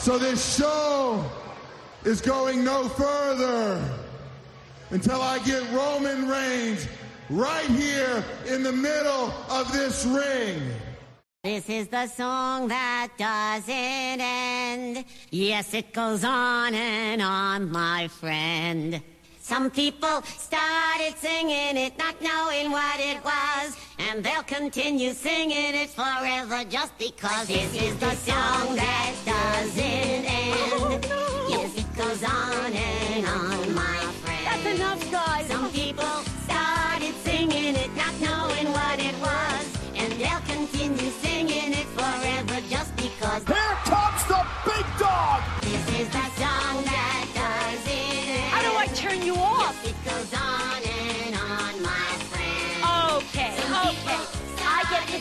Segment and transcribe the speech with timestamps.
[0.00, 1.22] So this show
[2.04, 3.84] is going no further
[4.88, 6.88] until I get Roman Reigns
[7.28, 10.72] right here in the middle of this ring.
[11.44, 13.74] This is the song that doesn't
[14.22, 15.04] end.
[15.28, 19.02] Yes, it goes on and on, my friend.
[19.50, 25.90] Some people started singing it, not knowing what it was, and they'll continue singing it
[25.90, 31.04] forever just because this is the song that doesn't end.
[31.10, 33.59] Oh, yes, it goes on and on,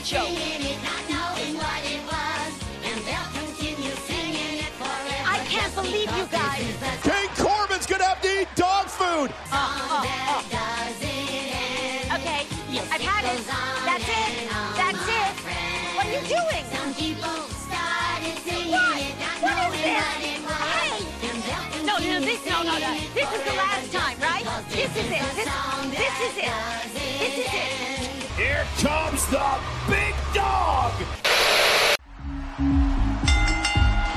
[0.10, 0.26] joke.
[0.34, 5.22] It, not knowing what it was, and they'll continue singing it forever.
[5.22, 6.66] I can't believe you guys.
[7.06, 9.30] King Corbin's gonna have to eat dog food!
[9.54, 12.10] song that doesn't.
[12.18, 12.42] Okay,
[12.74, 13.38] Yes, I've had it.
[13.86, 14.34] That's it.
[14.82, 15.34] That's it.
[15.94, 16.66] What are you doing?
[16.74, 17.38] Some people
[17.70, 18.98] started singing What?
[18.98, 20.10] it, not What is knowing this?
[20.10, 20.74] what it was.
[20.74, 21.86] Hey!
[21.86, 22.92] No, no, this, no, no, no.
[23.14, 24.46] This is the last time, right?
[24.74, 25.22] This is it.
[25.38, 25.46] This,
[26.02, 26.54] this is it.
[27.22, 27.99] This is it.
[28.40, 28.50] End.
[28.50, 30.94] Here comes the big dog!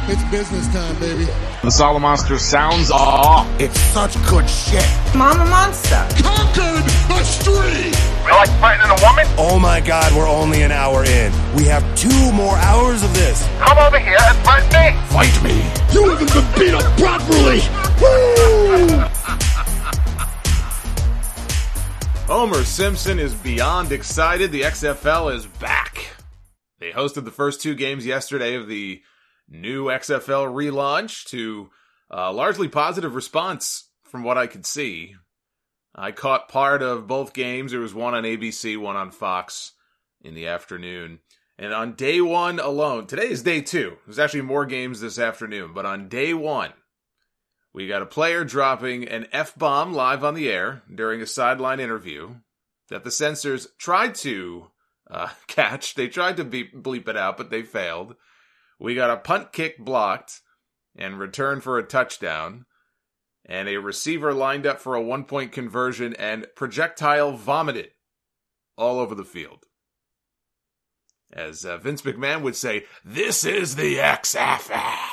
[0.09, 1.25] It's business time, baby.
[1.63, 3.47] The Solomonster sounds off.
[3.61, 4.85] It's such good shit.
[5.15, 6.07] Mama Monster.
[6.23, 7.95] Conquered a streak!
[8.27, 9.27] You like fighting a woman?
[9.39, 11.33] Oh my god, we're only an hour in.
[11.55, 13.49] We have two more hours of this.
[13.61, 14.99] Come over here and fight me.
[15.09, 15.63] Fight me!
[15.93, 17.61] You haven't been beat up properly!
[18.01, 19.05] Woo!
[22.27, 24.53] Homer Simpson is beyond excited.
[24.53, 26.15] The XFL is back.
[26.79, 29.03] They hosted the first two games yesterday of the
[29.49, 31.71] new XFL relaunch to
[32.11, 35.17] a largely positive response from what I could see.
[35.95, 37.73] I caught part of both games.
[37.73, 39.73] There was one on ABC, one on Fox
[40.23, 41.19] in the afternoon.
[41.59, 43.99] And on day one alone, today is day two.
[44.07, 46.73] There's actually more games this afternoon, but on day one,
[47.75, 51.81] we got a player dropping an F bomb live on the air during a sideline
[51.81, 52.37] interview
[52.89, 54.67] that the censors tried to
[55.11, 55.95] uh, catch.
[55.95, 58.15] They tried to beep, bleep it out, but they failed.
[58.79, 60.41] We got a punt kick blocked
[60.97, 62.67] and return for a touchdown,
[63.47, 67.91] and a receiver lined up for a one point conversion and projectile vomited
[68.77, 69.65] all over the field.
[71.33, 75.12] As uh, Vince McMahon would say, "This is the XFL."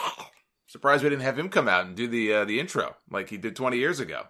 [0.69, 3.37] Surprised we didn't have him come out and do the uh, the intro like he
[3.37, 4.25] did 20 years ago.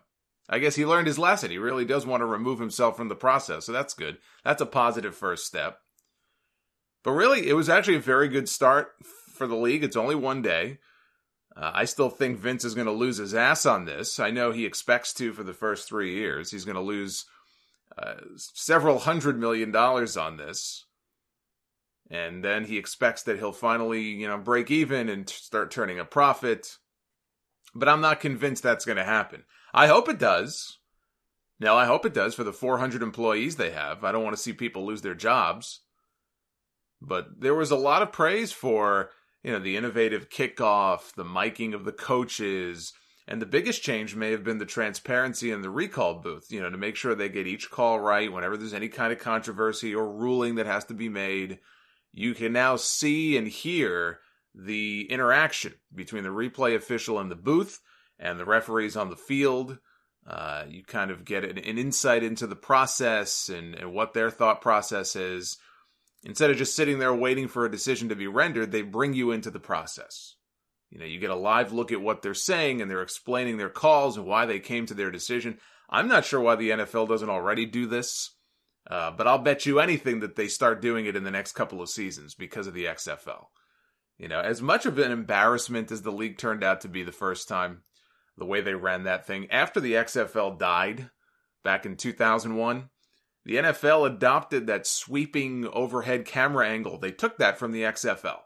[0.48, 1.52] I guess he learned his lesson.
[1.52, 4.20] He really does want to remove himself from the process, so that's good.
[4.46, 5.82] That's a positive first step.
[7.04, 8.94] But really, it was actually a very good start
[9.34, 9.84] for the league.
[9.84, 10.78] It's only one day.
[11.58, 14.18] Uh, I still think Vince is going to lose his ass on this.
[14.18, 16.52] I know he expects to for the first three years.
[16.52, 17.26] He's going to lose
[17.98, 20.86] uh, several hundred million dollars on this.
[22.10, 26.00] And then he expects that he'll finally, you know, break even and t- start turning
[26.00, 26.78] a profit.
[27.76, 29.44] But I'm not convinced that's going to happen.
[29.74, 30.80] I hope it does.
[31.60, 34.04] now I hope it does for the 400 employees they have.
[34.04, 35.82] I don't want to see people lose their jobs.
[37.02, 39.12] But there was a lot of praise for,
[39.44, 42.94] you know, the innovative kickoff, the miking of the coaches,
[43.28, 46.70] and the biggest change may have been the transparency in the recall booth, you know,
[46.70, 50.12] to make sure they get each call right whenever there's any kind of controversy or
[50.12, 51.60] ruling that has to be made.
[52.12, 54.20] You can now see and hear
[54.56, 57.80] the interaction between the replay official in the booth
[58.18, 59.78] and the referees on the field.
[60.28, 64.30] Uh, you kind of get an, an insight into the process and, and what their
[64.30, 65.58] thought process is.
[66.24, 69.32] Instead of just sitting there waiting for a decision to be rendered, they bring you
[69.32, 70.36] into the process.
[70.90, 73.70] You know, you get a live look at what they're saying and they're explaining their
[73.70, 75.60] calls and why they came to their decision.
[75.90, 78.36] I'm not sure why the NFL doesn't already do this,
[78.90, 81.82] uh, but I'll bet you anything that they start doing it in the next couple
[81.82, 83.46] of seasons because of the XFL.
[84.18, 87.12] You know, as much of an embarrassment as the league turned out to be the
[87.12, 87.84] first time,
[88.38, 91.10] the way they ran that thing after the XFL died
[91.64, 92.90] back in 2001,
[93.46, 96.98] the NFL adopted that sweeping overhead camera angle.
[97.00, 98.40] They took that from the XFL.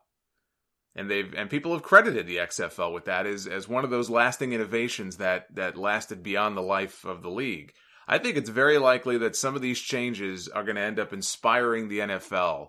[0.96, 4.10] and they've and people have credited the XFL with that as as one of those
[4.10, 7.74] lasting innovations that that lasted beyond the life of the league.
[8.08, 11.14] I think it's very likely that some of these changes are going to end up
[11.14, 12.68] inspiring the NFL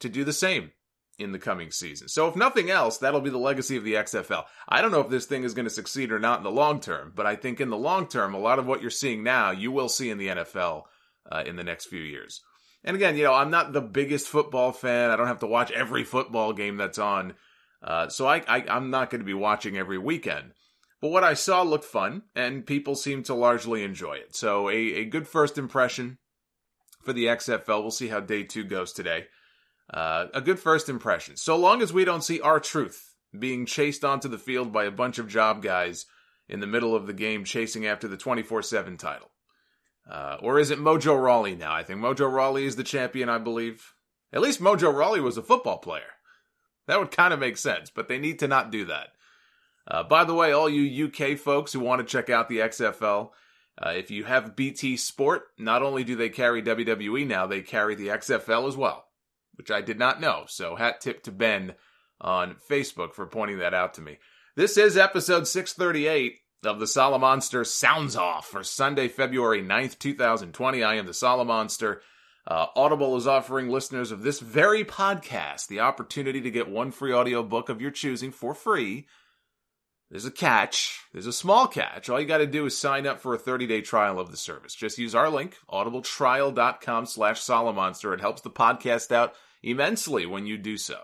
[0.00, 0.72] to do the same
[1.18, 2.08] in the coming season.
[2.08, 4.44] So if nothing else, that'll be the legacy of the XFL.
[4.68, 6.80] I don't know if this thing is going to succeed or not in the long
[6.80, 9.50] term, but I think in the long term, a lot of what you're seeing now,
[9.50, 10.84] you will see in the NFL
[11.30, 12.42] uh, in the next few years.
[12.84, 15.10] And again, you know, I'm not the biggest football fan.
[15.10, 17.34] I don't have to watch every football game that's on.
[17.82, 20.52] Uh, so I, I, I'm not going to be watching every weekend.
[21.02, 24.36] But what I saw looked fun, and people seemed to largely enjoy it.
[24.36, 26.18] So a, a good first impression
[27.02, 27.82] for the XFL.
[27.82, 29.26] We'll see how day two goes today.
[29.92, 31.36] Uh, a good first impression.
[31.36, 35.18] So long as we don't see R-Truth being chased onto the field by a bunch
[35.18, 36.06] of job guys
[36.48, 39.32] in the middle of the game chasing after the 24 7 title.
[40.08, 41.72] Uh, or is it Mojo Rawley now?
[41.72, 43.94] I think Mojo Rawley is the champion, I believe.
[44.32, 46.02] At least Mojo Rawley was a football player.
[46.86, 49.08] That would kind of make sense, but they need to not do that.
[49.86, 53.30] Uh, by the way, all you UK folks who want to check out the XFL,
[53.78, 57.94] uh, if you have BT Sport, not only do they carry WWE now, they carry
[57.94, 59.06] the XFL as well,
[59.54, 60.44] which I did not know.
[60.46, 61.74] So hat tip to Ben
[62.20, 64.18] on Facebook for pointing that out to me.
[64.54, 70.82] This is episode 638 of the Solomonster Sounds Off for Sunday, February 9th, 2020.
[70.82, 72.00] I am the Solomonster.
[72.46, 77.12] Uh, Audible is offering listeners of this very podcast the opportunity to get one free
[77.12, 79.06] audiobook of your choosing for free.
[80.12, 81.00] There's a catch.
[81.14, 82.10] There's a small catch.
[82.10, 84.74] All you got to do is sign up for a 30-day trial of the service.
[84.74, 88.12] Just use our link, audibletrial.com slash Solomonster.
[88.12, 89.32] It helps the podcast out
[89.62, 90.98] immensely when you do so.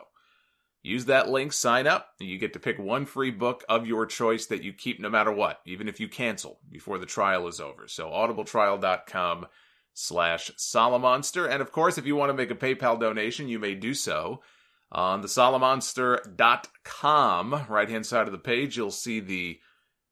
[0.83, 4.05] Use that link, sign up, and you get to pick one free book of your
[4.05, 7.61] choice that you keep no matter what, even if you cancel before the trial is
[7.61, 7.89] over.
[7.89, 9.47] So audibletrial.com
[9.95, 11.51] slash Solomonster.
[11.51, 14.43] And of course, if you want to make a PayPal donation, you may do so
[14.91, 17.67] on the Solomonster.com.
[17.69, 19.61] Right hand side of the page, you'll see the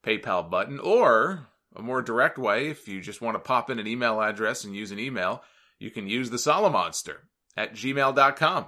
[0.05, 0.79] PayPal button.
[0.79, 4.65] Or a more direct way, if you just want to pop in an email address
[4.65, 5.43] and use an email,
[5.79, 7.17] you can use the Solomonster
[7.57, 8.67] at gmail.com.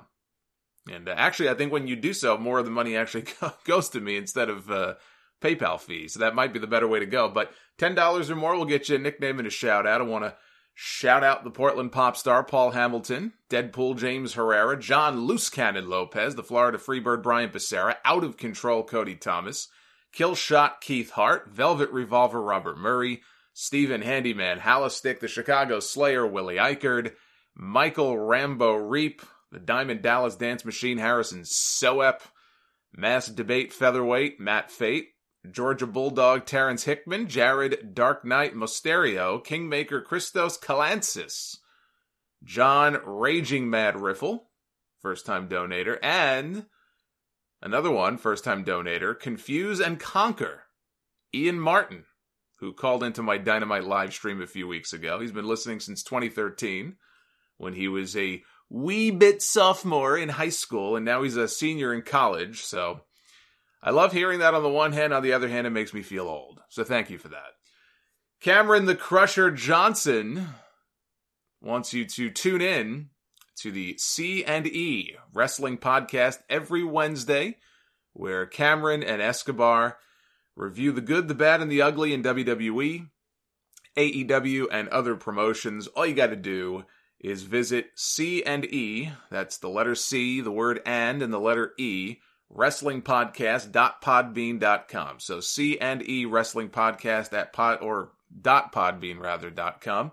[0.90, 3.26] And uh, actually, I think when you do so, more of the money actually
[3.64, 4.94] goes to me instead of uh,
[5.40, 6.14] PayPal fees.
[6.14, 7.28] So that might be the better way to go.
[7.28, 10.00] But $10 or more will get you a nickname and a shout out.
[10.00, 10.34] I want to
[10.80, 16.36] shout out the Portland pop star Paul Hamilton, Deadpool James Herrera, John Loose Cannon Lopez,
[16.36, 19.66] the Florida Freebird Brian Becerra, Out of Control Cody Thomas,
[20.12, 23.22] Kill Shot Keith Hart, Velvet Revolver Robert Murray,
[23.52, 27.12] Stephen Handyman Hallistick, the Chicago Slayer Willie Eichard,
[27.56, 29.20] Michael Rambo Reap,
[29.50, 32.20] the Diamond Dallas Dance Machine Harrison Soep,
[32.92, 35.08] Mass Debate Featherweight Matt Fate,
[35.50, 41.58] Georgia Bulldog Terrence Hickman, Jared Dark Knight Mosterio, Kingmaker Christos Kalansis,
[42.44, 44.50] John Raging Mad Riffle,
[45.00, 46.66] first time donator, and
[47.62, 50.64] another one, first time donator, Confuse and Conquer,
[51.34, 52.04] Ian Martin,
[52.56, 55.20] who called into my Dynamite live stream a few weeks ago.
[55.20, 56.96] He's been listening since 2013
[57.56, 61.94] when he was a wee bit sophomore in high school, and now he's a senior
[61.94, 62.62] in college.
[62.62, 63.02] So
[63.82, 65.12] I love hearing that on the one hand.
[65.12, 66.60] On the other hand, it makes me feel old.
[66.68, 67.54] So thank you for that.
[68.40, 70.48] Cameron the Crusher Johnson
[71.60, 73.10] wants you to tune in
[73.56, 77.56] to the C and E Wrestling Podcast every Wednesday,
[78.12, 79.98] where Cameron and Escobar
[80.54, 83.08] review the good, the bad, and the ugly in WWE,
[83.96, 85.86] AEW, and other promotions.
[85.88, 86.84] All you got to do
[87.20, 91.72] is visit C and E, that's the letter C, the word and, and the letter
[91.78, 92.18] E,
[92.54, 95.20] wrestlingpodcast.podbean.com.
[95.20, 100.12] So C and E wrestling podcast at pod or dot podbean rather dot com.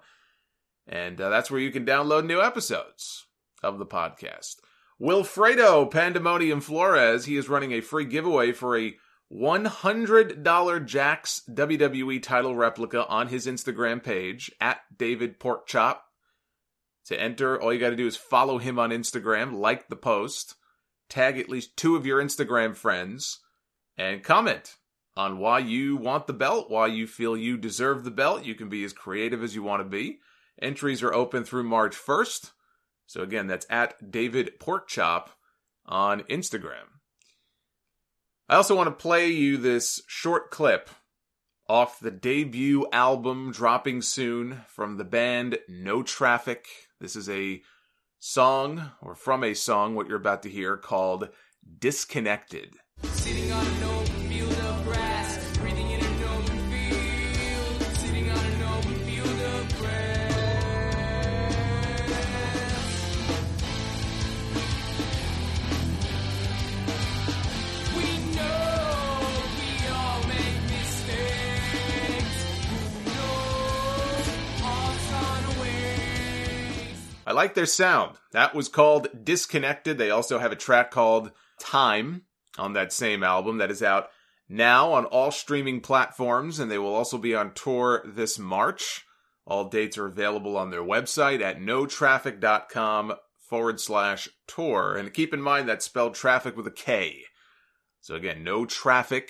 [0.88, 3.26] And uh, that's where you can download new episodes
[3.64, 4.56] of the podcast.
[5.02, 8.96] Wilfredo Pandemonium Flores, he is running a free giveaway for a
[9.34, 15.98] $100 Jakks WWE title replica on his Instagram page at David Porkchop.
[17.08, 20.56] To enter, all you got to do is follow him on Instagram, like the post,
[21.10, 23.40] tag at least two of your Instagram friends,
[23.98, 24.76] and comment
[25.16, 28.44] on why you want the belt, why you feel you deserve the belt.
[28.44, 30.20] You can be as creative as you want to be.
[30.62, 32.52] Entries are open through March 1st.
[33.08, 35.28] So again, that's at David Porkchop
[35.86, 36.88] on Instagram.
[38.50, 40.90] I also want to play you this short clip
[41.68, 46.68] off the debut album dropping soon from the band No Traffic.
[47.00, 47.62] This is a
[48.26, 51.30] song, or from a song, what you're about to hear, called
[51.80, 52.76] Disconnected.
[77.32, 78.18] Like their sound.
[78.32, 79.98] That was called Disconnected.
[79.98, 82.24] They also have a track called Time
[82.58, 84.10] on that same album that is out
[84.48, 89.06] now on all streaming platforms, and they will also be on tour this March.
[89.48, 93.14] All dates are available on their website at notraffic.com
[93.50, 94.96] forward slash tour.
[94.96, 97.22] And keep in mind that's spelled traffic with a K.
[98.02, 99.30] So again, no traffic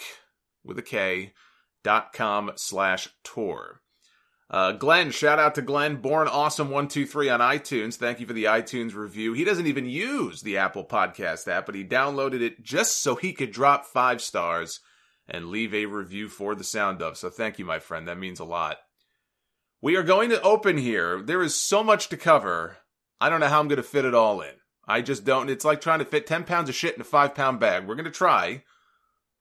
[0.63, 1.33] with a K
[1.83, 3.81] dot com slash tour.
[4.49, 7.95] Uh, Glenn, shout out to Glenn, Born Awesome 123 on iTunes.
[7.95, 9.33] Thank you for the iTunes review.
[9.33, 13.33] He doesn't even use the Apple Podcast app, but he downloaded it just so he
[13.33, 14.81] could drop five stars
[15.27, 17.17] and leave a review for the sound of.
[17.17, 18.07] So thank you, my friend.
[18.07, 18.77] That means a lot.
[19.81, 21.21] We are going to open here.
[21.21, 22.77] There is so much to cover.
[23.19, 24.53] I don't know how I'm going to fit it all in.
[24.87, 25.49] I just don't.
[25.49, 27.87] It's like trying to fit 10 pounds of shit in a five pound bag.
[27.87, 28.63] We're going to try,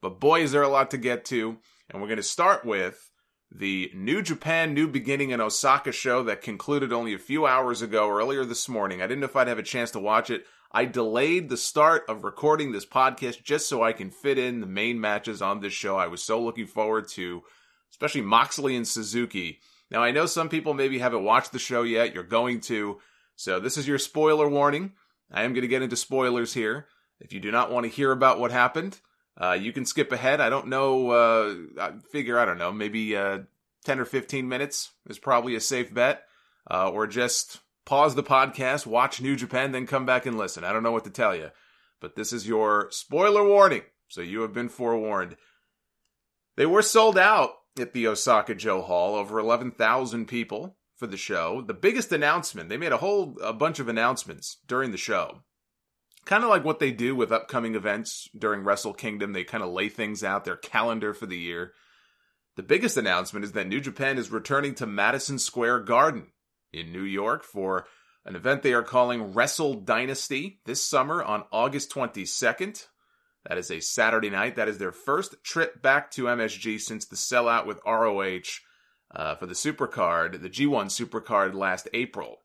[0.01, 1.59] but boy, is there a lot to get to.
[1.91, 3.11] And we're going to start with
[3.55, 8.11] the New Japan New Beginning in Osaka show that concluded only a few hours ago,
[8.11, 9.01] earlier this morning.
[9.01, 10.45] I didn't know if I'd have a chance to watch it.
[10.73, 14.67] I delayed the start of recording this podcast just so I can fit in the
[14.67, 15.97] main matches on this show.
[15.97, 17.45] I was so looking forward to,
[17.93, 19.61] especially Moxley and Suzuki.
[19.89, 22.13] Now, I know some people maybe haven't watched the show yet.
[22.13, 22.99] You're going to.
[23.37, 24.95] So, this is your spoiler warning.
[25.31, 26.89] I am going to get into spoilers here.
[27.21, 28.99] If you do not want to hear about what happened,
[29.41, 30.41] uh, you can skip ahead.
[30.41, 31.11] I don't know.
[31.11, 32.73] Uh, I figure I don't know.
[32.73, 33.39] Maybe uh,
[33.85, 36.25] ten or fifteen minutes is probably a safe bet,
[36.71, 40.65] uh, or just pause the podcast, watch New Japan, then come back and listen.
[40.65, 41.51] I don't know what to tell you,
[42.01, 45.37] but this is your spoiler warning, so you have been forewarned.
[46.57, 51.61] They were sold out at the Osaka-jo Hall, over eleven thousand people for the show.
[51.61, 55.43] The biggest announcement, they made a whole a bunch of announcements during the show
[56.25, 59.33] kind of like what they do with upcoming events during Wrestle Kingdom.
[59.33, 61.73] They kind of lay things out, their calendar for the year.
[62.57, 66.29] The biggest announcement is that New Japan is returning to Madison Square Garden
[66.73, 67.87] in New York for
[68.25, 72.87] an event they are calling Wrestle Dynasty this summer on August 22nd.
[73.47, 74.57] That is a Saturday night.
[74.57, 78.41] That is their first trip back to MSG since the sellout with ROH
[79.15, 82.39] uh, for the Supercard, the G1 Supercard last April.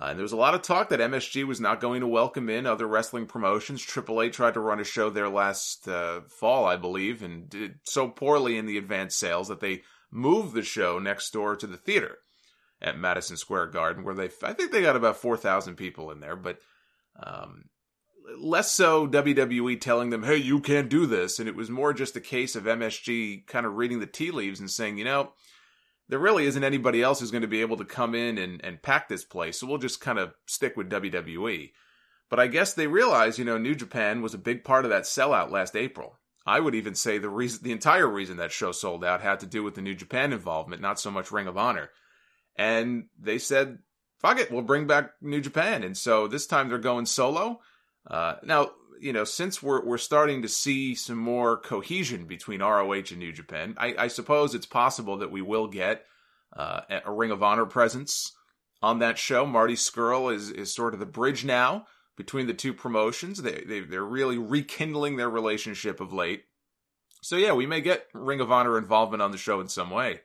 [0.00, 2.48] Uh, and there was a lot of talk that MSG was not going to welcome
[2.48, 3.84] in other wrestling promotions.
[3.84, 8.08] AAA tried to run a show there last uh, fall, I believe, and did so
[8.08, 12.18] poorly in the advanced sales that they moved the show next door to the theater
[12.80, 16.36] at Madison Square Garden, where they, I think they got about 4,000 people in there,
[16.36, 16.60] but
[17.20, 17.64] um,
[18.38, 21.38] less so WWE telling them, hey, you can't do this.
[21.38, 24.60] And it was more just a case of MSG kind of reading the tea leaves
[24.60, 25.32] and saying, you know,
[26.08, 28.82] there really isn't anybody else who's going to be able to come in and, and
[28.82, 29.60] pack this place.
[29.60, 31.72] So we'll just kind of stick with WWE.
[32.30, 35.04] But I guess they realized, you know, New Japan was a big part of that
[35.04, 36.18] sellout last April.
[36.46, 39.46] I would even say the reason, the entire reason that show sold out had to
[39.46, 41.90] do with the New Japan involvement, not so much Ring of Honor.
[42.56, 43.78] And they said,
[44.18, 45.82] fuck it, we'll bring back New Japan.
[45.82, 47.60] And so this time they're going solo.
[48.06, 48.70] Uh, now,
[49.00, 53.32] you know, since we're we're starting to see some more cohesion between ROH and New
[53.32, 56.04] Japan, I, I suppose it's possible that we will get
[56.56, 58.32] uh, a Ring of Honor presence
[58.82, 59.46] on that show.
[59.46, 61.86] Marty Scurll is is sort of the bridge now
[62.16, 63.42] between the two promotions.
[63.42, 66.44] They, they they're really rekindling their relationship of late.
[67.22, 70.20] So yeah, we may get Ring of Honor involvement on the show in some way,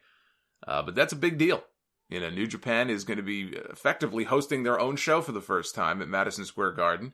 [0.68, 1.64] uh, but that's a big deal.
[2.10, 5.42] You know, New Japan is going to be effectively hosting their own show for the
[5.42, 7.14] first time at Madison Square Garden.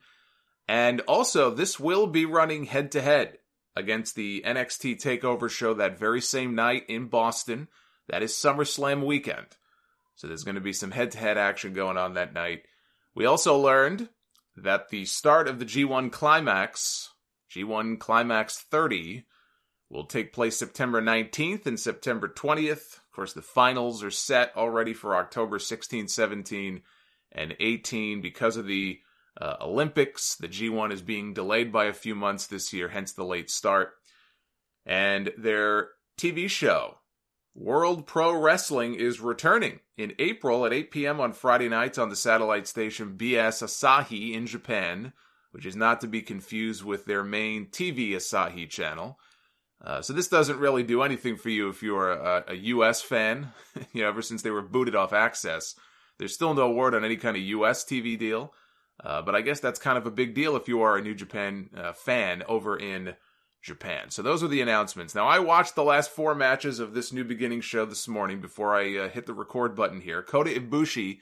[0.69, 3.39] And also, this will be running head to head
[3.75, 7.69] against the NXT TakeOver show that very same night in Boston.
[8.07, 9.47] That is SummerSlam weekend.
[10.13, 12.65] So there's going to be some head to head action going on that night.
[13.15, 14.09] We also learned
[14.57, 17.09] that the start of the G1 Climax,
[17.51, 19.23] G1 Climax 30,
[19.89, 22.97] will take place September 19th and September 20th.
[22.97, 26.83] Of course, the finals are set already for October 16, 17,
[27.31, 28.99] and 18 because of the
[29.39, 30.35] uh, Olympics.
[30.35, 33.93] The G1 is being delayed by a few months this year, hence the late start.
[34.85, 36.95] And their TV show,
[37.55, 41.19] World Pro Wrestling, is returning in April at 8 p.m.
[41.19, 45.13] on Friday nights on the satellite station BS Asahi in Japan,
[45.51, 49.19] which is not to be confused with their main TV Asahi channel.
[49.83, 53.01] Uh, so this doesn't really do anything for you if you're a, a U.S.
[53.01, 53.53] fan.
[53.93, 55.75] you know, ever since they were booted off AXS,
[56.17, 57.85] there's still no word on any kind of U.S.
[57.85, 58.53] TV deal.
[59.03, 61.15] Uh, but I guess that's kind of a big deal if you are a New
[61.15, 63.15] Japan uh, fan over in
[63.61, 64.09] Japan.
[64.09, 65.15] So those are the announcements.
[65.15, 68.75] Now, I watched the last four matches of this New Beginning show this morning before
[68.75, 70.21] I uh, hit the record button here.
[70.21, 71.19] Kota Ibushi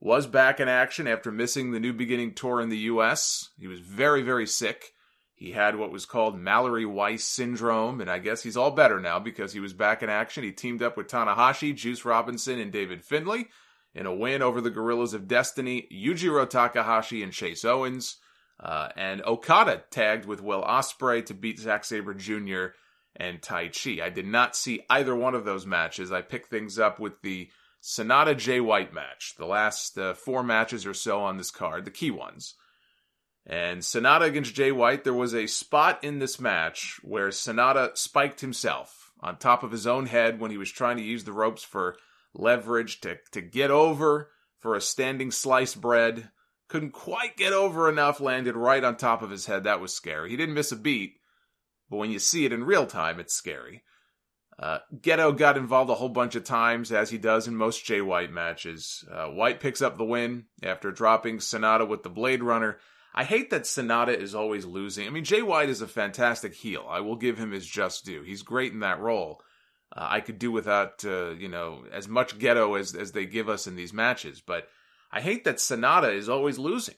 [0.00, 3.50] was back in action after missing the New Beginning tour in the U.S.
[3.58, 4.92] He was very, very sick.
[5.34, 9.18] He had what was called Mallory Weiss syndrome, and I guess he's all better now
[9.18, 10.44] because he was back in action.
[10.44, 13.48] He teamed up with Tanahashi, Juice Robinson, and David Finlay
[13.94, 18.16] in a win over the Gorillas of Destiny, Yujiro Takahashi and Chase Owens.
[18.58, 22.66] Uh, and Okada tagged with Will Ospreay to beat Zack Sabre Jr.
[23.16, 24.00] and Taichi.
[24.00, 26.12] I did not see either one of those matches.
[26.12, 27.50] I picked things up with the
[27.82, 31.90] Sanada Jay White match, the last uh, four matches or so on this card, the
[31.90, 32.54] key ones.
[33.44, 38.40] And Sanada against Jay White, there was a spot in this match where Sanada spiked
[38.40, 41.64] himself on top of his own head when he was trying to use the ropes
[41.64, 41.96] for
[42.34, 46.30] leverage to, to get over for a standing slice bread.
[46.68, 49.64] Couldn't quite get over enough, landed right on top of his head.
[49.64, 50.30] That was scary.
[50.30, 51.16] He didn't miss a beat,
[51.90, 53.82] but when you see it in real time, it's scary.
[54.58, 58.00] Uh, Gedo got involved a whole bunch of times, as he does in most Jay
[58.00, 59.04] White matches.
[59.10, 62.78] Uh, White picks up the win after dropping Sanada with the Blade Runner.
[63.14, 65.06] I hate that Sanada is always losing.
[65.06, 66.86] I mean, Jay White is a fantastic heel.
[66.88, 68.22] I will give him his just due.
[68.22, 69.42] He's great in that role.
[69.94, 73.48] Uh, I could do without, uh, you know, as much Gedo as, as they give
[73.48, 74.68] us in these matches, but
[75.10, 76.94] I hate that Sanada is always losing.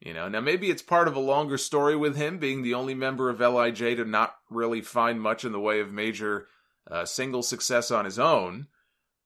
[0.00, 2.94] You know, now maybe it's part of a longer story with him being the only
[2.94, 6.46] member of LIJ to not really find much in the way of major
[6.90, 8.68] uh, single success on his own.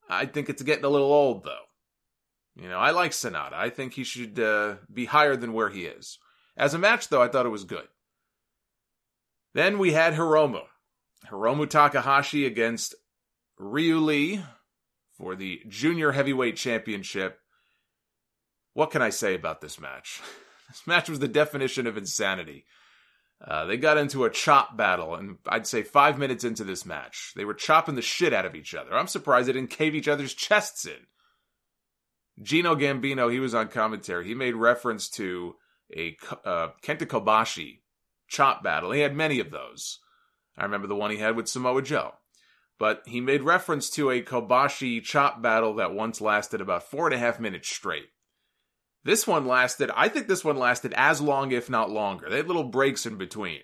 [0.08, 1.64] I think it's getting a little old, though.
[2.56, 3.52] You know, I like Sanada.
[3.52, 6.18] I think he should uh, be higher than where he is.
[6.56, 7.88] As a match, though, I thought it was good.
[9.54, 10.62] Then we had Hiromu.
[11.30, 12.94] Hiromu Takahashi against
[13.58, 14.42] Ryu Lee
[15.16, 17.38] for the Junior Heavyweight Championship.
[18.72, 20.20] What can I say about this match?
[20.66, 22.64] This match was the definition of insanity.
[23.40, 27.32] Uh, they got into a chop battle, and I'd say five minutes into this match,
[27.36, 28.94] they were chopping the shit out of each other.
[28.94, 31.06] I'm surprised they didn't cave each other's chests in.
[32.42, 34.26] Gino Gambino, he was on commentary.
[34.26, 35.54] He made reference to
[35.94, 37.80] a uh, Kenta Kobashi
[38.26, 38.90] chop battle.
[38.90, 40.00] He had many of those.
[40.56, 42.14] I remember the one he had with Samoa Joe.
[42.78, 47.14] But he made reference to a Kobashi chop battle that once lasted about four and
[47.14, 48.08] a half minutes straight.
[49.04, 52.28] This one lasted, I think this one lasted as long, if not longer.
[52.28, 53.60] They had little breaks in between.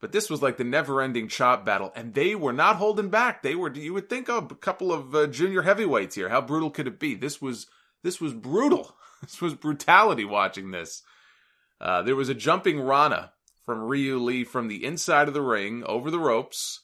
[0.00, 3.42] But this was like the never ending chop battle, and they were not holding back.
[3.42, 6.30] They were, you would think, oh, a couple of uh, junior heavyweights here.
[6.30, 7.14] How brutal could it be?
[7.14, 7.66] This was,
[8.02, 8.96] this was brutal.
[9.20, 11.02] This was brutality watching this.
[11.78, 13.32] Uh, there was a jumping Rana
[13.70, 16.80] from Ryu Lee from the inside of the ring over the ropes.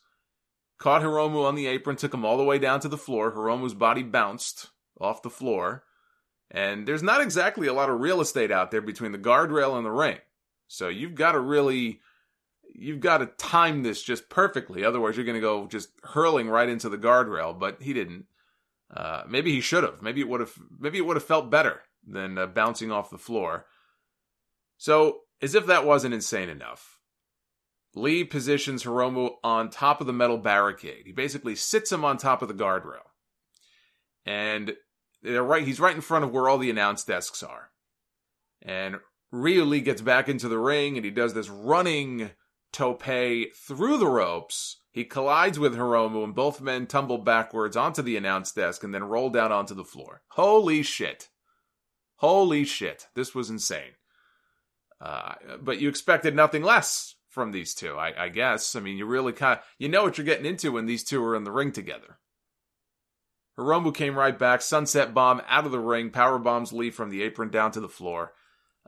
[0.79, 3.33] Caught Hiromu on the apron, took him all the way down to the floor.
[3.33, 4.71] Hiromu's body bounced
[5.01, 5.83] off the floor.
[6.49, 9.85] And there's not exactly a lot of real estate out there between the guardrail and
[9.85, 10.19] the ring.
[10.69, 11.99] So you've got to really,
[12.73, 14.85] you've got to time this just perfectly.
[14.85, 17.59] Otherwise, you're going to go just hurling right into the guardrail.
[17.59, 18.27] But he didn't.
[18.95, 20.03] Uh, maybe he should have.
[20.03, 20.53] Maybe it would have.
[20.79, 23.67] Maybe it would have felt better than uh, bouncing off the floor.
[24.79, 26.99] So, as if that wasn't insane enough,
[27.95, 31.07] Lee positions Hiromu on top of the metal barricade.
[31.07, 33.07] He basically sits him on top of the guardrail,
[34.25, 34.75] and
[35.23, 35.67] they're right.
[35.67, 37.71] He's right in front of where all the announce desks are.
[38.63, 38.97] And
[39.33, 42.31] Ryu Lee gets back into the ring and he does this running
[42.73, 44.81] tope through the ropes.
[44.91, 49.05] He collides with Hiromu and both men tumble backwards onto the announce desk and then
[49.05, 50.23] roll down onto the floor.
[50.29, 51.29] Holy shit.
[52.17, 53.07] Holy shit.
[53.15, 53.93] This was insane.
[55.01, 58.75] Uh, but you expected nothing less from these two, I, I guess.
[58.75, 61.23] I mean, you really kind of, you know what you're getting into when these two
[61.23, 62.19] are in the ring together.
[63.59, 67.23] Hiromu came right back, sunset bomb out of the ring, power bombs Lee from the
[67.23, 68.33] apron down to the floor.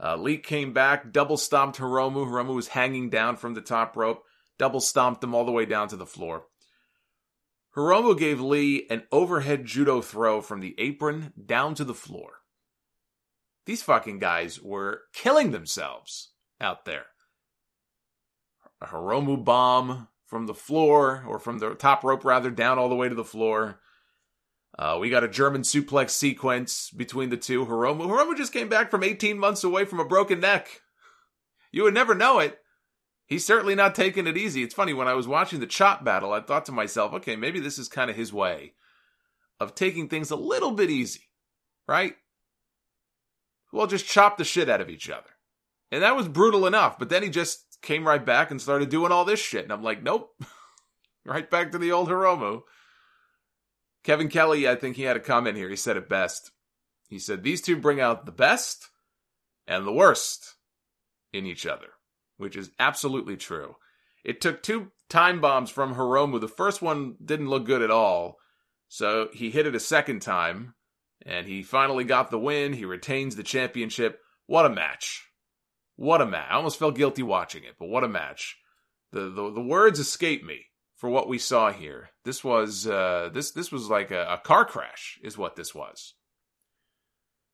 [0.03, 2.27] Uh, Lee came back, double stomped Hiromu.
[2.27, 4.23] Hiromu was hanging down from the top rope,
[4.59, 6.45] double stomped him all the way down to the floor.
[7.77, 12.38] Hiromu gave Lee an overhead judo throw from the apron down to the floor.
[13.69, 17.05] These fucking guys were killing themselves out there.
[18.81, 22.95] A Hiromu bomb from the floor, or from the top rope rather, down all the
[22.95, 23.79] way to the floor.
[24.79, 27.67] Uh, we got a German suplex sequence between the two.
[27.67, 30.81] Hiromu, Hiromu just came back from 18 months away from a broken neck.
[31.71, 32.61] You would never know it.
[33.27, 34.63] He's certainly not taking it easy.
[34.63, 37.61] It's funny, when I was watching the chop battle, I thought to myself, okay, maybe
[37.61, 38.73] this is kind of his way
[39.61, 41.29] of taking things a little bit easy,
[41.87, 42.15] right?
[43.73, 45.31] Well, just chop the shit out of each other.
[45.91, 49.13] And that was brutal enough, but then he just came right back and started doing
[49.13, 49.65] all this shit.
[49.65, 50.31] And I'm like, nope.
[51.25, 52.63] right back to the old Hiromu.
[54.05, 55.69] Kevin Kelly, I think he had a comment here.
[55.69, 56.51] He said it best.
[57.09, 58.89] He said, These two bring out the best
[59.67, 60.55] and the worst
[61.33, 61.89] in each other,
[62.37, 63.77] which is absolutely true.
[64.25, 66.41] It took two time bombs from Hiromu.
[66.41, 68.37] The first one didn't look good at all,
[68.89, 70.75] so he hit it a second time,
[71.25, 72.73] and he finally got the win.
[72.73, 74.21] He retains the championship.
[74.47, 75.25] What a match!
[75.97, 76.49] What a match!
[76.51, 78.57] I almost felt guilty watching it, but what a match!
[79.13, 82.11] The the, the words escape me for what we saw here.
[82.25, 86.15] This was uh, this this was like a, a car crash, is what this was.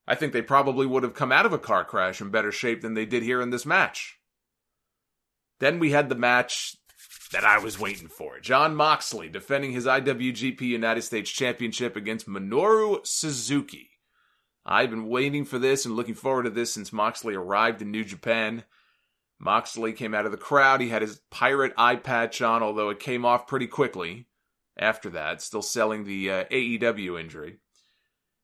[0.07, 2.83] I think they probably would have come out of a car crash in better shape
[2.83, 4.19] than they did here in this match.
[5.61, 6.77] Then we had the match
[7.33, 8.39] that I was waiting for.
[8.41, 13.91] Jon Moxley defending his IWGP United States Championship against Minoru Suzuki.
[14.67, 18.05] I've been waiting for this and looking forward to this since Moxley arrived in New
[18.05, 18.65] Japan.
[19.39, 20.81] Moxley came out of the crowd.
[20.81, 24.27] He had his pirate eye patch on, although it came off pretty quickly
[24.77, 27.59] after that, still selling the uh, AEW injury.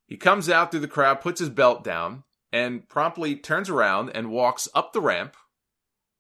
[0.07, 4.31] He comes out through the crowd, puts his belt down, and promptly turns around and
[4.31, 5.37] walks up the ramp,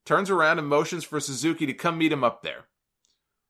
[0.04, 2.64] turns around and motions for Suzuki to come meet him up there.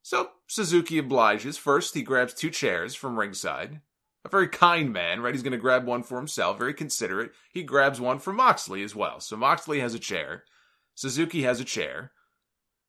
[0.02, 1.56] So Suzuki obliges.
[1.56, 3.80] First, he grabs two chairs from ringside.
[4.24, 5.34] A very kind man, right?
[5.34, 7.32] He's going to grab one for himself, very considerate.
[7.52, 9.20] He grabs one for Moxley as well.
[9.20, 10.44] So Moxley has a chair.
[10.94, 12.12] Suzuki has a chair,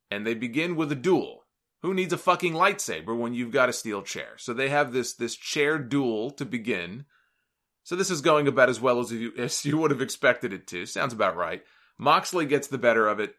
[0.10, 1.46] and they begin with a duel.
[1.82, 4.34] Who needs a fucking lightsaber when you've got a steel chair?
[4.38, 7.06] So they have this this chair duel to begin.
[7.84, 10.68] So this is going about as well as you as you would have expected it
[10.68, 10.86] to.
[10.86, 11.64] Sounds about right.
[11.98, 13.36] Moxley gets the better of it.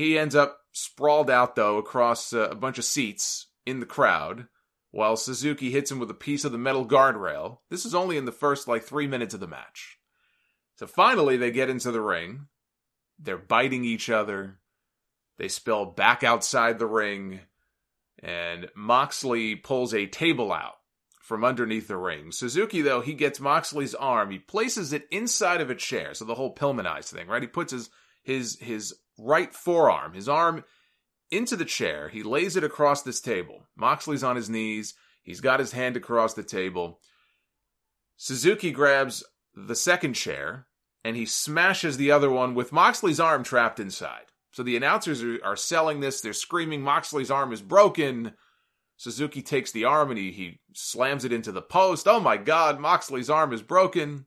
[0.00, 4.46] He ends up sprawled out though across uh, a bunch of seats in the crowd
[4.92, 7.58] while Suzuki hits him with a piece of the metal guardrail.
[7.68, 9.98] This is only in the first like 3 minutes of the match.
[10.76, 12.46] So finally they get into the ring.
[13.18, 14.60] They're biting each other.
[15.36, 17.40] They spill back outside the ring.
[18.22, 20.76] And Moxley pulls a table out
[21.20, 22.32] from underneath the ring.
[22.32, 24.30] Suzuki, though, he gets Moxley's arm.
[24.30, 26.14] He places it inside of a chair.
[26.14, 27.42] So the whole Pillmanize thing, right?
[27.42, 27.90] He puts his
[28.22, 30.64] his his right forearm, his arm
[31.30, 32.08] into the chair.
[32.08, 33.68] He lays it across this table.
[33.76, 34.94] Moxley's on his knees.
[35.22, 37.00] He's got his hand across the table.
[38.16, 40.66] Suzuki grabs the second chair
[41.04, 44.26] and he smashes the other one with Moxley's arm trapped inside.
[44.52, 46.20] So the announcers are, are selling this.
[46.20, 48.32] They're screaming, Moxley's arm is broken.
[48.96, 52.06] Suzuki takes the arm and he, he slams it into the post.
[52.06, 54.26] Oh my God, Moxley's arm is broken.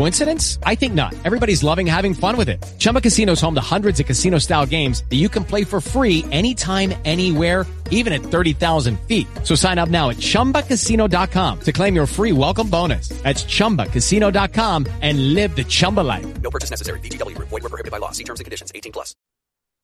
[0.00, 0.58] Coincidence?
[0.62, 1.14] I think not.
[1.26, 2.64] Everybody's loving having fun with it.
[2.78, 6.24] Chumba Casino is home to hundreds of casino-style games that you can play for free
[6.30, 9.26] anytime, anywhere, even at 30,000 feet.
[9.44, 13.10] So sign up now at ChumbaCasino.com to claim your free welcome bonus.
[13.24, 16.40] That's ChumbaCasino.com and live the Chumba life.
[16.40, 16.98] No purchase necessary.
[17.00, 17.36] VGW.
[17.36, 18.10] Void were prohibited by law.
[18.10, 18.72] See terms and conditions.
[18.74, 19.14] 18 plus.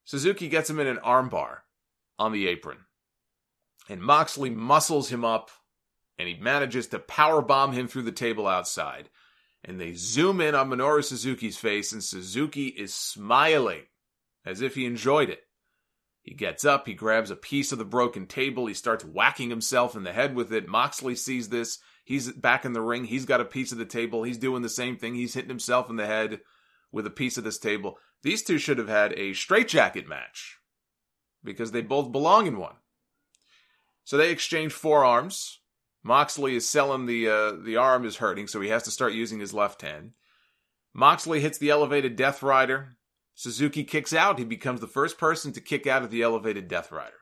[0.07, 1.59] Suzuki gets him in an armbar
[2.19, 2.79] on the apron.
[3.91, 5.51] And Moxley muscles him up
[6.19, 9.11] and he manages to power bomb him through the table outside.
[9.67, 13.83] And they zoom in on Minoru Suzuki's face, and Suzuki is smiling
[14.45, 15.41] as if he enjoyed it.
[16.23, 19.97] He gets up, he grabs a piece of the broken table, he starts whacking himself
[19.97, 20.69] in the head with it.
[20.69, 21.79] Moxley sees this.
[22.05, 23.05] He's back in the ring.
[23.05, 24.23] He's got a piece of the table.
[24.23, 25.17] He's doing the same thing.
[25.17, 26.41] He's hitting himself in the head
[26.93, 27.99] with a piece of this table.
[28.23, 30.59] These two should have had a straitjacket match
[31.43, 32.77] because they both belong in one.
[34.05, 35.61] So they exchange forearms.
[36.07, 39.41] Moxley is selling the uh, the arm is hurting, so he has to start using
[39.41, 40.13] his left hand.
[40.95, 42.97] Moxley hits the elevated Death Rider.
[43.35, 44.39] Suzuki kicks out.
[44.39, 47.17] He becomes the first person to kick out of the elevated Death Rider.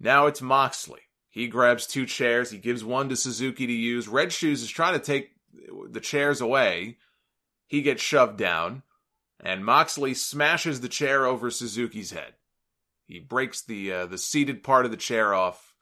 [0.00, 1.02] Now it's Moxley.
[1.30, 2.50] He grabs two chairs.
[2.50, 4.08] He gives one to Suzuki to use.
[4.08, 5.36] Red Shoes is trying to take
[5.88, 6.98] the chairs away.
[7.68, 8.82] He gets shoved down,
[9.38, 12.34] and Moxley smashes the chair over Suzuki's head.
[13.06, 15.75] He breaks the uh, the seated part of the chair off.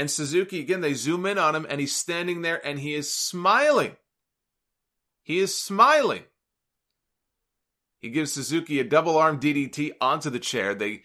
[0.00, 3.12] And Suzuki, again, they zoom in on him and he's standing there and he is
[3.12, 3.98] smiling.
[5.22, 6.22] He is smiling.
[7.98, 10.74] He gives Suzuki a double arm DDT onto the chair.
[10.74, 11.02] They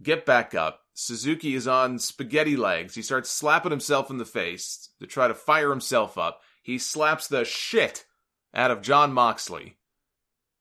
[0.00, 0.82] get back up.
[0.94, 2.94] Suzuki is on spaghetti legs.
[2.94, 6.42] He starts slapping himself in the face to try to fire himself up.
[6.62, 8.04] He slaps the shit
[8.54, 9.78] out of Jon Moxley.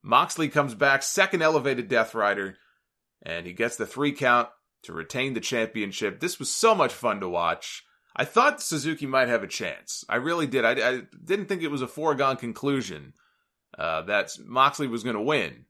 [0.02, 2.58] Moxley comes back, second elevated Death Rider,
[3.22, 4.50] and he gets the three count
[4.88, 6.20] to retain the championship.
[6.20, 7.84] This was so much fun to watch.
[8.16, 10.04] I thought Suzuki might have a chance.
[10.10, 10.66] I really did.
[10.66, 13.14] I, I didn't think it was a foregone conclusion
[13.78, 15.66] uh, that Moxley was going to win.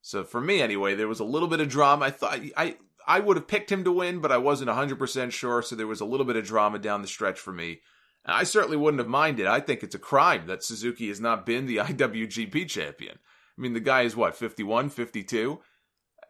[0.00, 2.04] So for me, anyway, there was a little bit of drama.
[2.06, 2.76] I thought I
[3.06, 5.62] I would have picked him to win, but I wasn't 100% sure.
[5.62, 7.80] So there was a little bit of drama down the stretch for me.
[8.24, 9.46] I certainly wouldn't have minded.
[9.46, 13.18] I think it's a crime that Suzuki has not been the IWGP champion.
[13.56, 15.60] I mean, the guy is what, 51, 52?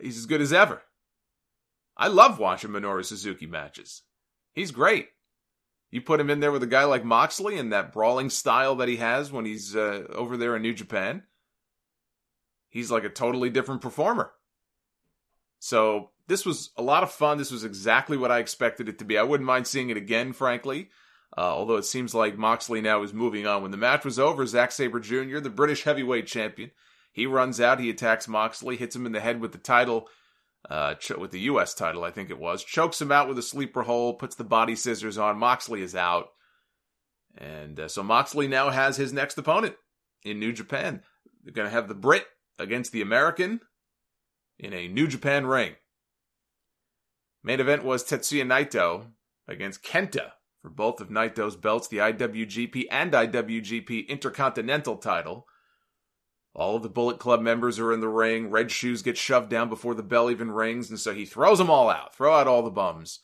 [0.01, 0.83] He's as good as ever.
[1.97, 4.03] I love watching Minoru Suzuki matches.
[4.53, 5.09] He's great.
[5.91, 8.89] You put him in there with a guy like Moxley and that brawling style that
[8.89, 11.23] he has when he's uh, over there in New Japan.
[12.69, 14.33] He's like a totally different performer.
[15.61, 17.39] So this was a lot of fun.
[17.39, 19.17] This was exactly what I expected it to be.
[19.17, 20.91] I wouldn't mind seeing it again, frankly.
[21.37, 23.63] Uh, although it seems like Moxley now is moving on.
[23.63, 26.71] When the match was over, Zack Sabre Jr., the British heavyweight champion,
[27.13, 30.09] he runs out, he attacks Moxley, hits him in the head with the title,
[30.71, 31.75] uh, with the U.S.
[31.75, 34.75] title, I think it was, chokes him out with a sleeper hold, puts the body
[34.75, 35.39] scissors on.
[35.39, 36.29] Moxley is out.
[37.37, 39.75] And uh, so Moxley now has his next opponent
[40.25, 41.03] in New Japan.
[41.43, 42.27] They're going to have the Brit
[42.59, 43.61] against the American
[44.59, 45.75] in a New Japan ring.
[47.43, 49.09] Main event was Tetsuya Naito
[49.47, 50.31] against Kenta
[50.63, 55.47] for both of Naito's belts, the IWGP and IWGP Intercontinental title.
[56.55, 58.49] All of the Bullet Club members are in the ring.
[58.49, 61.69] Red Shoes get shoved down before the bell even rings, and so he throws them
[61.69, 62.15] all out.
[62.15, 63.21] Throw out all the bums.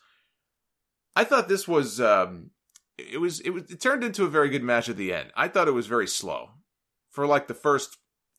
[1.15, 2.51] I thought this was um,
[2.97, 5.31] it was it was it turned into a very good match at the end.
[5.35, 6.49] I thought it was very slow
[7.09, 7.97] for like the first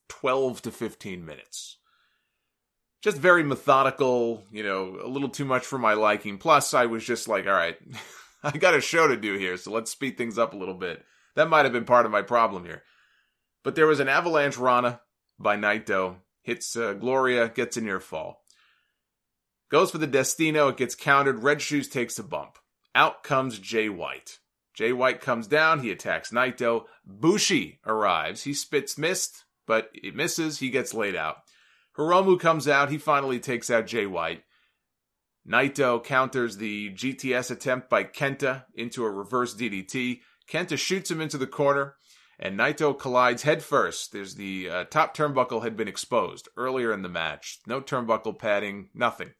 [0.09, 1.77] 12 to 15 minutes.
[3.01, 6.37] Just very methodical, you know, a little too much for my liking.
[6.37, 7.77] Plus, I was just like, all right,
[8.43, 11.03] I got a show to do here, so let's speed things up a little bit.
[11.35, 12.83] That might have been part of my problem here.
[13.63, 15.01] But there was an avalanche Rana
[15.39, 18.43] by Naito, hits uh, Gloria, gets a near fall.
[19.69, 21.41] Goes for the Destino, it gets countered.
[21.41, 22.57] Red Shoes takes a bump.
[22.93, 24.39] Out comes Jay White.
[24.73, 26.85] Jay White comes down, he attacks Naito.
[27.05, 31.37] Bushi arrives, he spits mist, but it misses, he gets laid out.
[31.97, 34.43] Hiromu comes out, he finally takes out Jay White.
[35.47, 40.21] Naito counters the GTS attempt by Kenta into a reverse DDT.
[40.49, 41.95] Kenta shoots him into the corner,
[42.43, 44.11] and Naito collides headfirst.
[44.11, 47.59] There's the uh, top turnbuckle had been exposed earlier in the match.
[47.65, 49.31] No turnbuckle padding, nothing.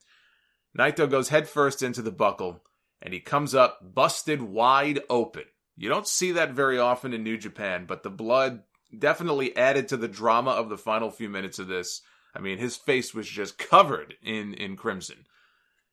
[0.79, 2.63] Naito goes headfirst into the buckle,
[3.01, 5.43] and he comes up busted wide open.
[5.75, 8.63] You don't see that very often in New Japan, but the blood
[8.97, 12.01] definitely added to the drama of the final few minutes of this.
[12.33, 15.25] I mean, his face was just covered in in crimson.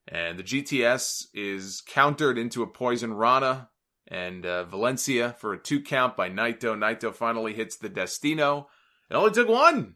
[0.07, 3.68] And the GTS is countered into a poison Rana
[4.11, 6.77] and uh, Valencia for a two count by Naito.
[6.77, 8.68] Naito finally hits the Destino.
[9.11, 9.94] It only took one.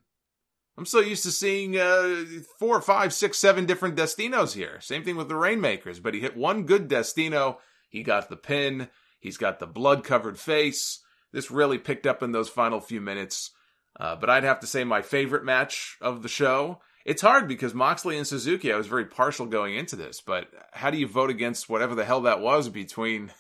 [0.77, 2.25] I'm so used to seeing uh,
[2.59, 4.81] four, five, six, seven different Destinos here.
[4.81, 7.59] Same thing with the Rainmakers, but he hit one good Destino.
[7.89, 8.89] He got the pin.
[9.21, 11.01] He's got the blood covered face.
[11.33, 13.51] This really picked up in those final few minutes.
[13.99, 17.75] Uh, but I'd have to say my favorite match of the show it's hard because
[17.75, 21.31] Moxley and Suzuki, I was very partial going into this, but how do you vote
[21.31, 23.31] against whatever the hell that was between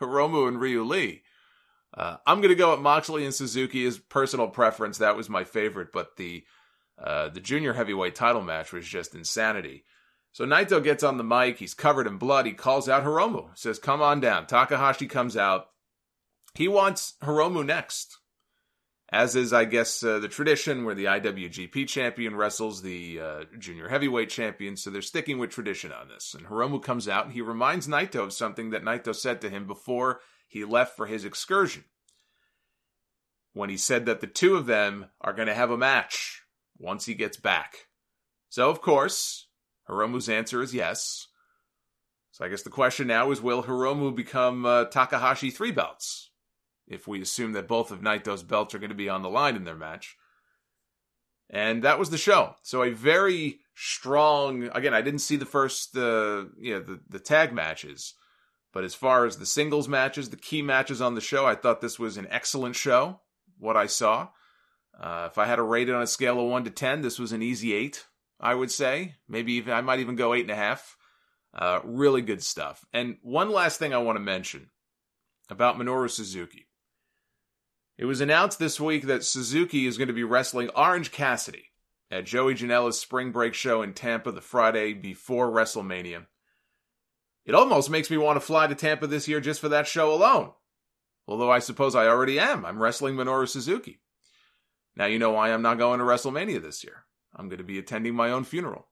[0.00, 1.22] Hiromu and Ryu Lee?
[1.94, 4.98] Uh, I'm going to go with Moxley and Suzuki as personal preference.
[4.98, 6.44] That was my favorite, but the
[7.02, 9.84] uh, the junior heavyweight title match was just insanity.
[10.32, 11.58] So Naito gets on the mic.
[11.58, 12.44] He's covered in blood.
[12.44, 13.56] He calls out Hiromu.
[13.56, 15.68] Says, "Come on down." Takahashi comes out.
[16.54, 18.18] He wants Hiromu next
[19.10, 23.88] as is, I guess, uh, the tradition where the IWGP champion wrestles the uh, junior
[23.88, 24.76] heavyweight champion.
[24.76, 26.34] So they're sticking with tradition on this.
[26.34, 29.66] And Hiromu comes out and he reminds Naito of something that Naito said to him
[29.66, 31.84] before he left for his excursion.
[33.54, 36.42] When he said that the two of them are going to have a match
[36.78, 37.88] once he gets back.
[38.50, 39.46] So, of course,
[39.88, 41.28] Hiromu's answer is yes.
[42.30, 46.30] So I guess the question now is will Hiromu become uh, Takahashi three belts?
[46.88, 49.56] If we assume that both of Naito's belts are going to be on the line
[49.56, 50.16] in their match.
[51.50, 52.56] And that was the show.
[52.62, 54.64] So a very strong.
[54.74, 58.14] Again, I didn't see the first, uh, you know, the the tag matches,
[58.72, 61.80] but as far as the singles matches, the key matches on the show, I thought
[61.80, 63.20] this was an excellent show.
[63.58, 64.28] What I saw.
[65.00, 67.18] Uh, if I had to rate it on a scale of one to ten, this
[67.18, 68.06] was an easy eight.
[68.40, 70.96] I would say maybe even I might even go eight and a half.
[71.54, 72.84] Uh, really good stuff.
[72.92, 74.70] And one last thing I want to mention
[75.48, 76.67] about Minoru Suzuki.
[77.98, 81.64] It was announced this week that Suzuki is going to be wrestling Orange Cassidy
[82.12, 86.26] at Joey Janela's spring break show in Tampa the Friday before WrestleMania.
[87.44, 90.14] It almost makes me want to fly to Tampa this year just for that show
[90.14, 90.52] alone.
[91.26, 92.64] Although I suppose I already am.
[92.64, 94.00] I'm wrestling Minoru Suzuki.
[94.94, 97.04] Now you know why I'm not going to WrestleMania this year.
[97.34, 98.86] I'm going to be attending my own funeral.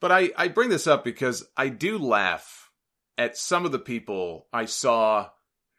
[0.00, 2.70] But I, I bring this up because I do laugh
[3.16, 5.30] at some of the people I saw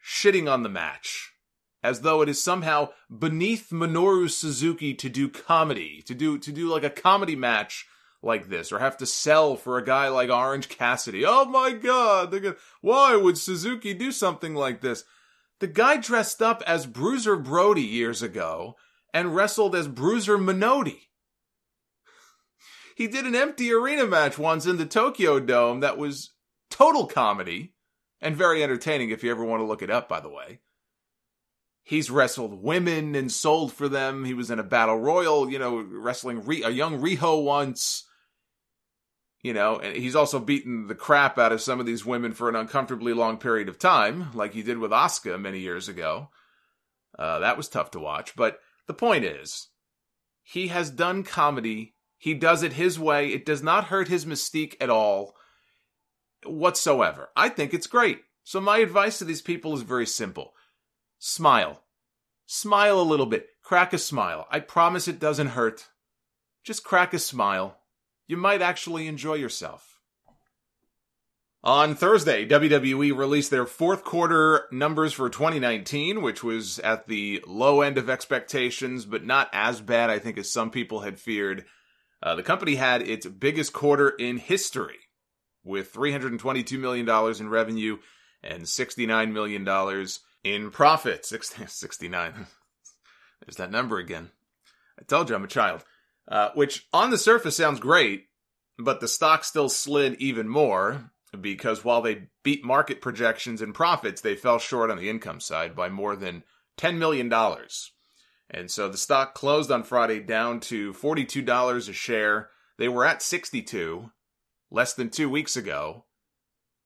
[0.04, 1.34] shitting on the match
[1.82, 6.68] as though it is somehow beneath Minoru Suzuki to do comedy, to do to do
[6.68, 7.86] like a comedy match
[8.22, 11.26] like this, or have to sell for a guy like Orange Cassidy.
[11.26, 15.06] Oh my god, gonna, why would Suzuki do something like this?
[15.60, 18.76] The guy dressed up as Bruiser Brody years ago
[19.14, 21.10] and wrestled as Bruiser Minotti.
[22.96, 26.32] He did an empty arena match once in the Tokyo Dome that was
[26.70, 27.74] total comedy
[28.22, 30.60] and very entertaining if you ever want to look it up, by the way.
[31.90, 34.24] He's wrestled women and sold for them.
[34.24, 38.08] He was in a battle royal, you know, wrestling a young Riho once.
[39.42, 42.48] You know, and he's also beaten the crap out of some of these women for
[42.48, 46.30] an uncomfortably long period of time, like he did with Asuka many years ago.
[47.18, 48.36] Uh, that was tough to watch.
[48.36, 49.70] But the point is,
[50.44, 51.96] he has done comedy.
[52.20, 53.30] He does it his way.
[53.30, 55.34] It does not hurt his mystique at all
[56.46, 57.30] whatsoever.
[57.36, 58.20] I think it's great.
[58.44, 60.54] So my advice to these people is very simple.
[61.20, 61.84] Smile.
[62.46, 63.48] Smile a little bit.
[63.62, 64.48] Crack a smile.
[64.50, 65.90] I promise it doesn't hurt.
[66.64, 67.78] Just crack a smile.
[68.28, 70.00] You might actually enjoy yourself.
[71.62, 77.82] On Thursday, WWE released their fourth quarter numbers for 2019, which was at the low
[77.82, 81.66] end of expectations, but not as bad, I think, as some people had feared.
[82.24, 85.00] Uh, the company had its biggest quarter in history
[85.66, 87.98] with $322 million in revenue
[88.42, 89.68] and $69 million
[90.44, 91.26] in profit.
[91.26, 92.48] 69.
[93.46, 94.32] There's that number again.
[95.00, 95.84] I told you I'm a child.
[96.28, 98.28] Uh, which on the surface sounds great,
[98.78, 104.22] but the stock still slid even more because while they beat market projections and profits,
[104.22, 106.44] they fell short on the income side by more than
[106.78, 107.34] $10 million.
[108.52, 112.50] And so the stock closed on Friday down to $42 a share.
[112.78, 114.12] They were at 62
[114.72, 116.06] less than two weeks ago,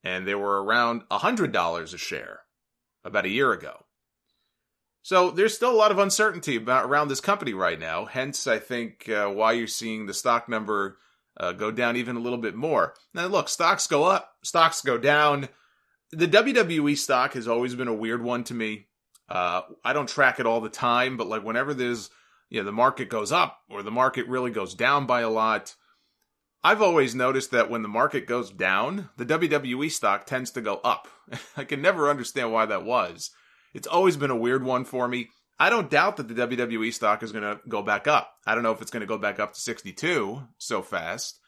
[0.04, 2.40] and they were around $100 a share
[3.04, 3.86] about a year ago.
[5.02, 8.06] So there's still a lot of uncertainty about around this company right now.
[8.06, 10.98] Hence, I think uh, why you're seeing the stock number
[11.38, 12.94] uh, go down even a little bit more.
[13.14, 15.50] Now, look, stocks go up, stocks go down.
[16.12, 18.88] The WWE stock has always been a weird one to me.
[19.28, 22.10] Uh, I don't track it all the time, but like whenever there's,
[22.50, 25.76] you know, the market goes up or the market really goes down by a lot,
[26.64, 30.80] I've always noticed that when the market goes down, the WWE stock tends to go
[30.84, 31.08] up.
[31.58, 33.32] I can never understand why that was.
[33.74, 35.30] It's always been a weird one for me.
[35.60, 38.34] I don't doubt that the WWE stock is going to go back up.
[38.46, 41.40] I don't know if it's going to go back up to 62 so fast.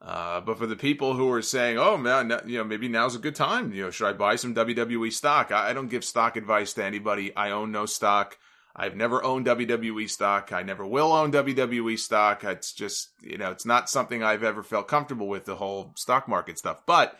[0.00, 3.20] Uh, but for the people who are saying, "Oh man, you know, maybe now's a
[3.20, 3.72] good time.
[3.72, 6.84] You know, should I buy some WWE stock?" I, I don't give stock advice to
[6.84, 7.34] anybody.
[7.34, 8.36] I own no stock.
[8.76, 10.52] I've never owned WWE stock.
[10.52, 12.42] I never will own WWE stock.
[12.42, 16.26] It's just, you know, it's not something I've ever felt comfortable with the whole stock
[16.26, 16.78] market stuff.
[16.84, 17.16] But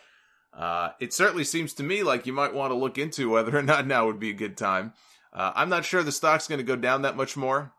[0.53, 3.61] uh, it certainly seems to me like you might want to look into whether or
[3.61, 4.93] not now would be a good time.
[5.31, 7.71] Uh, I'm not sure the stock's going to go down that much more.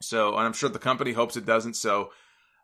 [0.00, 1.74] So, and I'm sure the company hopes it doesn't.
[1.74, 2.10] So,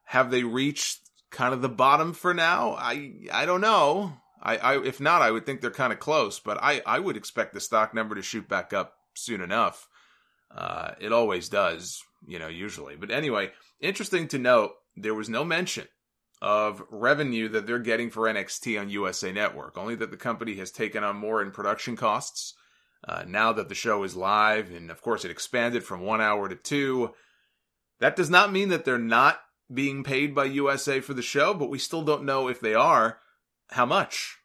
[0.05, 2.77] have they reached kind of the bottom for now?
[2.79, 4.15] I I don't know.
[4.43, 6.39] I, I if not, I would think they're kind of close.
[6.39, 9.89] But I I would expect the stock number to shoot back up soon enough.
[10.55, 12.97] Uh, it always does, you know, usually.
[12.97, 15.87] But anyway, interesting to note, there was no mention
[16.43, 20.71] of revenue that they're getting for NXT on USA Network, only that the company has
[20.71, 22.55] taken on more in production costs.
[23.07, 26.49] Uh, now that the show is live, and of course it expanded from one hour
[26.49, 27.15] to two.
[27.99, 29.41] That does not mean that they're not
[29.73, 33.19] being paid by USA for the show, but we still don't know if they are
[33.71, 34.39] how much.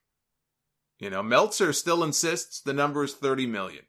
[0.99, 3.85] You know, Meltzer still insists the number is 30 million.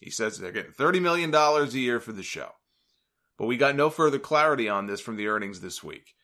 [0.00, 2.52] He says they're getting $30 million a year for the show.
[3.38, 6.14] But we got no further clarity on this from the earnings this week.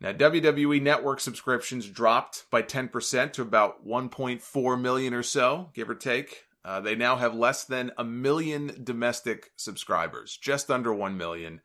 [0.00, 5.94] Now, WWE Network subscriptions dropped by 10% to about 1.4 million or so, give or
[5.94, 6.44] take.
[6.64, 11.60] Uh, they now have less than a million domestic subscribers, just under 1 million.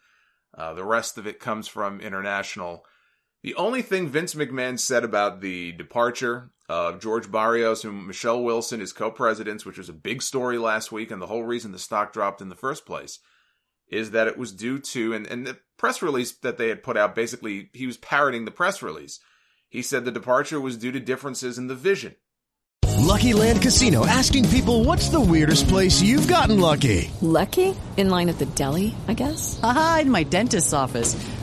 [0.58, 2.86] Uh, the rest of it comes from international.
[3.46, 8.82] The only thing Vince McMahon said about the departure of George Barrios and Michelle Wilson
[8.82, 12.12] as co-presidents, which was a big story last week, and the whole reason the stock
[12.12, 13.20] dropped in the first place,
[13.88, 16.98] is that it was due to and, and the press release that they had put
[16.98, 19.20] out basically he was parroting the press release.
[19.70, 22.16] He said the departure was due to differences in the vision.
[22.98, 27.12] Lucky Land Casino asking people what's the weirdest place you've gotten lucky?
[27.22, 27.76] Lucky?
[27.98, 29.60] In line at the deli, I guess?
[29.62, 31.16] Aha, in my dentist's office.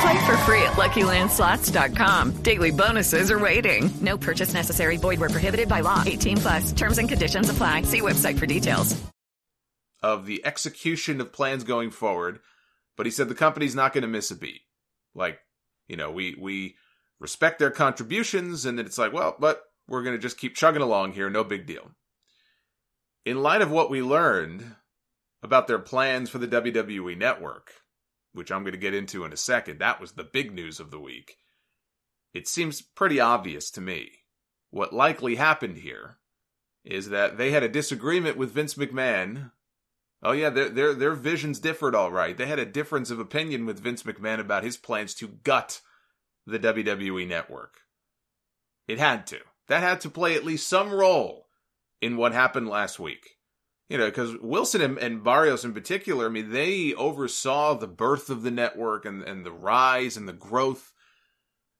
[0.00, 2.42] Play for free at LuckyLandSlots.com.
[2.42, 3.90] Daily bonuses are waiting.
[4.00, 4.96] No purchase necessary.
[4.96, 6.02] Void where prohibited by law.
[6.06, 6.72] 18 plus.
[6.72, 7.82] Terms and conditions apply.
[7.82, 9.00] See website for details.
[10.02, 12.40] Of the execution of plans going forward,
[12.96, 14.62] but he said the company's not going to miss a beat.
[15.14, 15.38] Like,
[15.88, 16.76] you know, we we
[17.18, 20.80] respect their contributions, and then it's like, well, but we're going to just keep chugging
[20.80, 21.28] along here.
[21.28, 21.90] No big deal.
[23.26, 24.76] In light of what we learned
[25.42, 27.72] about their plans for the WWE network,
[28.32, 30.90] which I'm going to get into in a second, that was the big news of
[30.90, 31.36] the week.
[32.32, 34.10] It seems pretty obvious to me.
[34.70, 36.18] What likely happened here
[36.84, 39.50] is that they had a disagreement with Vince McMahon.
[40.22, 42.36] Oh yeah, their their their visions differed all right.
[42.36, 45.80] They had a difference of opinion with Vince McMahon about his plans to gut
[46.46, 47.80] the WWE network.
[48.86, 49.40] It had to.
[49.68, 51.46] That had to play at least some role
[52.00, 53.36] in what happened last week.
[53.90, 58.30] You know, because Wilson and, and, Barrios in particular, I mean, they oversaw the birth
[58.30, 60.92] of the network and, and the rise and the growth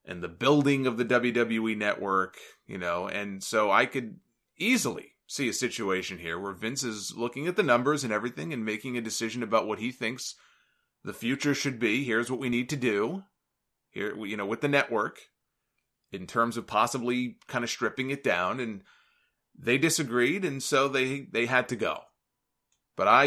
[0.03, 2.35] and the building of the WWE network,
[2.67, 4.19] you know, and so I could
[4.57, 8.65] easily see a situation here where Vince is looking at the numbers and everything and
[8.65, 10.35] making a decision about what he thinks
[11.05, 12.03] the future should be.
[12.03, 13.23] Here's what we need to do
[13.89, 15.21] here, you know, with the network
[16.11, 18.81] in terms of possibly kind of stripping it down and
[19.57, 21.99] they disagreed and so they they had to go.
[22.95, 23.23] But I,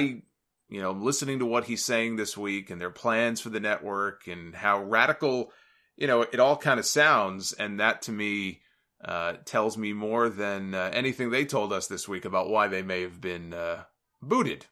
[0.69, 4.27] you know, listening to what he's saying this week and their plans for the network
[4.27, 5.53] and how radical,
[5.97, 8.61] you know, it all kind of sounds and that to me
[9.05, 12.83] uh, tells me more than uh, anything they told us this week about why they
[12.83, 13.85] may have been uh,
[14.23, 14.67] booted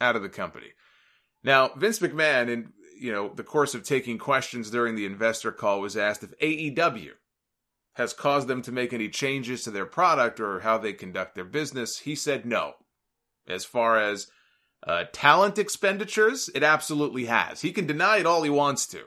[0.00, 0.68] out of the company.
[1.44, 5.80] Now, Vince McMahon, in you know the course of taking questions during the investor call,
[5.80, 7.12] was asked if AEW
[7.98, 11.44] has caused them to make any changes to their product or how they conduct their
[11.44, 12.74] business, he said no.
[13.48, 14.28] As far as
[14.86, 17.62] uh, talent expenditures, it absolutely has.
[17.62, 19.02] He can deny it all he wants to.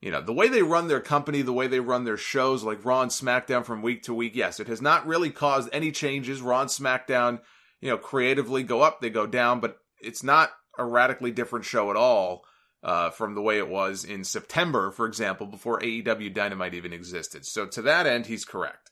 [0.00, 2.84] You know, the way they run their company, the way they run their shows like
[2.86, 6.40] Raw and SmackDown from week to week, yes, it has not really caused any changes.
[6.40, 7.40] Raw and SmackDown,
[7.82, 11.90] you know, creatively go up, they go down, but it's not a radically different show
[11.90, 12.44] at all
[12.84, 17.46] uh, from the way it was in September, for example, before AEW Dynamite even existed.
[17.46, 18.90] So to that end, he's correct.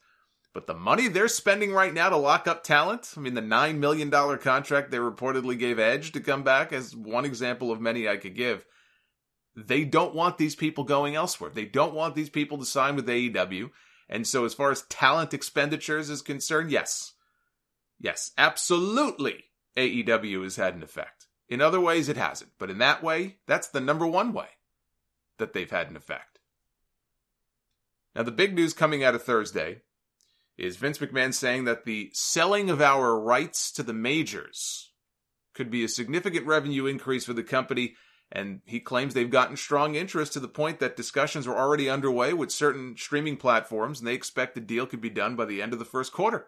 [0.55, 3.78] But the money they're spending right now to lock up talent, I mean, the $9
[3.78, 8.16] million contract they reportedly gave Edge to come back as one example of many I
[8.16, 8.64] could give.
[9.55, 11.51] They don't want these people going elsewhere.
[11.51, 13.70] They don't want these people to sign with AEW.
[14.09, 17.12] And so, as far as talent expenditures is concerned, yes.
[17.99, 19.45] Yes, absolutely.
[19.76, 21.21] AEW has had an effect.
[21.53, 22.53] In other ways, it hasn't.
[22.59, 24.46] But in that way, that's the number one way
[25.36, 26.38] that they've had an effect.
[28.16, 29.82] Now, the big news coming out of Thursday
[30.57, 34.92] is Vince McMahon saying that the selling of our rights to the majors
[35.53, 37.96] could be a significant revenue increase for the company.
[38.34, 42.32] And he claims they've gotten strong interest to the point that discussions are already underway
[42.32, 45.74] with certain streaming platforms, and they expect the deal could be done by the end
[45.74, 46.46] of the first quarter.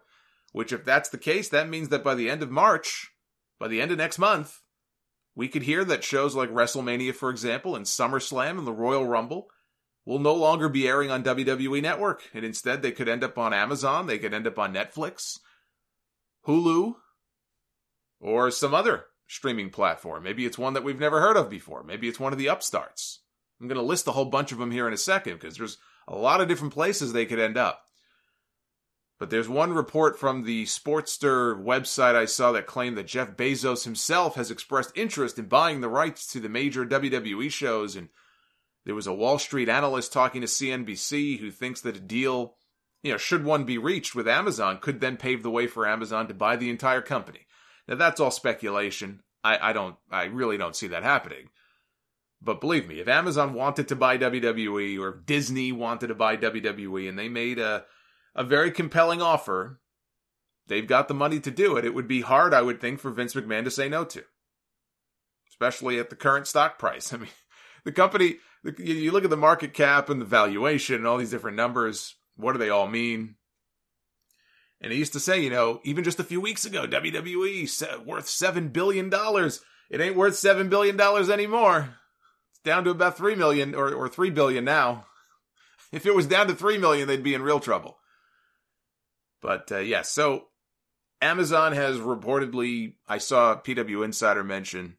[0.51, 3.11] Which, if that's the case, that means that by the end of March,
[3.59, 4.61] by the end of next month,
[5.35, 9.47] we could hear that shows like WrestleMania, for example, and SummerSlam and the Royal Rumble
[10.05, 12.29] will no longer be airing on WWE Network.
[12.33, 15.39] And instead, they could end up on Amazon, they could end up on Netflix,
[16.47, 16.95] Hulu,
[18.19, 20.23] or some other streaming platform.
[20.23, 21.83] Maybe it's one that we've never heard of before.
[21.83, 23.21] Maybe it's one of the upstarts.
[23.59, 25.77] I'm going to list a whole bunch of them here in a second because there's
[26.07, 27.81] a lot of different places they could end up.
[29.17, 33.85] But there's one report from the Sportster website I saw that claimed that Jeff Bezos
[33.85, 37.95] himself has expressed interest in buying the rights to the major WWE shows.
[37.95, 38.09] And
[38.85, 42.57] there was a Wall Street analyst talking to CNBC who thinks that a deal,
[43.03, 46.27] you know, should one be reached with Amazon, could then pave the way for Amazon
[46.27, 47.47] to buy the entire company.
[47.87, 49.21] Now that's all speculation.
[49.45, 51.49] I, I don't, I really don't see that happening.
[52.41, 56.35] But believe me, if Amazon wanted to buy WWE or if Disney wanted to buy
[56.35, 57.85] WWE and they made a
[58.35, 59.79] a very compelling offer.
[60.67, 61.85] They've got the money to do it.
[61.85, 64.23] It would be hard, I would think, for Vince McMahon to say no to,
[65.49, 67.13] especially at the current stock price.
[67.13, 67.29] I mean,
[67.83, 68.37] the company,
[68.77, 72.15] you look at the market cap and the valuation and all these different numbers.
[72.35, 73.35] What do they all mean?
[74.81, 78.25] And he used to say, you know, even just a few weeks ago, WWE worth
[78.25, 79.09] $7 billion.
[79.89, 81.95] It ain't worth $7 billion anymore.
[82.51, 85.05] It's down to about 3 million or, or 3 billion now.
[85.91, 87.99] If it was down to 3 million, they'd be in real trouble.
[89.45, 90.45] But uh, yeah, so
[91.21, 94.97] Amazon has reportedly, I saw PW Insider mention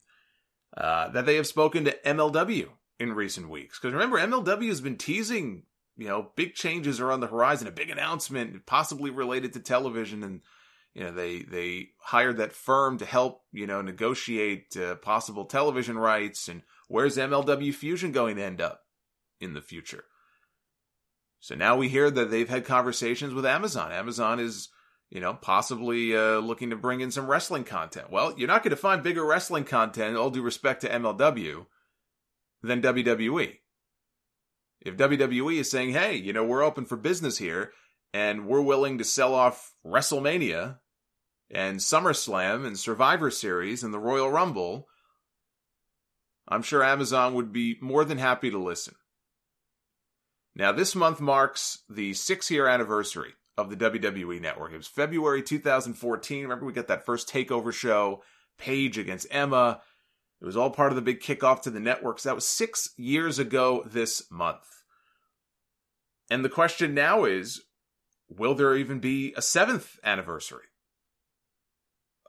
[0.76, 2.68] uh, that they have spoken to MLW
[3.00, 3.80] in recent weeks.
[3.80, 5.64] Because remember, MLW has been teasing,
[5.96, 10.22] you know, big changes are on the horizon, a big announcement, possibly related to television,
[10.22, 10.42] and
[10.94, 15.98] you know they they hired that firm to help you know negotiate uh, possible television
[15.98, 16.46] rights.
[16.46, 18.86] And where's MLW Fusion going to end up?
[19.40, 20.04] in the future.
[21.40, 23.92] So now we hear that they've had conversations with Amazon.
[23.92, 24.68] Amazon is,
[25.10, 28.10] you know, possibly uh, looking to bring in some wrestling content.
[28.10, 31.66] Well, you're not going to find bigger wrestling content, all due respect to MLW,
[32.62, 33.58] than WWE.
[34.80, 37.72] If WWE is saying, hey, you know, we're open for business here
[38.12, 40.78] and we're willing to sell off WrestleMania
[41.50, 44.88] and SummerSlam and Survivor Series and the Royal Rumble,
[46.48, 48.94] I'm sure Amazon would be more than happy to listen.
[50.56, 54.72] Now, this month marks the six year anniversary of the WWE Network.
[54.72, 56.42] It was February 2014.
[56.42, 58.22] Remember, we got that first takeover show,
[58.56, 59.82] Paige against Emma.
[60.40, 62.22] It was all part of the big kickoff to the networks.
[62.22, 64.64] That was six years ago this month.
[66.30, 67.60] And the question now is
[68.28, 70.64] will there even be a seventh anniversary?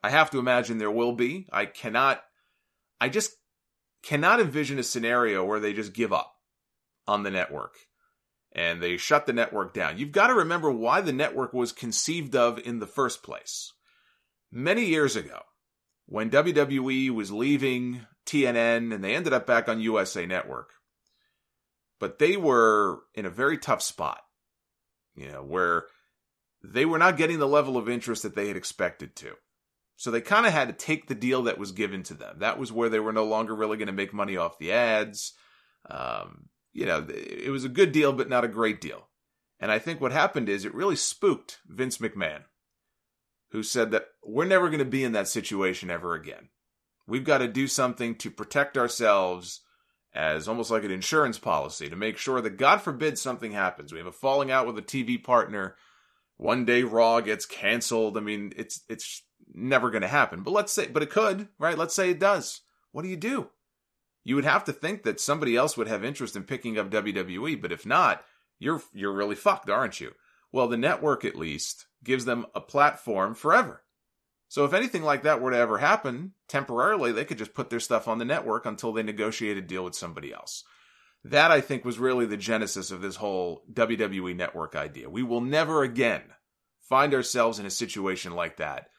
[0.04, 1.48] I have to imagine there will be.
[1.50, 2.22] I cannot,
[3.00, 3.38] I just
[4.04, 6.34] cannot envision a scenario where they just give up
[7.08, 7.78] on the network
[8.58, 10.00] and they shut the network down.
[10.00, 13.72] You've got to remember why the network was conceived of in the first place.
[14.52, 15.42] Many years ago,
[16.08, 20.72] when WWE was leaving TNN and they ended up back on USA Network,
[22.00, 24.22] but they were in a very tough spot,
[25.16, 25.86] you know, where
[26.64, 29.34] they were not getting the level of interest that they had expected to.
[29.98, 32.38] So they kind of had to take the deal that was given to them.
[32.40, 35.34] That was where they were no longer really going to make money off the ads.
[35.90, 39.08] Um, you know, it was a good deal, but not a great deal.
[39.60, 42.44] And I think what happened is it really spooked Vince McMahon,
[43.50, 46.50] who said that we're never going to be in that situation ever again.
[47.08, 49.62] We've got to do something to protect ourselves
[50.14, 53.92] as almost like an insurance policy to make sure that God forbid something happens.
[53.92, 55.78] We have a falling out with a TV partner.
[56.36, 58.20] One day Raw gets canceled.
[58.20, 60.44] I mean, it's it's never going to happen.
[60.44, 61.78] But let's say, but it could, right?
[61.78, 62.62] Let's say it does.
[62.92, 63.50] What do you do?
[64.28, 67.62] You would have to think that somebody else would have interest in picking up WWE,
[67.62, 68.26] but if not,
[68.60, 70.12] you're you're really fucked, aren't you?
[70.52, 73.84] Well, the network at least gives them a platform forever.
[74.50, 77.80] So if anything like that were to ever happen, temporarily they could just put their
[77.80, 80.66] stuff on the network until they negotiate a deal with somebody else.
[81.24, 85.10] That I think was really the genesis of this whole WWE network idea.
[85.10, 86.24] We will never again
[86.82, 88.90] find ourselves in a situation like that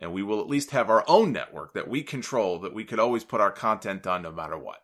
[0.00, 2.98] and we will at least have our own network that we control that we could
[2.98, 4.78] always put our content on no matter what.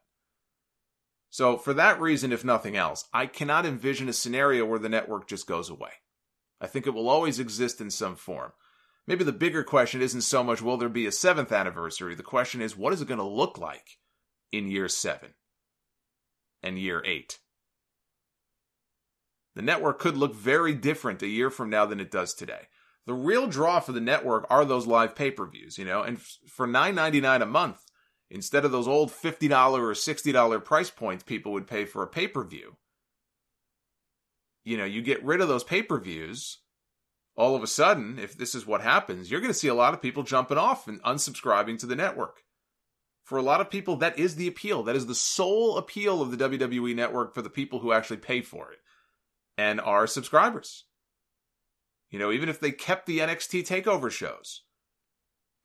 [1.30, 5.28] So, for that reason, if nothing else, I cannot envision a scenario where the network
[5.28, 5.90] just goes away.
[6.61, 8.52] I think it will always exist in some form.
[9.06, 12.14] Maybe the bigger question isn't so much will there be a seventh anniversary?
[12.14, 13.98] The question is what is it going to look like
[14.52, 15.30] in year seven
[16.62, 17.38] and year eight?
[19.54, 22.68] The network could look very different a year from now than it does today
[23.07, 26.66] the real draw for the network are those live pay-per-views, you know, and f- for
[26.66, 27.82] $9.99 a month,
[28.30, 32.76] instead of those old $50 or $60 price points people would pay for a pay-per-view,
[34.64, 36.59] you know, you get rid of those pay-per-views,
[37.36, 39.94] all of a sudden, if this is what happens, you're going to see a lot
[39.94, 42.42] of people jumping off and unsubscribing to the network.
[43.24, 44.82] For a lot of people, that is the appeal.
[44.82, 48.42] That is the sole appeal of the WWE network for the people who actually pay
[48.42, 48.78] for it
[49.57, 50.84] and are subscribers.
[52.11, 54.62] You know, even if they kept the NXT takeover shows,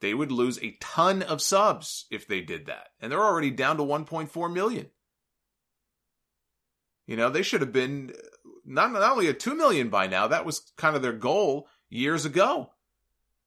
[0.01, 2.89] they would lose a ton of subs if they did that.
[2.99, 4.87] And they're already down to 1.4 million.
[7.07, 8.13] You know, they should have been
[8.65, 12.25] not, not only at 2 million by now, that was kind of their goal years
[12.25, 12.71] ago.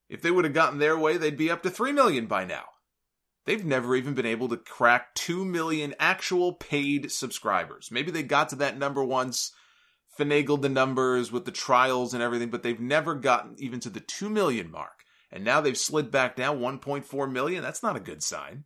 [0.09, 2.65] If they would have gotten their way, they'd be up to 3 million by now.
[3.45, 7.91] They've never even been able to crack 2 million actual paid subscribers.
[7.91, 9.53] Maybe they got to that number once
[10.19, 14.01] finagled the numbers with the trials and everything, but they've never gotten even to the
[14.01, 15.05] 2 million mark.
[15.31, 17.63] And now they've slid back down 1.4 million.
[17.63, 18.65] That's not a good sign.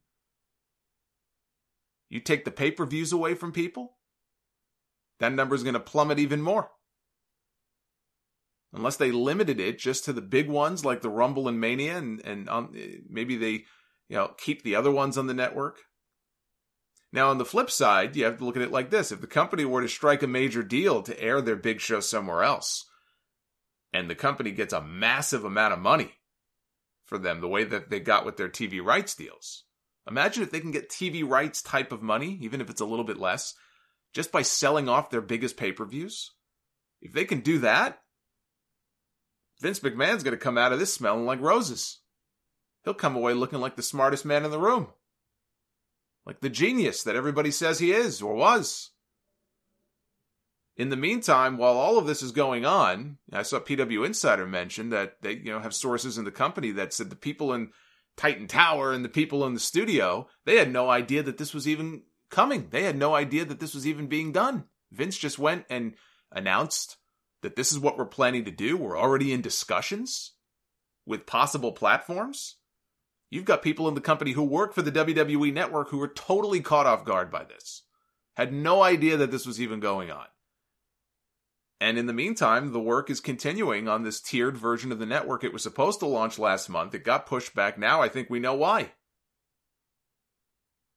[2.08, 3.96] You take the pay per views away from people,
[5.18, 6.70] that number's going to plummet even more.
[8.74, 12.20] Unless they limited it just to the big ones like the Rumble and Mania, and,
[12.24, 12.74] and um,
[13.08, 13.64] maybe they
[14.08, 15.78] you know keep the other ones on the network.
[17.12, 19.12] Now, on the flip side, you have to look at it like this.
[19.12, 22.42] If the company were to strike a major deal to air their big show somewhere
[22.42, 22.86] else,
[23.92, 26.12] and the company gets a massive amount of money
[27.04, 29.64] for them, the way that they got with their TV rights deals,
[30.08, 33.04] imagine if they can get TV rights type of money, even if it's a little
[33.04, 33.54] bit less,
[34.14, 36.30] just by selling off their biggest pay per views.
[37.02, 38.00] If they can do that,
[39.60, 41.98] Vince McMahon's going to come out of this smelling like roses.
[42.84, 44.88] He'll come away looking like the smartest man in the room
[46.26, 48.90] like the genius that everybody says he is or was.
[50.76, 54.88] In the meantime, while all of this is going on, I saw PW Insider mention
[54.88, 57.70] that they, you know, have sources in the company that said the people in
[58.16, 61.68] Titan Tower and the people in the studio, they had no idea that this was
[61.68, 62.68] even coming.
[62.70, 64.64] They had no idea that this was even being done.
[64.90, 65.94] Vince just went and
[66.30, 66.96] announced
[67.42, 68.76] that this is what we're planning to do.
[68.76, 70.32] We're already in discussions
[71.06, 72.56] with possible platforms.
[73.32, 76.60] You've got people in the company who work for the WWE network who were totally
[76.60, 77.80] caught off guard by this,
[78.36, 80.26] had no idea that this was even going on.
[81.80, 85.44] And in the meantime, the work is continuing on this tiered version of the network.
[85.44, 86.94] It was supposed to launch last month.
[86.94, 87.78] It got pushed back.
[87.78, 88.92] Now I think we know why.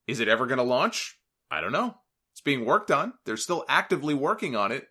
[0.06, 1.18] Is it ever going to launch?
[1.50, 1.94] I don't know.
[2.34, 3.14] It's being worked on.
[3.24, 4.86] They're still actively working on it.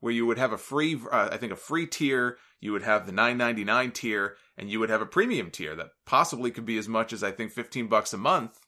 [0.00, 3.06] Where you would have a free, uh, I think a free tier, you would have
[3.06, 6.88] the 9.99 tier, and you would have a premium tier that possibly could be as
[6.88, 8.58] much as I think 15 bucks a month.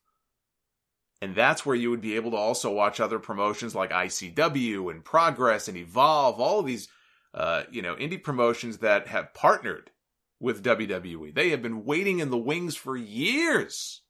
[1.21, 5.05] And that's where you would be able to also watch other promotions like ICW and
[5.05, 6.89] Progress and Evolve, all of these,
[7.35, 9.91] uh, you know, indie promotions that have partnered
[10.39, 11.35] with WWE.
[11.35, 14.01] They have been waiting in the wings for years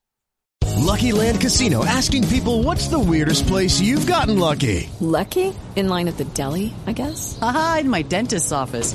[0.80, 4.90] Lucky Land Casino asking people what's the weirdest place you've gotten lucky?
[5.00, 5.54] Lucky?
[5.76, 7.38] In line at the deli, I guess?
[7.40, 8.94] Aha, in my dentist's office.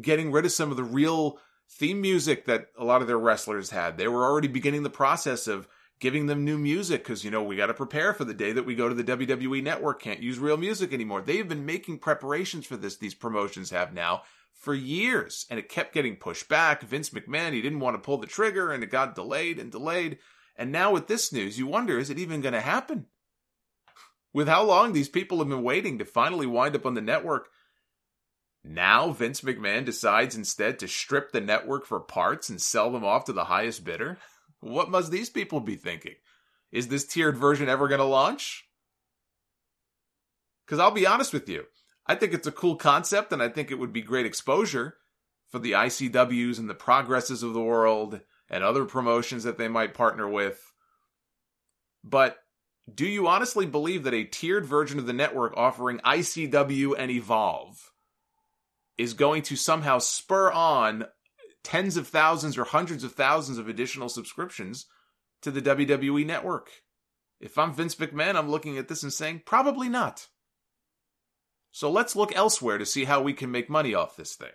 [0.00, 1.38] getting rid of some of the real
[1.68, 3.96] theme music that a lot of their wrestlers had.
[3.96, 5.68] They were already beginning the process of
[5.98, 8.66] giving them new music because, you know, we got to prepare for the day that
[8.66, 10.00] we go to the WWE network.
[10.00, 11.22] Can't use real music anymore.
[11.22, 14.22] They've been making preparations for this, these promotions have now
[14.52, 16.82] for years, and it kept getting pushed back.
[16.82, 20.18] Vince McMahon, he didn't want to pull the trigger, and it got delayed and delayed.
[20.56, 23.06] And now with this news, you wonder, is it even going to happen?
[24.32, 27.48] With how long these people have been waiting to finally wind up on the network,
[28.66, 33.24] now Vince McMahon decides instead to strip the network for parts and sell them off
[33.24, 34.18] to the highest bidder?
[34.60, 36.14] What must these people be thinking?
[36.72, 38.66] Is this tiered version ever going to launch?
[40.66, 41.64] Because I'll be honest with you,
[42.06, 44.96] I think it's a cool concept, and I think it would be great exposure
[45.48, 49.94] for the ICWs and the progresses of the world and other promotions that they might
[49.94, 50.72] partner with.
[52.02, 52.38] But
[52.92, 57.85] do you honestly believe that a tiered version of the network offering ICW and Evolve
[58.98, 61.06] is going to somehow spur on
[61.62, 64.86] tens of thousands or hundreds of thousands of additional subscriptions
[65.42, 66.70] to the WWE network?
[67.40, 70.28] If I'm Vince McMahon, I'm looking at this and saying, probably not.
[71.72, 74.52] So let's look elsewhere to see how we can make money off this thing.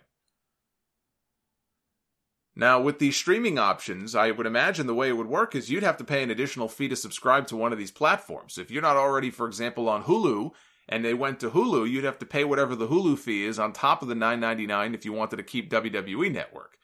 [2.54, 5.84] Now, with these streaming options, I would imagine the way it would work is you'd
[5.84, 8.58] have to pay an additional fee to subscribe to one of these platforms.
[8.58, 10.50] If you're not already, for example, on Hulu
[10.88, 13.72] and they went to Hulu, you'd have to pay whatever the Hulu fee is on
[13.72, 16.76] top of the $9.99 if you wanted to keep WWE Network.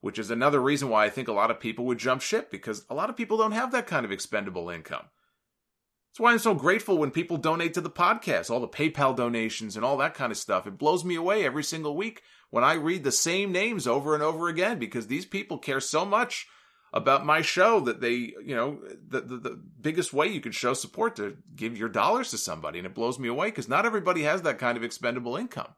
[0.00, 2.86] Which is another reason why I think a lot of people would jump ship because
[2.88, 5.06] a lot of people don't have that kind of expendable income.
[6.10, 9.76] That's why I'm so grateful when people donate to the podcast, all the PayPal donations
[9.76, 10.66] and all that kind of stuff.
[10.66, 14.22] It blows me away every single week when I read the same names over and
[14.22, 16.48] over again because these people care so much
[16.92, 20.74] about my show that they, you know, the, the, the biggest way you can show
[20.74, 22.78] support to give your dollars to somebody.
[22.78, 25.74] And it blows me away because not everybody has that kind of expendable income.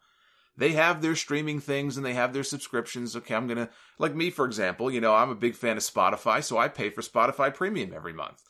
[0.57, 3.17] They have their streaming things and they have their subscriptions.
[3.17, 5.83] Okay, I'm going to, like me, for example, you know, I'm a big fan of
[5.83, 8.43] Spotify, so I pay for Spotify Premium every month.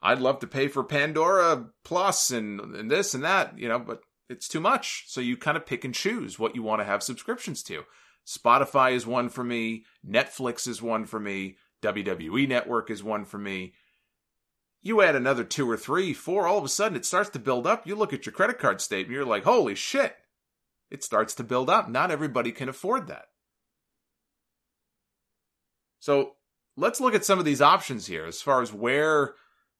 [0.00, 4.00] I'd love to pay for Pandora Plus and, and this and that, you know, but
[4.30, 5.04] it's too much.
[5.08, 7.84] So you kind of pick and choose what you want to have subscriptions to.
[8.26, 9.84] Spotify is one for me.
[10.06, 11.56] Netflix is one for me.
[11.82, 13.74] WWE Network is one for me.
[14.82, 17.66] You add another two or three, four, all of a sudden it starts to build
[17.66, 17.86] up.
[17.86, 20.16] You look at your credit card statement, you're like, holy shit.
[20.90, 21.88] It starts to build up.
[21.88, 23.26] Not everybody can afford that.
[26.00, 26.36] So
[26.76, 29.34] let's look at some of these options here as far as where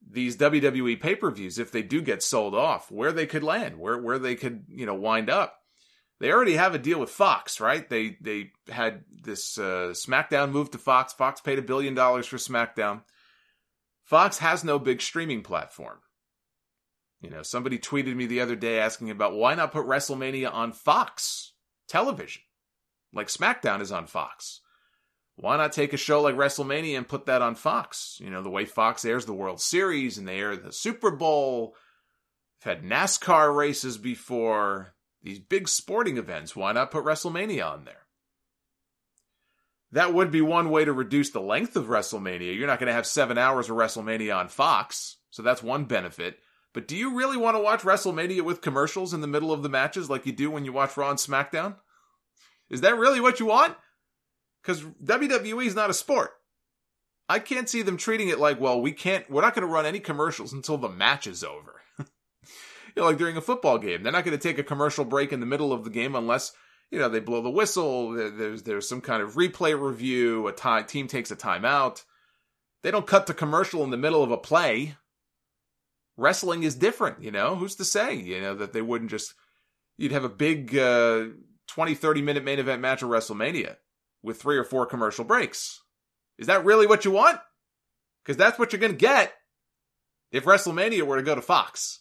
[0.07, 4.18] these WWE pay-per-views, if they do get sold off, where they could land, where where
[4.18, 5.55] they could, you know, wind up.
[6.21, 7.89] They already have a deal with Fox, right?
[7.89, 11.12] They they had this uh, SmackDown move to Fox.
[11.12, 13.03] Fox paid a billion dollars for SmackDown.
[14.05, 15.99] Fox has no big streaming platform.
[17.21, 20.73] You know, somebody tweeted me the other day asking about why not put WrestleMania on
[20.73, 21.53] Fox
[21.89, 22.43] television.
[23.12, 24.61] like SmackDown is on Fox.
[25.37, 28.19] Why not take a show like WrestleMania and put that on Fox?
[28.21, 31.77] You know, the way Fox airs the World Series and they air the Super Bowl.
[32.64, 36.55] They've had NASCAR races before, these big sporting events.
[36.55, 38.07] Why not put WrestleMania on there?
[39.93, 42.57] That would be one way to reduce the length of WrestleMania.
[42.57, 46.39] You're not going to have seven hours of WrestleMania on Fox, so that's one benefit.
[46.75, 49.71] But do you really want to watch WrestleMania with commercials in the middle of the
[49.71, 51.77] matches like you do when you watch Raw and SmackDown?
[52.69, 53.75] Is that really what you want?
[54.62, 56.33] Because WWE is not a sport.
[57.29, 59.87] I can't see them treating it like, well, we can't, we're not going to run
[59.87, 61.81] any commercials until the match is over.
[62.95, 64.03] you know, like during a football game.
[64.03, 66.53] They're not going to take a commercial break in the middle of the game unless
[66.91, 68.12] you know, they blow the whistle.
[68.12, 70.47] There's there's some kind of replay review.
[70.49, 72.05] A time, team takes a timeout.
[72.82, 74.97] They don't cut to commercial in the middle of a play.
[76.16, 77.57] Wrestling is different, you know.
[77.57, 79.34] Who's to say, you know, that they wouldn't just
[79.97, 81.26] you'd have a big uh,
[81.68, 83.76] 20, 30 minute main event match of WrestleMania
[84.22, 85.82] with three or four commercial breaks.
[86.39, 87.39] Is that really what you want?
[88.24, 89.32] Because that's what you're going to get
[90.32, 92.01] if WrestleMania were to go to Fox.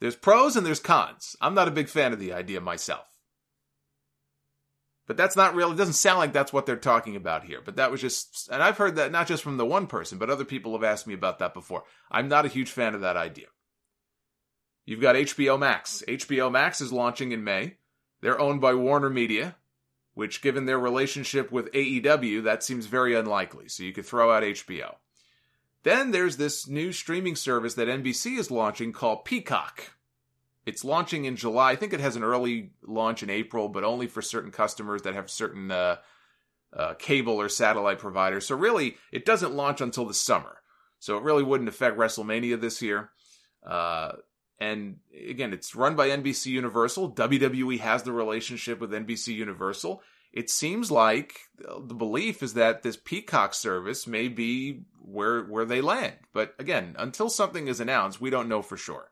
[0.00, 1.36] There's pros and there's cons.
[1.40, 3.06] I'm not a big fan of the idea myself.
[5.08, 5.72] But that's not real.
[5.72, 7.60] It doesn't sound like that's what they're talking about here.
[7.64, 10.28] But that was just, and I've heard that not just from the one person, but
[10.28, 11.84] other people have asked me about that before.
[12.10, 13.46] I'm not a huge fan of that idea.
[14.84, 16.02] You've got HBO Max.
[16.06, 17.76] HBO Max is launching in May.
[18.20, 19.56] They're owned by Warner Media,
[20.12, 23.68] which, given their relationship with AEW, that seems very unlikely.
[23.68, 24.96] So you could throw out HBO.
[25.84, 29.92] Then there's this new streaming service that NBC is launching called Peacock.
[30.66, 31.72] It's launching in July.
[31.72, 35.14] I think it has an early launch in April, but only for certain customers that
[35.14, 35.96] have certain uh,
[36.76, 38.46] uh, cable or satellite providers.
[38.46, 40.58] So really, it doesn't launch until the summer.
[40.98, 43.10] So it really wouldn't affect WrestleMania this year.
[43.64, 44.12] Uh,
[44.60, 44.96] and
[45.28, 47.12] again, it's run by NBC Universal.
[47.14, 50.02] WWE has the relationship with NBC Universal.
[50.38, 55.80] It seems like the belief is that this Peacock service may be where where they
[55.80, 56.14] land.
[56.32, 59.10] But again, until something is announced, we don't know for sure.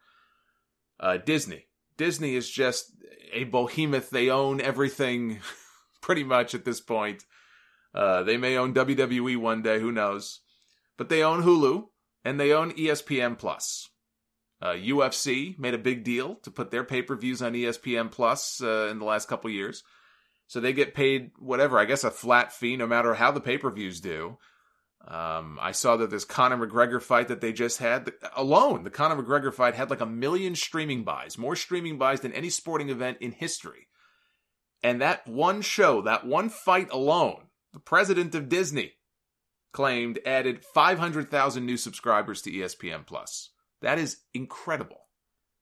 [1.00, 1.66] Uh, Disney.
[1.96, 2.92] Disney is just
[3.32, 4.10] a behemoth.
[4.10, 5.40] They own everything
[6.00, 7.24] pretty much at this point.
[7.92, 10.42] Uh, they may own WWE one day, who knows?
[10.96, 11.86] But they own Hulu
[12.24, 13.88] and they own ESPN Plus.
[14.62, 18.62] Uh, UFC made a big deal to put their pay per views on ESPN Plus
[18.62, 19.82] uh, in the last couple years.
[20.46, 23.58] So they get paid whatever, I guess a flat fee no matter how the pay
[23.58, 24.38] per views do.
[25.06, 29.22] Um, I saw that this Conor McGregor fight that they just had alone, the Conor
[29.22, 33.18] McGregor fight had like a million streaming buys, more streaming buys than any sporting event
[33.20, 33.86] in history.
[34.82, 38.94] And that one show, that one fight alone, the president of Disney
[39.72, 43.50] claimed added 500,000 new subscribers to ESPN Plus.
[43.82, 45.06] That is incredible.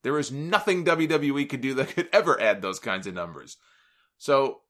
[0.04, 3.56] There is nothing WWE could do that could ever add those kinds of numbers.
[4.18, 4.60] So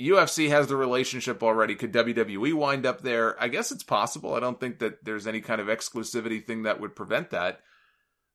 [0.00, 1.74] UFC has the relationship already.
[1.74, 3.40] Could WWE wind up there?
[3.42, 4.34] I guess it's possible.
[4.34, 7.60] I don't think that there's any kind of exclusivity thing that would prevent that.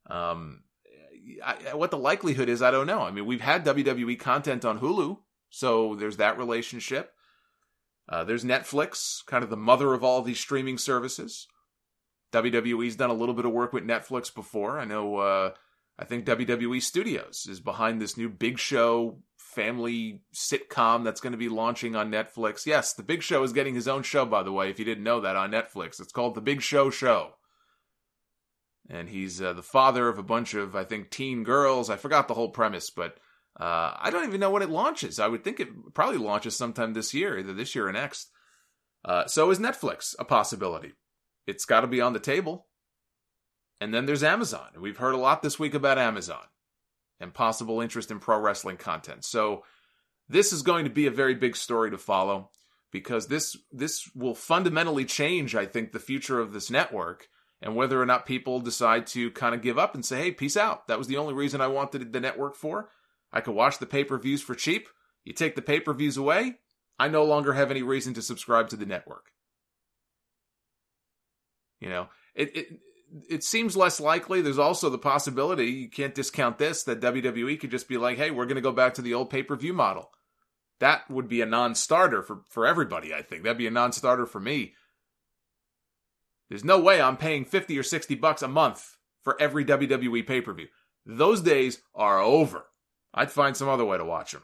[0.10, 0.64] Um,
[1.44, 3.02] I, what the likelihood is, I don't know.
[3.02, 7.14] I mean, we've had WWE content on Hulu, so there's that relationship.
[8.10, 11.48] Uh, there's Netflix, kind of the mother of all these streaming services.
[12.34, 14.80] WWE's done a little bit of work with Netflix before.
[14.80, 15.18] I know.
[15.18, 15.52] Uh,
[15.98, 19.20] I think WWE Studios is behind this new Big Show
[19.54, 22.66] family sitcom that's going to be launching on Netflix.
[22.66, 25.04] Yes, The Big Show is getting his own show, by the way, if you didn't
[25.04, 26.00] know that on Netflix.
[26.00, 27.36] It's called The Big Show Show.
[28.90, 31.90] And he's uh, the father of a bunch of, I think, teen girls.
[31.90, 33.18] I forgot the whole premise, but
[33.60, 35.20] uh, I don't even know when it launches.
[35.20, 38.30] I would think it probably launches sometime this year, either this year or next.
[39.06, 40.94] Uh, so is Netflix a possibility?
[41.48, 42.68] It's got to be on the table.
[43.80, 44.70] And then there's Amazon.
[44.80, 46.44] We've heard a lot this week about Amazon
[47.24, 49.24] and possible interest in pro wrestling content.
[49.26, 49.64] So
[50.30, 52.52] this is going to be a very big story to follow
[52.92, 57.28] because this this will fundamentally change, I think, the future of this network
[57.62, 60.58] and whether or not people decide to kind of give up and say, "Hey, peace
[60.58, 60.88] out.
[60.88, 62.90] That was the only reason I wanted the network for.
[63.32, 64.90] I could watch the pay-per-views for cheap.
[65.24, 66.58] You take the pay-per-views away,
[67.00, 69.32] I no longer have any reason to subscribe to the network."
[71.80, 72.80] You know, it, it
[73.30, 74.42] it seems less likely.
[74.42, 78.32] There's also the possibility, you can't discount this, that WWE could just be like, hey,
[78.32, 80.10] we're going to go back to the old pay per view model.
[80.80, 83.44] That would be a non starter for, for everybody, I think.
[83.44, 84.74] That'd be a non starter for me.
[86.50, 90.42] There's no way I'm paying 50 or 60 bucks a month for every WWE pay
[90.42, 90.68] per view.
[91.06, 92.66] Those days are over.
[93.14, 94.44] I'd find some other way to watch them.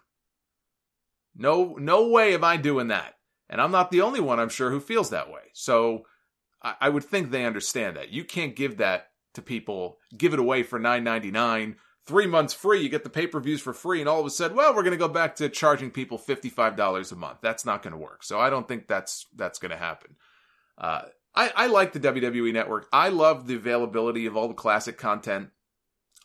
[1.35, 3.15] No, no way am I doing that.
[3.49, 5.41] And I'm not the only one, I'm sure, who feels that way.
[5.53, 6.03] So,
[6.61, 8.09] I, would think they understand that.
[8.09, 12.53] You can't give that to people, give it away for nine ninety nine, three months
[12.53, 14.75] free, you get the pay per views for free, and all of a sudden, well,
[14.75, 17.37] we're going to go back to charging people fifty five dollars a month.
[17.41, 18.23] That's not going to work.
[18.23, 20.15] So I don't think that's that's going to happen.
[20.77, 21.03] Uh,
[21.35, 22.87] I, I like the WWE Network.
[22.91, 25.49] I love the availability of all the classic content.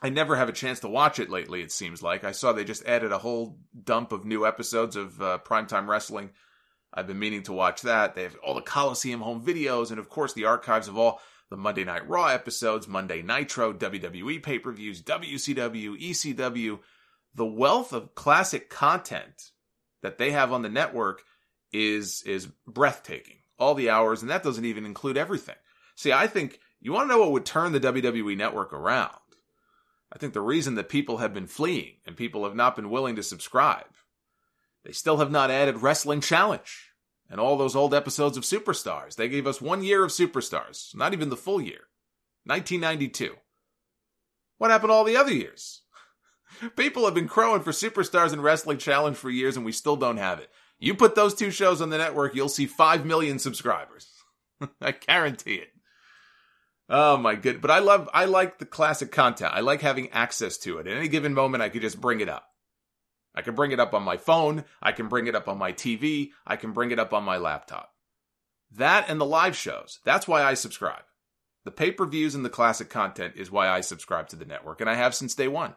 [0.02, 1.62] I never have a chance to watch it lately.
[1.62, 5.20] It seems like I saw they just added a whole dump of new episodes of
[5.20, 6.30] uh, primetime wrestling.
[6.94, 8.14] I've been meaning to watch that.
[8.14, 11.20] They have all the Coliseum home videos, and of course the archives of all
[11.50, 16.78] the Monday Night Raw episodes, Monday Nitro, WWE pay per views, WCW, ECW.
[17.34, 19.50] The wealth of classic content
[20.02, 21.22] that they have on the network
[21.72, 23.38] is is breathtaking.
[23.58, 25.54] All the hours, and that doesn't even include everything.
[25.96, 29.14] See, I think you want to know what would turn the WWE network around.
[30.12, 33.16] I think the reason that people have been fleeing and people have not been willing
[33.16, 33.86] to subscribe,
[34.84, 36.92] they still have not added Wrestling Challenge
[37.30, 39.16] and all those old episodes of Superstars.
[39.16, 41.88] They gave us one year of Superstars, not even the full year.
[42.44, 43.34] 1992.
[44.58, 45.82] What happened all the other years?
[46.76, 50.18] People have been crowing for Superstars and Wrestling Challenge for years and we still don't
[50.18, 50.50] have it.
[50.78, 54.08] You put those two shows on the network, you'll see 5 million subscribers.
[54.80, 55.68] I guarantee it.
[56.90, 57.62] Oh my good.
[57.62, 59.54] But I love, I like the classic content.
[59.54, 60.86] I like having access to it.
[60.86, 62.46] At any given moment, I could just bring it up.
[63.34, 64.64] I can bring it up on my phone.
[64.80, 66.30] I can bring it up on my TV.
[66.46, 67.90] I can bring it up on my laptop.
[68.70, 70.00] That and the live shows.
[70.04, 71.04] That's why I subscribe.
[71.64, 74.80] The pay per views and the classic content is why I subscribe to the network,
[74.80, 75.74] and I have since day one.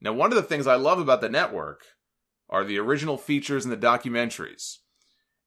[0.00, 1.82] Now, one of the things I love about the network
[2.50, 4.78] are the original features and the documentaries.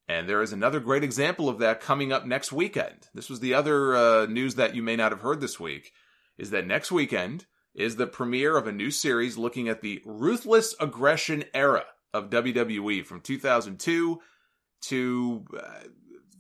[0.08, 3.10] And there is another great example of that coming up next weekend.
[3.14, 5.92] This was the other uh, news that you may not have heard this week
[6.38, 7.46] is that next weekend
[7.78, 13.06] is the premiere of a new series looking at the ruthless aggression era of WWE
[13.06, 14.20] from 2002
[14.82, 15.88] to uh,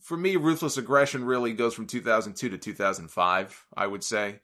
[0.01, 4.39] for me ruthless aggression really goes from 2002 to 2005, I would say.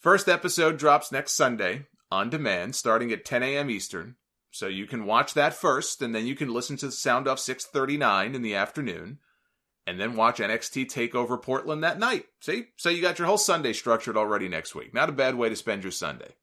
[0.00, 3.68] First episode drops next Sunday on demand starting at 10 a.m.
[3.68, 4.16] Eastern.
[4.50, 7.38] So you can watch that first, and then you can listen to the Sound Off
[7.38, 9.18] 639 in the afternoon,
[9.88, 12.26] and then watch NXT take over Portland that night.
[12.40, 12.66] See?
[12.76, 14.92] So you got your whole Sunday structured already next week.
[14.92, 16.34] Not a bad way to spend your Sunday.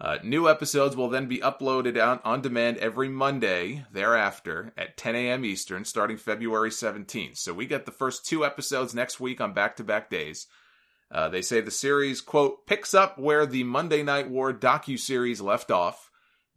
[0.00, 5.14] Uh, new episodes will then be uploaded on, on demand every Monday thereafter at 10
[5.14, 5.44] a.m.
[5.44, 7.36] Eastern, starting February 17th.
[7.36, 10.46] So we get the first two episodes next week on back to back days.
[11.10, 15.70] Uh, they say the series, quote, picks up where the Monday Night War docu-series left
[15.70, 16.10] off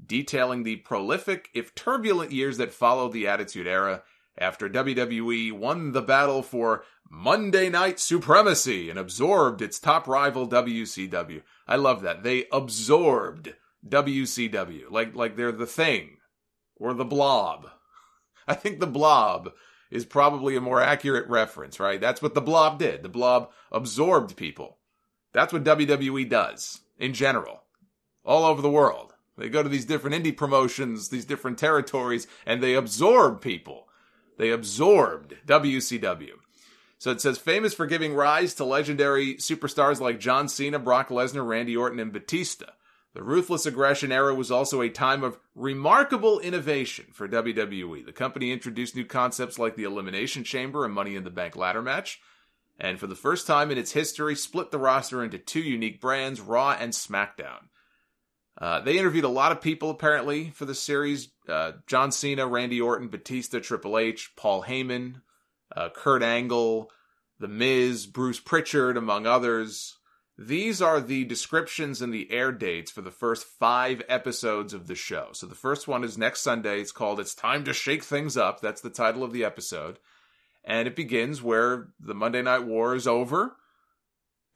[0.04, 4.04] detailing the prolific, if turbulent years that followed the Attitude Era
[4.38, 11.42] after WWE won the battle for Monday Night Supremacy and absorbed its top rival WCW.
[11.68, 12.24] I love that.
[12.24, 13.54] They absorbed
[13.88, 14.90] WCW.
[14.90, 16.18] Like, like they're the thing.
[16.76, 17.70] Or the blob.
[18.48, 19.52] I think the blob
[19.90, 22.00] is probably a more accurate reference, right?
[22.00, 23.04] That's what the blob did.
[23.04, 24.78] The blob absorbed people.
[25.34, 27.64] That's what WWE does in general,
[28.26, 29.14] all over the world.
[29.38, 33.87] They go to these different indie promotions, these different territories, and they absorb people.
[34.38, 36.34] They absorbed WCW.
[37.00, 41.46] So it says famous for giving rise to legendary superstars like John Cena, Brock Lesnar,
[41.46, 42.66] Randy Orton, and Batista.
[43.14, 48.06] The ruthless aggression era was also a time of remarkable innovation for WWE.
[48.06, 51.82] The company introduced new concepts like the Elimination Chamber and Money in the Bank ladder
[51.82, 52.20] match,
[52.80, 56.40] and for the first time in its history, split the roster into two unique brands,
[56.40, 57.70] Raw and SmackDown.
[58.60, 62.82] Uh, they interviewed a lot of people apparently for the series: uh, John Cena, Randy
[62.82, 65.22] Orton, Batista, Triple H, Paul Heyman,
[65.76, 66.90] uh, Kurt Angle,
[67.40, 69.98] The Miz, Bruce Prichard, among others.
[70.40, 74.94] These are the descriptions and the air dates for the first five episodes of the
[74.96, 75.30] show.
[75.32, 76.80] So the first one is next Sunday.
[76.80, 80.00] It's called "It's Time to Shake Things Up." That's the title of the episode,
[80.64, 83.56] and it begins where the Monday Night War is over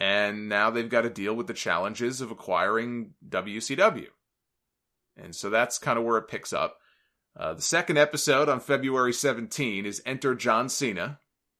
[0.01, 4.07] and now they've got to deal with the challenges of acquiring WCW.
[5.15, 6.77] And so that's kind of where it picks up.
[7.37, 11.19] Uh, the second episode on February 17 is Enter John Cena,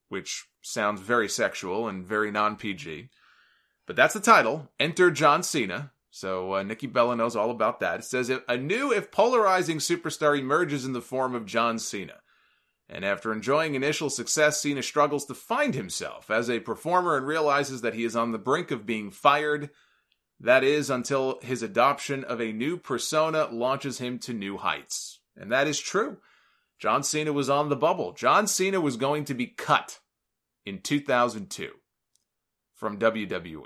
[0.10, 3.10] which sounds very sexual and very non PG.
[3.86, 5.92] But that's the title Enter John Cena.
[6.10, 8.00] So uh, Nikki Bella knows all about that.
[8.00, 12.21] It says a new, if polarizing superstar emerges in the form of John Cena.
[12.94, 17.82] And after enjoying initial success, Cena struggles to find himself as a performer and realizes
[17.82, 19.70] that he is on the brink of being fired.
[20.42, 25.22] That is, until his adoption of a new persona launches him to new heights.
[25.38, 26.18] And that is true.
[26.80, 28.12] John Cena was on the bubble.
[28.12, 30.00] John Cena was going to be cut
[30.66, 31.72] in 2002
[32.76, 33.62] from WWE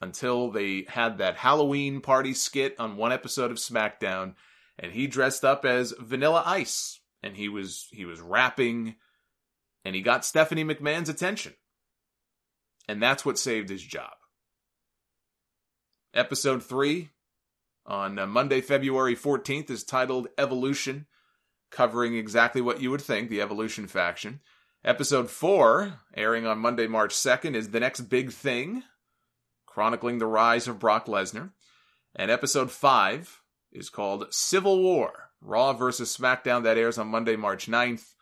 [0.00, 4.34] until they had that Halloween party skit on one episode of SmackDown,
[4.78, 8.96] and he dressed up as Vanilla Ice and he was he was rapping
[9.84, 11.54] and he got Stephanie McMahon's attention.
[12.88, 14.12] And that's what saved his job.
[16.14, 17.10] Episode 3
[17.86, 21.06] on uh, Monday, February 14th is titled Evolution,
[21.70, 24.40] covering exactly what you would think the Evolution faction.
[24.84, 28.82] Episode 4, airing on Monday, March 2nd, is The Next Big Thing,
[29.66, 31.50] chronicling the rise of Brock Lesnar.
[32.14, 33.42] And episode 5
[33.72, 38.14] is called Civil War, Raw versus SmackDown, that airs on Monday, March 9th,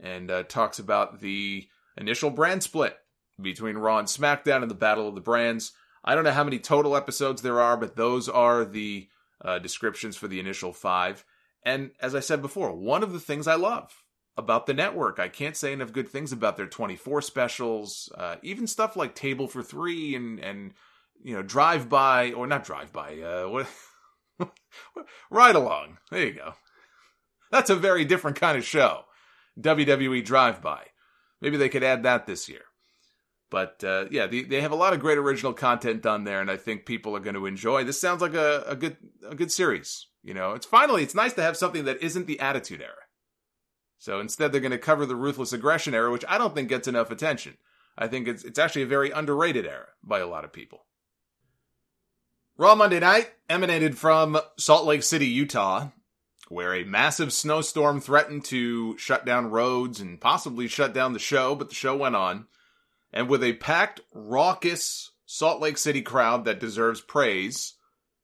[0.00, 2.96] and uh, talks about the initial brand split
[3.40, 5.72] between Raw and SmackDown and the Battle of the Brands.
[6.04, 9.08] I don't know how many total episodes there are, but those are the
[9.44, 11.24] uh, descriptions for the initial five.
[11.62, 14.02] And as I said before, one of the things I love
[14.36, 18.66] about the network, I can't say enough good things about their 24 specials, uh, even
[18.66, 20.72] stuff like Table for Three and, and
[21.22, 23.66] you know, Drive By, or not Drive By, uh, what?
[25.30, 25.98] Ride Along.
[26.10, 26.54] There you go.
[27.50, 29.04] That's a very different kind of show.
[29.60, 30.86] WWE Drive By.
[31.40, 32.62] Maybe they could add that this year.
[33.50, 36.50] But uh, yeah, they, they have a lot of great original content done there, and
[36.50, 37.84] I think people are going to enjoy.
[37.84, 38.96] This sounds like a, a good
[39.26, 40.06] a good series.
[40.22, 42.92] You know, it's finally it's nice to have something that isn't the Attitude Era.
[43.98, 46.86] So instead, they're going to cover the Ruthless Aggression Era, which I don't think gets
[46.86, 47.56] enough attention.
[47.96, 50.84] I think it's it's actually a very underrated era by a lot of people.
[52.60, 55.90] Raw Monday Night emanated from Salt Lake City, Utah,
[56.48, 61.54] where a massive snowstorm threatened to shut down roads and possibly shut down the show,
[61.54, 62.48] but the show went on.
[63.12, 67.74] And with a packed, raucous Salt Lake City crowd that deserves praise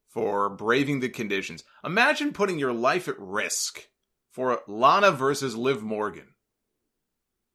[0.08, 1.62] for braving the conditions.
[1.84, 3.86] Imagine putting your life at risk
[4.32, 6.34] for Lana versus Liv Morgan.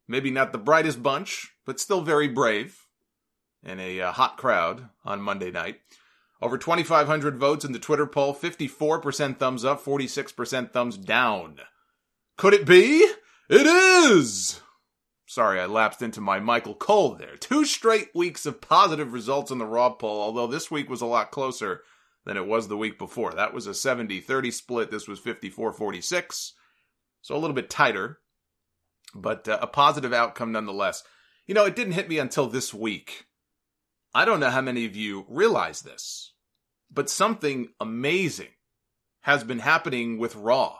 [0.07, 2.87] Maybe not the brightest bunch, but still very brave.
[3.61, 5.81] And a uh, hot crowd on Monday night.
[6.41, 11.59] Over 2,500 votes in the Twitter poll, 54% thumbs up, 46% thumbs down.
[12.37, 13.05] Could it be?
[13.49, 14.61] It is!
[15.25, 17.35] Sorry, I lapsed into my Michael Cole there.
[17.35, 21.05] Two straight weeks of positive results in the Raw poll, although this week was a
[21.05, 21.81] lot closer
[22.25, 23.33] than it was the week before.
[23.33, 24.91] That was a 70 30 split.
[24.91, 26.53] This was 54 46.
[27.21, 28.19] So a little bit tighter,
[29.13, 31.03] but uh, a positive outcome nonetheless.
[31.45, 33.25] You know, it didn't hit me until this week.
[34.13, 36.33] I don't know how many of you realize this,
[36.91, 38.49] but something amazing
[39.21, 40.79] has been happening with Raw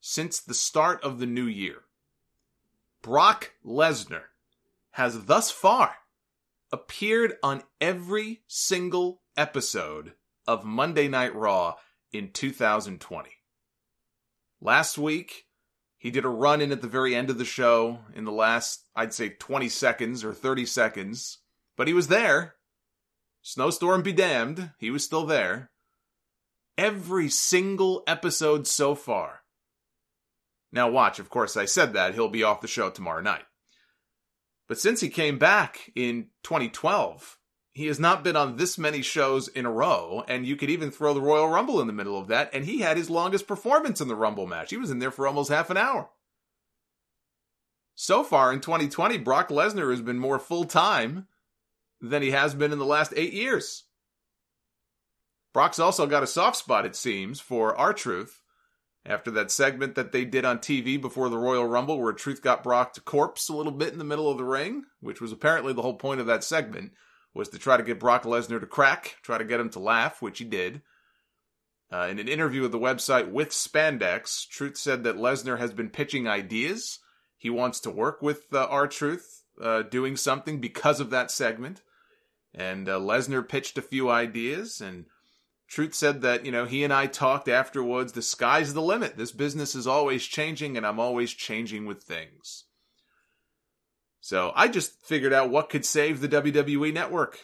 [0.00, 1.82] since the start of the new year.
[3.02, 4.24] Brock Lesnar
[4.92, 5.94] has thus far
[6.72, 10.12] appeared on every single episode
[10.46, 11.74] of Monday Night Raw
[12.12, 13.30] in 2020.
[14.60, 15.46] Last week,
[15.96, 18.88] he did a run in at the very end of the show in the last,
[18.94, 21.38] I'd say 20 seconds or 30 seconds,
[21.76, 22.54] but he was there.
[23.42, 25.70] Snowstorm be damned, he was still there.
[26.76, 29.42] Every single episode so far.
[30.72, 32.14] Now, watch, of course, I said that.
[32.14, 33.44] He'll be off the show tomorrow night.
[34.68, 37.38] But since he came back in 2012,
[37.72, 40.90] he has not been on this many shows in a row, and you could even
[40.90, 44.00] throw the Royal Rumble in the middle of that, and he had his longest performance
[44.00, 44.70] in the Rumble match.
[44.70, 46.10] He was in there for almost half an hour.
[47.94, 51.26] So far in 2020, Brock Lesnar has been more full time
[52.00, 53.84] than he has been in the last eight years.
[55.52, 58.42] Brock's also got a soft spot, it seems, for R Truth
[59.04, 62.62] after that segment that they did on TV before the Royal Rumble, where Truth got
[62.62, 65.72] Brock to corpse a little bit in the middle of the ring, which was apparently
[65.72, 66.92] the whole point of that segment,
[67.34, 70.20] was to try to get Brock Lesnar to crack, try to get him to laugh,
[70.20, 70.82] which he did.
[71.92, 75.90] Uh, in an interview with the website with Spandex, Truth said that Lesnar has been
[75.90, 77.00] pitching ideas.
[77.36, 81.82] He wants to work with uh, R Truth uh, doing something because of that segment.
[82.54, 85.06] And uh, Lesnar pitched a few ideas, and
[85.68, 88.12] Truth said that, you know, he and I talked afterwards.
[88.12, 89.16] The sky's the limit.
[89.16, 92.64] This business is always changing, and I'm always changing with things.
[94.20, 97.38] So I just figured out what could save the WWE network.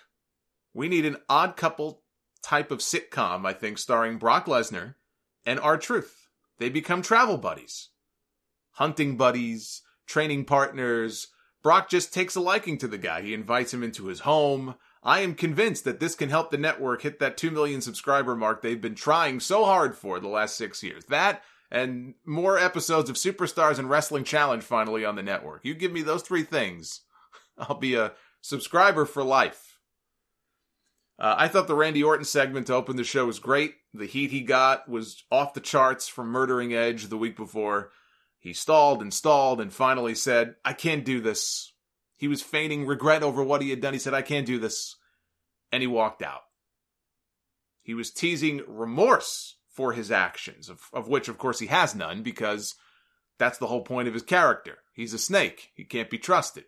[0.75, 2.03] We need an odd couple
[2.43, 4.97] type of sitcom, I think, starring Brock Lesnar
[5.45, 6.29] and R Truth.
[6.59, 7.91] They become travel buddies,
[8.73, 11.29] hunting buddies, training partners.
[11.63, 13.23] Brock just takes a liking to the guy.
[13.23, 14.75] He invites him into his home.
[15.07, 18.61] I am convinced that this can help the network hit that 2 million subscriber mark
[18.61, 21.05] they've been trying so hard for the last six years.
[21.05, 25.65] That and more episodes of Superstars and Wrestling Challenge finally on the network.
[25.65, 27.03] You give me those three things,
[27.59, 29.79] I'll be a subscriber for life.
[31.21, 33.75] Uh, I thought the Randy Orton segment to open the show was great.
[33.95, 37.93] The heat he got was off the charts from murdering Edge the week before.
[38.41, 41.73] He stalled and stalled and finally said, I can't do this.
[42.17, 43.93] He was feigning regret over what he had done.
[43.93, 44.97] He said, I can't do this.
[45.71, 46.43] And he walked out.
[47.83, 52.23] He was teasing remorse for his actions, of, of which, of course, he has none
[52.23, 52.75] because
[53.39, 54.79] that's the whole point of his character.
[54.95, 55.71] He's a snake.
[55.75, 56.65] He can't be trusted.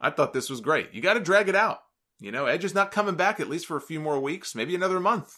[0.00, 0.94] I thought this was great.
[0.94, 1.80] You got to drag it out.
[2.20, 4.74] You know, Edge is not coming back at least for a few more weeks, maybe
[4.74, 5.34] another month.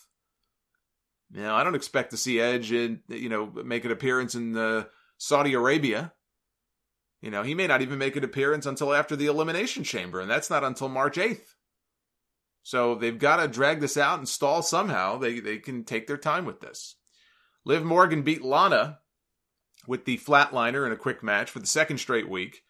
[1.33, 4.85] Know, I don't expect to see Edge in, you know, make an appearance in uh,
[5.17, 6.13] Saudi Arabia.
[7.21, 10.31] You know, he may not even make an appearance until after the Elimination Chamber, and
[10.31, 11.55] that's not until March 8th.
[12.63, 15.19] So they've got to drag this out and stall somehow.
[15.19, 16.97] They they can take their time with this.
[17.65, 18.99] Liv Morgan beat Lana
[19.87, 22.63] with the flatliner in a quick match for the second straight week.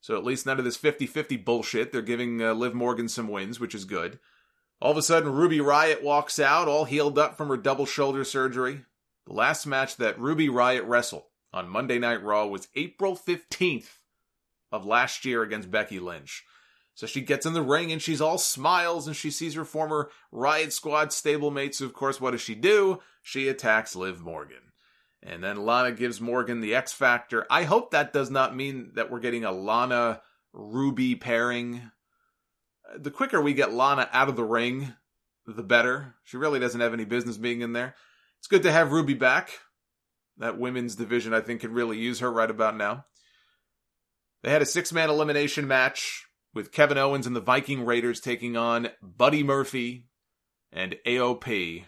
[0.00, 1.92] So at least none of this 50-50 bullshit.
[1.92, 4.18] They're giving uh, Liv Morgan some wins, which is good.
[4.80, 8.24] All of a sudden, Ruby Riott walks out, all healed up from her double shoulder
[8.24, 8.84] surgery.
[9.26, 11.22] The last match that Ruby Riott wrestled
[11.52, 13.98] on Monday Night Raw was April 15th
[14.70, 16.44] of last year against Becky Lynch.
[16.94, 20.10] So she gets in the ring and she's all smiles and she sees her former
[20.32, 21.80] Riott Squad stablemates.
[21.80, 23.00] Of course, what does she do?
[23.22, 24.72] She attacks Liv Morgan.
[25.22, 27.46] And then Lana gives Morgan the X Factor.
[27.48, 30.20] I hope that does not mean that we're getting a Lana
[30.52, 31.90] Ruby pairing.
[32.96, 34.94] The quicker we get Lana out of the ring,
[35.46, 36.16] the better.
[36.24, 37.94] She really doesn't have any business being in there.
[38.38, 39.50] It's good to have Ruby back.
[40.38, 43.04] That women's division, I think, could really use her right about now.
[44.42, 48.56] They had a six man elimination match with Kevin Owens and the Viking Raiders taking
[48.56, 50.08] on Buddy Murphy
[50.72, 51.84] and AOP.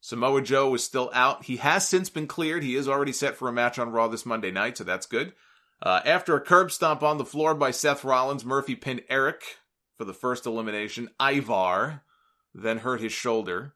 [0.00, 1.44] Samoa Joe was still out.
[1.44, 2.62] He has since been cleared.
[2.62, 5.32] He is already set for a match on Raw this Monday night, so that's good.
[5.82, 9.42] Uh, after a curb stomp on the floor by Seth Rollins, Murphy pinned Erik
[9.96, 11.10] for the first elimination.
[11.20, 12.02] Ivar
[12.54, 13.74] then hurt his shoulder,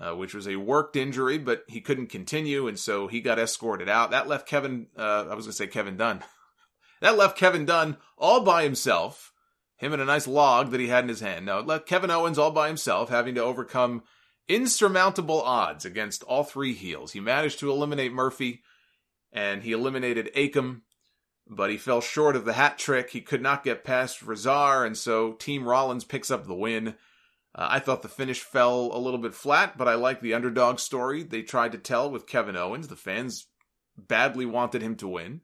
[0.00, 3.88] uh, which was a worked injury, but he couldn't continue, and so he got escorted
[3.88, 4.10] out.
[4.10, 6.24] That left Kevin, uh, I was going to say Kevin Dunn.
[7.02, 9.32] that left Kevin Dunn all by himself,
[9.76, 11.44] him and a nice log that he had in his hand.
[11.46, 14.02] Now, it left Kevin Owens all by himself, having to overcome
[14.48, 17.12] insurmountable odds against all three heels.
[17.12, 18.62] He managed to eliminate Murphy,
[19.32, 20.80] and he eliminated Akam,
[21.46, 23.10] but he fell short of the hat trick.
[23.10, 26.94] He could not get past Rezar, and so Team Rollins picks up the win.
[27.54, 30.78] Uh, I thought the finish fell a little bit flat, but I like the underdog
[30.78, 32.88] story they tried to tell with Kevin Owens.
[32.88, 33.48] The fans
[33.96, 35.40] badly wanted him to win.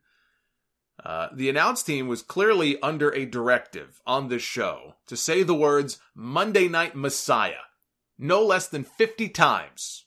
[1.04, 5.54] Uh, the announce team was clearly under a directive on this show to say the
[5.54, 7.66] words Monday Night Messiah
[8.18, 10.06] no less than 50 times.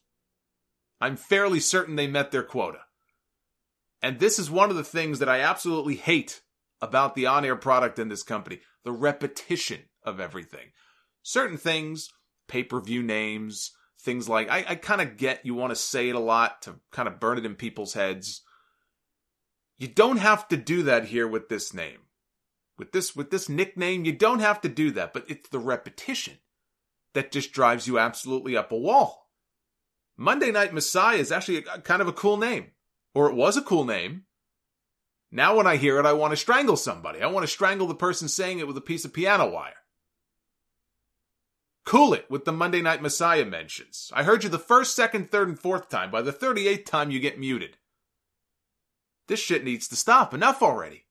[0.99, 2.79] I'm fairly certain they met their quota.
[4.01, 6.41] And this is one of the things that I absolutely hate
[6.81, 10.71] about the on air product in this company the repetition of everything.
[11.29, 12.09] Certain things,
[12.47, 16.09] pay per view names, things like, I, I kind of get you want to say
[16.09, 18.41] it a lot to kind of burn it in people's heads.
[19.77, 21.99] You don't have to do that here with this name.
[22.79, 26.39] With this, with this nickname, you don't have to do that, but it's the repetition
[27.13, 29.29] that just drives you absolutely up a wall.
[30.17, 32.71] Monday Night Messiah is actually a, kind of a cool name,
[33.13, 34.23] or it was a cool name.
[35.31, 37.21] Now, when I hear it, I want to strangle somebody.
[37.21, 39.75] I want to strangle the person saying it with a piece of piano wire.
[41.85, 44.11] Cool it with the Monday Night Messiah mentions.
[44.13, 46.11] I heard you the first, second, third, and fourth time.
[46.11, 47.77] By the 38th time, you get muted.
[49.27, 50.33] This shit needs to stop.
[50.33, 51.05] Enough already.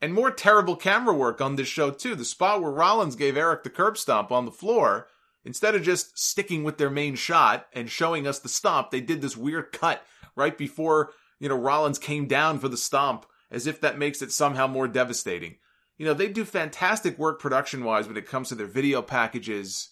[0.00, 2.14] And more terrible camera work on this show, too.
[2.14, 5.08] The spot where Rollins gave Erik the curb stomp on the floor,
[5.44, 9.22] instead of just sticking with their main shot and showing us the stomp, they did
[9.22, 10.04] this weird cut
[10.34, 14.32] right before, you know, Rollins came down for the stomp, as if that makes it
[14.32, 15.56] somehow more devastating.
[15.98, 19.90] You know, they do fantastic work production wise when it comes to their video packages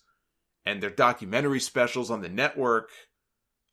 [0.67, 2.91] and their documentary specials on the network.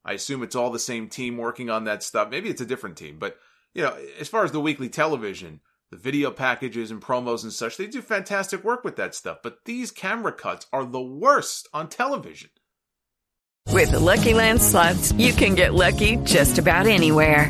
[0.03, 2.30] I assume it's all the same team working on that stuff.
[2.30, 3.38] Maybe it's a different team, but
[3.74, 7.78] you know, as far as the weekly television, the video packages and promos and such,
[7.78, 9.40] they do fantastic work with that stuff.
[9.44, 12.49] But these camera cuts are the worst on television.
[13.68, 17.49] With the Lucky Land slots, you can get lucky just about anywhere.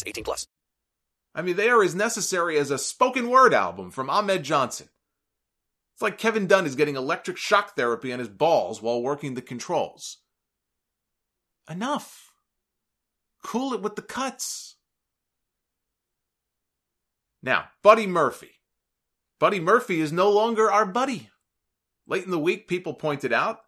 [0.05, 0.47] 18 plus.
[1.33, 4.89] I mean, they are as necessary as a spoken word album from Ahmed Johnson.
[5.93, 9.41] It's like Kevin Dunn is getting electric shock therapy on his balls while working the
[9.41, 10.17] controls.
[11.69, 12.31] enough.
[13.43, 14.75] Cool it with the cuts.
[17.41, 18.51] Now, Buddy Murphy.
[19.39, 21.29] Buddy Murphy is no longer our buddy.
[22.05, 23.61] Late in the week, people pointed out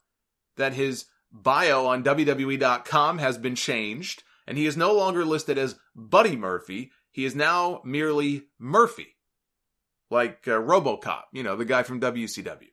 [0.57, 5.79] that his bio on WWE.com has been changed, and he is no longer listed as
[5.95, 6.91] Buddy Murphy.
[7.11, 9.07] He is now merely Murphy.
[10.09, 12.67] Like uh, Robocop, you know, the guy from WCW.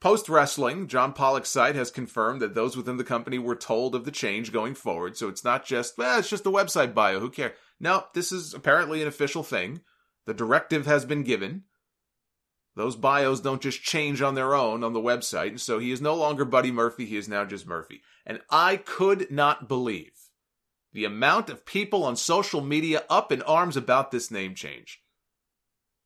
[0.00, 4.04] Post wrestling, John Pollock's site has confirmed that those within the company were told of
[4.04, 7.30] the change going forward, so it's not just, well, it's just a website bio, who
[7.30, 7.56] cares?
[7.80, 9.80] No, this is apparently an official thing.
[10.26, 11.64] The directive has been given.
[12.76, 16.00] Those bios don't just change on their own on the website, and so he is
[16.00, 18.02] no longer Buddy Murphy, he is now just Murphy.
[18.24, 20.12] And I could not believe
[20.98, 25.00] the amount of people on social media up in arms about this name change.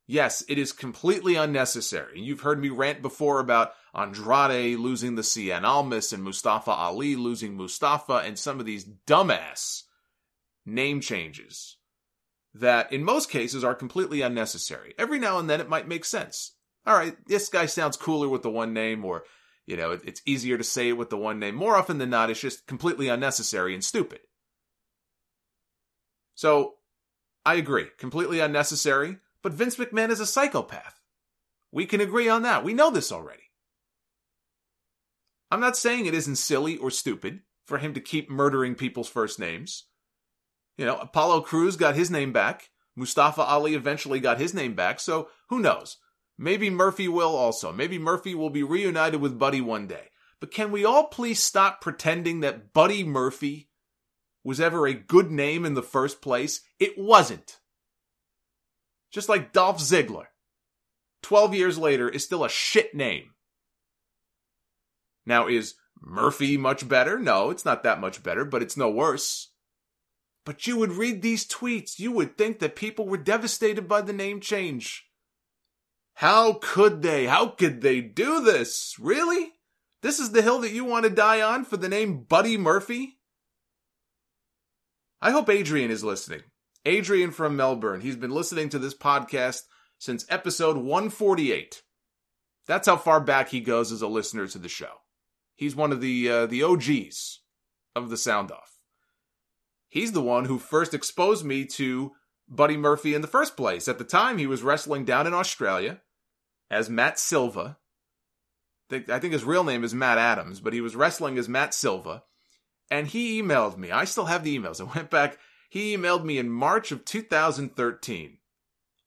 [0.07, 2.21] Yes, it is completely unnecessary.
[2.21, 7.57] You've heard me rant before about Andrade losing the Cien Almas and Mustafa Ali losing
[7.57, 9.85] Mustafa and some of these dumbass
[10.67, 11.79] name changes
[12.53, 14.93] that in most cases are completely unnecessary.
[14.99, 16.53] Every now and then it might make sense.
[16.85, 19.25] All right, this guy sounds cooler with the one name or
[19.65, 21.55] you know, it's easier to say it with the one name.
[21.55, 24.21] More often than not, it's just completely unnecessary and stupid.
[26.35, 26.75] So,
[27.45, 27.87] I agree.
[27.99, 29.19] Completely unnecessary.
[29.43, 31.01] But Vince McMahon is a psychopath.
[31.73, 32.65] We can agree on that.
[32.65, 33.43] We know this already.
[35.51, 39.39] I'm not saying it isn't silly or stupid for him to keep murdering people's first
[39.39, 39.85] names.
[40.79, 42.71] You know, Apollo Crews got his name back.
[42.97, 45.01] Mustafa Ali eventually got his name back.
[45.01, 45.99] So who knows?
[46.39, 47.73] Maybe Murphy will also.
[47.73, 50.09] Maybe Murphy will be reunited with Buddy one day.
[50.41, 53.69] But can we all please stop pretending that Buddy Murphy
[54.45, 56.61] was ever a good name in the first place?
[56.79, 57.59] It wasn't
[59.13, 60.27] just like Dolph Ziggler.
[61.23, 63.35] 12 years later is still a shit name.
[65.25, 67.19] Now, is Murphy much better?
[67.19, 69.51] No, it's not that much better, but it's no worse.
[70.45, 74.13] But you would read these tweets, you would think that people were devastated by the
[74.13, 75.05] name change.
[76.15, 77.27] How could they?
[77.27, 78.97] How could they do this?
[78.99, 79.53] Really?
[80.03, 83.19] This is the hill that you want to die on for the name Buddy Murphy?
[85.25, 86.43] I hope Adrian is listening.
[86.85, 88.01] Adrian from Melbourne.
[88.01, 89.63] He's been listening to this podcast
[89.97, 91.81] since episode 148.
[92.67, 94.95] That's how far back he goes as a listener to the show.
[95.55, 97.39] He's one of the uh, the OGs
[97.95, 98.81] of the Sound Off.
[99.89, 102.11] He's the one who first exposed me to
[102.49, 103.87] Buddy Murphy in the first place.
[103.87, 106.01] At the time, he was wrestling down in Australia
[106.69, 107.79] as Matt Silva.
[108.91, 112.25] I think his real name is Matt Adams, but he was wrestling as Matt Silva.
[112.93, 113.91] And he emailed me.
[113.91, 114.81] I still have the emails.
[114.81, 115.39] I went back
[115.73, 118.37] he emailed me in March of 2013,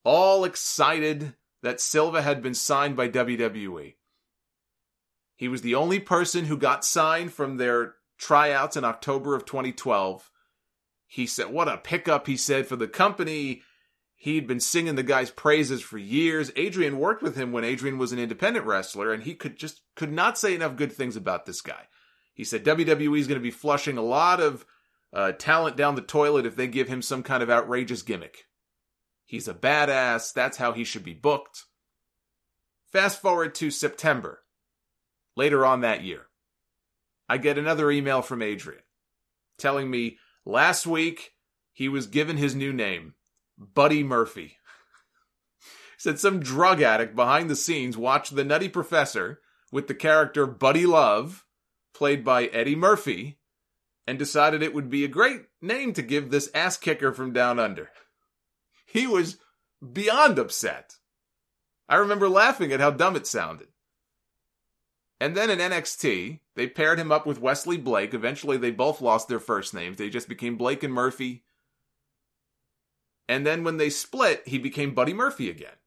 [0.03, 3.93] all excited that Silva had been signed by WWE.
[5.35, 10.31] He was the only person who got signed from their tryouts in October of 2012.
[11.05, 13.61] He said, What a pickup, he said, for the company.
[14.15, 16.51] He'd been singing the guy's praises for years.
[16.55, 20.11] Adrian worked with him when Adrian was an independent wrestler, and he could just could
[20.11, 21.83] not say enough good things about this guy.
[22.35, 24.65] He said WWE is going to be flushing a lot of
[25.11, 28.45] uh, talent down the toilet if they give him some kind of outrageous gimmick.
[29.25, 30.33] He's a badass.
[30.33, 31.63] That's how he should be booked.
[32.91, 34.43] Fast forward to September.
[35.37, 36.27] Later on that year,
[37.27, 38.83] I get another email from Adrian
[39.57, 41.31] telling me last week
[41.71, 43.15] he was given his new name,
[43.57, 44.57] Buddy Murphy.
[45.97, 49.39] Said some drug addict behind the scenes watched The Nutty Professor
[49.71, 51.44] with the character Buddy Love,
[51.95, 53.39] played by Eddie Murphy,
[54.05, 57.57] and decided it would be a great name to give this ass kicker from down
[57.57, 57.89] under.
[58.85, 59.37] He was
[59.93, 60.97] beyond upset.
[61.89, 63.69] I remember laughing at how dumb it sounded.
[65.19, 68.13] And then in NXT, they paired him up with Wesley Blake.
[68.13, 69.97] Eventually, they both lost their first names.
[69.97, 71.43] They just became Blake and Murphy.
[73.27, 75.77] And then when they split, he became Buddy Murphy again.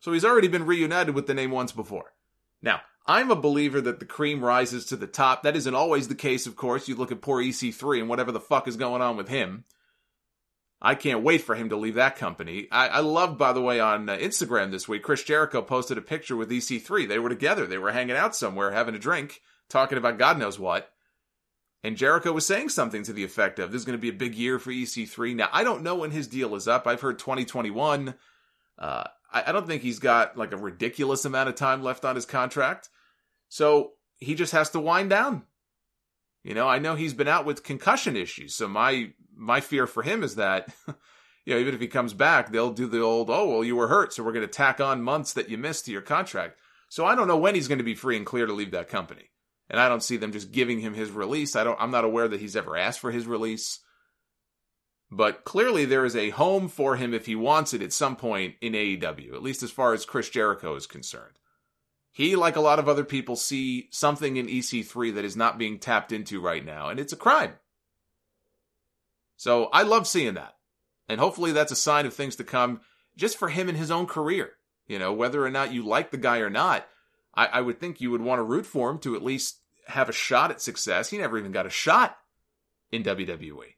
[0.00, 2.14] So he's already been reunited with the name once before.
[2.62, 2.80] Now,
[3.10, 5.42] I'm a believer that the cream rises to the top.
[5.42, 6.86] That isn't always the case, of course.
[6.86, 9.64] You look at poor EC3 and whatever the fuck is going on with him.
[10.80, 12.68] I can't wait for him to leave that company.
[12.70, 16.02] I, I love, by the way, on uh, Instagram this week, Chris Jericho posted a
[16.02, 17.08] picture with EC3.
[17.08, 17.66] They were together.
[17.66, 20.92] They were hanging out somewhere, having a drink, talking about God knows what.
[21.82, 24.12] And Jericho was saying something to the effect of, this is going to be a
[24.12, 25.34] big year for EC3.
[25.34, 26.86] Now, I don't know when his deal is up.
[26.86, 28.14] I've heard 2021.
[28.78, 32.14] Uh, I, I don't think he's got like a ridiculous amount of time left on
[32.14, 32.88] his contract.
[33.50, 35.42] So he just has to wind down.
[36.42, 38.54] You know, I know he's been out with concussion issues.
[38.54, 40.72] So my my fear for him is that,
[41.44, 43.88] you know, even if he comes back, they'll do the old, oh, well, you were
[43.88, 46.58] hurt, so we're going to tack on months that you missed to your contract.
[46.88, 48.88] So I don't know when he's going to be free and clear to leave that
[48.88, 49.30] company.
[49.68, 51.56] And I don't see them just giving him his release.
[51.56, 53.80] I don't I'm not aware that he's ever asked for his release.
[55.10, 58.54] But clearly there is a home for him if he wants it at some point
[58.60, 61.40] in AEW, at least as far as Chris Jericho is concerned.
[62.12, 65.78] He, like a lot of other people, see something in EC3 that is not being
[65.78, 67.52] tapped into right now, and it's a crime.
[69.36, 70.56] So I love seeing that.
[71.08, 72.80] And hopefully that's a sign of things to come
[73.16, 74.50] just for him in his own career.
[74.86, 76.86] You know, whether or not you like the guy or not,
[77.34, 80.08] I, I would think you would want to root for him to at least have
[80.08, 81.10] a shot at success.
[81.10, 82.16] He never even got a shot
[82.90, 83.74] in WWE.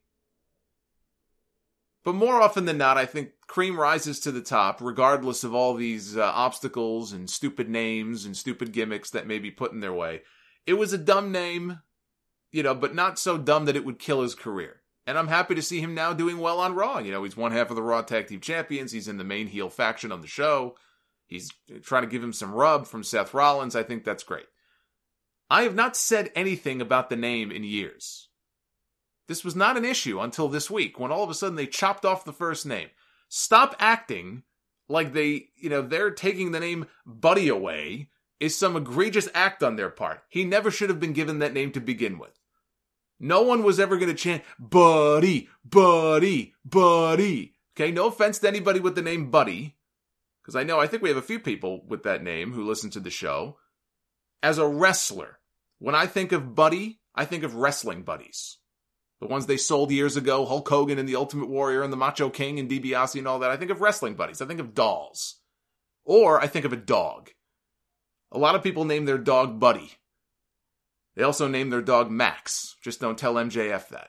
[2.05, 5.75] But more often than not, I think cream rises to the top, regardless of all
[5.75, 9.93] these uh, obstacles and stupid names and stupid gimmicks that may be put in their
[9.93, 10.23] way.
[10.67, 11.81] It was a dumb name,
[12.51, 14.81] you know, but not so dumb that it would kill his career.
[15.07, 16.99] And I'm happy to see him now doing well on Raw.
[16.99, 18.93] You know, he's one half of the Raw Tag Team Champions.
[18.93, 20.77] He's in the main heel faction on the show.
[21.27, 21.51] He's
[21.83, 23.75] trying to give him some rub from Seth Rollins.
[23.75, 24.47] I think that's great.
[25.51, 28.29] I have not said anything about the name in years.
[29.29, 32.05] This was not an issue until this week when all of a sudden they chopped
[32.05, 32.89] off the first name.
[33.29, 34.43] Stop acting
[34.89, 38.09] like they, you know, they're taking the name Buddy away
[38.41, 40.23] is some egregious act on their part.
[40.29, 42.39] He never should have been given that name to begin with.
[43.21, 47.55] No one was ever going to chant, Buddy, Buddy, Buddy.
[47.77, 49.77] Okay, no offense to anybody with the name Buddy,
[50.43, 52.91] because I know I think we have a few people with that name who listen
[52.91, 53.59] to the show.
[54.43, 55.39] As a wrestler,
[55.79, 58.59] when I think of Buddy, I think of wrestling buddies.
[59.23, 62.29] The ones they sold years ago, Hulk Hogan and the Ultimate Warrior and the Macho
[62.29, 63.53] King and DiBiase and all that.
[63.53, 64.43] I think of wrestling buddies.
[64.43, 65.37] I think of dolls.
[66.05, 67.31] Or I think of a dog.
[68.33, 69.93] A lot of people name their dog Buddy.
[71.15, 72.75] They also name their dog Max.
[72.83, 74.09] Just don't tell MJF that.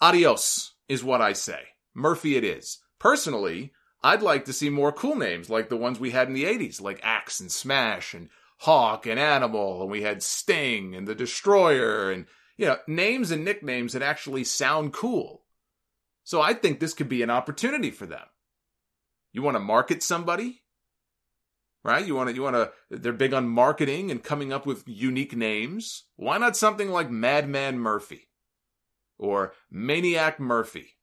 [0.00, 1.62] Adios is what I say.
[1.92, 2.78] Murphy it is.
[3.00, 6.44] Personally, I'd like to see more cool names like the ones we had in the
[6.44, 8.28] 80s, like Axe and Smash and
[8.58, 12.26] Hawk and Animal, and we had Sting and the Destroyer and,
[12.62, 15.42] you know, names and nicknames that actually sound cool.
[16.22, 18.22] So I think this could be an opportunity for them.
[19.32, 20.62] You want to market somebody?
[21.82, 22.06] Right?
[22.06, 25.34] You want to, you want to, they're big on marketing and coming up with unique
[25.34, 26.04] names.
[26.14, 28.28] Why not something like Madman Murphy?
[29.18, 30.98] Or Maniac Murphy?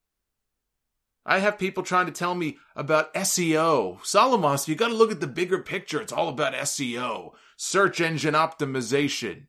[1.25, 3.99] I have people trying to tell me about SEO.
[3.99, 5.99] Solomos, you gotta look at the bigger picture.
[5.99, 7.33] It's all about SEO.
[7.57, 9.47] Search engine optimization.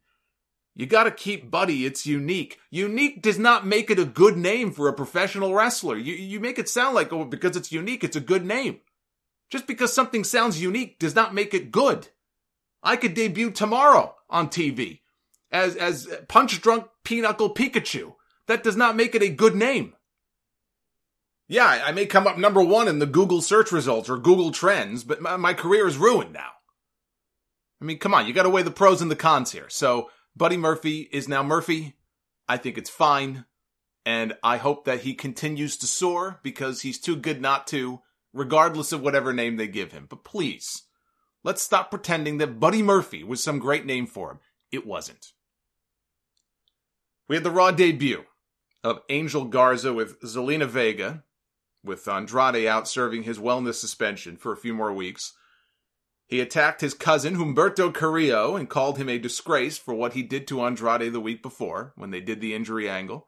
[0.74, 1.84] You gotta keep Buddy.
[1.84, 2.58] It's unique.
[2.70, 5.96] Unique does not make it a good name for a professional wrestler.
[5.96, 8.80] You, you make it sound like, oh, because it's unique, it's a good name.
[9.50, 12.08] Just because something sounds unique does not make it good.
[12.82, 15.00] I could debut tomorrow on TV
[15.50, 18.14] as, as Punch Drunk Pinochle Pikachu.
[18.46, 19.94] That does not make it a good name.
[21.48, 25.02] Yeah, I may come up number one in the Google search results or Google Trends,
[25.02, 26.50] but my, my career is ruined now.
[27.82, 29.68] I mean, come on, you gotta weigh the pros and the cons here.
[29.68, 31.96] So, Buddy Murphy is now Murphy.
[32.48, 33.44] I think it's fine.
[34.06, 38.00] And I hope that he continues to soar because he's too good not to,
[38.32, 40.06] regardless of whatever name they give him.
[40.08, 40.84] But please,
[41.44, 44.38] let's stop pretending that Buddy Murphy was some great name for him.
[44.72, 45.32] It wasn't.
[47.28, 48.24] We had the Raw debut
[48.82, 51.24] of Angel Garza with Zelina Vega,
[51.84, 55.34] with Andrade out serving his wellness suspension for a few more weeks.
[56.30, 60.46] He attacked his cousin Humberto Carrillo and called him a disgrace for what he did
[60.46, 63.26] to Andrade the week before when they did the injury angle.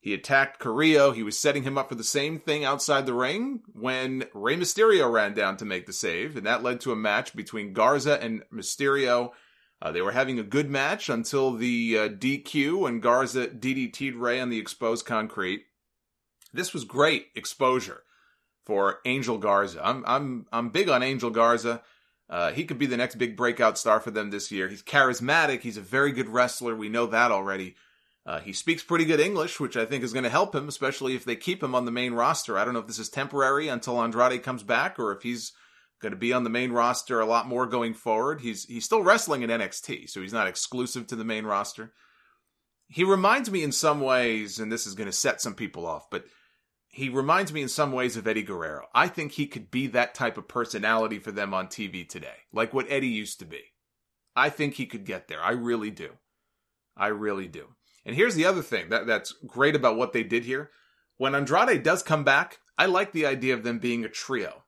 [0.00, 1.12] He attacked Carrillo.
[1.12, 5.12] He was setting him up for the same thing outside the ring when Rey Mysterio
[5.12, 8.42] ran down to make the save, and that led to a match between Garza and
[8.50, 9.32] Mysterio.
[9.82, 14.40] Uh, they were having a good match until the uh, DQ and Garza DDT'd Rey
[14.40, 15.64] on the exposed concrete.
[16.54, 18.04] This was great exposure
[18.64, 19.86] for Angel Garza.
[19.86, 21.82] I'm I'm I'm big on Angel Garza.
[22.30, 24.68] Uh, he could be the next big breakout star for them this year.
[24.68, 25.62] He's charismatic.
[25.62, 26.76] He's a very good wrestler.
[26.76, 27.74] We know that already.
[28.24, 31.16] Uh, he speaks pretty good English, which I think is going to help him, especially
[31.16, 32.56] if they keep him on the main roster.
[32.56, 35.52] I don't know if this is temporary until Andrade comes back, or if he's
[36.00, 38.40] going to be on the main roster a lot more going forward.
[38.40, 41.92] He's he's still wrestling in NXT, so he's not exclusive to the main roster.
[42.88, 46.10] He reminds me in some ways, and this is going to set some people off,
[46.10, 46.24] but
[46.90, 48.86] he reminds me in some ways of Eddie Guerrero.
[48.92, 52.74] I think he could be that type of personality for them on TV today, like
[52.74, 53.62] what Eddie used to be.
[54.34, 55.40] I think he could get there.
[55.40, 56.10] I really do.
[56.96, 57.68] I really do.
[58.04, 60.70] And here's the other thing that, that's great about what they did here.
[61.16, 64.64] When Andrade does come back, I like the idea of them being a trio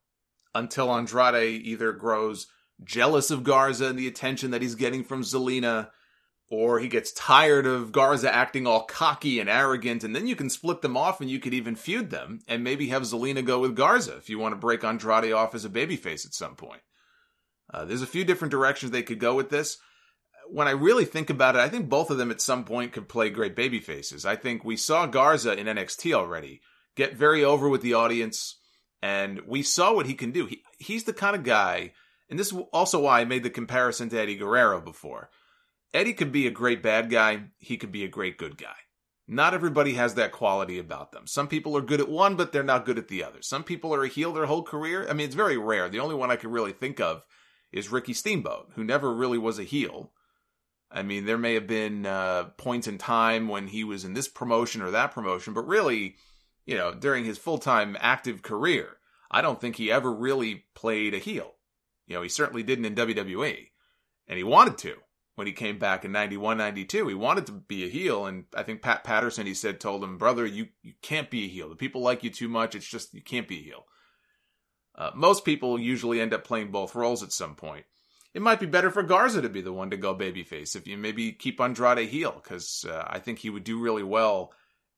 [0.55, 2.47] until Andrade either grows
[2.85, 5.91] jealous of Garza and the attention that he's getting from Zelina
[6.53, 10.51] or he gets tired of Garza acting all cocky and arrogant, and then you can
[10.51, 13.75] split them off and you could even feud them and maybe have Zelina go with
[13.75, 16.83] Garza if you want to break Andrade off as a babyface at some point.
[17.73, 19.79] Uh, there's a few different directions they could go with this.
[20.47, 23.09] when I really think about it, I think both of them at some point could
[23.09, 24.27] play great baby faces.
[24.27, 26.61] I think we saw Garza in NXT already
[26.97, 28.59] get very over with the audience,
[29.01, 30.45] and we saw what he can do.
[30.45, 31.95] He, he's the kind of guy,
[32.29, 35.31] and this is also why I made the comparison to Eddie Guerrero before.
[35.95, 38.77] Eddie could be a great bad guy, he could be a great good guy.
[39.29, 41.27] Not everybody has that quality about them.
[41.27, 43.41] Some people are good at one, but they're not good at the other.
[43.41, 45.07] Some people are a heel their whole career.
[45.09, 45.89] I mean, it's very rare.
[45.89, 47.25] The only one I can really think of
[47.71, 50.13] is Ricky Steamboat, who never really was a heel.
[50.91, 54.29] I mean, there may have been uh, points in time when he was in this
[54.29, 56.17] promotion or that promotion, but really,
[56.67, 58.97] you know, during his full time active career,
[59.31, 61.53] I don't think he ever really played a heel.
[62.07, 63.69] You know, he certainly didn't in WWE,
[64.27, 64.97] and he wanted to
[65.35, 67.09] when he came back in 91, 92.
[67.09, 70.19] He wanted to be a heel, and I think Pat Patterson, he said, told him,
[70.19, 71.69] brother, you, you can't be a heel.
[71.69, 72.75] The people like you too much.
[72.75, 73.87] It's just, you can't be a heel.
[74.95, 77.87] Uh, most people usually end up playing both roles at some point.
[78.35, 80.97] It might be better for Garza to be the one to go babyface if you
[80.97, 84.53] maybe keep Andrade heel, because uh, I think he would do really well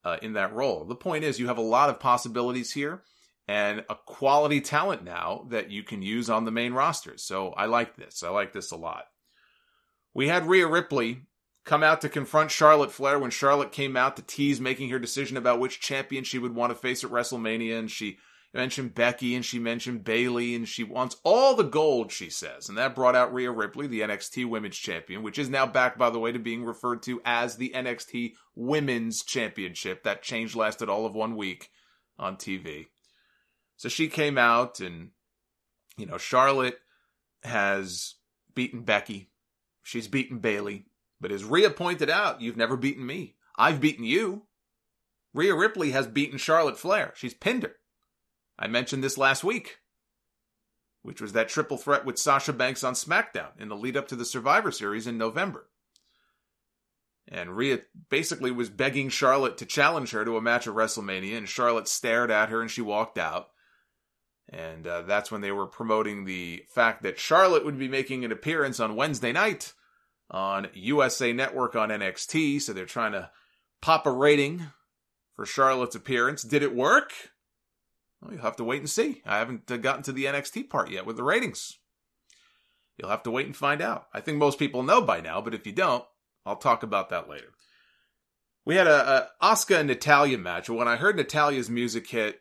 [0.05, 0.85] uh, in that role.
[0.85, 3.03] The point is, you have a lot of possibilities here
[3.47, 7.19] and a quality talent now that you can use on the main roster.
[7.19, 8.23] So I like this.
[8.23, 9.05] I like this a lot.
[10.15, 11.23] We had Rhea Ripley
[11.65, 15.37] come out to confront Charlotte Flair when Charlotte came out to tease making her decision
[15.37, 18.19] about which champion she would want to face at WrestleMania, and she
[18.53, 22.69] mentioned Becky and she mentioned Bayley, and she wants all the gold, she says.
[22.69, 26.11] And that brought out Rhea Ripley, the NXT Women's Champion, which is now back, by
[26.11, 30.05] the way, to being referred to as the NXT Women's Championship.
[30.05, 31.71] That change lasted all of one week
[32.19, 32.87] on TV.
[33.77, 35.11] So she came out and,
[35.97, 36.79] you know, Charlotte
[37.43, 38.15] has
[38.55, 39.31] beaten Becky.
[39.85, 40.87] She's beaten Bayley,
[41.21, 43.37] But as Rhea pointed out, you've never beaten me.
[43.57, 44.47] I've beaten you.
[45.33, 47.13] Rhea Ripley has beaten Charlotte Flair.
[47.17, 47.77] She's pinned her.
[48.59, 49.81] I mentioned this last week,
[51.03, 54.17] which was that triple threat with Sasha Banks on SmackDown in the lead up to
[54.17, 55.69] the Survivor Series in November.
[57.29, 61.49] And Rhea basically was begging Charlotte to challenge her to a match at WrestleMania, and
[61.49, 63.49] Charlotte stared at her and she walked out.
[64.51, 68.33] And uh, that's when they were promoting the fact that Charlotte would be making an
[68.33, 69.73] appearance on Wednesday night
[70.31, 72.61] on USA Network on NXT.
[72.61, 73.31] So they're trying to
[73.81, 74.67] pop a rating
[75.35, 76.43] for Charlotte's appearance.
[76.43, 77.13] Did it work?
[78.21, 79.23] Well, you'll have to wait and see.
[79.27, 81.79] I haven't uh, gotten to the NXT part yet with the ratings.
[82.97, 84.07] You'll have to wait and find out.
[84.13, 86.05] I think most people know by now, but if you don't,
[86.47, 87.53] I'll talk about that later.
[88.65, 90.71] We had a, Asuka and Natalya match.
[90.71, 92.41] When I heard Natalya's music hit,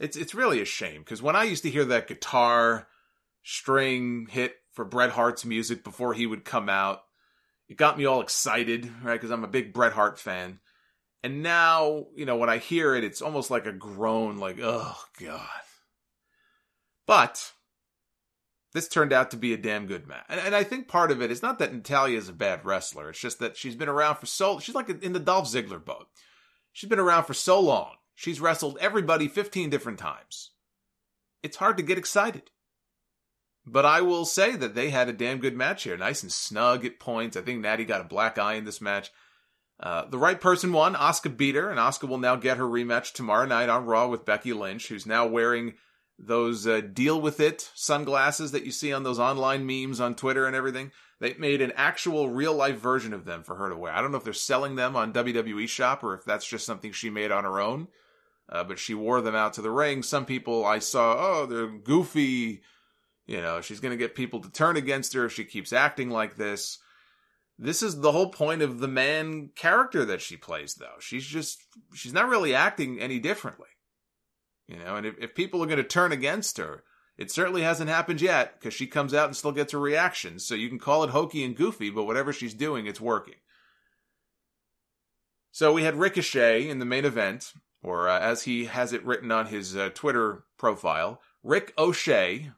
[0.00, 2.88] it's it's really a shame because when I used to hear that guitar
[3.42, 7.02] string hit for Bret Hart's music before he would come out,
[7.68, 9.14] it got me all excited, right?
[9.14, 10.58] Because I'm a big Bret Hart fan.
[11.22, 14.96] And now, you know, when I hear it, it's almost like a groan, like, oh,
[15.20, 15.46] God.
[17.06, 17.52] But
[18.72, 20.24] this turned out to be a damn good match.
[20.30, 23.10] And, and I think part of it is not that Natalya is a bad wrestler.
[23.10, 26.06] It's just that she's been around for so, she's like in the Dolph Ziggler boat.
[26.72, 27.96] She's been around for so long.
[28.14, 30.50] She's wrestled everybody 15 different times.
[31.42, 32.50] It's hard to get excited.
[33.66, 35.96] But I will say that they had a damn good match here.
[35.96, 37.36] Nice and snug at points.
[37.36, 39.10] I think Natty got a black eye in this match.
[39.78, 40.94] Uh, the right person won.
[40.94, 44.26] Asuka beat her, and Asuka will now get her rematch tomorrow night on Raw with
[44.26, 45.74] Becky Lynch, who's now wearing
[46.18, 50.46] those uh, deal with it sunglasses that you see on those online memes on Twitter
[50.46, 50.92] and everything.
[51.18, 53.92] They made an actual real life version of them for her to wear.
[53.92, 56.92] I don't know if they're selling them on WWE Shop or if that's just something
[56.92, 57.88] she made on her own.
[58.50, 60.02] Uh, but she wore them out to the ring.
[60.02, 62.62] Some people I saw, oh, they're goofy.
[63.26, 66.10] You know, she's going to get people to turn against her if she keeps acting
[66.10, 66.78] like this.
[67.58, 70.98] This is the whole point of the man character that she plays, though.
[70.98, 71.62] She's just,
[71.94, 73.68] she's not really acting any differently.
[74.66, 76.82] You know, and if, if people are going to turn against her,
[77.18, 80.38] it certainly hasn't happened yet because she comes out and still gets a reaction.
[80.38, 83.34] So you can call it hokey and goofy, but whatever she's doing, it's working.
[85.52, 89.30] So we had Ricochet in the main event, or uh, as he has it written
[89.32, 92.50] on his uh, Twitter profile, Rick O'Shea,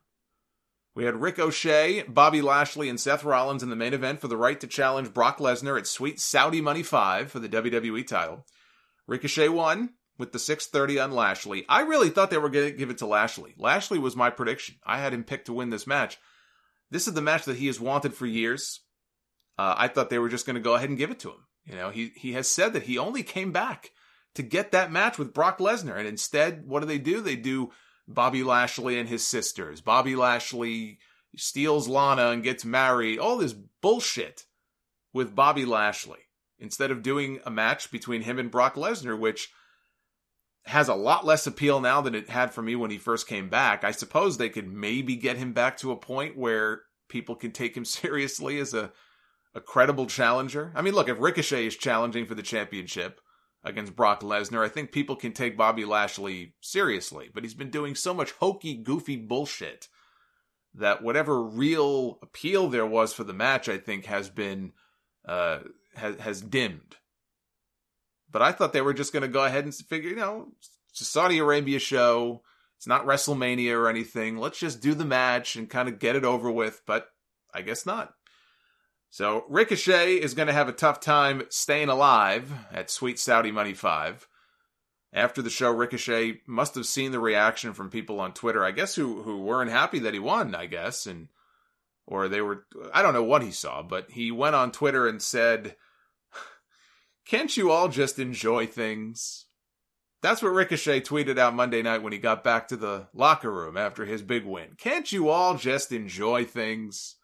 [0.94, 4.36] we had Rick O'Shea, Bobby Lashley, and Seth Rollins in the main event for the
[4.36, 8.44] right to challenge Brock Lesnar at Sweet Saudi Money 5 for the WWE title.
[9.06, 11.64] Ricochet won with the 630 on Lashley.
[11.68, 13.54] I really thought they were going to give it to Lashley.
[13.56, 14.76] Lashley was my prediction.
[14.84, 16.18] I had him picked to win this match.
[16.90, 18.80] This is the match that he has wanted for years.
[19.58, 21.46] Uh, I thought they were just going to go ahead and give it to him.
[21.64, 23.92] You know, he, he has said that he only came back
[24.34, 25.98] to get that match with Brock Lesnar.
[25.98, 27.20] And instead, what do they do?
[27.20, 27.70] They do
[28.08, 29.80] Bobby Lashley and his sisters.
[29.80, 30.98] Bobby Lashley
[31.36, 33.18] steals Lana and gets married.
[33.18, 34.44] All this bullshit
[35.12, 36.20] with Bobby Lashley
[36.58, 39.50] instead of doing a match between him and Brock Lesnar, which
[40.66, 43.48] has a lot less appeal now than it had for me when he first came
[43.48, 43.82] back.
[43.82, 47.76] I suppose they could maybe get him back to a point where people can take
[47.76, 48.92] him seriously as a
[49.54, 50.72] a credible challenger.
[50.74, 53.20] I mean, look, if Ricochet is challenging for the championship
[53.64, 57.30] against Brock Lesnar, I think people can take Bobby Lashley seriously.
[57.32, 59.88] But he's been doing so much hokey, goofy bullshit
[60.74, 64.72] that whatever real appeal there was for the match, I think, has been
[65.26, 65.60] uh,
[65.94, 66.96] has has dimmed.
[68.30, 70.48] But I thought they were just going to go ahead and figure, you know,
[70.90, 72.42] it's a Saudi Arabia show.
[72.78, 74.38] It's not WrestleMania or anything.
[74.38, 76.80] Let's just do the match and kind of get it over with.
[76.86, 77.08] But
[77.54, 78.14] I guess not.
[79.12, 83.74] So Ricochet is going to have a tough time staying alive at Sweet Saudi Money
[83.74, 84.26] 5.
[85.12, 88.94] After the show, Ricochet must have seen the reaction from people on Twitter, I guess,
[88.94, 91.28] who who weren't happy that he won, I guess, and
[92.06, 92.64] or they were
[92.94, 95.76] I don't know what he saw, but he went on Twitter and said,
[97.26, 99.44] "Can't you all just enjoy things?"
[100.22, 103.76] That's what Ricochet tweeted out Monday night when he got back to the locker room
[103.76, 104.68] after his big win.
[104.78, 107.16] Can't you all just enjoy things?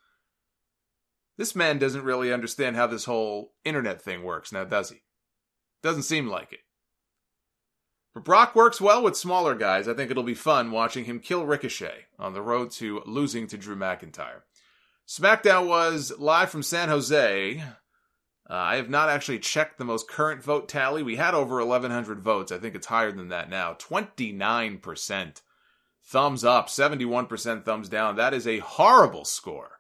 [1.39, 5.03] This man doesn't really understand how this whole internet thing works now, does he?
[5.85, 6.59] Doesn't seem like it.
[8.13, 9.87] But Brock works well with smaller guys.
[9.87, 13.57] I think it'll be fun watching him kill Ricochet on the road to losing to
[13.57, 14.43] Drew McIntyre.
[15.07, 17.63] SmackDown was live from San Jose.
[18.51, 21.05] Uh, I have not actually checked the most current vote tally.
[21.05, 22.51] We had over 1,100 votes.
[22.51, 23.75] I think it's higher than that now.
[23.75, 25.43] 29%
[26.05, 28.17] thumbs up, 71% thumbs down.
[28.17, 29.78] That is a horrible score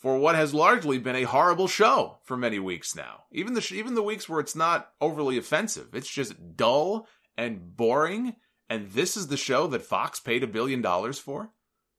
[0.00, 3.24] for what has largely been a horrible show for many weeks now.
[3.30, 7.06] Even the even the weeks where it's not overly offensive, it's just dull
[7.36, 8.34] and boring.
[8.68, 11.50] And this is the show that Fox paid a billion dollars for.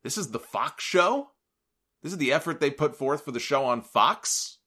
[0.03, 1.31] This is the Fox show.
[2.01, 4.57] This is the effort they put forth for the show on Fox.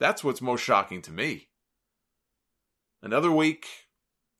[0.00, 1.48] That's what's most shocking to me.
[3.02, 3.66] Another week,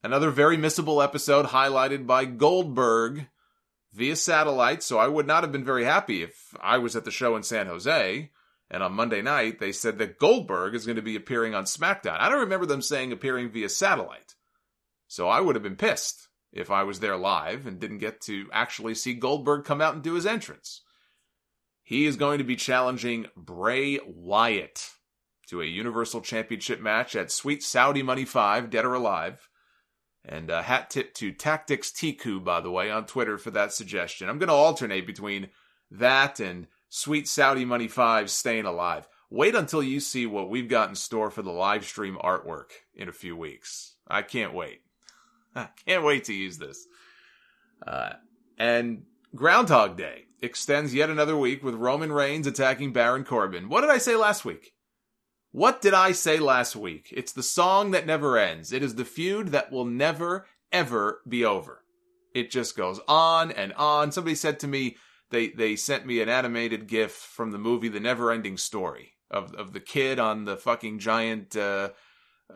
[0.03, 3.29] another very missable episode highlighted by Goldberg
[3.93, 7.11] via satellite, so I would not have been very happy if I was at the
[7.11, 8.31] show in San Jose
[8.71, 12.19] and on Monday night they said that Goldberg is going to be appearing on SmackDown.
[12.21, 14.37] I don't remember them saying appearing via satellite.
[15.09, 18.49] So I would have been pissed if I was there live and didn't get to
[18.53, 20.83] actually see Goldberg come out and do his entrance.
[21.83, 24.91] He is going to be challenging Bray Wyatt
[25.49, 29.49] to a Universal Championship match at Sweet Saudi Money 5, Dead or Alive.
[30.25, 34.29] And a hat tip to Tactics Tiku, by the way, on Twitter for that suggestion.
[34.29, 35.49] I'm going to alternate between
[35.91, 39.09] that and Sweet Saudi Money 5 Staying Alive.
[39.31, 43.09] Wait until you see what we've got in store for the live stream artwork in
[43.09, 43.95] a few weeks.
[44.09, 44.81] I can't wait.
[45.55, 46.87] I can't wait to use this.
[47.87, 48.15] Uh,
[48.59, 53.69] and Groundhog Day extends yet another week with Roman Reigns attacking Baron Corbin.
[53.69, 54.75] What did I say last week?
[55.53, 57.13] What did I say last week?
[57.17, 58.73] It's the song that never ends.
[58.73, 61.83] It is the feud that will never, ever be over.
[62.35, 64.13] It just goes on and on.
[64.13, 64.97] Somebody said to me,
[65.31, 69.53] they, they sent me an animated GIF from the movie The Never Ending Story of,
[69.55, 71.91] of the kid on the fucking giant, uh,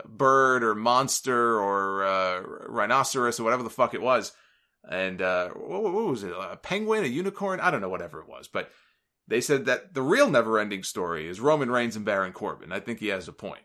[0.04, 4.32] bird or monster or, uh, rhinoceros or whatever the fuck it was.
[4.88, 6.32] And, uh, what, what was it?
[6.32, 7.58] A penguin, a unicorn?
[7.58, 8.70] I don't know, whatever it was, but
[9.26, 12.72] they said that the real never ending story is Roman Reigns and Baron Corbin.
[12.72, 13.62] I think he has a point.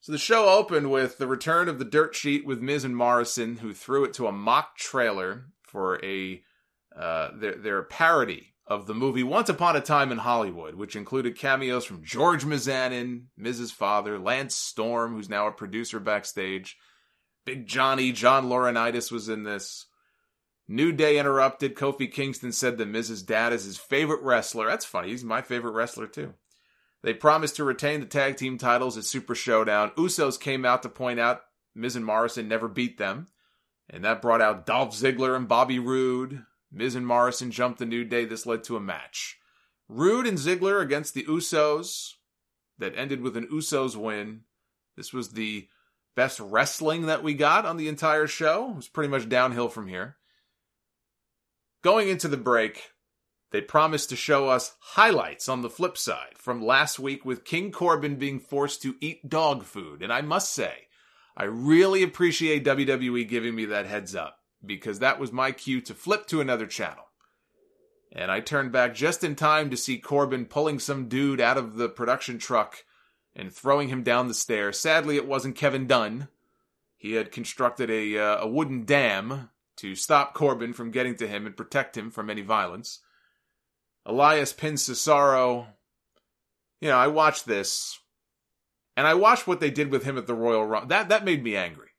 [0.00, 3.58] So the show opened with the return of the dirt sheet with Miz and Morrison,
[3.58, 6.42] who threw it to a mock trailer for a
[6.94, 11.38] uh, their their parody of the movie Once Upon a Time in Hollywood, which included
[11.38, 16.76] cameos from George Mizanin, Miz's father, Lance Storm, who's now a producer backstage,
[17.44, 19.86] Big Johnny, John Laurinaitis was in this.
[20.68, 21.74] New Day interrupted.
[21.74, 24.66] Kofi Kingston said that Miz's dad is his favorite wrestler.
[24.66, 25.08] That's funny.
[25.10, 26.34] He's my favorite wrestler too.
[27.02, 29.90] They promised to retain the tag team titles at Super Showdown.
[29.96, 31.42] Usos came out to point out
[31.74, 33.26] Miz and Morrison never beat them.
[33.90, 36.44] And that brought out Dolph Ziggler and Bobby Roode.
[36.70, 38.24] Miz and Morrison jumped the New Day.
[38.24, 39.38] This led to a match.
[39.88, 42.12] Roode and Ziggler against the Usos.
[42.78, 44.42] That ended with an Usos win.
[44.96, 45.68] This was the
[46.14, 48.70] best wrestling that we got on the entire show.
[48.70, 50.16] It was pretty much downhill from here.
[51.82, 52.92] Going into the break,
[53.50, 57.72] they promised to show us highlights on the flip side from last week with King
[57.72, 60.00] Corbin being forced to eat dog food.
[60.00, 60.86] And I must say,
[61.36, 65.94] I really appreciate WWE giving me that heads up because that was my cue to
[65.94, 67.04] flip to another channel.
[68.12, 71.76] And I turned back just in time to see Corbin pulling some dude out of
[71.76, 72.84] the production truck
[73.34, 74.78] and throwing him down the stairs.
[74.78, 76.28] Sadly, it wasn't Kevin Dunn.
[76.96, 79.48] He had constructed a, uh, a wooden dam
[79.82, 83.00] to stop Corbin from getting to him and protect him from any violence.
[84.06, 85.66] Elias pins Cesaro.
[86.80, 87.98] You know, I watched this,
[88.96, 90.88] and I watched what they did with him at the Royal Rumble.
[90.88, 91.90] That that made me angry,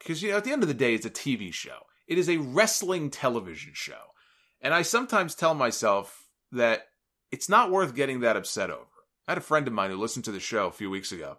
[0.00, 1.78] because you know, at the end of the day, it's a TV show.
[2.08, 4.12] It is a wrestling television show,
[4.60, 6.88] and I sometimes tell myself that
[7.30, 8.86] it's not worth getting that upset over.
[9.28, 11.38] I had a friend of mine who listened to the show a few weeks ago,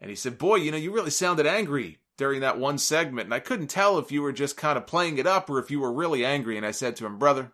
[0.00, 3.34] and he said, Boy, you know, you really sounded angry during that one segment, and
[3.34, 5.80] I couldn't tell if you were just kind of playing it up or if you
[5.80, 6.56] were really angry.
[6.56, 7.52] And I said to him, Brother,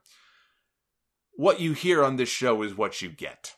[1.35, 3.57] what you hear on this show is what you get.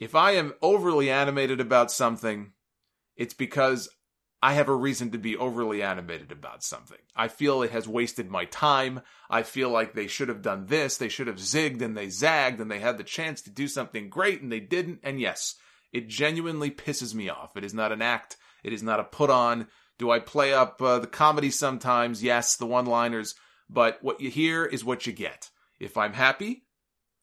[0.00, 2.52] If I am overly animated about something,
[3.16, 3.88] it's because
[4.42, 6.98] I have a reason to be overly animated about something.
[7.14, 9.02] I feel it has wasted my time.
[9.30, 10.96] I feel like they should have done this.
[10.96, 14.08] They should have zigged and they zagged and they had the chance to do something
[14.08, 14.98] great and they didn't.
[15.04, 15.54] And yes,
[15.92, 17.56] it genuinely pisses me off.
[17.56, 18.36] It is not an act.
[18.64, 19.68] It is not a put on.
[20.02, 22.24] Do I play up uh, the comedy sometimes?
[22.24, 23.36] Yes, the one liners.
[23.70, 25.50] But what you hear is what you get.
[25.78, 26.64] If I'm happy,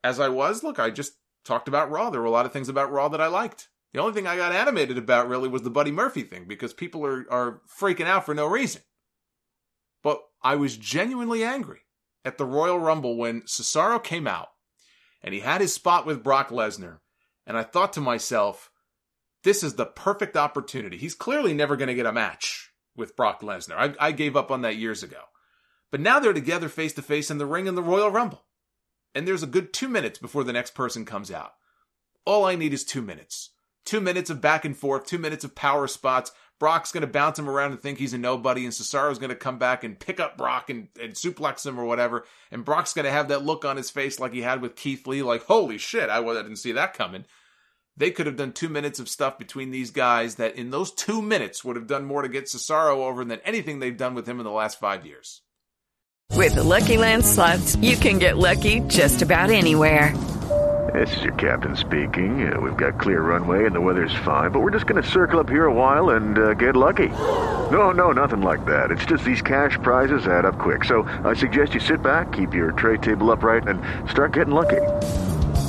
[0.02, 1.12] as I was, look, I just
[1.44, 2.10] talked about Raw.
[2.10, 3.68] There were a lot of things about Raw that I liked.
[3.92, 7.06] The only thing I got animated about really was the Buddy Murphy thing because people
[7.06, 8.82] are, are freaking out for no reason.
[10.02, 11.80] But I was genuinely angry
[12.24, 14.52] at the Royal Rumble when Cesaro came out
[15.22, 17.00] and he had his spot with Brock Lesnar.
[17.46, 18.72] And I thought to myself,
[19.44, 20.96] this is the perfect opportunity.
[20.96, 22.68] He's clearly never going to get a match
[23.00, 23.96] with Brock Lesnar.
[24.00, 25.22] I, I gave up on that years ago.
[25.92, 28.44] But now they're together face to face in the ring in the Royal Rumble.
[29.16, 31.54] And there's a good two minutes before the next person comes out.
[32.26, 33.50] All I need is two minutes.
[33.86, 36.32] Two minutes of back and forth, two minutes of power spots.
[36.60, 39.36] Brock's going to bounce him around and think he's a nobody, and Cesaro's going to
[39.36, 42.26] come back and pick up Brock and, and suplex him or whatever.
[42.52, 45.08] And Brock's going to have that look on his face like he had with Keith
[45.08, 47.26] Lee, like, holy shit, I didn't see that coming.
[48.00, 51.22] They could have done two minutes of stuff between these guys that in those two
[51.22, 54.40] minutes would have done more to get Cesaro over than anything they've done with him
[54.40, 55.42] in the last five years.
[56.34, 60.16] With the Lucky Land slots, you can get lucky just about anywhere.
[60.94, 62.52] This is your captain speaking.
[62.52, 65.42] Uh, we've got clear runway and the weather's fine, but we're just going to circle
[65.42, 67.10] up here a while and uh, get lucky.
[67.10, 68.92] No, no, nothing like that.
[68.92, 70.86] It's just these cash prizes add up quick.
[70.86, 74.80] So I suggest you sit back, keep your tray table upright, and start getting lucky.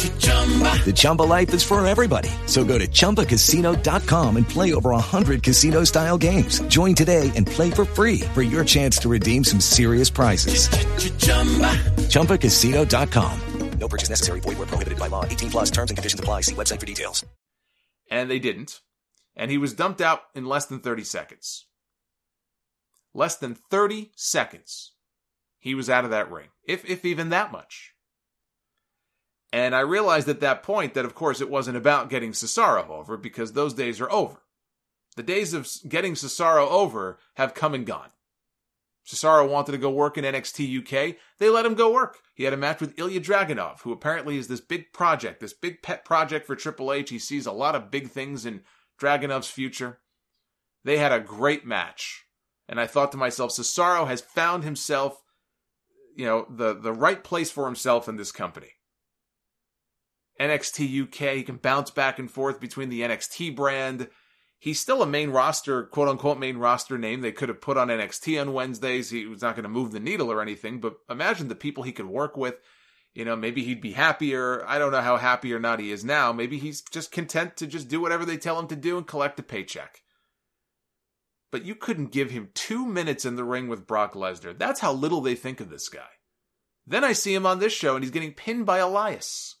[0.00, 2.30] The Chumba life is for everybody.
[2.46, 6.60] So go to ChumbaCasino.com and play over 100 casino style games.
[6.62, 10.68] Join today and play for free for your chance to redeem some serious prizes.
[12.08, 13.40] ChumbaCasino.com.
[13.78, 14.40] No purchase necessary.
[14.40, 15.24] Void where prohibited by law.
[15.24, 16.42] 18 plus terms and conditions apply.
[16.42, 17.24] See website for details.
[18.10, 18.80] And they didn't.
[19.36, 21.66] And he was dumped out in less than 30 seconds.
[23.14, 24.92] Less than 30 seconds.
[25.58, 26.48] He was out of that ring.
[26.64, 27.89] If, if even that much.
[29.52, 33.16] And I realized at that point that, of course, it wasn't about getting Cesaro over
[33.16, 34.42] because those days are over.
[35.16, 38.10] The days of getting Cesaro over have come and gone.
[39.06, 41.16] Cesaro wanted to go work in NXT UK.
[41.38, 42.18] They let him go work.
[42.34, 45.82] He had a match with Ilya Dragunov, who apparently is this big project, this big
[45.82, 47.10] pet project for Triple H.
[47.10, 48.62] He sees a lot of big things in
[49.00, 49.98] Dragunov's future.
[50.84, 52.24] They had a great match.
[52.68, 55.20] And I thought to myself, Cesaro has found himself,
[56.14, 58.74] you know, the, the right place for himself in this company.
[60.40, 64.08] NXT UK, he can bounce back and forth between the NXT brand.
[64.58, 67.88] He's still a main roster, quote unquote, main roster name they could have put on
[67.88, 69.10] NXT on Wednesdays.
[69.10, 71.92] He was not going to move the needle or anything, but imagine the people he
[71.92, 72.56] could work with.
[73.14, 74.64] You know, maybe he'd be happier.
[74.66, 76.32] I don't know how happy or not he is now.
[76.32, 79.40] Maybe he's just content to just do whatever they tell him to do and collect
[79.40, 80.02] a paycheck.
[81.50, 84.56] But you couldn't give him two minutes in the ring with Brock Lesnar.
[84.56, 86.08] That's how little they think of this guy.
[86.86, 89.56] Then I see him on this show and he's getting pinned by Elias.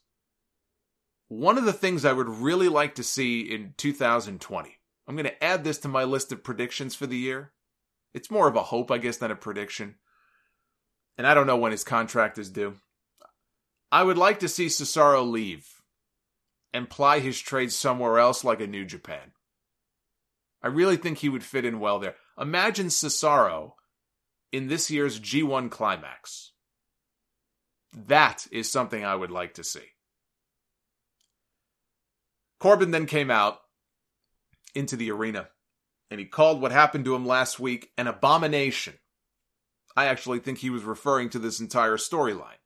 [1.30, 5.44] One of the things I would really like to see in 2020, I'm going to
[5.44, 7.52] add this to my list of predictions for the year.
[8.12, 9.94] It's more of a hope, I guess, than a prediction.
[11.16, 12.74] And I don't know when his contract is due.
[13.92, 15.68] I would like to see Cesaro leave
[16.72, 19.30] and ply his trade somewhere else like a New Japan.
[20.64, 22.16] I really think he would fit in well there.
[22.40, 23.74] Imagine Cesaro
[24.50, 26.50] in this year's G1 climax.
[27.96, 29.90] That is something I would like to see.
[32.60, 33.60] Corbin then came out
[34.74, 35.48] into the arena
[36.10, 38.94] and he called what happened to him last week an abomination.
[39.96, 42.60] I actually think he was referring to this entire storyline.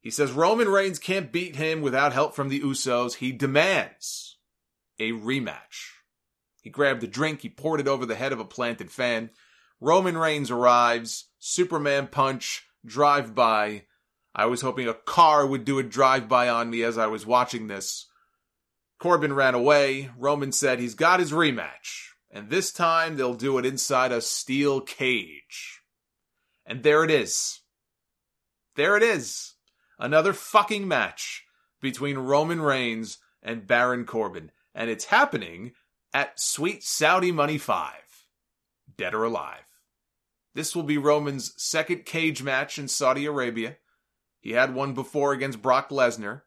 [0.00, 3.16] He says Roman Reigns can't beat him without help from the Usos.
[3.16, 4.38] He demands
[4.98, 5.92] a rematch.
[6.62, 9.30] He grabbed a drink, he poured it over the head of a planted fan.
[9.80, 13.84] Roman Reigns arrives, Superman punch, drive by.
[14.34, 17.26] I was hoping a car would do a drive by on me as I was
[17.26, 18.07] watching this.
[18.98, 20.10] Corbin ran away.
[20.16, 22.08] Roman said he's got his rematch.
[22.30, 25.80] And this time they'll do it inside a steel cage.
[26.66, 27.60] And there it is.
[28.76, 29.54] There it is.
[29.98, 31.44] Another fucking match
[31.80, 34.50] between Roman Reigns and Baron Corbin.
[34.74, 35.72] And it's happening
[36.12, 37.94] at Sweet Saudi Money 5.
[38.96, 39.64] Dead or alive.
[40.54, 43.76] This will be Roman's second cage match in Saudi Arabia.
[44.40, 46.42] He had one before against Brock Lesnar.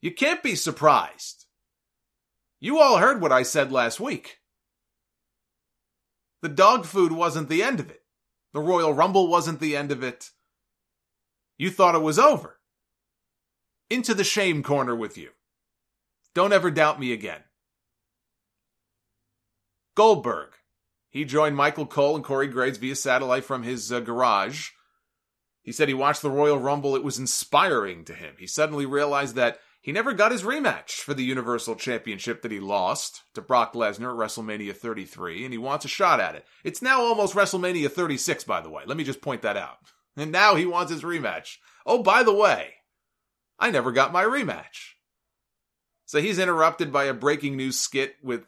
[0.00, 1.46] You can't be surprised.
[2.58, 4.38] You all heard what I said last week.
[6.42, 8.02] The dog food wasn't the end of it.
[8.52, 10.30] The Royal Rumble wasn't the end of it.
[11.58, 12.58] You thought it was over.
[13.90, 15.30] Into the shame corner with you.
[16.34, 17.42] Don't ever doubt me again.
[19.94, 20.50] Goldberg.
[21.10, 24.70] He joined Michael Cole and Corey Graves via satellite from his uh, garage.
[25.62, 26.96] He said he watched the Royal Rumble.
[26.96, 28.36] It was inspiring to him.
[28.38, 32.60] He suddenly realized that he never got his rematch for the Universal Championship that he
[32.60, 36.44] lost to Brock Lesnar at WrestleMania 33, and he wants a shot at it.
[36.64, 38.82] It's now almost WrestleMania 36, by the way.
[38.86, 39.78] Let me just point that out.
[40.16, 41.58] And now he wants his rematch.
[41.86, 42.74] Oh, by the way,
[43.60, 44.94] I never got my rematch.
[46.04, 48.42] So he's interrupted by a breaking news skit with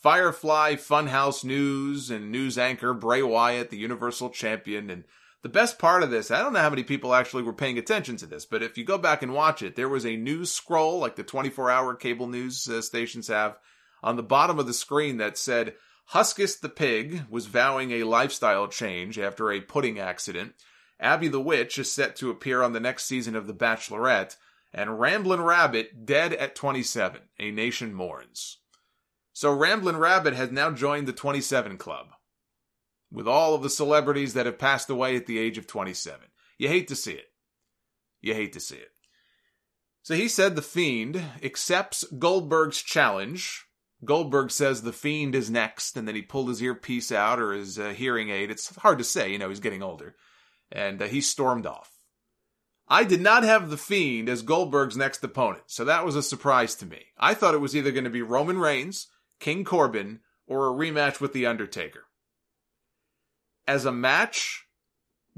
[0.00, 4.90] Firefly Funhouse News and news anchor Bray Wyatt, the Universal Champion.
[4.90, 5.04] And
[5.42, 8.16] the best part of this, I don't know how many people actually were paying attention
[8.16, 10.98] to this, but if you go back and watch it, there was a news scroll
[10.98, 13.56] like the 24 hour cable news uh, stations have
[14.02, 15.74] on the bottom of the screen that said,
[16.12, 20.54] Huskus the pig was vowing a lifestyle change after a pudding accident.
[20.98, 24.36] Abby the witch is set to appear on the next season of The Bachelorette.
[24.72, 27.20] And Ramblin' Rabbit dead at 27.
[27.38, 28.58] A nation mourns.
[29.32, 32.08] So Ramblin' Rabbit has now joined the 27 Club
[33.10, 36.20] with all of the celebrities that have passed away at the age of 27.
[36.58, 37.26] You hate to see it.
[38.20, 38.90] You hate to see it.
[40.02, 43.64] So he said The Fiend accepts Goldberg's challenge.
[44.04, 47.78] Goldberg says The Fiend is next, and then he pulled his earpiece out or his
[47.78, 48.50] uh, hearing aid.
[48.50, 50.14] It's hard to say, you know, he's getting older.
[50.70, 51.90] And uh, he stormed off.
[52.88, 56.74] I did not have The Fiend as Goldberg's next opponent, so that was a surprise
[56.76, 57.06] to me.
[57.18, 59.08] I thought it was either going to be Roman Reigns
[59.40, 62.04] King Corbin, or a rematch with The Undertaker.
[63.68, 64.66] As a match,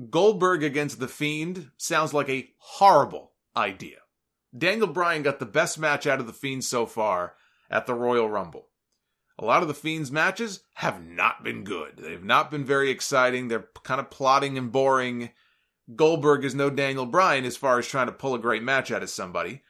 [0.09, 3.97] Goldberg against The Fiend sounds like a horrible idea.
[4.57, 7.35] Daniel Bryan got the best match out of The Fiend so far
[7.69, 8.69] at the Royal Rumble.
[9.37, 11.97] A lot of The Fiend's matches have not been good.
[11.97, 13.49] They've not been very exciting.
[13.49, 15.31] They're kind of plotting and boring.
[15.97, 19.03] Goldberg is no Daniel Bryan as far as trying to pull a great match out
[19.03, 19.65] of somebody.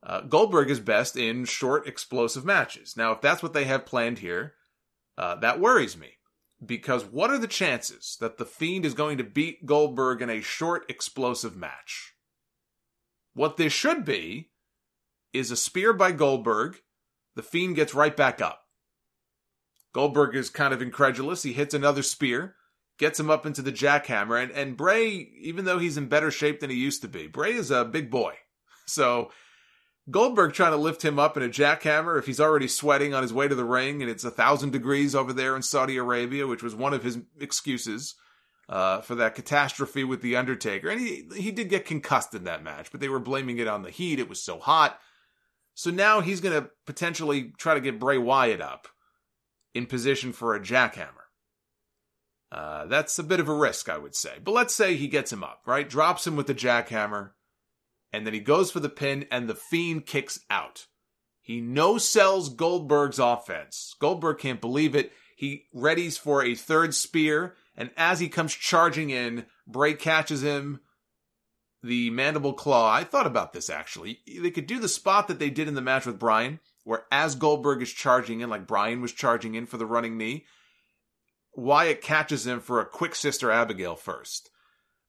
[0.00, 2.96] Uh, Goldberg is best in short, explosive matches.
[2.96, 4.54] Now, if that's what they have planned here,
[5.18, 6.15] uh, that worries me.
[6.64, 10.40] Because what are the chances that The Fiend is going to beat Goldberg in a
[10.40, 12.14] short, explosive match?
[13.34, 14.50] What this should be
[15.32, 16.78] is a spear by Goldberg.
[17.34, 18.62] The Fiend gets right back up.
[19.92, 21.42] Goldberg is kind of incredulous.
[21.42, 22.56] He hits another spear,
[22.98, 25.08] gets him up into the jackhammer, and, and Bray,
[25.40, 28.10] even though he's in better shape than he used to be, Bray is a big
[28.10, 28.34] boy.
[28.88, 29.32] So
[30.10, 33.32] Goldberg trying to lift him up in a jackhammer if he's already sweating on his
[33.32, 36.62] way to the ring and it's a thousand degrees over there in Saudi Arabia, which
[36.62, 38.14] was one of his excuses
[38.68, 40.88] uh, for that catastrophe with the Undertaker.
[40.88, 43.82] And he he did get concussed in that match, but they were blaming it on
[43.82, 44.20] the heat.
[44.20, 44.98] It was so hot.
[45.74, 48.88] So now he's going to potentially try to get Bray Wyatt up
[49.74, 51.26] in position for a jackhammer.
[52.50, 54.36] Uh, that's a bit of a risk, I would say.
[54.42, 55.88] But let's say he gets him up, right?
[55.88, 57.32] Drops him with the jackhammer
[58.16, 60.86] and then he goes for the pin, and the Fiend kicks out.
[61.42, 63.94] He no sells Goldberg's offense.
[64.00, 65.12] Goldberg can't believe it.
[65.36, 70.80] He readies for a third spear, and as he comes charging in, Bray catches him.
[71.82, 72.90] The mandible claw.
[72.90, 74.20] I thought about this actually.
[74.26, 77.34] They could do the spot that they did in the match with Bryan, where as
[77.34, 80.46] Goldberg is charging in, like Bryan was charging in for the running knee,
[81.54, 84.50] Wyatt catches him for a quick Sister Abigail first.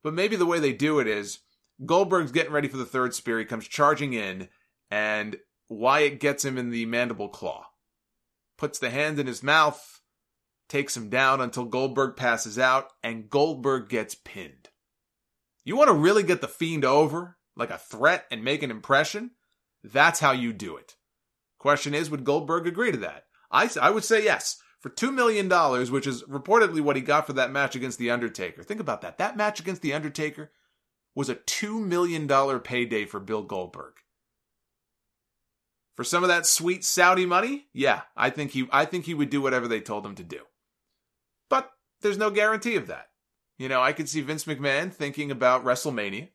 [0.04, 1.40] But maybe the way they do it is
[1.86, 3.40] Goldberg's getting ready for the third spear.
[3.40, 4.50] He comes charging in,
[4.90, 5.38] and
[5.70, 7.68] Wyatt gets him in the mandible claw.
[8.58, 10.02] Puts the hand in his mouth,
[10.68, 14.70] takes him down until Goldberg passes out, and Goldberg gets pinned.
[15.64, 19.32] You want to really get the Fiend over, like a threat, and make an impression?
[19.84, 20.96] That's how you do it.
[21.60, 23.26] Question is, would Goldberg agree to that?
[23.52, 24.62] I, I would say yes.
[24.80, 25.50] For $2 million,
[25.92, 28.64] which is reportedly what he got for that match against The Undertaker.
[28.64, 29.18] Think about that.
[29.18, 30.52] That match against The Undertaker
[31.18, 32.28] was a $2 million
[32.60, 33.96] payday for Bill Goldberg.
[35.96, 39.32] For some of that sweet Saudi money, yeah, I think he I think he would
[39.32, 40.42] do whatever they told him to do.
[41.50, 41.72] But
[42.02, 43.08] there's no guarantee of that.
[43.58, 46.30] You know, I could see Vince McMahon thinking about WrestleMania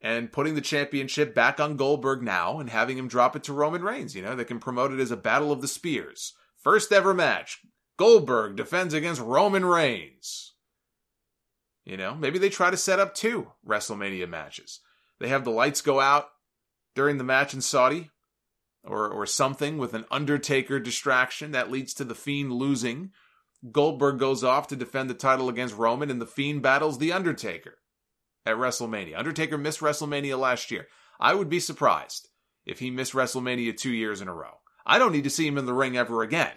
[0.00, 3.82] and putting the championship back on Goldberg now and having him drop it to Roman
[3.82, 6.32] Reigns, you know, they can promote it as a battle of the spears.
[6.56, 7.60] First ever match.
[7.98, 10.47] Goldberg defends against Roman Reigns.
[11.88, 14.80] You know, maybe they try to set up two WrestleMania matches.
[15.20, 16.28] They have the lights go out
[16.94, 18.10] during the match in Saudi
[18.84, 23.12] or or something with an Undertaker distraction that leads to the Fiend losing.
[23.72, 27.78] Goldberg goes off to defend the title against Roman and the Fiend battles the Undertaker
[28.44, 29.18] at WrestleMania.
[29.18, 30.88] Undertaker missed WrestleMania last year.
[31.18, 32.28] I would be surprised
[32.66, 34.58] if he missed WrestleMania 2 years in a row.
[34.84, 36.52] I don't need to see him in the ring ever again.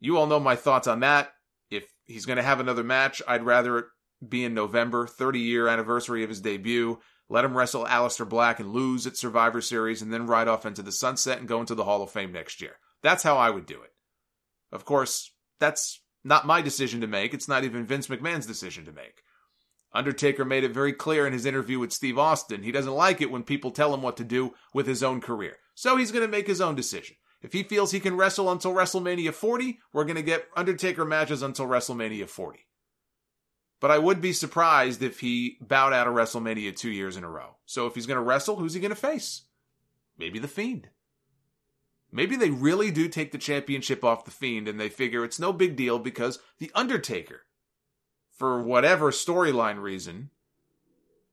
[0.00, 1.34] You all know my thoughts on that.
[2.10, 3.84] He's going to have another match, I'd rather it
[4.28, 6.98] be in November, 30 year anniversary of his debut.
[7.28, 10.82] Let him wrestle Aleister Black and lose at Survivor Series and then ride off into
[10.82, 12.76] the sunset and go into the Hall of Fame next year.
[13.02, 13.92] That's how I would do it.
[14.72, 17.32] Of course, that's not my decision to make.
[17.32, 19.22] It's not even Vince McMahon's decision to make.
[19.92, 22.64] Undertaker made it very clear in his interview with Steve Austin.
[22.64, 25.56] He doesn't like it when people tell him what to do with his own career.
[25.74, 27.16] So he's going to make his own decision.
[27.42, 31.42] If he feels he can wrestle until WrestleMania 40, we're going to get Undertaker matches
[31.42, 32.66] until WrestleMania 40.
[33.80, 37.30] But I would be surprised if he bowed out of WrestleMania two years in a
[37.30, 37.56] row.
[37.64, 39.42] So if he's going to wrestle, who's he going to face?
[40.18, 40.88] Maybe The Fiend.
[42.12, 45.52] Maybe they really do take the championship off The Fiend and they figure it's no
[45.52, 47.46] big deal because The Undertaker,
[48.30, 50.30] for whatever storyline reason,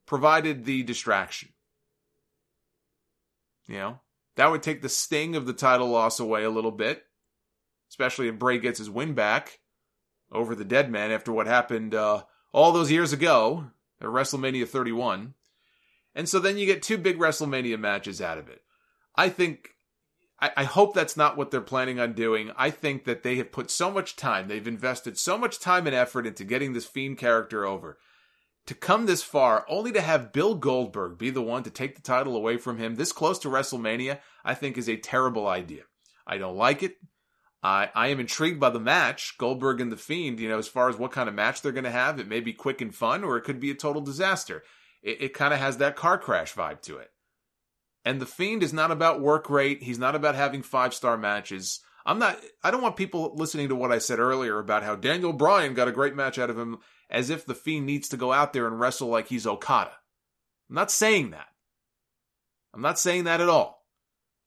[0.05, 1.49] provided the distraction.
[3.67, 3.99] You know,
[4.37, 7.03] that would take the sting of the title loss away a little bit,
[7.89, 9.59] especially if Bray gets his win back
[10.31, 12.23] over the dead man after what happened uh,
[12.53, 15.33] all those years ago at WrestleMania 31.
[16.13, 18.61] And so then you get two big WrestleMania matches out of it.
[19.15, 19.69] I think,
[20.39, 22.51] I, I hope that's not what they're planning on doing.
[22.55, 25.95] I think that they have put so much time, they've invested so much time and
[25.95, 27.97] effort into getting this Fiend character over.
[28.67, 32.01] To come this far, only to have Bill Goldberg be the one to take the
[32.01, 35.83] title away from him this close to WrestleMania, I think is a terrible idea.
[36.25, 36.97] I don't like it.
[37.63, 40.89] I, I am intrigued by the match, Goldberg and The Fiend, you know, as far
[40.89, 42.19] as what kind of match they're going to have.
[42.19, 44.63] It may be quick and fun, or it could be a total disaster.
[45.01, 47.11] It, it kind of has that car crash vibe to it.
[48.03, 49.81] And The Fiend is not about work rate.
[49.81, 51.79] He's not about having five star matches.
[52.05, 55.33] I'm not, I don't want people listening to what I said earlier about how Daniel
[55.33, 56.77] Bryan got a great match out of him
[57.09, 59.91] as if The Fiend needs to go out there and wrestle like he's Okada.
[60.69, 61.47] I'm not saying that.
[62.73, 63.85] I'm not saying that at all.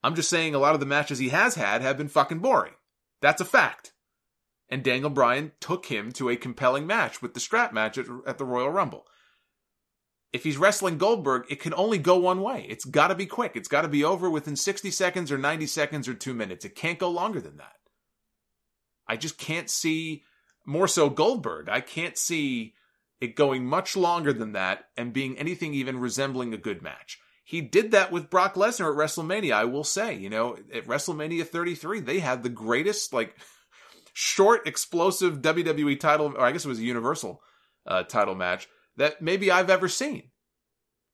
[0.02, 2.74] I'm just saying a lot of the matches he has had have been fucking boring.
[3.20, 3.92] That's a fact.
[4.68, 8.38] And Daniel Bryan took him to a compelling match with the strap match at, at
[8.38, 9.04] the Royal Rumble.
[10.32, 12.64] If he's wrestling Goldberg, it can only go one way.
[12.68, 13.52] It's got to be quick.
[13.56, 16.64] It's got to be over within 60 seconds or 90 seconds or two minutes.
[16.64, 17.74] It can't go longer than that.
[19.08, 20.22] I just can't see,
[20.70, 22.74] more so Goldberg, I can't see
[23.20, 27.18] it going much longer than that and being anything even resembling a good match.
[27.44, 30.14] He did that with Brock Lesnar at WrestleMania, I will say.
[30.14, 33.34] You know, at WrestleMania 33, they had the greatest, like,
[34.12, 37.42] short, explosive WWE title, or I guess it was a Universal
[37.86, 40.30] uh, title match that maybe I've ever seen.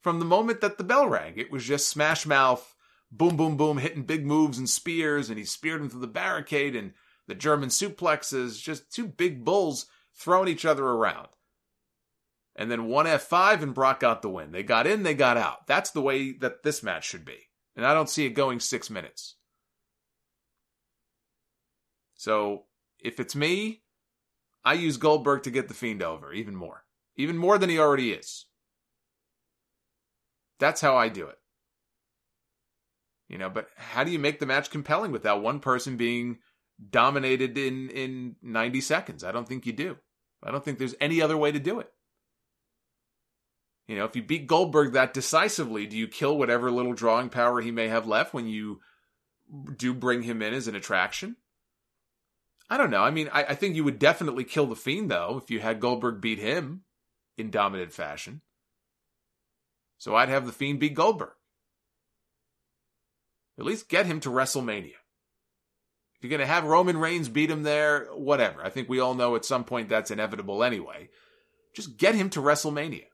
[0.03, 2.75] From the moment that the bell rang, it was just smash mouth,
[3.11, 6.77] boom, boom, boom, hitting big moves and spears, and he speared him through the barricade
[6.77, 6.93] and
[7.27, 11.29] the German suplexes, just two big bulls throwing each other around.
[12.55, 14.53] And then one F5 and Brock got the win.
[14.53, 15.67] They got in, they got out.
[15.67, 17.51] That's the way that this match should be.
[17.77, 19.37] And I don't see it going six minutes.
[22.15, 22.65] So
[22.99, 23.83] if it's me,
[24.65, 26.85] I use Goldberg to get the Fiend over even more.
[27.17, 28.47] Even more than he already is.
[30.59, 31.39] That's how I do it.
[33.29, 36.39] You know, but how do you make the match compelling without one person being
[36.91, 39.25] dominated in in 90 seconds?
[39.25, 39.97] I don't think you do.
[40.43, 41.91] I don't think there's any other way to do it.
[43.89, 47.61] You know, if you beat Goldberg that decisively, do you kill whatever little drawing power
[47.61, 48.81] he may have left when you
[49.77, 51.37] do bring him in as an attraction?
[52.69, 53.03] I don't know.
[53.03, 55.81] I mean, I, I think you would definitely kill the Fiend, though, if you had
[55.81, 56.83] Goldberg beat him
[57.39, 58.41] in dominant fashion.
[59.99, 61.31] So I'd have the Fiend beat Goldberg.
[63.59, 64.97] At least get him to WrestleMania.
[66.17, 68.65] If you're going to have Roman Reigns beat him there, whatever.
[68.65, 71.11] I think we all know at some point that's inevitable anyway.
[71.75, 73.05] Just get him to WrestleMania.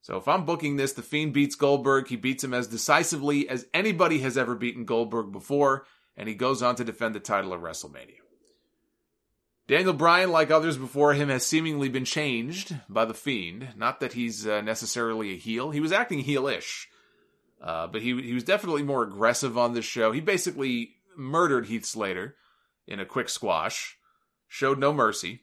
[0.00, 2.08] So if I'm booking this, The Fiend beats Goldberg.
[2.08, 5.84] He beats him as decisively as anybody has ever beaten Goldberg before,
[6.16, 8.20] and he goes on to defend the title at WrestleMania.
[9.66, 13.70] Daniel Bryan, like others before him, has seemingly been changed by The Fiend.
[13.76, 15.72] Not that he's uh, necessarily a heel.
[15.72, 16.86] He was acting heelish,
[17.62, 20.12] uh, but he, he was definitely more aggressive on this show.
[20.12, 22.36] He basically murdered Heath Slater
[22.86, 23.96] in a quick squash,
[24.46, 25.40] showed no mercy.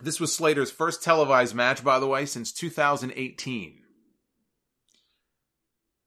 [0.00, 3.80] This was Slater's first televised match, by the way, since 2018.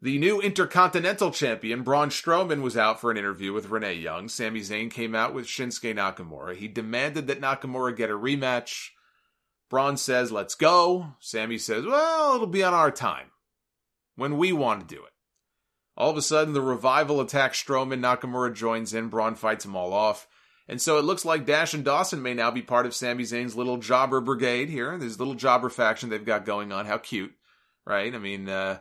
[0.01, 4.27] The new Intercontinental Champion, Braun Strowman, was out for an interview with Renee Young.
[4.27, 6.57] Sami Zayn came out with Shinsuke Nakamura.
[6.57, 8.89] He demanded that Nakamura get a rematch.
[9.69, 11.13] Braun says, let's go.
[11.19, 13.27] Sami says, well, it'll be on our time.
[14.15, 15.11] When we want to do it.
[15.95, 17.99] All of a sudden, the revival attacks Strowman.
[17.99, 19.09] Nakamura joins in.
[19.09, 20.27] Braun fights them all off.
[20.67, 23.55] And so it looks like Dash and Dawson may now be part of Sami Zayn's
[23.55, 24.97] little jobber brigade here.
[24.97, 26.85] This little jobber faction they've got going on.
[26.85, 27.33] How cute,
[27.85, 28.13] right?
[28.13, 28.79] I mean, uh,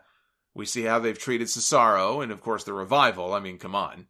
[0.54, 3.34] we see how they've treated Cesaro and, of course, the revival.
[3.34, 4.06] I mean, come on.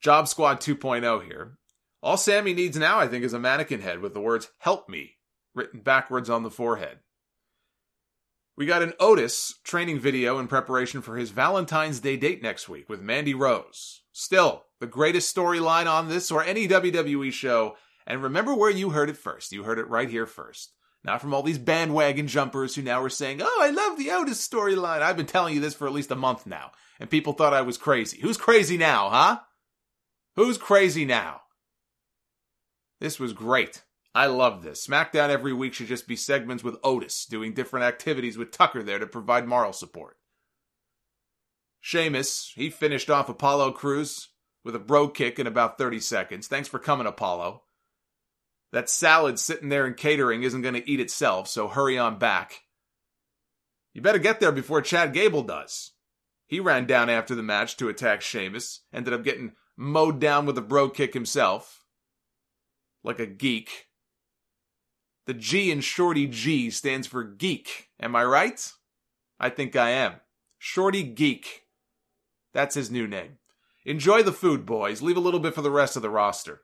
[0.00, 1.58] Job Squad 2.0 here.
[2.02, 5.18] All Sami needs now, I think, is a mannequin head with the words help me
[5.54, 6.98] written backwards on the forehead.
[8.58, 12.88] We got an Otis training video in preparation for his Valentine's Day date next week
[12.88, 14.00] with Mandy Rose.
[14.10, 17.76] Still, the greatest storyline on this or any WWE show.
[18.04, 19.52] And remember where you heard it first.
[19.52, 20.72] You heard it right here first.
[21.04, 24.44] Not from all these bandwagon jumpers who now are saying, Oh, I love the Otis
[24.44, 25.02] storyline.
[25.02, 26.72] I've been telling you this for at least a month now.
[26.98, 28.18] And people thought I was crazy.
[28.20, 29.38] Who's crazy now, huh?
[30.34, 31.42] Who's crazy now?
[32.98, 33.84] This was great.
[34.14, 34.86] I love this.
[34.86, 38.98] SmackDown every week should just be segments with Otis doing different activities with Tucker there
[38.98, 40.16] to provide moral support.
[41.80, 44.28] Sheamus, he finished off Apollo Crews
[44.64, 46.48] with a bro kick in about 30 seconds.
[46.48, 47.62] Thanks for coming, Apollo.
[48.72, 52.62] That salad sitting there in catering isn't going to eat itself, so hurry on back.
[53.94, 55.92] You better get there before Chad Gable does.
[56.46, 60.58] He ran down after the match to attack Sheamus, ended up getting mowed down with
[60.58, 61.84] a bro kick himself.
[63.02, 63.87] Like a geek.
[65.28, 67.90] The G in Shorty G stands for geek.
[68.00, 68.72] Am I right?
[69.38, 70.14] I think I am.
[70.56, 71.66] Shorty Geek.
[72.54, 73.36] That's his new name.
[73.84, 75.02] Enjoy the food, boys.
[75.02, 76.62] Leave a little bit for the rest of the roster.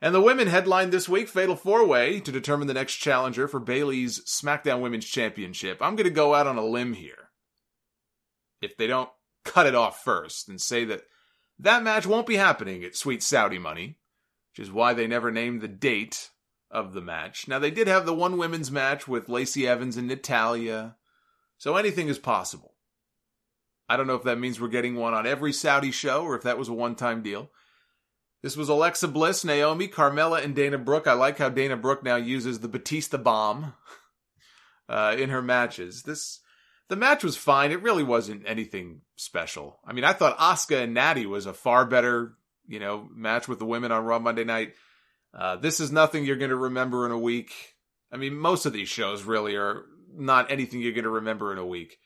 [0.00, 3.58] And the women headlined this week Fatal Four Way to determine the next challenger for
[3.58, 5.82] Bayley's SmackDown Women's Championship.
[5.82, 7.30] I'm going to go out on a limb here.
[8.62, 9.10] If they don't
[9.44, 11.02] cut it off first and say that
[11.58, 13.98] that match won't be happening at Sweet Saudi Money,
[14.52, 16.30] which is why they never named the date
[16.70, 17.48] of the match.
[17.48, 20.96] Now, they did have the one women's match with Lacey Evans and Natalya,
[21.58, 22.74] so anything is possible.
[23.88, 26.42] I don't know if that means we're getting one on every Saudi show or if
[26.42, 27.50] that was a one time deal.
[28.42, 31.06] This was Alexa Bliss, Naomi, Carmella, and Dana Brooke.
[31.06, 33.74] I like how Dana Brooke now uses the Batista bomb
[34.88, 36.02] uh, in her matches.
[36.02, 36.40] This
[36.88, 37.72] the match was fine.
[37.72, 39.80] It really wasn't anything special.
[39.84, 42.34] I mean, I thought Asuka and Natty was a far better,
[42.68, 44.74] you know, match with the women on Raw Monday night.
[45.36, 47.52] Uh, this is nothing you're going to remember in a week.
[48.10, 49.84] I mean, most of these shows really are
[50.14, 51.98] not anything you're going to remember in a week.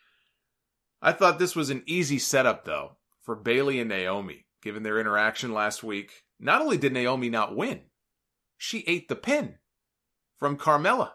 [1.01, 5.55] I thought this was an easy setup, though, for Bayley and Naomi, given their interaction
[5.55, 6.25] last week.
[6.41, 7.83] Not only did Naomi not win,
[8.59, 9.59] she ate the pin
[10.39, 11.13] from Carmella.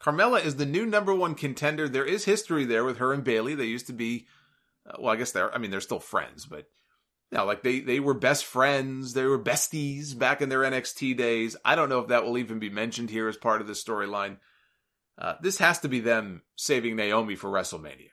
[0.00, 1.88] Carmella is the new number one contender.
[1.88, 3.54] There is history there with her and Bayley.
[3.54, 4.28] They used to be,
[4.86, 6.66] uh, well, I guess they're, I mean, they're still friends, but
[7.38, 9.12] know, like they, they were best friends.
[9.12, 11.56] They were besties back in their NXT days.
[11.64, 14.38] I don't know if that will even be mentioned here as part of the storyline.
[15.16, 18.08] Uh, this has to be them saving Naomi for WrestleMania.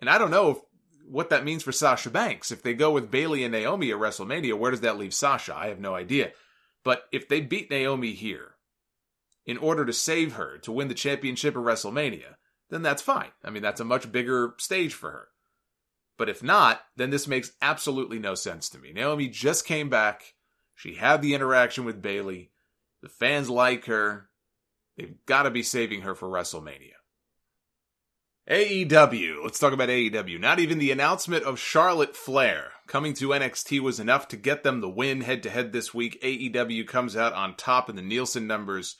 [0.00, 0.58] And I don't know if,
[1.06, 2.50] what that means for Sasha Banks.
[2.50, 5.54] If they go with Bayley and Naomi at WrestleMania, where does that leave Sasha?
[5.56, 6.32] I have no idea.
[6.84, 8.56] But if they beat Naomi here
[9.46, 12.34] in order to save her to win the championship at WrestleMania,
[12.70, 13.30] then that's fine.
[13.44, 15.28] I mean, that's a much bigger stage for her.
[16.22, 18.92] But if not, then this makes absolutely no sense to me.
[18.92, 20.34] Naomi just came back.
[20.76, 22.52] She had the interaction with Bayley.
[23.02, 24.28] The fans like her.
[24.96, 26.92] They've got to be saving her for WrestleMania.
[28.48, 29.42] AEW.
[29.42, 30.38] Let's talk about AEW.
[30.38, 34.80] Not even the announcement of Charlotte Flair coming to NXT was enough to get them
[34.80, 36.22] the win head to head this week.
[36.22, 38.94] AEW comes out on top in the Nielsen numbers.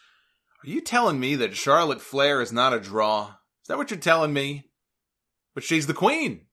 [0.65, 3.36] Are you telling me that Charlotte Flair is not a draw?
[3.62, 4.65] Is that what you're telling me?
[5.55, 6.47] But she's the queen.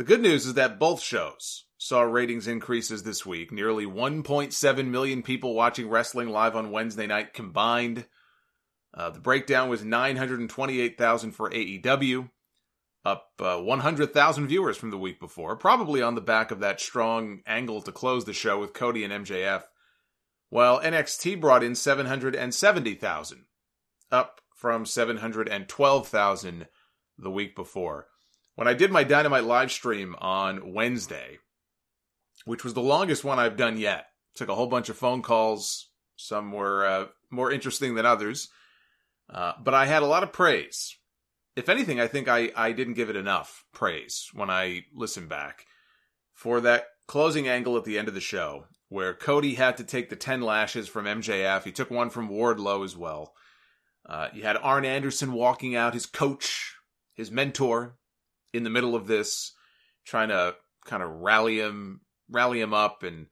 [0.00, 3.52] The good news is that both shows saw ratings increases this week.
[3.52, 8.06] Nearly 1.7 million people watching wrestling live on Wednesday night combined.
[8.94, 12.30] Uh, the breakdown was 928,000 for AEW,
[13.04, 17.42] up uh, 100,000 viewers from the week before, probably on the back of that strong
[17.46, 19.64] angle to close the show with Cody and MJF.
[20.48, 23.44] While NXT brought in 770,000,
[24.10, 26.68] up from 712,000
[27.18, 28.06] the week before.
[28.54, 31.38] When I did my Dynamite live stream on Wednesday,
[32.44, 35.88] which was the longest one I've done yet, took a whole bunch of phone calls.
[36.16, 38.48] Some were uh, more interesting than others.
[39.32, 40.96] Uh, but I had a lot of praise.
[41.56, 45.66] If anything, I think I, I didn't give it enough praise when I listened back
[46.34, 50.10] for that closing angle at the end of the show where Cody had to take
[50.10, 51.62] the 10 lashes from MJF.
[51.62, 53.34] He took one from Wardlow as well.
[54.04, 56.74] Uh, you had Arn Anderson walking out, his coach,
[57.14, 57.96] his mentor
[58.52, 59.52] in the middle of this,
[60.04, 60.54] trying to
[60.84, 63.02] kind of rally him, rally him up.
[63.02, 63.26] And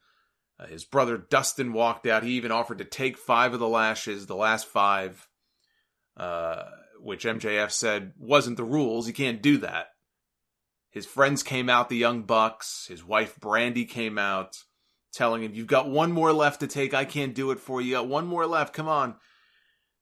[0.58, 2.22] uh, his brother Dustin walked out.
[2.22, 5.28] He even offered to take five of the lashes, the last five,
[6.16, 6.64] uh,
[7.00, 9.06] which MJF said wasn't the rules.
[9.06, 9.88] You can't do that.
[10.90, 12.86] His friends came out, the Young Bucks.
[12.88, 14.56] His wife Brandy came out,
[15.12, 16.94] telling him, "You've got one more left to take.
[16.94, 17.88] I can't do it for you.
[17.88, 18.74] You got one more left.
[18.74, 19.16] Come on."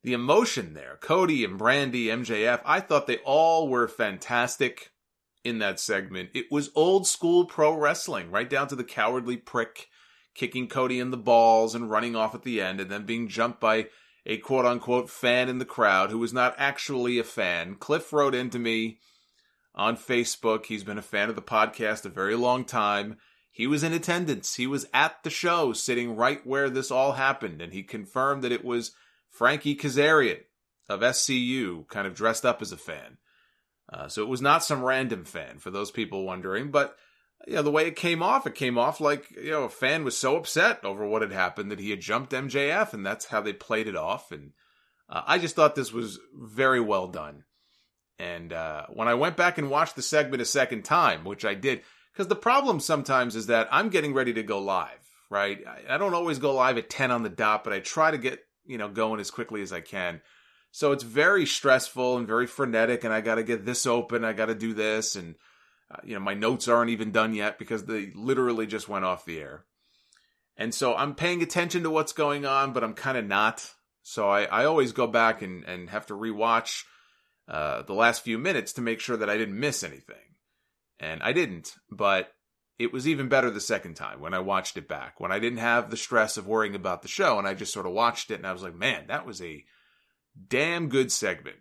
[0.05, 4.93] The emotion there, Cody and Brandy, MJF, I thought they all were fantastic
[5.47, 6.31] in that segment.
[6.35, 9.89] It was old school pro wrestling, right down to the cowardly prick
[10.35, 13.61] kicking Cody in the balls and running off at the end and then being jumped
[13.61, 13.87] by
[14.27, 17.77] a quote unquote fan in the crowd who was not actually a fan.
[17.77, 18.99] Cliff wrote into me
[19.75, 20.67] on Facebook.
[20.67, 23.17] He's been a fan of the podcast a very long time.
[23.51, 24.57] He was in attendance.
[24.57, 28.53] He was at the show, sitting right where this all happened, and he confirmed that
[28.53, 28.93] it was
[29.31, 30.41] Frankie Kazarian
[30.89, 33.17] of SCU, kind of dressed up as a fan.
[33.93, 36.71] Uh, so it was not some random fan, for those people wondering.
[36.71, 36.97] But
[37.47, 40.05] you know, the way it came off, it came off like you know a fan
[40.05, 43.41] was so upset over what had happened that he had jumped MJF, and that's how
[43.41, 44.33] they played it off.
[44.33, 44.53] And
[45.09, 47.45] uh, I just thought this was very well done.
[48.19, 51.55] And uh, when I went back and watched the segment a second time, which I
[51.55, 51.83] did,
[52.13, 54.99] because the problem sometimes is that I'm getting ready to go live,
[55.31, 55.59] right?
[55.67, 58.19] I, I don't always go live at 10 on the dot, but I try to
[58.19, 60.23] get, you know, going as quickly as I can.
[60.77, 64.35] So it's very stressful and very frenetic, and I got to get this open, I
[64.35, 65.37] got to do this, and,
[65.91, 69.25] uh, you know, my notes aren't even done yet because they literally just went off
[69.25, 69.65] the air.
[70.55, 73.73] And so I'm paying attention to what's going on, but I'm kind of not.
[74.03, 76.83] So I, I always go back and, and have to rewatch
[77.49, 80.37] uh, the last few minutes to make sure that I didn't miss anything.
[81.01, 82.35] And I didn't, but
[82.79, 85.61] it was even better the second time when I watched it back, when I didn't
[85.61, 88.35] have the stress of worrying about the show and I just sort of watched it
[88.35, 89.65] and I was like, man, that was a
[90.49, 91.57] damn good segment.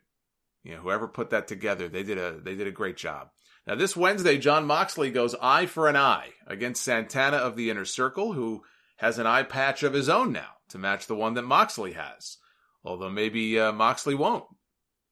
[0.64, 3.30] You know, whoever put that together, they did a they did a great job.
[3.68, 7.86] Now this Wednesday, Jon Moxley goes eye for an eye against Santana of the Inner
[7.86, 8.64] Circle, who
[8.98, 12.38] has an eye patch of his own now to match the one that Moxley has.
[12.84, 14.46] Although maybe uh, Moxley won't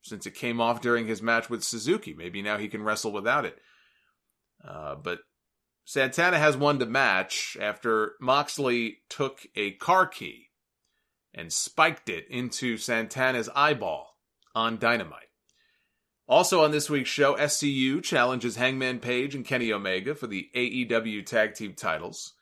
[0.02, 2.14] since it came off during his match with Suzuki.
[2.14, 3.56] Maybe now he can wrestle without it.
[4.66, 5.20] Uh, but
[5.84, 10.43] Santana has one to match after Moxley took a car key
[11.34, 14.16] and spiked it into Santana's eyeball
[14.54, 15.28] on Dynamite.
[16.26, 21.24] Also on this week's show, SCU challenges Hangman Page and Kenny Omega for the AEW
[21.26, 22.32] Tag Team titles.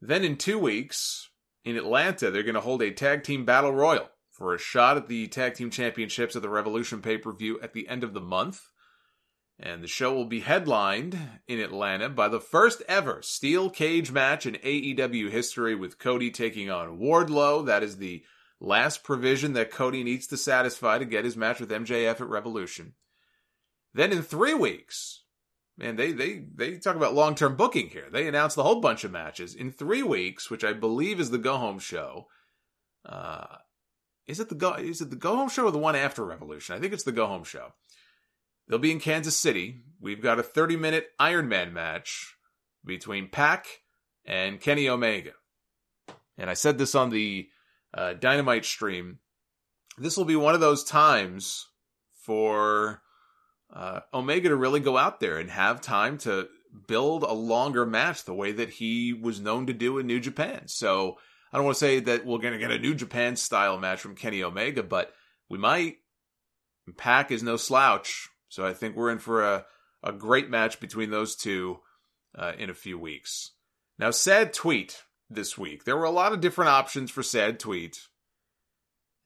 [0.00, 1.30] Then in two weeks,
[1.64, 5.08] in Atlanta, they're going to hold a Tag Team Battle Royal for a shot at
[5.08, 8.20] the Tag Team Championships at the Revolution pay per view at the end of the
[8.20, 8.68] month.
[9.60, 11.18] And the show will be headlined
[11.48, 16.70] in Atlanta by the first ever steel cage match in AEW history with Cody taking
[16.70, 17.66] on Wardlow.
[17.66, 18.22] That is the
[18.60, 22.94] last provision that Cody needs to satisfy to get his match with MJF at Revolution.
[23.94, 25.24] Then in three weeks,
[25.76, 28.06] man, they they they talk about long term booking here.
[28.10, 31.38] They announced a whole bunch of matches in three weeks, which I believe is the
[31.38, 32.26] go home show.
[33.04, 33.46] Uh,
[34.26, 34.74] is it the go?
[34.74, 36.76] Is it the go home show or the one after Revolution?
[36.76, 37.72] I think it's the go home show.
[38.68, 39.80] They'll be in Kansas City.
[40.00, 42.36] We've got a 30 minute Iron Man match
[42.84, 43.66] between Pac
[44.24, 45.32] and Kenny Omega.
[46.36, 47.48] And I said this on the
[47.92, 49.18] uh, Dynamite stream.
[49.96, 51.66] This will be one of those times
[52.22, 53.02] for
[53.72, 56.48] uh, Omega to really go out there and have time to
[56.86, 60.62] build a longer match the way that he was known to do in New Japan.
[60.66, 61.18] So
[61.52, 64.00] I don't want to say that we're going to get a New Japan style match
[64.00, 65.12] from Kenny Omega, but
[65.48, 65.96] we might.
[66.96, 69.66] Pac is no slouch, so I think we're in for a,
[70.02, 71.80] a great match between those two
[72.36, 73.52] uh, in a few weeks.
[73.98, 75.84] Now, sad tweet this week.
[75.84, 78.00] There were a lot of different options for sad tweet.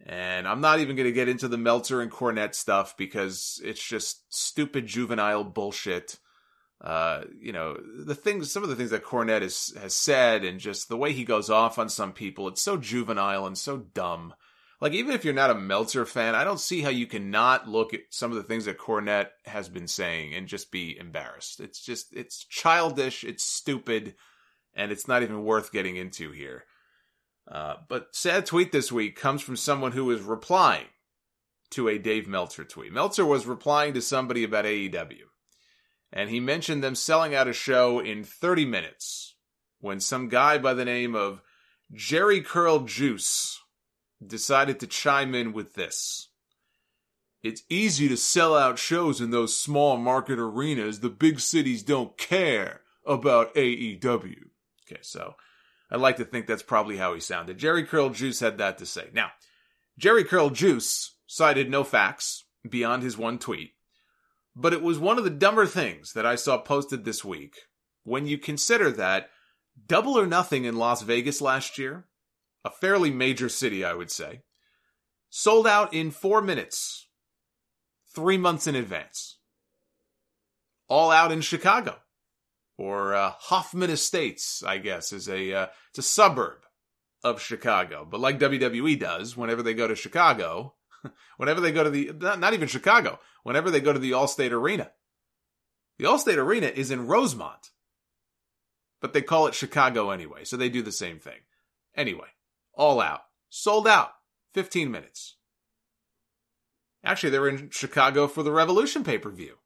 [0.04, 3.86] And I'm not even going to get into the Meltzer and Cornette stuff because it's
[3.86, 6.18] just stupid juvenile bullshit
[6.82, 10.58] uh, you know, the things, some of the things that Cornette has, has said and
[10.58, 14.34] just the way he goes off on some people, it's so juvenile and so dumb.
[14.82, 17.94] Like, even if you're not a Meltzer fan, I don't see how you cannot look
[17.94, 21.60] at some of the things that Cornette has been saying and just be embarrassed.
[21.60, 24.16] It's just, it's childish, it's stupid,
[24.74, 26.64] and it's not even worth getting into here.
[27.48, 30.86] Uh, but sad tweet this week comes from someone who is replying
[31.70, 32.92] to a Dave Meltzer tweet.
[32.92, 35.26] Meltzer was replying to somebody about AEW
[36.12, 39.36] and he mentioned them selling out a show in 30 minutes
[39.80, 41.40] when some guy by the name of
[41.94, 43.61] Jerry Curl Juice
[44.28, 46.28] decided to chime in with this.
[47.42, 51.00] It's easy to sell out shows in those small market arenas.
[51.00, 54.36] The big cities don't care about AEW.
[54.86, 55.34] Okay, so
[55.90, 57.58] I'd like to think that's probably how he sounded.
[57.58, 59.08] Jerry Curl Juice had that to say.
[59.12, 59.32] Now,
[59.98, 63.72] Jerry Curl Juice cited no facts beyond his one tweet
[64.54, 67.56] But it was one of the dumber things that I saw posted this week
[68.04, 69.30] when you consider that
[69.86, 72.06] Double or Nothing in Las Vegas last year,
[72.64, 74.42] a fairly major city, I would say,
[75.30, 77.08] sold out in four minutes,
[78.14, 79.38] three months in advance.
[80.88, 81.96] All out in Chicago,
[82.76, 86.58] or uh, Hoffman Estates, I guess, is a uh, it's a suburb
[87.24, 88.06] of Chicago.
[88.08, 90.74] But like WWE does, whenever they go to Chicago,
[91.38, 94.50] whenever they go to the not, not even Chicago, whenever they go to the Allstate
[94.50, 94.90] Arena,
[95.98, 97.70] the Allstate Arena is in Rosemont,
[99.00, 101.40] but they call it Chicago anyway, so they do the same thing.
[101.94, 102.28] Anyway,
[102.74, 104.10] all out, sold out,
[104.54, 105.36] 15 minutes.
[107.04, 109.56] Actually, they're in Chicago for the Revolution pay per view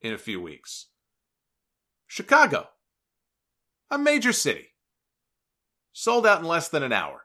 [0.00, 0.86] in a few weeks.
[2.06, 2.68] Chicago,
[3.90, 4.68] a major city,
[5.92, 7.22] sold out in less than an hour.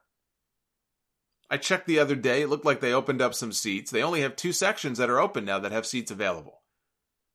[1.49, 2.41] I checked the other day.
[2.41, 3.91] It looked like they opened up some seats.
[3.91, 6.61] They only have two sections that are open now that have seats available,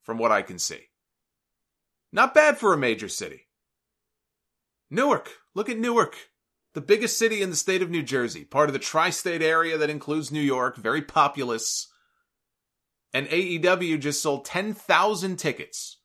[0.03, 0.89] from what I can see.
[2.13, 3.49] Not bad for a major city.
[4.91, 5.31] Newark.
[5.55, 6.17] Look at Newark.
[6.77, 9.79] The biggest city in the state of New Jersey, part of the tri state area
[9.79, 11.89] that includes New York, very populous.
[13.15, 15.97] And AEW just sold 10,000 tickets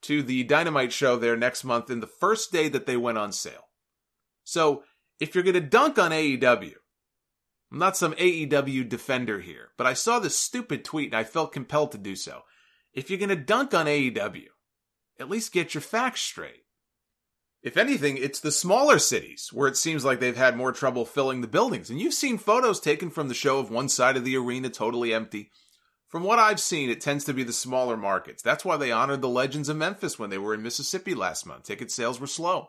[0.00, 3.30] to the Dynamite show there next month in the first day that they went on
[3.30, 3.68] sale.
[4.42, 4.84] So,
[5.20, 6.72] if you're going to dunk on AEW,
[7.70, 11.52] I'm not some AEW defender here, but I saw this stupid tweet and I felt
[11.52, 12.40] compelled to do so.
[12.94, 14.46] If you're going to dunk on AEW,
[15.20, 16.62] at least get your facts straight.
[17.62, 21.40] If anything, it's the smaller cities where it seems like they've had more trouble filling
[21.40, 21.90] the buildings.
[21.90, 25.12] And you've seen photos taken from the show of one side of the arena totally
[25.12, 25.50] empty.
[26.06, 28.42] From what I've seen, it tends to be the smaller markets.
[28.42, 31.64] That's why they honored the Legends of Memphis when they were in Mississippi last month.
[31.64, 32.68] Ticket sales were slow.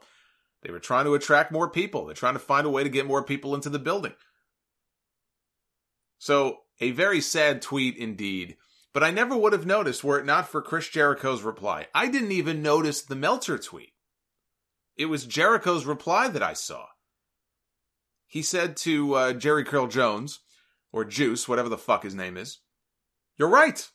[0.64, 2.06] They were trying to attract more people.
[2.06, 4.14] They're trying to find a way to get more people into the building.
[6.18, 8.58] So, a very sad tweet indeed.
[8.92, 11.88] But I never would have noticed were it not for Chris Jericho's reply.
[11.94, 13.94] I didn't even notice the Meltzer tweet.
[15.00, 16.88] It was Jericho's reply that I saw.
[18.28, 20.40] He said to uh, Jerry Curl Jones,
[20.92, 22.60] or Juice, whatever the fuck his name is,
[23.38, 23.88] You're right.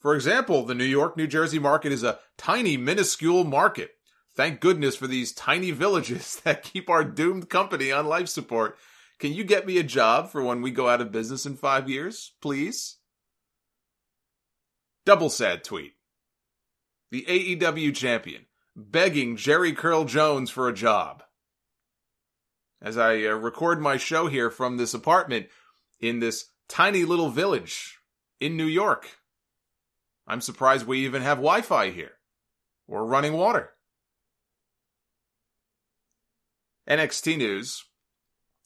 [0.00, 3.92] For example, the New York, New Jersey market is a tiny, minuscule market.
[4.36, 8.76] Thank goodness for these tiny villages that keep our doomed company on life support.
[9.18, 11.88] Can you get me a job for when we go out of business in five
[11.88, 12.98] years, please?
[15.06, 15.94] Double sad tweet.
[17.10, 18.44] The AEW champion
[18.76, 21.22] begging Jerry Curl Jones for a job.
[22.82, 25.46] As I uh, record my show here from this apartment
[26.00, 27.98] in this tiny little village
[28.40, 29.18] in New York.
[30.26, 32.12] I'm surprised we even have Wi Fi here
[32.88, 33.70] or running water.
[36.88, 37.84] NXT news.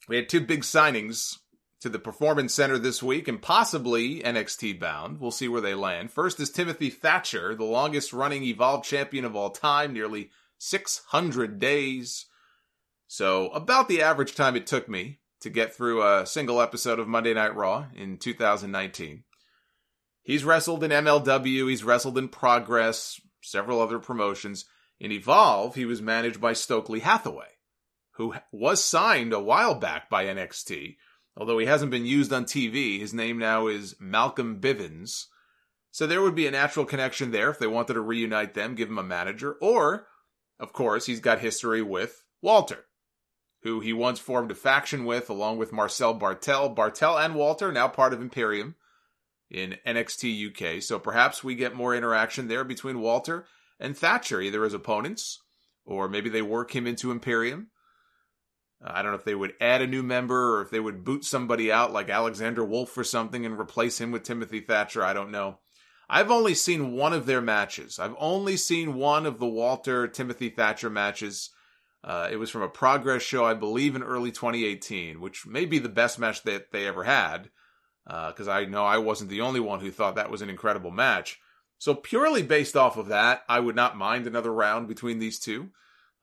[0.09, 1.39] We had two big signings
[1.81, 5.21] to the Performance Center this week and possibly NXT bound.
[5.21, 6.11] We'll see where they land.
[6.11, 12.27] First is Timothy Thatcher, the longest running Evolve champion of all time, nearly 600 days.
[13.07, 17.07] So, about the average time it took me to get through a single episode of
[17.07, 19.23] Monday Night Raw in 2019.
[20.23, 24.65] He's wrestled in MLW, he's wrestled in Progress, several other promotions.
[25.01, 27.47] In Evolve, he was managed by Stokely Hathaway,
[28.15, 30.97] who was signed a while back by NXT
[31.39, 35.27] Although he hasn't been used on TV, his name now is Malcolm Bivens.
[35.93, 38.89] So there would be a natural connection there if they wanted to reunite them, give
[38.89, 39.53] him a manager.
[39.61, 40.09] Or,
[40.59, 42.87] of course, he's got history with Walter,
[43.63, 46.75] who he once formed a faction with along with Marcel Barthel.
[46.75, 48.75] Barthel and Walter, now part of Imperium
[49.49, 50.83] in NXT UK.
[50.83, 53.47] So perhaps we get more interaction there between Walter
[53.79, 55.41] and Thatcher, either as opponents,
[55.85, 57.69] or maybe they work him into Imperium.
[58.85, 61.05] Uh, I don't know if they would add a new member or if they would
[61.05, 65.05] boot somebody out like Alexander Wolfe or something and replace him with Timothy Thatcher.
[65.05, 65.59] I don't know.
[66.09, 67.99] I've only seen one of their matches.
[67.99, 71.51] I've only seen one of the Walter Timothy Thatcher matches.
[72.03, 75.79] Uh, it was from a progress show, I believe, in early 2018, which may be
[75.79, 77.51] the best match that they ever had.
[78.07, 80.91] Because uh, I know I wasn't the only one who thought that was an incredible
[80.91, 81.39] match.
[81.77, 85.69] So, purely based off of that, I would not mind another round between these two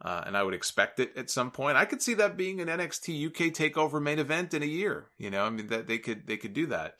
[0.05, 1.77] uh, and I would expect it at some point.
[1.77, 5.07] I could see that being an NXT UK takeover main event in a year.
[5.17, 6.93] You know, I mean that they could they could do that.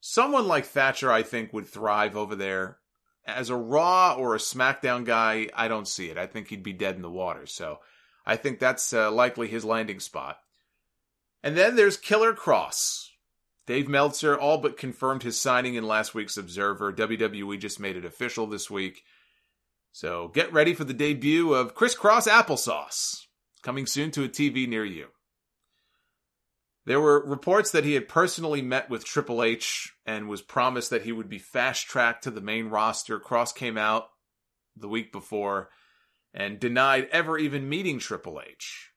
[0.00, 2.78] Someone like Thatcher, I think, would thrive over there.
[3.26, 6.16] As a Raw or a SmackDown guy, I don't see it.
[6.16, 7.44] I think he'd be dead in the water.
[7.44, 7.80] So
[8.24, 10.38] I think that's uh, likely his landing spot.
[11.42, 13.08] And then there's Killer Kross.
[13.66, 16.90] Dave Meltzer all but confirmed his signing in last week's Observer.
[16.94, 19.02] WWE just made it official this week.
[19.92, 23.26] So get ready for the debut of Crisscross Applesauce,
[23.62, 25.08] coming soon to a TV near you.
[26.86, 31.02] There were reports that he had personally met with Triple H and was promised that
[31.02, 33.20] he would be fast tracked to the main roster.
[33.20, 34.08] Kross came out
[34.76, 35.70] the week before
[36.32, 38.92] and denied ever even meeting Triple H,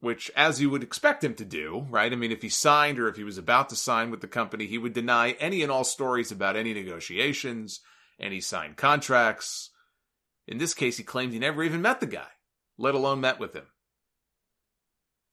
[0.00, 2.12] which, as you would expect him to do, right?
[2.12, 4.66] I mean, if he signed or if he was about to sign with the company,
[4.66, 7.80] he would deny any and all stories about any negotiations,
[8.18, 9.70] any signed contracts.
[10.46, 12.28] In this case, he claimed he never even met the guy,
[12.76, 13.66] let alone met with him.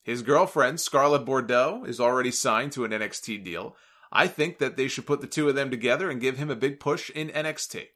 [0.04, 3.76] His girlfriend, Scarlett Bordeaux, is already signed to an NXT deal.
[4.12, 6.56] I think that they should put the two of them together and give him a
[6.56, 7.88] big push in NXT.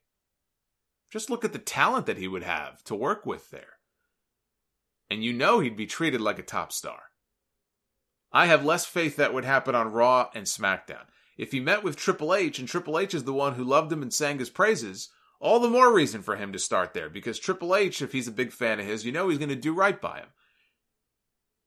[1.12, 3.78] Just look at the talent that he would have to work with there.
[5.10, 7.04] And you know he'd be treated like a top star.
[8.32, 11.06] I have less faith that would happen on Raw and SmackDown.
[11.38, 14.02] If he met with Triple H and Triple H is the one who loved him
[14.02, 15.10] and sang his praises,
[15.44, 18.32] all the more reason for him to start there because Triple H, if he's a
[18.32, 20.30] big fan of his, you know he's going to do right by him.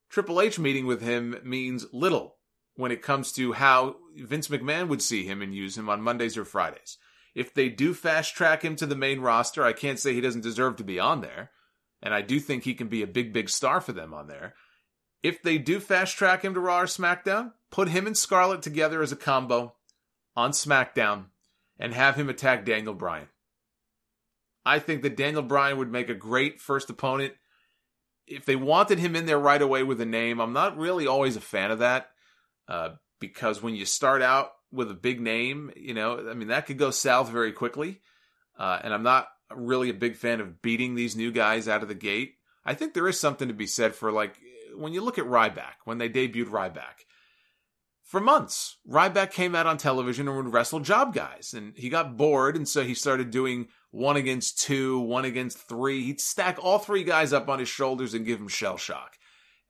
[0.09, 2.37] Triple H meeting with him means little
[2.77, 6.39] when it comes to how Vince McMahon would see him and use him on Mondays
[6.39, 6.97] or Fridays.
[7.35, 10.41] If they do fast track him to the main roster, I can't say he doesn't
[10.41, 11.51] deserve to be on there.
[12.03, 14.55] And I do think he can be a big, big star for them on there.
[15.23, 19.03] If they do fast track him to Raw or SmackDown, put him and Scarlett together
[19.03, 19.75] as a combo
[20.35, 21.27] on SmackDown
[21.79, 23.29] and have him attack Daniel Bryan.
[24.67, 27.33] I think that Daniel Bryan would make a great first opponent
[28.27, 31.37] if they wanted him in there right away with a name, I'm not really always
[31.37, 32.11] a fan of that
[32.69, 32.91] uh,
[33.21, 36.79] because when you start out with a big name, you know, I mean, that could
[36.79, 38.01] go south very quickly.
[38.59, 41.89] Uh, and I'm not really a big fan of beating these new guys out of
[41.89, 42.35] the gate.
[42.65, 44.37] I think there is something to be said for like
[44.75, 47.05] when you look at Ryback, when they debuted Ryback.
[48.03, 52.17] For months, Ryback came out on television and would wrestle job guys, and he got
[52.17, 53.67] bored, and so he started doing
[53.97, 56.05] one against two, one against three.
[56.05, 59.17] He'd stack all three guys up on his shoulders and give him shell shock.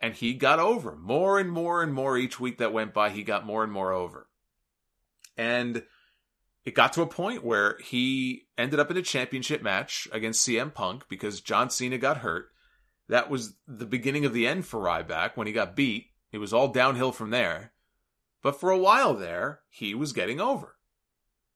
[0.01, 3.11] And he got over more and more and more each week that went by.
[3.11, 4.29] He got more and more over.
[5.37, 5.85] And
[6.65, 10.75] it got to a point where he ended up in a championship match against CM
[10.75, 12.49] Punk because John Cena got hurt.
[13.09, 16.07] That was the beginning of the end for Ryback when he got beat.
[16.33, 17.73] It was all downhill from there.
[18.43, 20.76] But for a while there, he was getting over.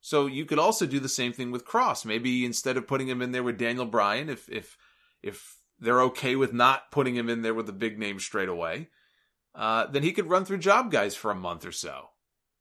[0.01, 2.05] So you could also do the same thing with Kross.
[2.05, 4.77] Maybe instead of putting him in there with Daniel Bryan, if if
[5.22, 8.89] if they're okay with not putting him in there with a big name straight away,
[9.55, 12.10] uh, then he could run through job guys for a month or so,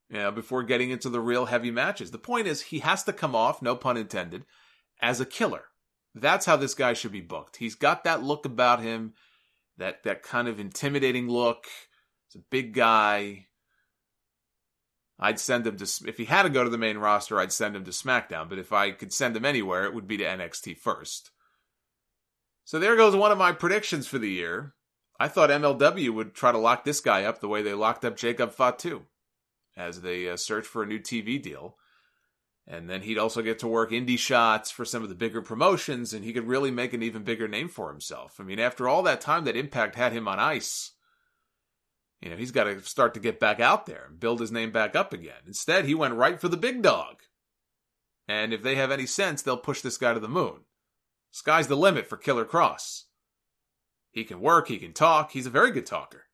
[0.09, 2.11] you know, before getting into the real heavy matches.
[2.11, 4.45] The point is, he has to come off, no pun intended,
[5.01, 5.65] as a killer.
[6.15, 7.57] That's how this guy should be booked.
[7.57, 9.13] He's got that look about him,
[9.77, 11.67] that that kind of intimidating look.
[12.27, 13.47] He's a big guy.
[15.19, 17.75] I'd send him to if he had to go to the main roster, I'd send
[17.75, 18.47] him to SmackDown.
[18.47, 21.31] But if I could send him anywhere, it would be to NXT first.
[22.63, 24.75] So there goes one of my predictions for the year.
[25.19, 28.15] I thought MLW would try to lock this guy up the way they locked up
[28.15, 29.05] Jacob Fatu
[29.75, 31.75] as they uh, search for a new TV deal.
[32.65, 36.13] And then he'd also get to work indie shots for some of the bigger promotions,
[36.13, 38.35] and he could really make an even bigger name for himself.
[38.39, 40.91] I mean, after all that time that Impact had him on ice,
[42.21, 44.71] you know, he's got to start to get back out there and build his name
[44.71, 45.41] back up again.
[45.47, 47.21] Instead, he went right for the big dog.
[48.27, 50.61] And if they have any sense, they'll push this guy to the moon.
[51.31, 53.03] Sky's the limit for Killer Kross.
[54.11, 56.25] He can work, he can talk, he's a very good talker.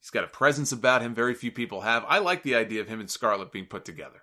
[0.00, 2.04] He's got a presence about him very few people have.
[2.06, 4.22] I like the idea of him and Scarlett being put together.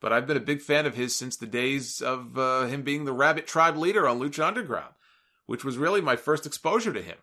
[0.00, 3.04] But I've been a big fan of his since the days of uh, him being
[3.04, 4.94] the Rabbit Tribe leader on Lucha Underground,
[5.46, 7.18] which was really my first exposure to him.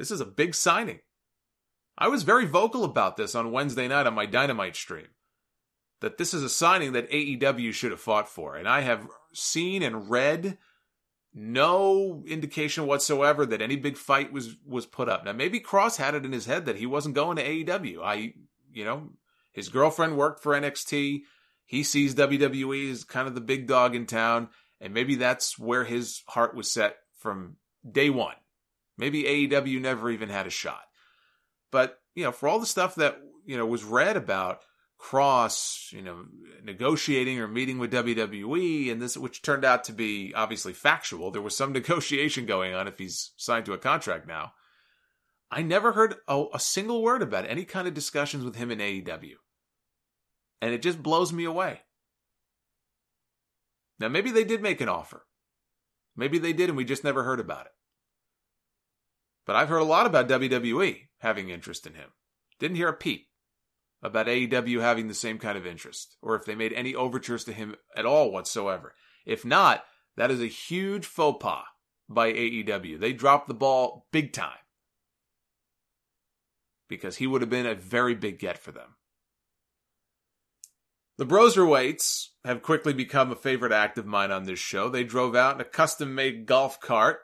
[0.00, 1.00] This is a big signing.
[1.98, 5.08] I was very vocal about this on Wednesday night on my Dynamite stream.
[6.00, 8.56] That this is a signing that AEW should have fought for.
[8.56, 10.56] And I have seen and read
[11.34, 15.26] no indication whatsoever that any big fight was was put up.
[15.26, 18.02] Now maybe Kross had it in his head that he wasn't going to AEW.
[18.02, 18.32] I
[18.72, 19.10] you know,
[19.52, 21.24] his girlfriend worked for NXT.
[21.66, 24.48] He sees WWE as kind of the big dog in town,
[24.80, 27.56] and maybe that's where his heart was set from
[27.92, 28.36] day one.
[29.00, 30.82] Maybe AEW never even had a shot.
[31.72, 34.60] But, you know, for all the stuff that, you know, was read about
[35.00, 36.26] Kross, you know,
[36.62, 41.30] negotiating or meeting with WWE and this, which turned out to be obviously factual.
[41.30, 44.52] There was some negotiation going on if he's signed to a contract now.
[45.50, 48.78] I never heard a, a single word about any kind of discussions with him in
[48.78, 49.36] AEW.
[50.60, 51.80] And it just blows me away.
[53.98, 55.24] Now, maybe they did make an offer.
[56.14, 57.72] Maybe they did and we just never heard about it.
[59.50, 62.10] But I've heard a lot about WWE having interest in him.
[62.60, 63.26] Didn't hear a peep
[64.00, 67.52] about AEW having the same kind of interest, or if they made any overtures to
[67.52, 68.94] him at all whatsoever.
[69.26, 69.82] If not,
[70.16, 71.64] that is a huge faux pas
[72.08, 73.00] by AEW.
[73.00, 74.60] They dropped the ball big time.
[76.86, 78.94] because he would have been a very big get for them.
[81.18, 84.88] The Broserweights have quickly become a favorite act of mine on this show.
[84.88, 87.22] They drove out in a custom made golf cart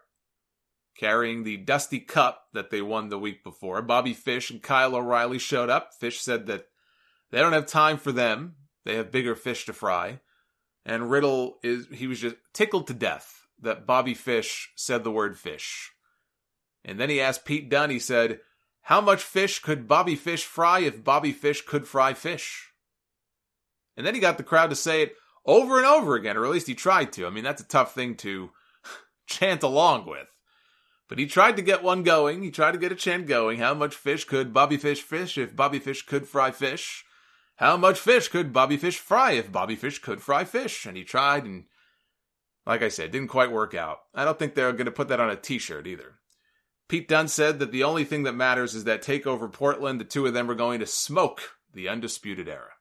[0.99, 3.83] carrying the Dusty Cup that they won the week before.
[3.83, 5.93] Bobby Fish and Kyle O'Reilly showed up.
[5.95, 6.67] Fish said that
[7.31, 8.55] they don't have time for them.
[8.85, 10.21] They have bigger fish to fry.
[10.85, 15.39] And Riddle is he was just tickled to death that Bobby Fish said the word
[15.39, 15.93] fish.
[16.85, 18.41] And then he asked Pete Dunne, he said,
[18.83, 22.71] How much fish could Bobby Fish fry if Bobby Fish could fry fish?
[23.97, 25.15] And then he got the crowd to say it
[25.45, 27.27] over and over again, or at least he tried to.
[27.27, 28.51] I mean, that's a tough thing to
[29.27, 30.29] chant along with.
[31.09, 32.43] But he tried to get one going.
[32.43, 33.59] He tried to get a chant going.
[33.59, 37.05] How much fish could Bobby Fish fish if Bobby Fish could fry fish?
[37.57, 40.85] How much fish could Bobby Fish fry if Bobby Fish could fry fish?
[40.85, 41.65] And he tried, and
[42.67, 43.99] like I said, didn't quite work out.
[44.15, 46.17] I don't think they're going to put that on a t shirt either.
[46.89, 50.27] Pete Dunne said that the only thing that matters is that TakeOver Portland, the two
[50.27, 52.73] of them are going to smoke the Undisputed Era.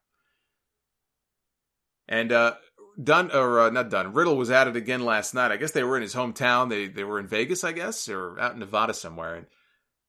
[2.08, 2.56] And uh,
[3.02, 5.52] Dunne, or uh, not Dunne, Riddle was at it again last night.
[5.52, 6.70] I guess they were in his hometown.
[6.70, 9.36] They they were in Vegas, I guess, or out in Nevada somewhere.
[9.36, 9.48] And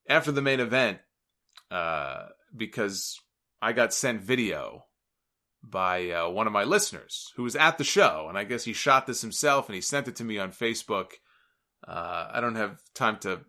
[0.09, 0.99] after the main event,
[1.71, 2.27] uh,
[2.57, 3.21] because
[3.61, 4.85] I got sent video
[5.63, 8.73] by uh, one of my listeners who was at the show, and I guess he
[8.73, 11.13] shot this himself and he sent it to me on Facebook.
[11.87, 13.41] Uh, I don't have time to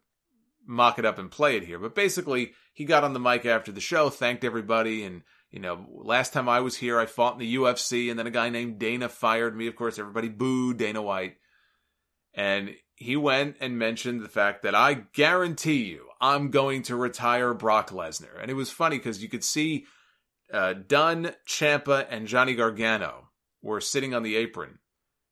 [0.65, 3.71] mock it up and play it here, but basically, he got on the mic after
[3.71, 5.21] the show, thanked everybody, and
[5.57, 8.31] you know, last time I was here, I fought in the UFC, and then a
[8.31, 9.65] guy named Dana fired me.
[9.65, 11.37] Of course, everybody booed Dana White.
[12.35, 17.55] And he went and mentioned the fact that I guarantee you I'm going to retire
[17.55, 18.39] Brock Lesnar.
[18.39, 19.87] And it was funny because you could see
[20.53, 23.29] uh, Dunne, Ciampa, and Johnny Gargano
[23.63, 24.77] were sitting on the apron.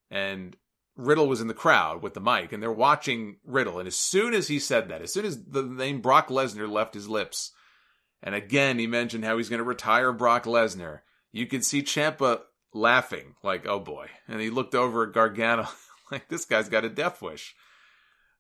[0.10, 0.58] And
[0.98, 3.78] Riddle was in the crowd with the mic, and they're watching Riddle.
[3.78, 6.96] And as soon as he said that, as soon as the name Brock Lesnar left
[6.96, 7.52] his lips,
[8.26, 11.02] and again, he mentioned how he's going to retire Brock Lesnar.
[11.32, 12.42] You could see Ciampa
[12.74, 14.08] laughing, like, oh boy.
[14.28, 15.68] And he looked over at Gargano,
[16.12, 17.56] like, this guy's got a death wish.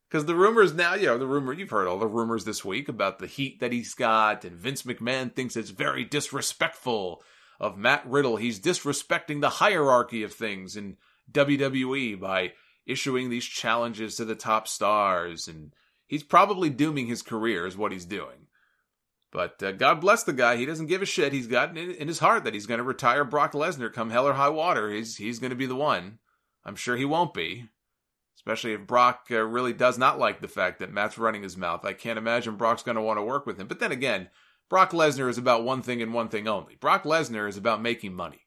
[0.09, 2.89] Because the rumors now, you know, the rumor, you've heard all the rumors this week
[2.89, 7.21] about the heat that he's got, and Vince McMahon thinks it's very disrespectful
[7.59, 8.37] of Matt Riddle.
[8.37, 10.97] He's disrespecting the hierarchy of things in
[11.31, 12.53] WWE by
[12.85, 15.47] issuing these challenges to the top stars.
[15.47, 15.73] And
[16.07, 18.44] he's probably dooming his career, is what he's doing.
[19.35, 20.55] But uh, God bless the guy.
[20.55, 21.33] He doesn't give a shit.
[21.33, 24.25] He's got in, in his heart that he's going to retire Brock Lesnar come hell
[24.25, 24.89] or high water.
[24.89, 26.19] He's he's going to be the one.
[26.63, 27.67] I'm sure he won't be.
[28.37, 31.83] Especially if Brock uh, really does not like the fact that Matt's running his mouth.
[31.83, 33.67] I can't imagine Brock's going to want to work with him.
[33.67, 34.29] But then again,
[34.69, 36.75] Brock Lesnar is about one thing and one thing only.
[36.79, 38.39] Brock Lesnar is about making money.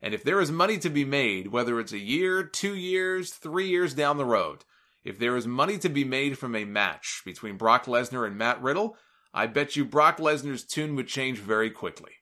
[0.00, 3.66] And if there is money to be made, whether it's a year, two years, three
[3.66, 4.64] years down the road,
[5.02, 8.62] if there is money to be made from a match between Brock Lesnar and Matt
[8.62, 8.96] Riddle,
[9.32, 12.12] I bet you Brock Lesnar's tune would change very quickly.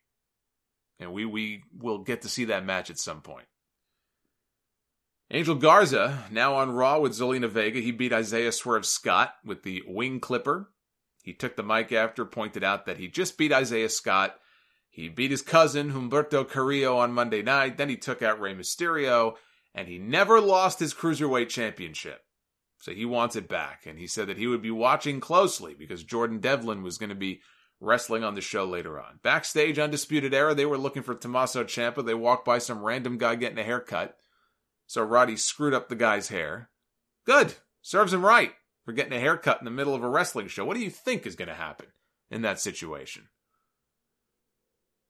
[0.98, 3.46] And we, we will get to see that match at some point.
[5.30, 9.82] Angel Garza, now on Raw with Zelina Vega, he beat Isaiah Swerve Scott with the
[9.86, 10.70] wing clipper.
[11.24, 14.36] He took the mic after, pointed out that he just beat Isaiah Scott.
[14.88, 17.76] He beat his cousin, Humberto Carrillo, on Monday night.
[17.76, 19.34] Then he took out Rey Mysterio,
[19.74, 22.22] and he never lost his Cruiserweight Championship.
[22.86, 23.82] So he wants it back.
[23.84, 27.16] And he said that he would be watching closely because Jordan Devlin was going to
[27.16, 27.40] be
[27.80, 29.18] wrestling on the show later on.
[29.24, 32.06] Backstage, Undisputed Era, they were looking for Tommaso Ciampa.
[32.06, 34.16] They walked by some random guy getting a haircut.
[34.86, 36.70] So Roddy screwed up the guy's hair.
[37.24, 37.54] Good.
[37.82, 38.52] Serves him right
[38.84, 40.64] for getting a haircut in the middle of a wrestling show.
[40.64, 41.86] What do you think is going to happen
[42.30, 43.26] in that situation?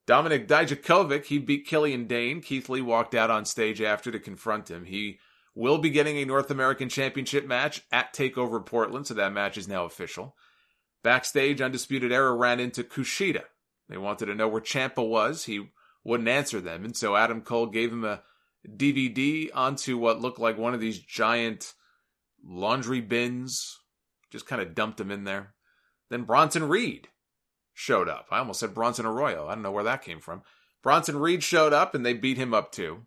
[0.09, 2.41] Dominik Dijakovic, he beat Killian Dain.
[2.41, 4.87] Keith Lee walked out on stage after to confront him.
[4.87, 5.19] He
[5.57, 9.67] will be getting a North American Championship match at TakeOver Portland, so that match is
[9.67, 10.37] now official.
[11.03, 13.45] Backstage, Undisputed Era ran into Kushida.
[13.89, 15.45] They wanted to know where Ciampa was.
[15.45, 15.71] He
[16.05, 18.23] wouldn't answer them, and so Adam Cole gave him a
[18.69, 21.73] DDT onto what looked like one of these giant
[22.45, 23.79] laundry bins.
[24.31, 25.55] Just kind of dumped him in there.
[26.11, 27.09] Then Bronson Reed
[27.73, 28.27] showed up.
[28.31, 29.47] I almost said Bronson Arroyo.
[29.49, 30.43] I don't know where that came from.
[30.83, 33.07] Bronson Reed showed up and they beat him up too.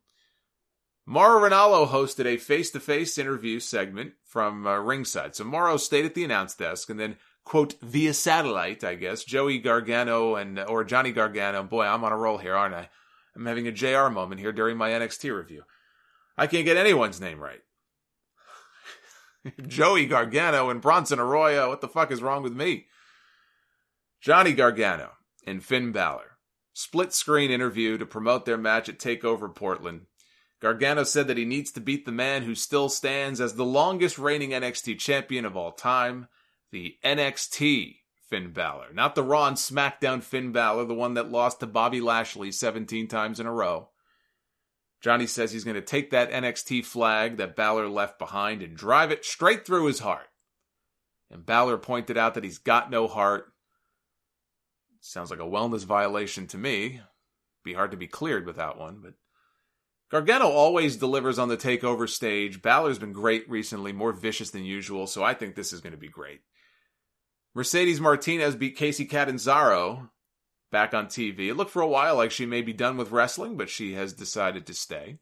[1.10, 5.36] Mauro Ranallo hosted a face-to-face interview segment from uh, ringside.
[5.36, 9.58] So Mauro stayed at the announce desk and then, quote, via satellite, I guess, Joey
[9.58, 11.64] Gargano and, or Johnny Gargano.
[11.64, 12.90] Boy, I'm on a roll here, aren't I?
[13.36, 15.64] I'm having a JR moment here during my NXT review.
[16.38, 17.62] I can't get anyone's name right.
[19.68, 21.70] Joey Gargano and Bronson Arroyo.
[21.70, 22.86] What the fuck is wrong with me?
[24.22, 25.14] Johnny Gargano
[25.48, 26.38] and Finn Balor.
[26.74, 30.02] Split screen interview to promote their match at TakeOver Portland.
[30.62, 34.18] Gargano said that he needs to beat the man who still stands as the longest
[34.20, 36.28] reigning NXT champion of all time,
[36.72, 37.96] the NXT
[38.30, 42.02] Finn Balor, not the Raw and SmackDown Finn Balor, the one that lost to Bobby
[42.02, 43.90] Lashley 17 times in a row.
[45.02, 49.12] Johnny says he's going to take that NXT flag that Balor left behind and drive
[49.12, 50.28] it straight through his heart.
[51.32, 53.54] And Balor pointed out that he's got no heart.
[55.00, 57.02] Sounds like a wellness violation to me.
[57.64, 59.14] Be hard to be cleared without one, but
[60.10, 62.62] Gargano always delivers on the takeover stage.
[62.62, 65.98] Balor's been great recently, more vicious than usual, so I think this is going to
[65.98, 66.42] be great.
[67.54, 70.10] Mercedes Martinez beat Kacy Catanzaro
[70.72, 71.50] back on TV.
[71.50, 74.14] It looked for a while like she may be done with wrestling, but she has
[74.14, 75.20] decided to stay.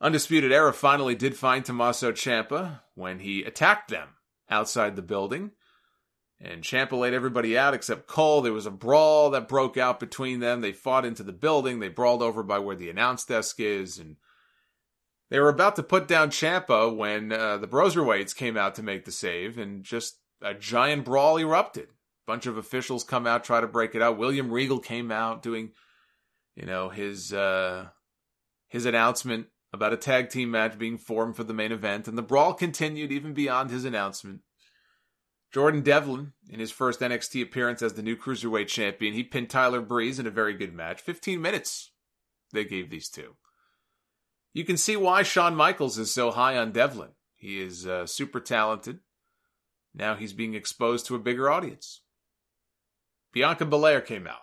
[0.00, 4.08] Undisputed Era finally did find Tommaso Ciampa when he attacked them
[4.50, 5.52] outside the building.
[6.44, 8.42] And Ciampa laid everybody out except Cole.
[8.42, 10.60] There was a brawl that broke out between them.
[10.60, 11.80] They fought into the building.
[11.80, 13.98] They brawled over by where the announce desk is.
[13.98, 14.16] And
[15.30, 19.06] they were about to put down Ciampa when uh, the Broserweights came out to make
[19.06, 19.56] the save.
[19.56, 21.88] And just a giant brawl erupted
[22.26, 24.18] bunch of officials come out try to break it out.
[24.18, 25.72] William Regal came out doing,
[26.56, 27.88] you know, his uh,
[28.68, 32.22] his announcement about a tag team match being formed for the main event, and the
[32.22, 34.40] brawl continued even beyond his announcement.
[35.54, 39.80] Jordan Devlin, in his first NXT appearance as the new cruiserweight champion, he pinned Tyler
[39.80, 41.00] Breeze in a very good match.
[41.00, 41.92] 15 minutes
[42.52, 43.36] they gave these two.
[44.52, 47.10] You can see why Shawn Michaels is so high on Devlin.
[47.36, 48.98] He is uh, super talented.
[49.94, 52.00] Now he's being exposed to a bigger audience.
[53.32, 54.42] Bianca Belair came out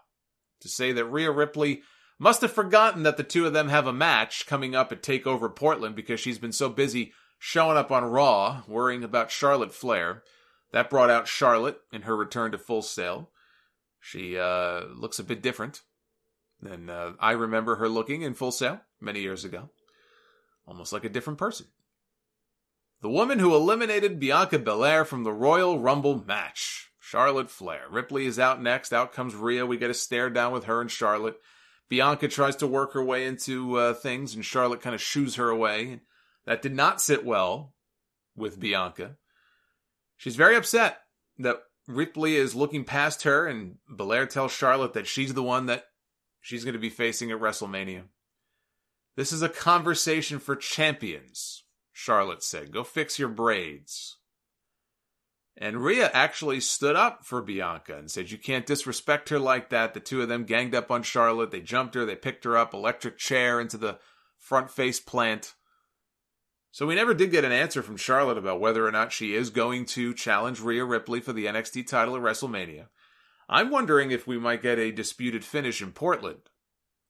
[0.62, 1.82] to say that Rhea Ripley
[2.20, 5.54] must have forgotten that the two of them have a match coming up at TakeOver
[5.54, 10.24] Portland because she's been so busy showing up on Raw, worrying about Charlotte Flair.
[10.72, 13.30] That brought out Charlotte in her return to Full Sail.
[14.00, 15.82] She uh, looks a bit different
[16.62, 19.70] than uh, I remember her looking in Full Sail many years ago.
[20.66, 21.68] Almost like a different person.
[23.02, 26.92] The woman who eliminated Bianca Belair from the Royal Rumble match.
[27.00, 27.86] Charlotte Flair.
[27.90, 28.94] Ripley is out next.
[28.94, 29.66] Out comes Rhea.
[29.66, 31.38] We get a stare down with her and Charlotte.
[31.90, 35.50] Bianca tries to work her way into uh, things, and Charlotte kind of shoos her
[35.50, 36.00] away.
[36.46, 37.74] That did not sit well
[38.34, 39.18] with Bianca.
[40.22, 41.00] She's very upset
[41.40, 45.86] that Ripley is looking past her, and Belair tells Charlotte that she's the one that
[46.40, 48.04] she's going to be facing at WrestleMania.
[49.16, 52.72] This is a conversation for champions, Charlotte said.
[52.72, 54.18] Go fix your braids.
[55.58, 59.96] And Rhea actually stood up for Bianca and said, You can't disrespect her like that.
[59.96, 61.50] The two of them ganged up on Charlotte.
[61.50, 63.98] They jumped her, they picked her up, electric chair into the
[64.38, 65.56] front face plant.
[66.72, 69.50] So we never did get an answer from Charlotte about whether or not she is
[69.50, 72.88] going to challenge Rhea Ripley for the NXT title at WrestleMania.
[73.50, 76.50] I'm wondering if we might get a disputed finish in Portland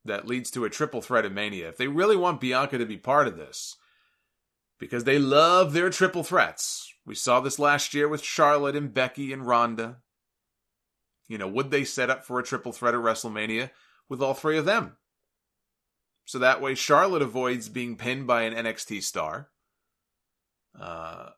[0.03, 1.69] that leads to a triple threat of Mania.
[1.69, 3.77] If they really want Bianca to be part of this,
[4.79, 6.91] because they love their triple threats.
[7.05, 9.97] We saw this last year with Charlotte and Becky and Ronda.
[11.27, 13.69] You know, would they set up for a triple threat at WrestleMania
[14.09, 14.97] with all three of them?
[16.32, 19.49] So that way Charlotte avoids being pinned by an NXT star.
[20.80, 21.32] Uh,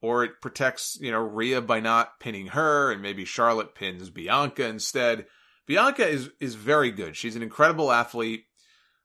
[0.00, 4.66] or it protects, you know, Rhea by not pinning her, and maybe Charlotte pins Bianca
[4.66, 5.26] instead.
[5.64, 7.16] Bianca is is very good.
[7.16, 8.46] She's an incredible athlete.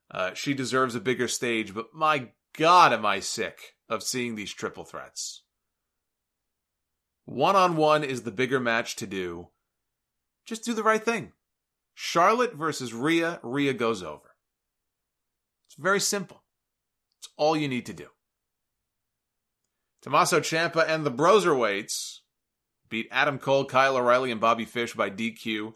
[0.10, 4.52] Uh, she deserves a bigger stage, but my God, am I sick of seeing these
[4.52, 5.44] triple threats.
[7.26, 9.50] One on one is the bigger match to do.
[10.48, 11.34] Just do the right thing.
[11.94, 14.27] Charlotte versus Rhea, Rhea goes over.
[15.78, 16.44] Very simple.
[17.20, 18.08] It's all you need to do.
[20.02, 22.20] Tommaso Ciampa and the Broserweights
[22.90, 25.74] beat Adam Cole, Kyle O'Reilly, and Bobby Fish by DQ.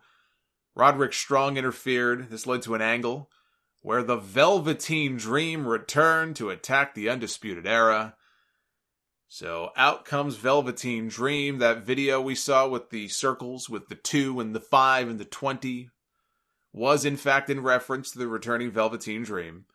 [0.76, 2.30] Roderick Strong interfered.
[2.30, 3.30] This led to an angle
[3.82, 8.16] where the Velveteen Dream returned to attack the Undisputed Era.
[9.28, 11.58] So out comes Velveteen Dream.
[11.58, 15.26] That video we saw with the circles, with the two and the five and the
[15.26, 15.90] 20,
[16.72, 19.66] was in fact in reference to the returning Velveteen Dream.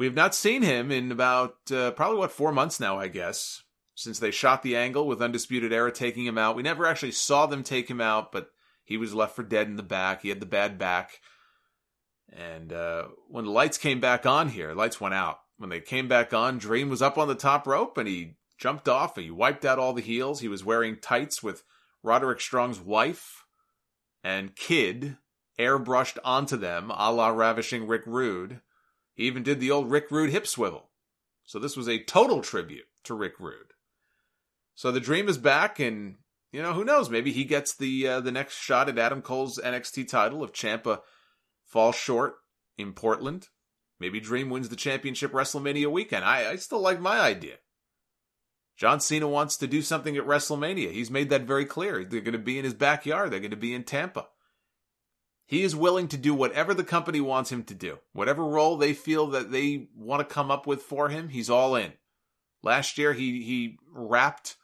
[0.00, 3.64] We have not seen him in about uh, probably what four months now, I guess,
[3.94, 6.56] since they shot the angle with Undisputed Era taking him out.
[6.56, 8.48] We never actually saw them take him out, but
[8.82, 10.22] he was left for dead in the back.
[10.22, 11.20] He had the bad back.
[12.32, 15.40] And uh, when the lights came back on here, lights went out.
[15.58, 18.88] When they came back on, Dream was up on the top rope and he jumped
[18.88, 20.40] off and he wiped out all the heels.
[20.40, 21.62] He was wearing tights with
[22.02, 23.44] Roderick Strong's wife
[24.24, 25.18] and kid
[25.58, 28.62] airbrushed onto them, a la ravishing Rick Rude.
[29.20, 30.88] He even did the old Rick Rude hip swivel.
[31.44, 33.74] So this was a total tribute to Rick Rude.
[34.74, 36.16] So the Dream is back, and
[36.52, 37.10] you know who knows?
[37.10, 41.00] Maybe he gets the uh, the next shot at Adam Cole's NXT title if Ciampa
[41.66, 42.36] falls short
[42.78, 43.48] in Portland.
[43.98, 46.24] Maybe Dream wins the championship WrestleMania weekend.
[46.24, 47.56] I, I still like my idea.
[48.78, 50.92] John Cena wants to do something at WrestleMania.
[50.92, 52.06] He's made that very clear.
[52.06, 53.30] They're going to be in his backyard.
[53.30, 54.28] They're going to be in Tampa.
[55.50, 57.98] He is willing to do whatever the company wants him to do.
[58.12, 61.74] Whatever role they feel that they want to come up with for him, he's all
[61.74, 61.94] in.
[62.62, 64.54] Last year he he rapped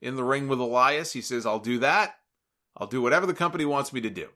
[0.00, 1.12] in the ring with Elias.
[1.12, 2.16] He says, "I'll do that.
[2.76, 4.30] I'll do whatever the company wants me to do."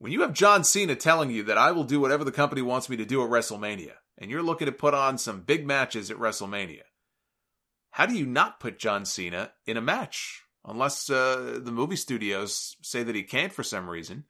[0.00, 2.88] When you have John Cena telling you that I will do whatever the company wants
[2.88, 6.16] me to do at WrestleMania, and you're looking to put on some big matches at
[6.16, 6.82] WrestleMania,
[7.92, 10.42] how do you not put John Cena in a match?
[10.64, 14.24] Unless uh, the movie studios say that he can't for some reason.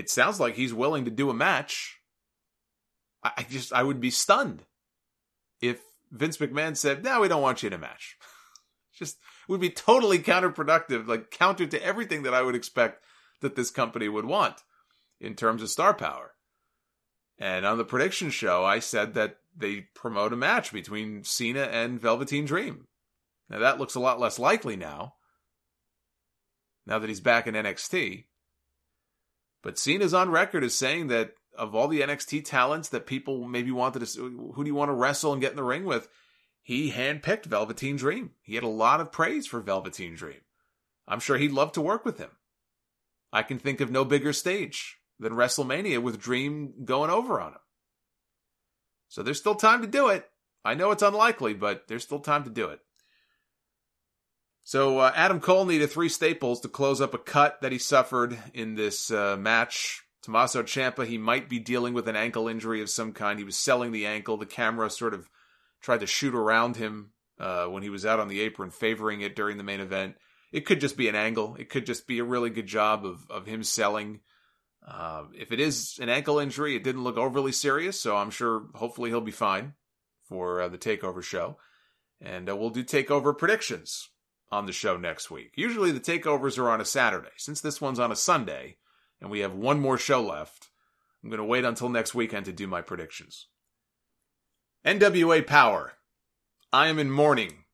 [0.00, 2.00] It sounds like he's willing to do a match.
[3.22, 4.64] I, I just, I would be stunned
[5.60, 8.16] if Vince McMahon said, no, we don't want you in a match.
[8.98, 13.04] just would be totally counterproductive, like counter to everything that I would expect
[13.42, 14.62] that this company would want
[15.20, 16.32] in terms of star power.
[17.38, 22.00] And on the prediction show, I said that they promote a match between Cena and
[22.00, 22.86] Velveteen Dream.
[23.50, 25.16] Now that looks a lot less likely now.
[26.86, 28.24] Now that he's back in NXT.
[29.62, 33.70] But Cena's on record as saying that of all the NXT talents that people maybe
[33.70, 36.08] wanted to, who do you want to wrestle and get in the ring with?
[36.62, 38.30] He handpicked Velveteen Dream.
[38.42, 40.40] He had a lot of praise for Velveteen Dream.
[41.08, 42.30] I'm sure he'd love to work with him.
[43.32, 47.60] I can think of no bigger stage than WrestleMania with Dream going over on him.
[49.08, 50.28] So there's still time to do it.
[50.64, 52.80] I know it's unlikely, but there's still time to do it.
[54.70, 58.38] So uh, Adam Cole needed three staples to close up a cut that he suffered
[58.54, 60.04] in this uh, match.
[60.22, 63.40] Tommaso Ciampa, he might be dealing with an ankle injury of some kind.
[63.40, 64.36] He was selling the ankle.
[64.36, 65.28] The camera sort of
[65.80, 67.10] tried to shoot around him
[67.40, 70.14] uh, when he was out on the apron, favoring it during the main event.
[70.52, 71.56] It could just be an angle.
[71.58, 74.20] It could just be a really good job of of him selling.
[74.86, 78.66] Uh, if it is an ankle injury, it didn't look overly serious, so I'm sure
[78.76, 79.72] hopefully he'll be fine
[80.28, 81.58] for uh, the takeover show.
[82.20, 84.10] And uh, we'll do takeover predictions
[84.50, 85.52] on the show next week.
[85.56, 87.30] Usually the takeovers are on a Saturday.
[87.36, 88.76] Since this one's on a Sunday
[89.20, 90.70] and we have one more show left,
[91.22, 93.46] I'm going to wait until next weekend to do my predictions.
[94.84, 95.92] NWA Power.
[96.72, 97.64] I am in mourning.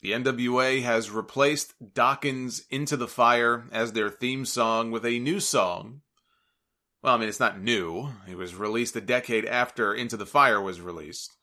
[0.00, 5.38] The NWA has replaced Dokken Into the Fire as their theme song with a new
[5.38, 6.00] song.
[7.02, 8.08] Well, I mean, it's not new.
[8.28, 11.36] It was released a decade after Into the Fire was released.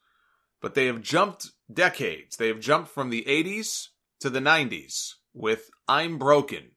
[0.61, 2.35] But they have jumped decades.
[2.35, 3.87] They have jumped from the 80s
[4.19, 6.71] to the 90s with I'm Broken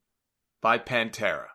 [0.60, 1.46] by Pantera.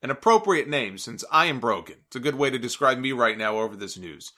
[0.00, 1.96] An appropriate name since I am broken.
[2.06, 4.32] It's a good way to describe me right now over this news.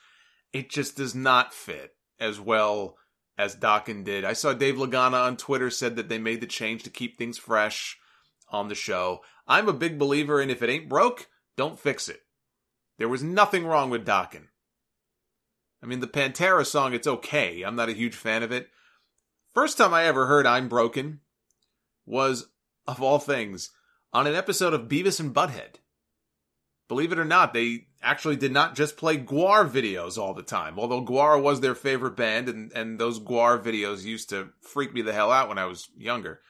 [0.53, 2.97] It just does not fit as well
[3.39, 4.25] as Dokken did.
[4.25, 7.39] I saw Dave Lagana on Twitter said that they made the change to keep things
[7.39, 7.97] fresh
[8.51, 9.21] on the show.
[9.47, 12.21] I'm a big believer in if it ain't broke, don't fix it.
[12.99, 14.49] There was nothing wrong with Dokken.
[15.83, 17.63] I mean, the Pantera song, it's okay.
[17.63, 18.69] I'm not a huge fan of it.
[19.53, 21.21] First time I ever heard I'm Broken
[22.07, 22.47] was,
[22.87, 23.71] of all things,
[24.13, 25.77] on an episode of Beavis and Butthead.
[26.87, 30.79] Believe it or not, they actually did not just play GWAR videos all the time,
[30.79, 35.03] although GWAR was their favorite band, and, and those GWAR videos used to freak me
[35.03, 36.41] the hell out when I was younger.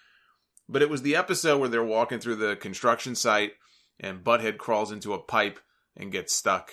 [0.69, 3.53] But it was the episode where they're walking through the construction site
[3.99, 5.59] and Butthead crawls into a pipe
[5.97, 6.71] and gets stuck.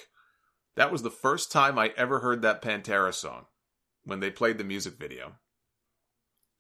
[0.76, 3.46] That was the first time I ever heard that Pantera song
[4.04, 5.36] when they played the music video.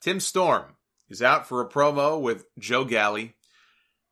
[0.02, 0.76] Tim Storm
[1.10, 3.34] is out for a promo with Joe Galli.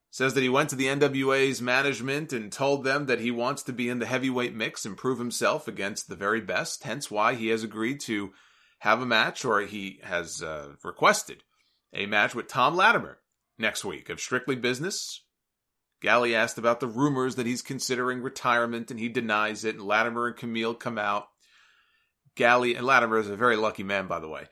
[0.09, 3.73] Says that he went to the NWA's management and told them that he wants to
[3.73, 7.49] be in the heavyweight mix and prove himself against the very best, hence why he
[7.49, 8.31] has agreed to
[8.79, 11.43] have a match, or he has uh, requested
[11.93, 13.19] a match with Tom Latimer
[13.59, 15.21] next week of Strictly Business.
[16.01, 19.75] Galli asked about the rumors that he's considering retirement, and he denies it.
[19.75, 21.27] And Latimer and Camille come out.
[22.35, 24.47] Galli and Latimer is a very lucky man, by the way.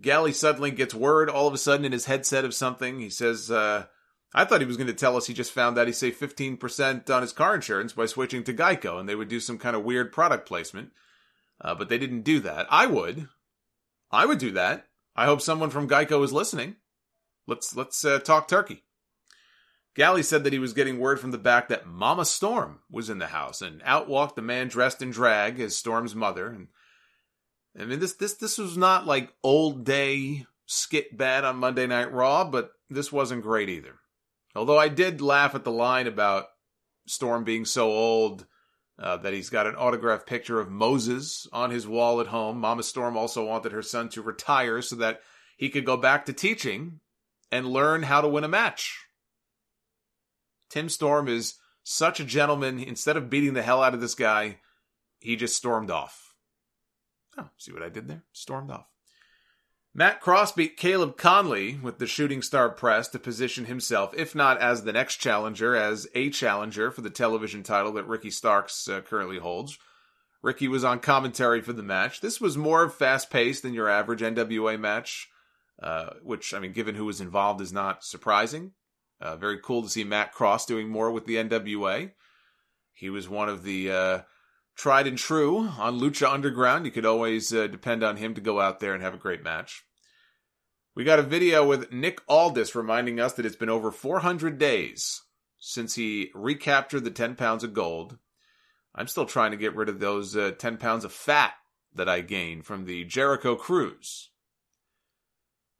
[0.00, 3.00] Galli suddenly gets word all of a sudden in his headset of something.
[3.00, 3.86] He says, uh,
[4.34, 7.08] I thought he was going to tell us he just found out he saved 15%
[7.08, 9.84] on his car insurance by switching to Geico and they would do some kind of
[9.84, 10.90] weird product placement.
[11.60, 12.66] Uh, but they didn't do that.
[12.68, 13.28] I would.
[14.10, 14.86] I would do that.
[15.16, 16.76] I hope someone from Geico is listening.
[17.46, 18.82] Let's let's uh, talk turkey.
[19.94, 23.18] Galli said that he was getting word from the back that Mama Storm was in
[23.18, 26.48] the house, and out walked the man dressed in drag as Storm's mother.
[26.48, 26.68] And
[27.78, 32.12] I mean, this this this was not like old day skit bad on Monday Night
[32.12, 33.96] Raw, but this wasn't great either.
[34.54, 36.46] Although I did laugh at the line about
[37.06, 38.46] Storm being so old
[38.98, 42.58] uh, that he's got an autographed picture of Moses on his wall at home.
[42.58, 45.20] Mama Storm also wanted her son to retire so that
[45.56, 47.00] he could go back to teaching
[47.50, 49.06] and learn how to win a match.
[50.70, 52.78] Tim Storm is such a gentleman.
[52.78, 54.58] Instead of beating the hell out of this guy,
[55.18, 56.23] he just stormed off.
[57.38, 58.22] Oh, see what I did there?
[58.32, 58.86] Stormed off.
[59.96, 64.60] Matt Cross beat Caleb Konley with the shooting star press to position himself, if not
[64.60, 69.02] as the next challenger, as a challenger for the television title that Ricky Starks uh,
[69.02, 69.78] currently holds.
[70.42, 72.20] Ricky was on commentary for the match.
[72.20, 75.28] This was more fast paced than your average NWA match,
[75.80, 78.72] uh, which, I mean, given who was involved, is not surprising.
[79.20, 82.10] Uh, very cool to see Matt Cross doing more with the NWA.
[82.92, 84.20] He was one of the uh,
[84.76, 86.84] tried and true on Lucha Underground.
[86.84, 89.42] You could always uh, depend on him to go out there and have a great
[89.42, 89.84] match.
[90.94, 95.22] We got a video with Nick Aldis reminding us that it's been over 400 days
[95.58, 98.18] since he recaptured the 10 pounds of gold
[98.94, 101.54] I'm still trying to get rid of those uh, 10 pounds of fat
[101.94, 104.30] that I gained from the Jericho cruise.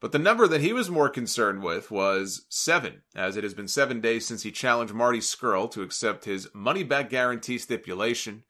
[0.00, 3.68] But the number that he was more concerned with was seven, as it has been
[3.68, 8.42] seven days since he challenged Marty Scurll to accept his money back guarantee stipulation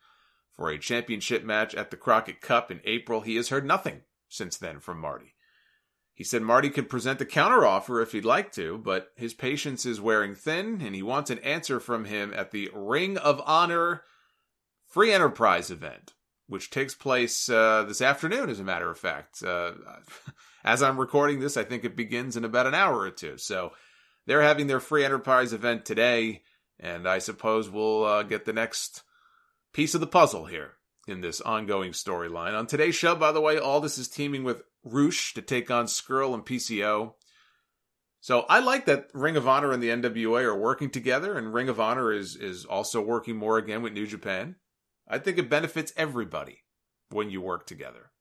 [0.57, 3.23] for a championship match at the Crockett Cup in April.
[3.23, 5.35] He has heard nothing since then from Marty.
[6.15, 10.01] He said Marty could present a counteroffer if he'd like to, but his patience is
[10.01, 14.03] wearing thin, and he wants an answer from him at the Ring of Honor
[14.87, 16.13] free enterprise event,
[16.47, 19.43] which takes place uh, this afternoon, as a matter of fact.
[19.43, 19.73] Uh,
[20.65, 23.37] as I'm recording this, I think it begins in about an hour or two.
[23.37, 23.73] So
[24.25, 26.43] they're having their free enterprise event today,
[26.79, 29.03] and I suppose we'll uh, get the next
[29.75, 30.73] piece of the puzzle here
[31.07, 32.57] in this ongoing storyline.
[32.57, 36.33] On today's show, by the way, Aldis is teaming with Rush to take on Scurll
[36.33, 37.15] and PCO.
[38.21, 41.69] So I like that Ring of Honor and the NWA are working together, and Ring
[41.69, 44.57] of Honor is is also working more again with New Japan.
[45.07, 46.63] I think it benefits everybody
[47.11, 48.13] when you work together.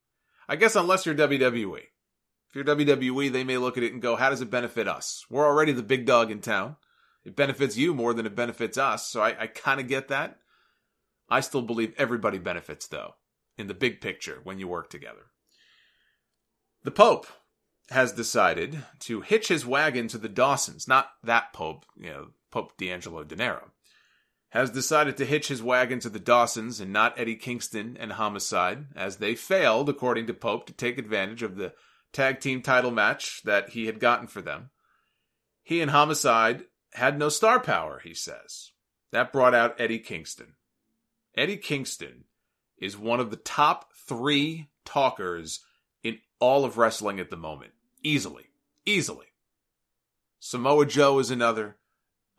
[0.50, 1.80] I guess unless you're WWE.
[2.50, 5.26] If you're WWE, they may look at it and go, how does it benefit us?
[5.30, 6.76] We're already the big dog in town.
[7.24, 9.08] It benefits you more than it benefits us.
[9.08, 10.38] So I, I kind of get that.
[11.30, 13.16] I still believe everybody benefits, though,
[13.58, 15.28] in the big picture when you work together.
[16.84, 17.28] The Pope
[17.90, 22.78] has decided to hitch his wagon to the Dawsons, not that Pope, you know, Pope
[22.78, 23.72] D'Angelo Dinero
[24.54, 28.86] has decided to hitch his wagon to the Dawsons and not Eddie Kingston and Homicide,
[28.96, 31.74] as they failed, according to Pope, to take advantage of the
[32.12, 34.70] tag team title match that he had gotten for them.
[35.64, 38.74] He and Homicide had no star power, he says.
[39.12, 40.54] That brought out Eddie Kingston.
[41.36, 42.26] Eddie Kingston
[42.78, 45.62] is one of the top three talkers
[46.04, 47.72] in all of wrestling at the moment.
[48.04, 48.50] Easily.
[48.86, 49.28] Easily.
[50.40, 51.78] Samoa Joe is another.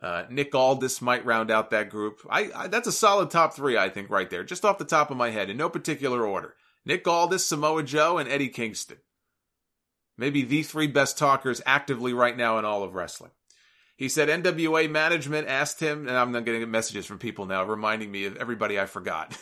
[0.01, 2.19] Uh, Nick Aldis might round out that group.
[2.29, 5.09] I, I, that's a solid top three, I think, right there, just off the top
[5.09, 6.53] of my head, in no particular order.
[6.85, 8.97] Nick Aldis, Samoa Joe, and Eddie Kingston.
[10.17, 13.31] Maybe the three best talkers actively right now in all of wrestling.
[13.95, 18.25] He said NWA management asked him, and I'm getting messages from people now reminding me
[18.25, 19.37] of everybody I forgot.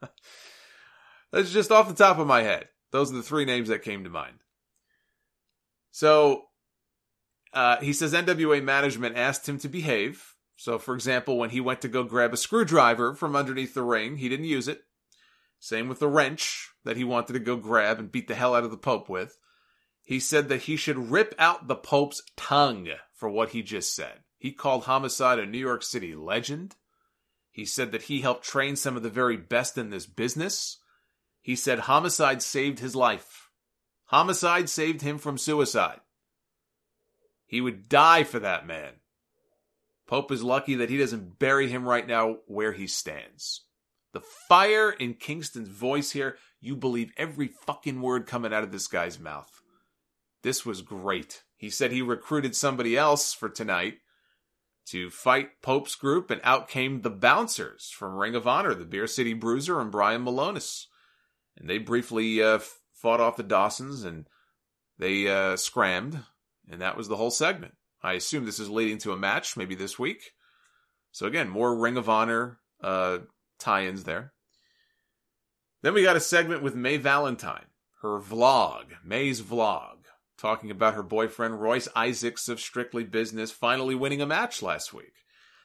[1.32, 2.68] That's just off the top of my head.
[2.90, 4.38] Those are the three names that came to mind.
[5.90, 6.44] So
[7.52, 10.34] uh, he says NWA management asked him to behave.
[10.56, 14.16] So, for example, when he went to go grab a screwdriver from underneath the ring,
[14.16, 14.82] he didn't use it.
[15.58, 18.64] Same with the wrench that he wanted to go grab and beat the hell out
[18.64, 19.38] of the Pope with.
[20.02, 22.88] He said that he should rip out the Pope's tongue
[23.22, 24.18] for what he just said.
[24.36, 26.74] He called Homicide a New York City legend.
[27.52, 30.78] He said that he helped train some of the very best in this business.
[31.40, 33.48] He said Homicide saved his life.
[34.06, 36.00] Homicide saved him from suicide.
[37.46, 38.94] He would die for that man.
[40.08, 43.60] Pope is lucky that he doesn't bury him right now where he stands.
[44.14, 48.88] The fire in Kingston's voice here, you believe every fucking word coming out of this
[48.88, 49.62] guy's mouth.
[50.42, 51.44] This was great.
[51.62, 53.98] He said he recruited somebody else for tonight
[54.86, 59.06] to fight Pope's group, and out came the bouncers from Ring of Honor, the Beer
[59.06, 60.86] City Bruiser and Brian Milonas.
[61.56, 62.58] And they briefly uh,
[62.92, 64.26] fought off the Dawsons and
[64.98, 66.18] they uh, scrammed
[66.68, 67.74] and that was the whole segment.
[68.02, 70.32] I assume this is leading to a match, maybe this week.
[71.12, 73.18] So again, more Ring of Honor uh,
[73.60, 74.32] tie-ins there.
[75.82, 77.66] Then we got a segment with May Valentine,
[78.00, 80.01] her vlog, May's vlog,
[80.42, 85.14] talking about her boyfriend Royce Isaacs of Strictly Business finally winning a match last week.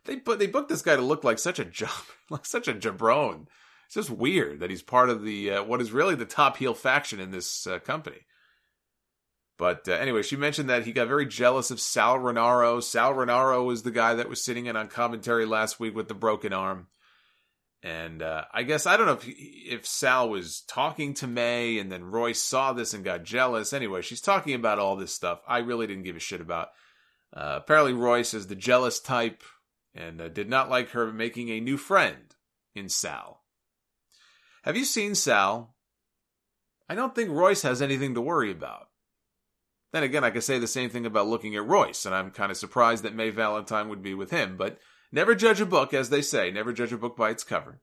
[0.06, 1.90] They but they booked this guy to look like such a job,
[2.30, 3.48] like such a jabron.
[3.88, 6.76] It's just weird that he's part of the uh, what is really the top heel
[6.76, 8.20] faction in this uh, company.
[9.58, 12.82] But uh, anyway, she mentioned that he got very jealous of Sal Rinauro.
[12.82, 16.14] Sal Rinauro was the guy that was sitting in on commentary last week with the
[16.14, 16.88] broken arm.
[17.84, 21.92] And uh, I guess I don't know if if Sal was talking to May and
[21.92, 23.72] then Royce saw this and got jealous.
[23.72, 25.42] Anyway, she's talking about all this stuff.
[25.48, 26.70] I really didn't give a shit about.
[27.36, 29.44] Uh, apparently, Royce is the jealous type
[29.94, 32.36] and uh, did not like her making a new friend
[32.76, 33.42] in Sal.
[34.64, 35.76] Have you seen Sal?
[36.90, 38.88] I don't think Royce has anything to worry about.
[39.94, 42.52] Then again, I could say the same thing about looking at Royce, and I'm kind
[42.52, 44.80] of surprised that May Valentine would be with him, but
[45.12, 47.80] never judge a book, as they say, never judge a book by its cover.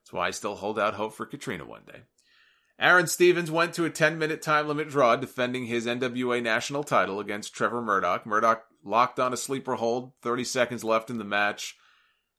[0.00, 2.02] That's why I still hold out hope for Katrina one day.
[2.80, 7.18] Aaron Stevens went to a 10 minute time limit draw defending his NWA national title
[7.18, 8.24] against Trevor Murdoch.
[8.24, 11.76] Murdoch locked on a sleeper hold, 30 seconds left in the match.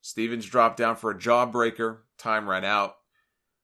[0.00, 1.98] Stevens dropped down for a jawbreaker.
[2.16, 2.94] Time ran out.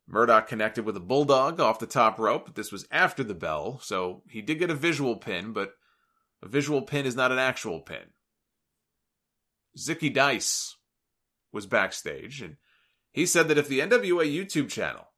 [0.06, 3.80] Murdoch connected with a bulldog off the top rope, but this was after the bell,
[3.82, 5.72] so he did get a visual pin, but
[6.42, 8.12] a visual pin is not an actual pin.
[9.76, 10.76] Zicky Dice
[11.52, 12.56] was backstage, and
[13.12, 15.08] he said that if the NWA YouTube channel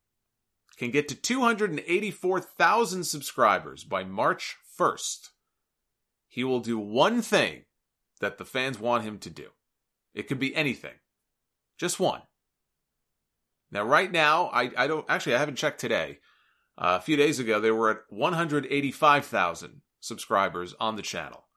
[0.76, 5.30] can get to 284,000 subscribers by March 1st,
[6.28, 7.64] he will do one thing
[8.20, 9.48] that the fans want him to do.
[10.14, 10.94] It could be anything.
[11.78, 12.22] Just one.
[13.70, 16.18] Now, right now, I, I don't actually, I haven't checked today.
[16.76, 21.47] Uh, a few days ago, they were at 185,000 subscribers on the channel.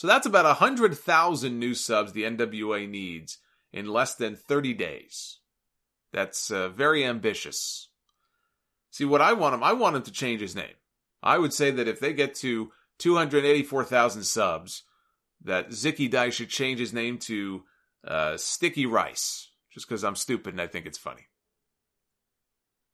[0.00, 3.36] So that's about 100,000 new subs the NWA needs
[3.70, 5.40] in less than 30 days.
[6.10, 7.90] That's uh, very ambitious.
[8.90, 10.72] See, what I want him, I want him to change his name.
[11.22, 14.84] I would say that if they get to 284,000 subs,
[15.44, 17.64] that Zicky Dice should change his name to
[18.02, 21.26] uh, Sticky Rice, just because I'm stupid and I think it's funny.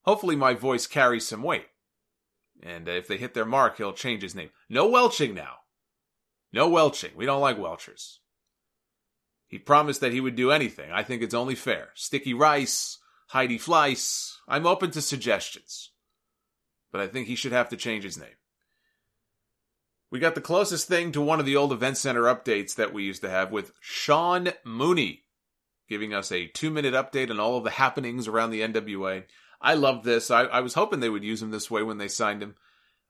[0.03, 1.69] Hopefully, my voice carries some weight.
[2.65, 4.51] And if they hit their mark, he'll change his name.
[4.69, 5.59] No welching now.
[6.53, 7.13] No welching.
[7.17, 8.19] We don't like welchers.
[9.49, 10.91] He promised that he would do anything.
[10.91, 11.91] I think it's only fair.
[11.95, 14.35] Sticky Rice, Heidi Fleiss.
[14.49, 15.91] I'm open to suggestions.
[16.91, 18.37] But I think he should have to change his name.
[20.11, 23.05] We got the closest thing to one of the old Event Center updates that we
[23.05, 25.25] used to have with Sean Mooney
[25.89, 29.25] giving us a two minute update on all of the happenings around the NWA.
[29.61, 30.31] I love this.
[30.31, 32.57] I, I was hoping they would use him this way when they signed him.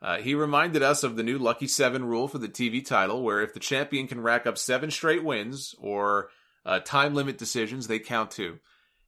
[0.02, 3.40] Uh, he reminded us of the new Lucky Seven rule for the TV title, where
[3.40, 6.28] if the champion can rack up seven straight wins or
[6.64, 8.58] uh, time limit decisions, they count too.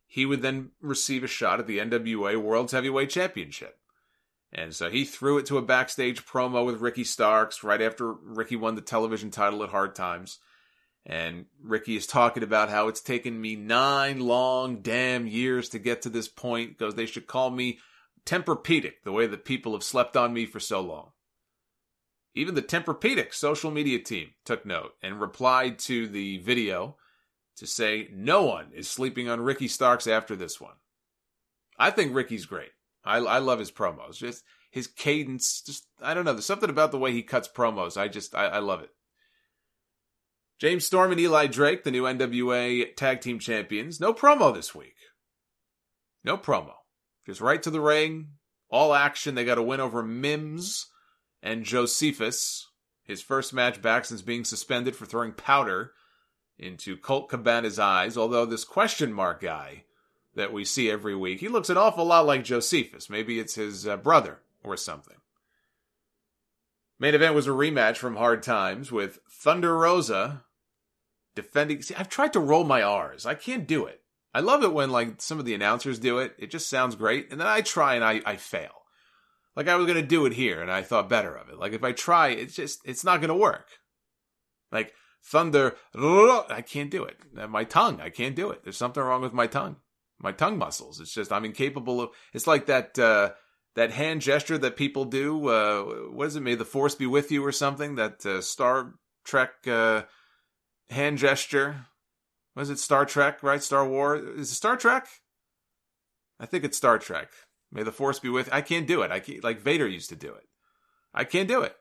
[0.06, 3.78] He would then receive a shot at the NWA World's Heavyweight Championship.
[4.50, 8.56] And so he threw it to a backstage promo with Ricky Starks right after Ricky
[8.56, 10.38] won the television title at Hard Times.
[11.04, 16.02] And Ricky is talking about how it's taken me nine long damn years to get
[16.02, 17.78] to this point because they should call me
[18.28, 21.12] Tempur-Pedic, the way that people have slept on me for so long.
[22.34, 26.96] Even the Tempur-Pedic social media team took note and replied to the video
[27.56, 30.74] to say no one is sleeping on Ricky Starks after this one.
[31.78, 32.70] I think Ricky's great.
[33.02, 34.18] I, I love his promos.
[34.18, 35.62] Just his cadence.
[35.62, 36.34] Just I don't know.
[36.34, 37.96] There's something about the way he cuts promos.
[37.96, 38.90] I just I, I love it.
[40.58, 44.00] James Storm and Eli Drake, the new NWA Tag Team Champions.
[44.00, 44.96] No promo this week.
[46.24, 46.74] No promo.
[47.28, 48.28] Just right to the ring.
[48.70, 49.34] All action.
[49.34, 50.86] They got a win over Mims
[51.42, 52.66] and Josephus.
[53.02, 55.92] His first match back since being suspended for throwing powder
[56.58, 58.16] into Colt Cabana's eyes.
[58.16, 59.84] Although this question mark guy
[60.36, 63.10] that we see every week, he looks an awful lot like Josephus.
[63.10, 65.16] Maybe it's his uh, brother or something.
[66.98, 70.44] Main event was a rematch from Hard Times with Thunder Rosa
[71.34, 71.82] defending.
[71.82, 73.26] See, I've tried to roll my R's.
[73.26, 74.00] I can't do it.
[74.38, 76.36] I love it when like some of the announcers do it.
[76.38, 77.32] It just sounds great.
[77.32, 78.70] And then I try and I, I fail.
[79.56, 81.58] Like I was to do it here and I thought better of it.
[81.58, 83.66] Like if I try, it's just, it's not to work.
[84.70, 84.92] Like
[85.24, 87.16] thunder, I can't do it.
[87.48, 88.62] My tongue, I can't do it.
[88.62, 89.78] There's something wrong with my tongue,
[90.20, 91.00] my tongue muscles.
[91.00, 93.30] It's just, I'm incapable of, it's like that, uh,
[93.74, 95.48] that hand gesture that people do.
[95.48, 96.42] Uh, what is it?
[96.42, 97.96] May the force be with you or something.
[97.96, 98.94] That uh, Star
[99.24, 100.02] Trek uh,
[100.90, 101.86] hand gesture.
[102.58, 103.40] Was it Star Trek?
[103.42, 103.62] Right?
[103.62, 104.20] Star Wars.
[104.36, 105.06] Is it Star Trek?
[106.40, 107.28] I think it's Star Trek.
[107.70, 108.48] May the force be with.
[108.52, 109.12] I can't do it.
[109.12, 110.48] I can't, like Vader used to do it.
[111.14, 111.76] I can't do it.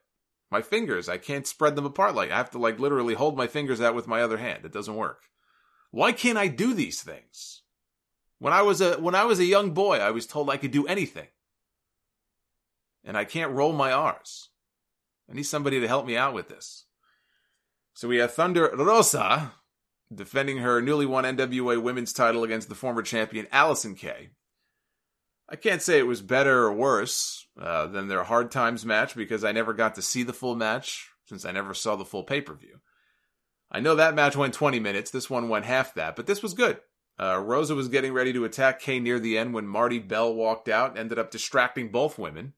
[0.50, 2.14] My fingers, I can't spread them apart.
[2.14, 4.64] Like I have to like literally hold my fingers out with my other hand.
[4.64, 5.22] It doesn't work.
[5.90, 7.62] Why can't I do these things?
[8.38, 10.70] When I was a when I was a young boy, I was told I could
[10.70, 11.28] do anything
[13.04, 14.50] and I can't roll my R's.
[15.28, 16.84] I need somebody to help me out with this.
[17.94, 19.52] So we have Thunder Rosa
[20.12, 24.30] defending her newly won NWA Women's title against the former champion Allysin Kay.
[25.48, 29.44] I can't say it was better or worse uh, than their Hard Times match because
[29.44, 32.40] I never got to see the full match since I never saw the full pay
[32.40, 32.80] per view.
[33.70, 35.10] I know that match went 20 minutes.
[35.10, 36.80] This one went half that, but this was good.
[37.20, 40.68] Uh, Rosa was getting ready to attack Kay near the end when Marti Belle walked
[40.68, 42.54] out, ended up distracting both women.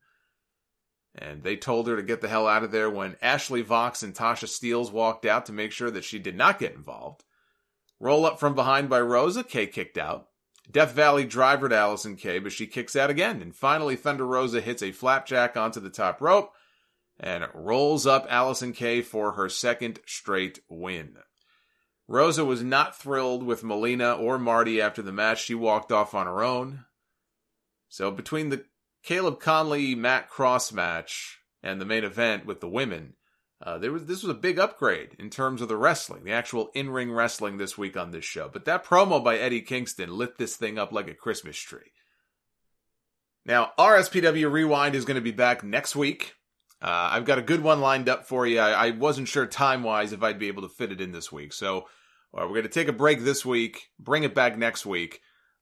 [1.15, 4.15] And they told her to get the hell out of there when Ashley Vox and
[4.15, 7.25] Tasha Steelz walked out to make sure that she did not get involved.
[8.01, 10.29] Roll up from behind by Rosa, Kay kicked out.
[10.71, 13.43] Death Valley driver to Allysin Kay, but she kicks out again.
[13.43, 16.53] And finally, Thunder Rosa hits a flapjack onto the top rope.
[17.23, 21.19] and rolls up Allysin Kay for her second straight win.
[22.09, 25.45] Rosa was not thrilled with Melina or Marty after the match.
[25.45, 26.87] She walked off on her own.
[27.89, 28.65] So between the
[29.05, 33.15] Caleb Konley Matt Cross match and the main event with the women,
[33.63, 36.71] uh, there was this was a big upgrade in terms of the wrestling, the actual
[36.75, 38.49] in-ring wrestling this week on this show.
[38.51, 41.93] But that promo by Eddie Kingston lit this thing up like a Christmas tree.
[43.45, 46.35] Now, RSPW Rewind is going to be back next week.
[46.81, 48.59] Uh, I've got a good one lined up for you.
[48.59, 51.31] I, I wasn't sure time wise if I'd be able to fit it in this
[51.31, 51.81] week, so
[52.33, 55.21] uh, we're going to take a break this week, bring it back next week.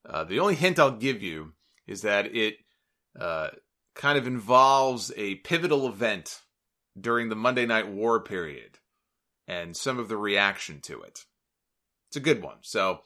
[0.08, 1.54] Uh, the only hint I'll give you
[1.88, 2.58] is that it
[3.18, 6.42] kind of involves a pivotal event
[7.00, 8.78] during the Monday Night War period
[9.46, 11.24] and some of the reaction to it.
[12.08, 12.58] It's a good one.
[12.62, 13.00] So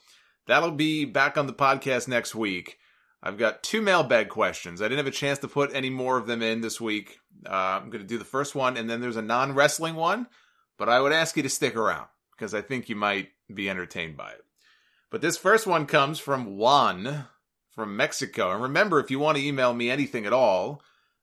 [0.46, 2.78] that'll be back on the podcast next week.
[3.22, 4.82] I've got two mailbag questions.
[4.82, 7.18] I didn't have a chance to put any more of them in this week.
[7.48, 10.26] Uh, I'm going to do the first one, and then there's a non wrestling one,
[10.76, 14.16] but I would ask you to stick around because I think you might be entertained
[14.16, 14.44] by it.
[15.10, 17.26] But this first one comes from Juan
[17.70, 18.52] from Mexico.
[18.52, 20.82] And remember, if you want to email me anything at all,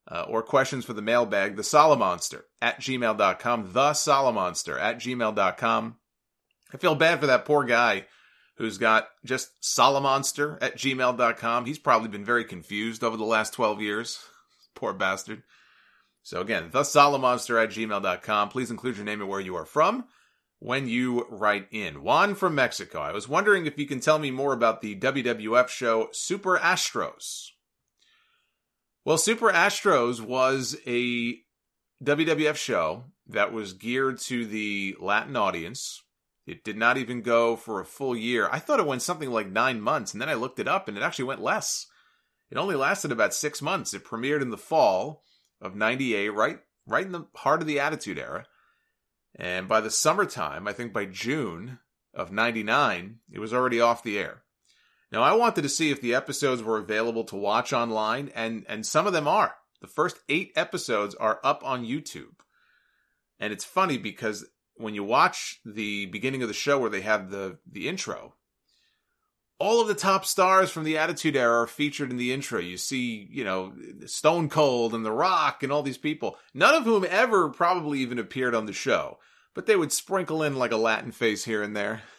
[0.10, 5.98] uh, or questions for the mailbag, the Solomonster at gmail.com, the Solomonster at gmail.com.
[6.74, 8.06] I feel bad for that poor guy
[8.58, 11.66] who's got just Solomonster at gmail.com.
[11.66, 14.20] He's probably been very confused over the last 12 years.
[14.76, 15.44] poor bastard.
[16.24, 18.50] So again, the Solomonster at gmail.com.
[18.50, 20.06] Please include your name and where you are from
[20.60, 22.04] when you write in.
[22.04, 23.00] Juan from Mexico.
[23.00, 27.52] I was wondering if you can tell me more about the WWF show Super Astros.
[29.10, 31.40] Well, Super Astros was a
[32.04, 36.04] WWF show that was geared to the Latin audience.
[36.46, 38.48] It did not even go for a full year.
[38.52, 40.96] I thought it went something like nine months, and then I looked it up and
[40.96, 41.88] it actually went less.
[42.52, 43.96] It only lasted about six months.
[43.96, 45.24] It premiered in the fall
[45.60, 48.46] of 98, right, right in the heart of the Attitude Era.
[49.34, 51.80] And by the summertime, I think by June
[52.14, 54.44] of 99, it was already off the air.
[55.12, 58.86] Now, I wanted to see if the episodes were available to watch online, and, and
[58.86, 59.56] some of them are.
[59.82, 62.36] The first eight episodes are up on YouTube.
[63.40, 67.32] And it's funny because when you watch the beginning of the show where they have
[67.32, 68.36] the, the intro,
[69.60, 72.60] all of the top stars from the Attitude Era are featured in the intro.
[72.60, 73.74] You see, you know,
[74.06, 78.20] Stone Cold and The Rock and all these people, none of whom ever probably even
[78.20, 79.20] appeared on the show,
[79.54, 82.04] but they would sprinkle in like a Latin face here and there.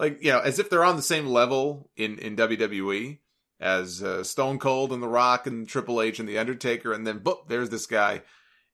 [0.00, 3.18] like, you know, as if they're on the same level in, in WWE
[3.60, 6.94] as uh, Stone Cold and The Rock and Triple H and The Undertaker.
[6.94, 8.22] And then, boop, there's this guy.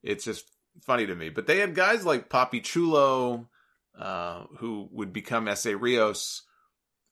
[0.05, 0.49] It's just
[0.83, 1.29] funny to me.
[1.31, 3.49] But they had guys like Papi Chulo,
[3.99, 6.43] uh, who would become Essa Rios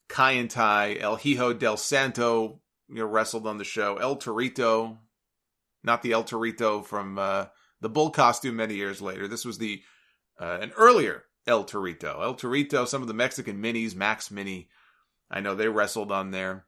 [0.08, 3.96] Kaientai, El Hijo del Santo, you know, wrestled on the show.
[3.96, 4.98] El Torito,
[5.82, 7.46] not the El Torito from uh,
[7.80, 9.26] the bull costume many years later.
[9.26, 9.82] This was the
[10.38, 12.22] uh, an earlier El Torito.
[12.22, 14.68] El Torito, some of the Mexican minis, Max Mini.
[15.30, 16.66] I know they wrestled on there.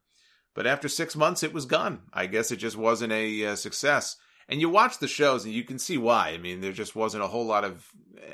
[0.54, 2.02] But after six months, it was gone.
[2.12, 4.16] I guess it just wasn't a uh, success.
[4.48, 6.30] And you watch the shows and you can see why.
[6.30, 7.86] I mean, there just wasn't a whole lot of,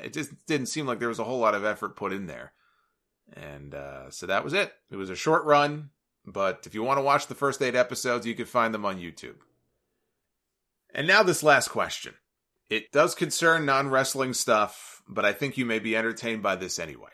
[0.03, 2.53] it just didn't seem like there was a whole lot of effort put in there.
[3.33, 4.71] And uh, so that was it.
[4.91, 5.89] It was a short run,
[6.25, 8.99] but if you want to watch the first eight episodes, you can find them on
[8.99, 9.37] YouTube.
[10.93, 12.13] And now, this last question.
[12.69, 16.79] It does concern non wrestling stuff, but I think you may be entertained by this
[16.79, 17.09] anyway.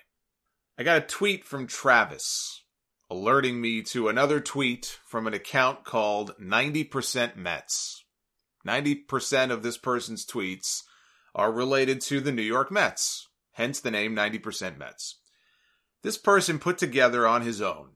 [0.77, 2.63] I got a tweet from Travis
[3.09, 8.03] alerting me to another tweet from an account called 90% Mets.
[8.67, 10.83] 90% of this person's tweets
[11.33, 15.19] are related to the New York Mets, hence the name 90% Mets.
[16.03, 17.91] This person put together on his own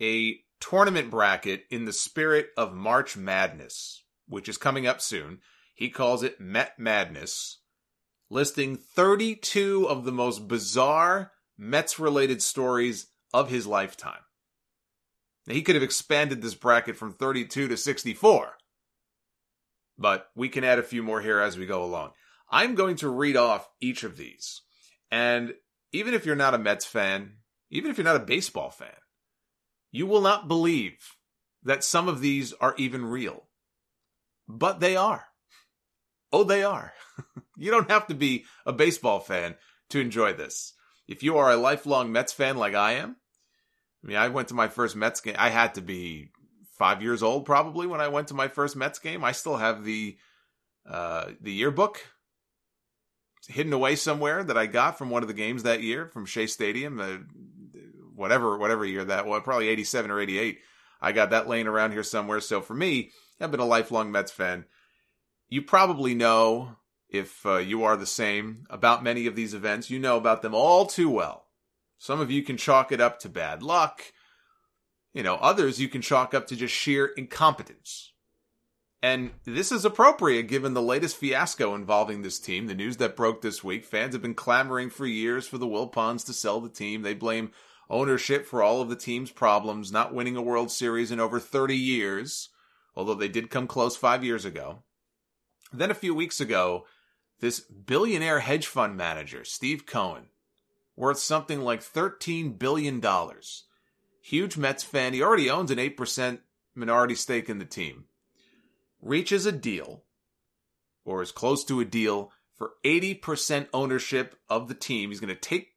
[0.00, 5.40] a tournament bracket in the spirit of March Madness, which is coming up soon.
[5.74, 7.60] He calls it Met Madness,
[8.30, 14.20] listing 32 of the most bizarre Mets related stories of his lifetime.
[15.46, 18.56] Now, he could have expanded this bracket from 32 to 64,
[19.96, 22.10] but we can add a few more here as we go along.
[22.50, 24.62] I'm going to read off each of these.
[25.10, 25.54] And
[25.92, 27.34] even if you're not a Mets fan,
[27.70, 28.88] even if you're not a baseball fan,
[29.92, 31.16] you will not believe
[31.62, 33.44] that some of these are even real.
[34.48, 35.26] But they are.
[36.32, 36.92] Oh, they are.
[37.56, 39.56] you don't have to be a baseball fan
[39.90, 40.74] to enjoy this.
[41.08, 43.16] If you are a lifelong Mets fan like I am,
[44.02, 45.36] I mean, I went to my first Mets game.
[45.38, 46.30] I had to be
[46.78, 49.24] five years old probably when I went to my first Mets game.
[49.24, 50.16] I still have the
[50.88, 52.04] uh, the yearbook
[53.48, 56.46] hidden away somewhere that I got from one of the games that year from Shea
[56.46, 57.18] Stadium, uh,
[58.14, 60.58] whatever whatever year that was, probably 87 or 88.
[61.00, 62.40] I got that laying around here somewhere.
[62.40, 64.64] So for me, I've been a lifelong Mets fan.
[65.48, 66.76] You probably know,
[67.08, 69.90] if uh, you are the same, about many of these events.
[69.90, 71.46] You know about them all too well.
[71.98, 74.02] Some of you can chalk it up to bad luck.
[75.12, 78.12] You know, others you can chalk up to just sheer incompetence.
[79.02, 82.66] And this is appropriate given the latest fiasco involving this team.
[82.66, 83.84] The news that broke this week.
[83.84, 87.02] Fans have been clamoring for years for the Wilpons to sell the team.
[87.02, 87.52] They blame
[87.88, 91.76] ownership for all of the team's problems, not winning a World Series in over 30
[91.76, 92.48] years,
[92.96, 94.82] although they did come close five years ago.
[95.72, 96.86] Then a few weeks ago,
[97.40, 100.26] this billionaire hedge fund manager, Steve Cohen,
[100.96, 103.02] worth something like $13 billion.
[104.22, 105.12] Huge Mets fan.
[105.12, 106.38] He already owns an 8%
[106.74, 108.04] minority stake in the team
[109.00, 110.02] reaches a deal,
[111.04, 115.10] or is close to a deal, for 80% ownership of the team.
[115.10, 115.74] He's going to take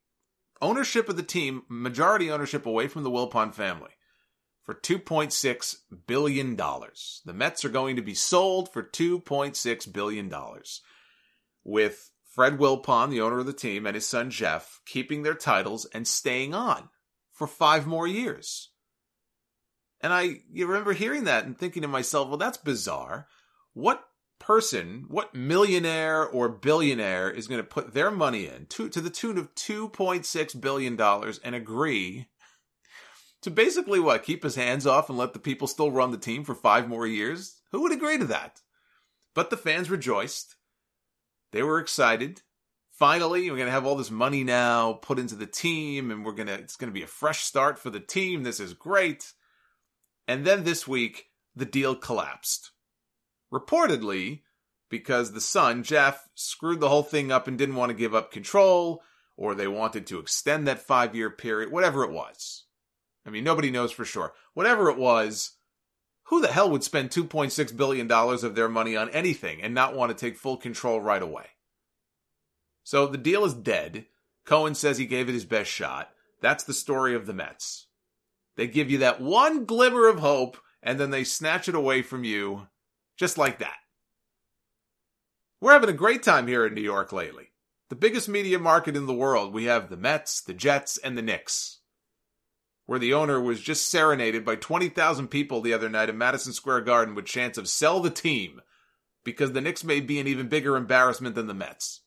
[0.61, 3.91] ownership of the team, majority ownership away from the Wilpon family
[4.69, 6.55] for $2.6 billion.
[6.55, 10.31] The Mets are going to be sold for $2.6 billion.
[11.63, 15.87] With Fred Wilpon, the owner of the team, and his son Jeff keeping their titles
[15.91, 16.89] and staying on
[17.33, 18.69] for five more years.
[20.01, 23.25] And I you remember hearing that and thinking to myself, well, that's bizarre.
[23.73, 24.03] What
[24.37, 29.09] person, what millionaire or billionaire is going to put their money in to, to the
[29.09, 31.01] tune of $2.6 billion
[31.43, 32.27] and agree
[33.41, 34.23] to basically what?
[34.23, 37.07] Keep his hands off and let the people still run the team for five more
[37.07, 37.61] years?
[37.71, 38.61] Who would agree to that?
[39.33, 40.55] But the fans rejoiced.
[41.51, 42.41] They were excited.
[42.91, 46.33] Finally, we're going to have all this money now put into the team and we're
[46.33, 48.43] going to, it's going to be a fresh start for the team.
[48.43, 49.31] This is great.
[50.27, 52.71] And then this week, the deal collapsed.
[53.53, 54.41] Reportedly,
[54.89, 58.31] because the son, Jeff, screwed the whole thing up and didn't want to give up
[58.31, 59.01] control,
[59.37, 62.65] or they wanted to extend that five year period, whatever it was.
[63.29, 64.33] I mean, nobody knows for sure.
[64.55, 65.51] Whatever it was,
[66.23, 70.09] who the hell would spend $2.6 billion of their money on anything and not want
[70.09, 71.45] to take full control right away?
[72.83, 74.07] So the deal is dead.
[74.45, 76.09] Cohen says he gave it his best shot.
[76.41, 77.85] That's the story of the Mets.
[78.55, 82.23] They give you that one glimmer of hope, and then they snatch it away from
[82.23, 82.67] you
[83.15, 83.77] just like that.
[85.61, 87.49] We're having a great time here in New York lately.
[87.89, 89.53] The biggest media market in the world.
[89.53, 91.78] We have the Mets, the Jets, and the Knicks.
[92.89, 96.81] Where the owner was just serenaded by 20,000 people the other night in Madison Square
[96.81, 98.63] Garden with chants of sell the team
[99.23, 102.01] because the Knicks may be an even bigger embarrassment than the Mets.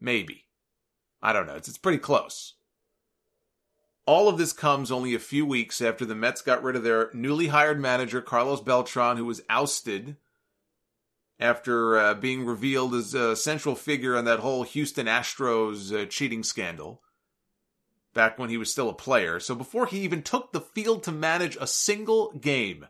[0.00, 0.46] Maybe.
[1.22, 1.54] I don't know.
[1.54, 2.54] It's, it's pretty close.
[4.06, 7.08] All of this comes only a few weeks after the Mets got rid of their
[7.14, 10.16] newly hired manager, Carlos Beltran, who was ousted
[11.38, 16.42] after uh, being revealed as a central figure on that whole Houston Astros uh, cheating
[16.42, 17.02] scandal
[18.16, 19.38] back when he was still a player.
[19.38, 22.88] So before he even took the field to manage a single game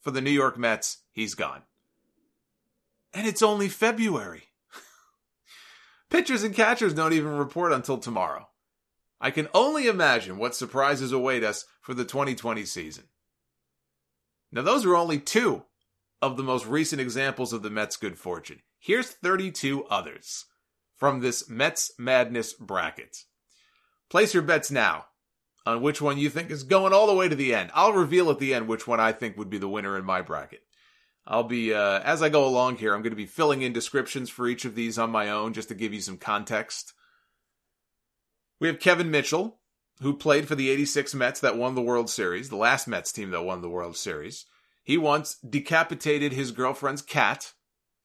[0.00, 1.62] for the New York Mets, he's gone.
[3.14, 4.44] And it's only February.
[6.10, 8.48] Pitchers and catchers don't even report until tomorrow.
[9.20, 13.04] I can only imagine what surprises await us for the 2020 season.
[14.50, 15.62] Now, those are only two
[16.20, 18.60] of the most recent examples of the Mets' good fortune.
[18.78, 20.46] Here's 32 others
[20.96, 23.24] from this Mets Madness bracket.
[24.12, 25.06] Place your bets now
[25.64, 27.70] on which one you think is going all the way to the end.
[27.72, 30.20] I'll reveal at the end which one I think would be the winner in my
[30.20, 30.60] bracket.
[31.26, 34.28] I'll be, uh, as I go along here, I'm going to be filling in descriptions
[34.28, 36.92] for each of these on my own just to give you some context.
[38.60, 39.60] We have Kevin Mitchell,
[40.02, 43.30] who played for the 86 Mets that won the World Series, the last Mets team
[43.30, 44.44] that won the World Series.
[44.82, 47.54] He once decapitated his girlfriend's cat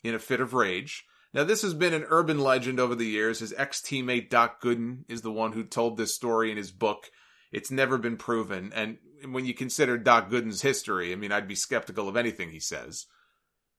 [0.06, 1.04] in a fit of rage.
[1.38, 3.42] Now, this has been an urban legend over the years.
[3.42, 7.12] His ex teammate Doc Gooden is the one who told this story in his book.
[7.52, 8.72] It's never been proven.
[8.74, 12.60] And when you consider Doc Gooden's history, I mean, I'd be skeptical of anything he
[12.60, 13.06] says.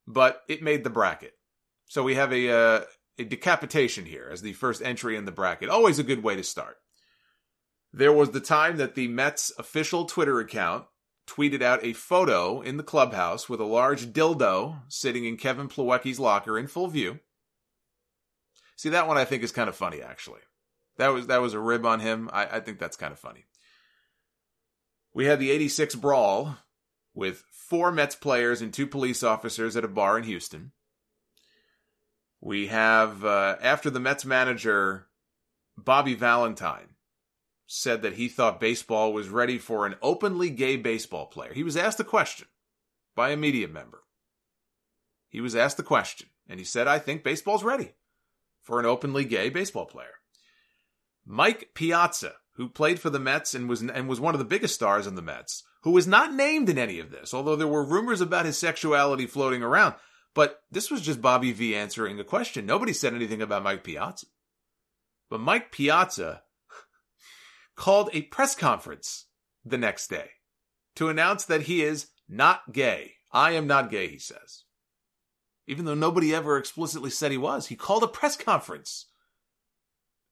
[0.06, 1.32] But it made the bracket.
[1.86, 2.80] So we have a, uh,
[3.18, 5.68] a decapitation here as the first entry in the bracket.
[5.68, 6.76] Always a good way to start.
[7.92, 10.84] There was the time that the Mets official Twitter account
[11.26, 16.20] tweeted out a photo in the clubhouse with a large dildo sitting in Kevin Plawecki's
[16.20, 17.18] locker in full view.
[18.78, 20.39] See, that one I think is kind of funny, actually.
[20.98, 22.31] That was that was a rib on him.
[22.32, 23.44] I, I think that's kind of funny.
[25.12, 26.57] We had the 86 brawl
[27.12, 30.70] with four Mets players and two police officers at a bar in Houston.
[32.40, 35.08] We have, uh, after the Mets manager,
[35.76, 36.94] Bobby Valentine,
[37.66, 41.52] said that he thought baseball was ready for an openly gay baseball player.
[41.52, 42.47] He was asked a question
[43.16, 44.05] by a media member.
[45.28, 47.94] He was asked the question, and he said, I think baseball's ready
[48.68, 50.20] for an openly gay baseball player.
[51.24, 54.74] Mike Piazza, who played for the Mets and was and was one of the biggest
[54.74, 57.82] stars in the Mets, who was not named in any of this, although there were
[57.82, 59.94] rumors about his sexuality floating around.
[60.34, 62.66] But this was just Bobby V answering a question.
[62.66, 64.26] Nobody said anything about Mike Piazza.
[65.30, 66.42] But Mike Piazza
[67.74, 69.28] called a press conference
[69.64, 70.28] the next day
[70.97, 73.14] to announce that he is not gay.
[73.32, 74.64] I am not gay, he says.
[75.68, 79.05] Even though nobody ever explicitly said he was, he called a press conference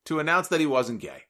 [0.07, 1.25] to announce that he wasn't gay.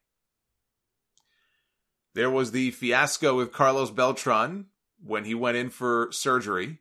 [2.15, 4.67] There was the fiasco with Carlos Beltran
[5.05, 6.79] when he went in for surgery.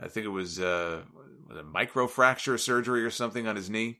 [0.00, 1.02] I think it was, uh,
[1.46, 3.98] was a microfracture surgery or something on his knee.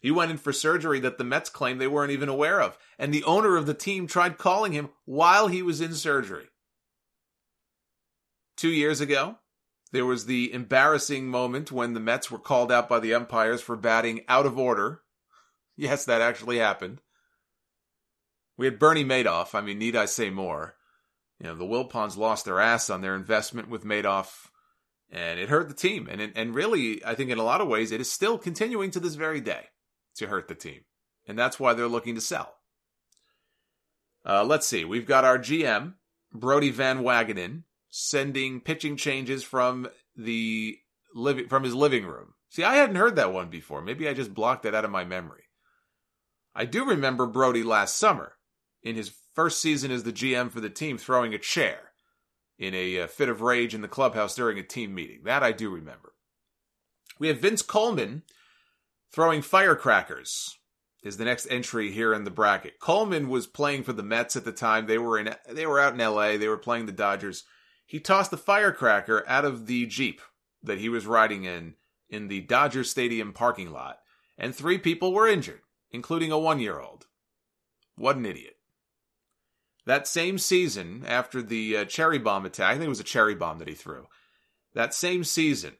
[0.00, 2.78] He went in for surgery that the Mets claimed they weren't even aware of.
[2.98, 6.48] And the owner of the team tried calling him while he was in surgery.
[8.56, 9.36] Two years ago,
[9.92, 13.76] there was the embarrassing moment when the Mets were called out by the umpires for
[13.76, 15.02] batting out of order.
[15.78, 17.02] Yes, that actually happened.
[18.56, 19.54] We had Bernie Madoff.
[19.54, 20.74] I mean, need I say more?
[21.38, 24.46] You know, the Wilpons lost their ass on their investment with Madoff,
[25.10, 26.08] and it hurt the team.
[26.10, 29.00] And and really, I think in a lot of ways, it is still continuing to
[29.00, 29.66] this very day
[30.14, 30.86] to hurt the team,
[31.26, 32.54] and that's why they're looking to sell.
[34.24, 34.84] Uh, let's see.
[34.84, 35.94] We've got our GM
[36.32, 37.64] Brodie Van Wagenen
[37.98, 40.76] sending pitching changes from the
[41.14, 42.34] living from his living room.
[42.50, 43.80] See, I hadn't heard that one before.
[43.80, 45.44] Maybe I just blocked that out of my memory.
[46.54, 48.34] I do remember Brodie last summer
[48.82, 51.92] in his first season as the GM for the team throwing a chair
[52.58, 55.20] in a uh, fit of rage in the clubhouse during a team meeting.
[55.24, 56.12] That I do remember.
[57.18, 58.24] We have Vince Coleman
[59.10, 60.58] throwing firecrackers
[61.02, 62.78] is the next entry here in the bracket.
[62.78, 64.86] Coleman was playing for the Mets at the time.
[64.86, 66.36] They were in they were out in LA.
[66.36, 67.44] They were playing the Dodgers.
[67.86, 70.20] He tossed the firecracker out of the Jeep
[70.62, 71.76] that he was riding in
[72.08, 74.00] in the Dodger Stadium parking lot,
[74.36, 77.06] and three people were injured, including a 1-year-old.
[77.96, 78.56] What an idiot.
[79.86, 83.34] That same season, after the uh, cherry bomb attack, I think it was a cherry
[83.34, 84.06] bomb that he threw.
[84.74, 85.74] That same season,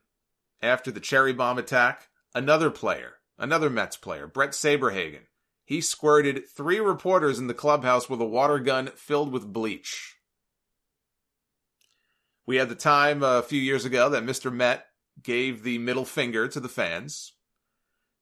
[0.62, 5.26] after the cherry bomb attack, another player, another Mets player, Bret Saberhagen,
[5.64, 10.15] he squirted three reporters in the clubhouse with a water gun filled with bleach.
[12.46, 14.52] We had the time uh, a few years ago that Mr.
[14.52, 14.86] Met
[15.22, 17.32] gave the middle finger to the fans.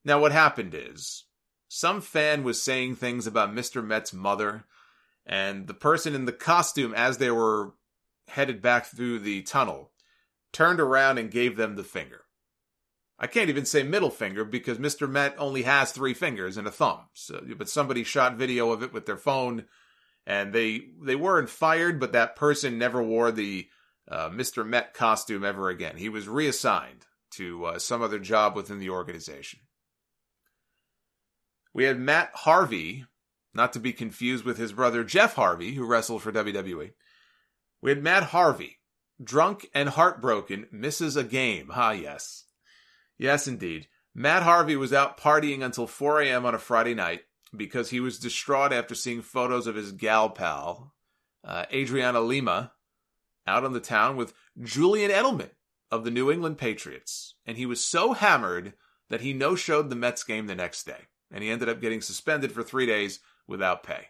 [0.05, 1.25] Now, what happened is
[1.69, 3.85] some fan was saying things about Mr.
[3.85, 4.65] Met's mother,
[5.27, 7.75] and the person in the costume, as they were
[8.29, 9.91] headed back through the tunnel,
[10.53, 12.23] turned around and gave them the finger.
[13.19, 15.09] I can't even say middle finger because Mr.
[15.09, 17.01] Met only has three fingers and a thumb.
[17.13, 19.65] So, but somebody shot video of it with their phone,
[20.27, 23.69] and they they weren't fired, but that person never wore the
[24.11, 24.67] uh, Mr.
[24.67, 25.97] Met costume ever again.
[25.97, 29.61] He was reassigned to uh, some other job within the organization.
[31.73, 33.07] We had Matt Harvey,
[33.53, 36.93] not to be confused with his brother Jeff Hardy, who wrestled for WWE.
[37.83, 38.79] We had Matt Harvey,
[39.23, 41.71] drunk and heartbroken, misses a game.
[41.73, 42.45] Ah, yes.
[43.19, 43.89] Yes, indeed.
[44.15, 46.47] Matt Harvey was out partying until 4 a.m.
[46.47, 47.23] on a Friday night
[47.57, 50.95] because he was distraught after seeing photos of his gal pal,
[51.45, 52.73] uh, Adriana Lima,
[53.47, 55.51] out on the town with Julian Edelman
[55.91, 57.35] of the New England Patriots.
[57.47, 58.75] And he was so hammered
[59.11, 61.09] that he no showed the Mets game the next day.
[61.31, 64.09] And he ended up getting suspended for three days without pay.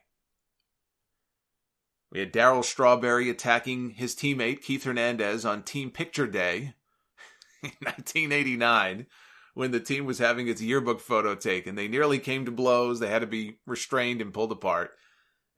[2.11, 6.75] We had Darryl Strawberry attacking his teammate Keith Hernandez on Team Picture Day
[7.63, 9.07] in 1989
[9.55, 11.75] when the team was having its yearbook photo taken.
[11.75, 13.01] They nearly came to blows.
[13.01, 14.93] They had to be restrained and pulled apart.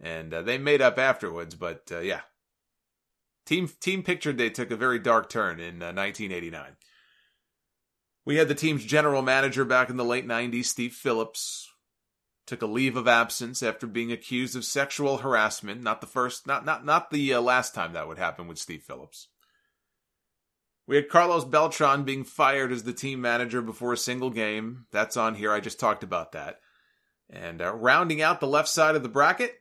[0.01, 2.21] And uh, they made up afterwards, but uh, yeah.
[3.47, 6.77] Team Team Picture Day took a very dark turn in uh, 1989.
[8.25, 11.71] We had the team's general manager back in the late 90s, Steve Phillips,
[12.45, 15.81] took a leave of absence after being accused of sexual harassment.
[15.81, 18.83] Not the first, not not not the uh, last time that would happen with Steve
[18.83, 19.29] Phillips.
[20.89, 24.87] We had Carlos Beltran being fired as the team manager before a single game.
[24.93, 25.53] That's on here.
[25.53, 26.61] I just talked about that.
[27.29, 29.55] And uh, rounding out the left side of the bracket,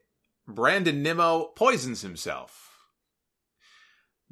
[0.47, 2.64] Brandon Nimmo poisons himself.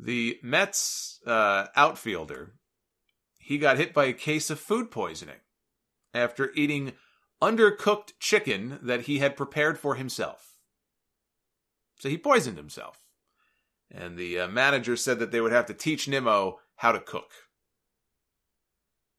[0.04, 2.56] The Mets uh, outfielder,
[3.40, 5.40] he got hit by a case of food poisoning
[6.14, 6.92] after eating
[7.42, 10.58] undercooked chicken that he had prepared for himself.
[12.00, 12.98] So he poisoned himself.
[13.90, 17.32] And the uh, manager said that they would have to teach Nimmo how to cook.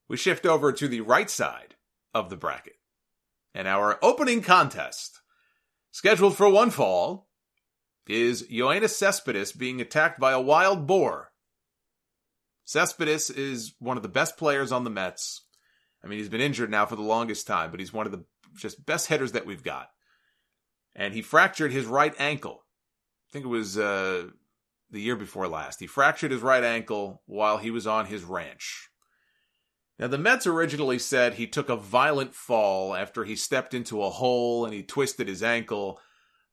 [0.06, 1.76] We shift over to the right side
[2.12, 2.76] of the bracket.
[3.54, 5.22] And our opening contest,
[5.92, 7.30] scheduled for one fall,
[8.06, 11.30] is Yoenis Cespedes being attacked by a wild boar.
[12.64, 15.42] Cespedes is one of the best players on the Mets.
[16.02, 18.24] I mean, he's been injured now for the longest time, but he's one of the
[18.56, 19.88] just best hitters that we've got.
[20.94, 22.64] And he fractured his right ankle.
[23.28, 24.28] I think it was uh,
[24.90, 25.80] the year before last.
[25.80, 28.90] He fractured his right ankle while he was on his ranch.
[29.98, 34.10] Now, the Mets originally said he took a violent fall after he stepped into a
[34.10, 36.00] hole and he twisted his ankle.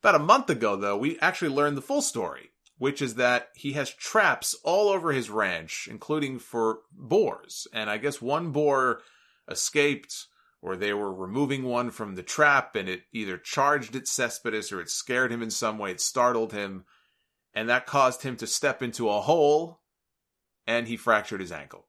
[0.01, 2.49] About a month ago, though, we actually learned the full story,
[2.79, 7.67] which is that he has traps all over his ranch, including for boars.
[7.71, 9.01] And I guess one boar
[9.47, 10.25] escaped,
[10.59, 14.81] or they were removing one from the trap, and it either charged at Cespedes or
[14.81, 16.85] it scared him in some way, it startled him,
[17.53, 19.81] and that caused him to step into a hole,
[20.65, 21.85] and he fractured his ankle.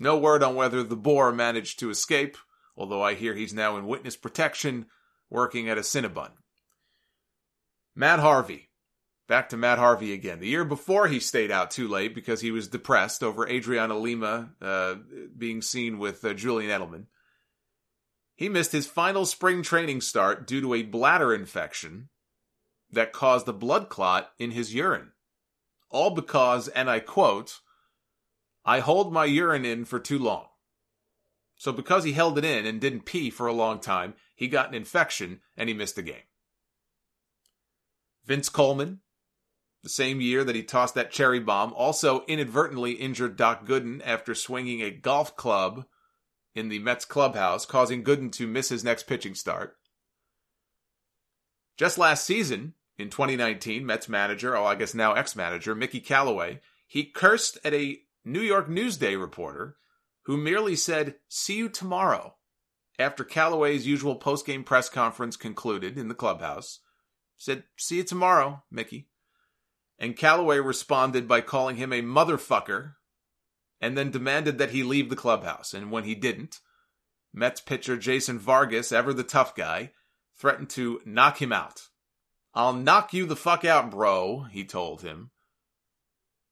[0.00, 2.36] No word on whether the boar managed to escape,
[2.76, 4.86] although I hear he's now in witness protection,
[5.30, 6.30] working at a Cinnabon.
[7.94, 8.70] Matt Harvey.
[9.28, 10.40] Back to Matt Harvey again.
[10.40, 14.50] The year before, he stayed out too late because he was depressed over Adriana Lima
[14.60, 14.96] uh,
[15.36, 17.06] being seen with uh, Julian Edelman.
[18.34, 22.08] He missed his final spring training start due to a bladder infection
[22.90, 25.12] that caused a blood clot in his urine.
[25.88, 27.60] All because, and I quote,
[28.64, 30.46] I hold my urine in for too long.
[31.56, 34.68] So because he held it in and didn't pee for a long time, he got
[34.68, 36.24] an infection and he missed the game.
[38.24, 39.00] Vince Coleman,
[39.82, 44.34] the same year that he tossed that cherry bomb, also inadvertently injured Doc Gooden after
[44.34, 45.84] swinging a golf club
[46.54, 49.76] in the Mets clubhouse, causing Gooden to miss his next pitching start.
[51.76, 56.60] Just last season, in 2019, Mets manager, oh, I guess now ex manager, Mickey Callaway,
[56.86, 59.76] he cursed at a New York Newsday reporter
[60.26, 62.36] who merely said, See you tomorrow,
[62.98, 66.80] after Callaway's usual post-game press conference concluded in the clubhouse.
[67.42, 69.08] Said, See you tomorrow, Mickey.
[69.98, 72.92] And Callaway responded by calling him a motherfucker
[73.80, 75.74] and then demanded that he leave the clubhouse.
[75.74, 76.60] And when he didn't,
[77.34, 79.90] Mets pitcher Jason Vargas, ever the tough guy,
[80.38, 81.88] threatened to knock him out.
[82.54, 85.32] I'll knock you the fuck out, bro, he told him.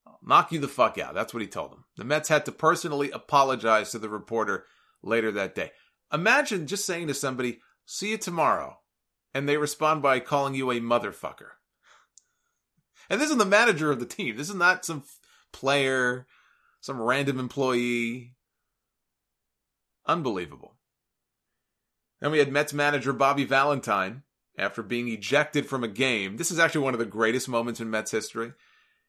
[0.04, 1.14] I'll knock you the fuck out.
[1.14, 1.84] That's what he told him.
[1.96, 4.66] The Mets had to personally apologize to the reporter
[5.04, 5.70] later that day.
[6.12, 8.79] Imagine just saying to somebody, see you tomorrow,
[9.34, 11.50] and they respond by calling you a motherfucker.
[13.08, 14.36] And this is the manager of the team.
[14.36, 15.04] This is not some
[15.52, 16.26] player,
[16.80, 18.34] some random employee.
[20.06, 20.76] Unbelievable.
[22.20, 24.22] Then we had Mets manager Bobby Valentine
[24.58, 26.36] after being ejected from a game.
[26.36, 28.52] This is actually one of the greatest moments in Mets history.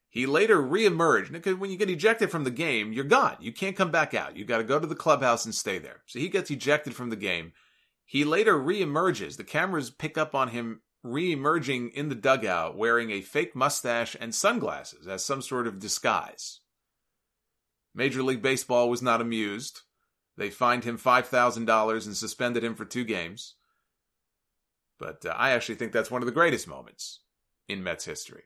[0.10, 3.38] He later reemerged because when you get ejected from the game, you're gone.
[3.40, 4.36] You can't come back out.
[4.36, 6.02] You got to go to the clubhouse and stay there.
[6.06, 7.54] So he gets ejected from the game.
[8.12, 9.38] He later reemerges.
[9.38, 14.36] The cameras pick up on him reemerging in the dugout wearing a fake mustache and
[14.36, 16.60] sunglasses as some sort of disguise.
[17.96, 19.84] Major League Baseball was not amused.
[20.36, 23.56] They fined him $5,000 and suspended him for two games.
[25.00, 27.22] But uh, I actually think that's one of the greatest moments
[27.70, 28.44] in Mets history.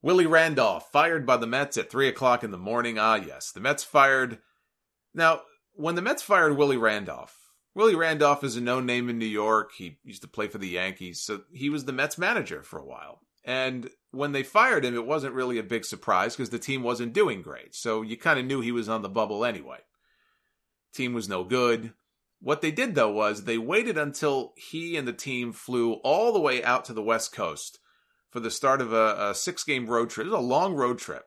[0.00, 3.00] Willie Randolph fired by the Mets at 3 o'clock in the morning.
[3.00, 4.38] Ah, yes, the Mets fired.
[5.12, 5.40] Now,
[5.72, 7.43] when the Mets fired Willie Randolph,
[7.74, 9.72] Willie Randolph is a known name in New York.
[9.76, 12.84] He used to play for the Yankees, so he was the Mets manager for a
[12.84, 13.20] while.
[13.44, 17.12] And when they fired him, it wasn't really a big surprise because the team wasn't
[17.12, 17.74] doing great.
[17.74, 19.78] So you kind of knew he was on the bubble anyway.
[20.94, 21.92] Team was no good.
[22.40, 26.40] What they did though was they waited until he and the team flew all the
[26.40, 27.80] way out to the West Coast
[28.30, 30.26] for the start of a, a six game road trip.
[30.26, 31.24] It was a long road trip.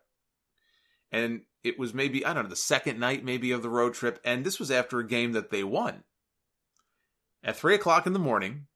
[1.12, 4.20] And it was maybe, I don't know, the second night maybe of the road trip.
[4.24, 6.04] And this was after a game that they won.
[7.48, 8.68] At three o'clock in the morning,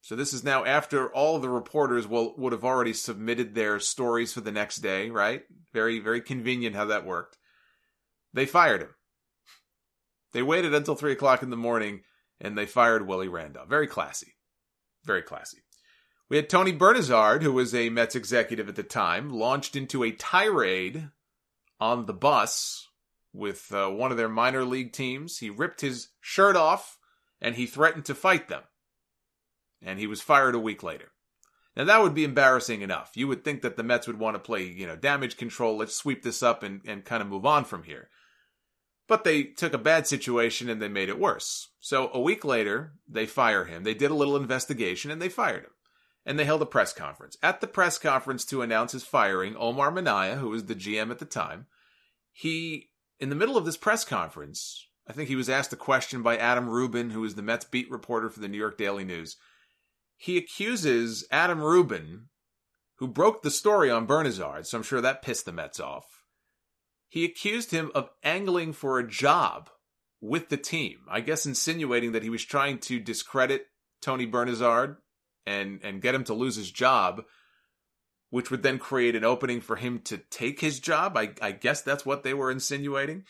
[0.00, 4.32] so this is now after all the reporters will would have already submitted their stories
[4.32, 5.42] for the next day, right?
[5.74, 7.36] Very, very convenient how that worked.
[8.32, 8.94] They fired him.
[10.32, 12.02] They waited until three o'clock in the morning
[12.40, 13.68] and they fired Willie Randolph.
[13.68, 14.34] Very classy.
[15.04, 15.58] Very classy.
[16.28, 20.12] We had Tony Bernazard, who was a Mets executive at the time, launched into a
[20.12, 21.08] tirade
[21.80, 22.86] on the bus
[23.32, 25.38] with uh, one of their minor league teams.
[25.38, 26.99] He ripped his shirt off
[27.40, 28.62] and he threatened to fight them.
[29.82, 31.12] And he was fired a week later.
[31.76, 33.12] Now that would be embarrassing enough.
[33.14, 35.76] You would think that the Mets would want to play, you know, damage control.
[35.76, 38.08] Let's sweep this up and, and kind of move on from here.
[39.08, 41.68] But they took a bad situation and they made it worse.
[41.80, 43.82] So a week later, they fire him.
[43.82, 45.70] They did a little investigation and they fired him.
[46.26, 47.36] And they held a press conference.
[47.42, 51.18] At the press conference to announce his firing, Omar Minaya, who was the GM at
[51.18, 51.66] the time,
[52.32, 56.22] he, in the middle of this press conference, I think he was asked a question
[56.22, 59.36] by Adam Rubin, who is the Mets beat reporter for the New York Daily News.
[60.16, 62.26] He accuses Adam Rubin,
[62.98, 66.06] who broke the story on Bernazard, so I'm sure that pissed the Mets off.
[67.08, 69.70] He accused him of angling for a job
[70.20, 70.98] with the team.
[71.10, 73.66] I guess insinuating that he was trying to discredit
[74.00, 74.96] Tony Bernazard
[75.46, 77.24] and and get him to lose his job
[78.30, 81.16] which would then create an opening for him to take his job.
[81.16, 83.24] I, I guess that's what they were insinuating.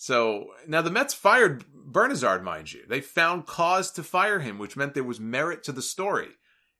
[0.00, 2.84] So now the Mets fired Bernazard, mind you.
[2.88, 6.28] They found cause to fire him, which meant there was merit to the story.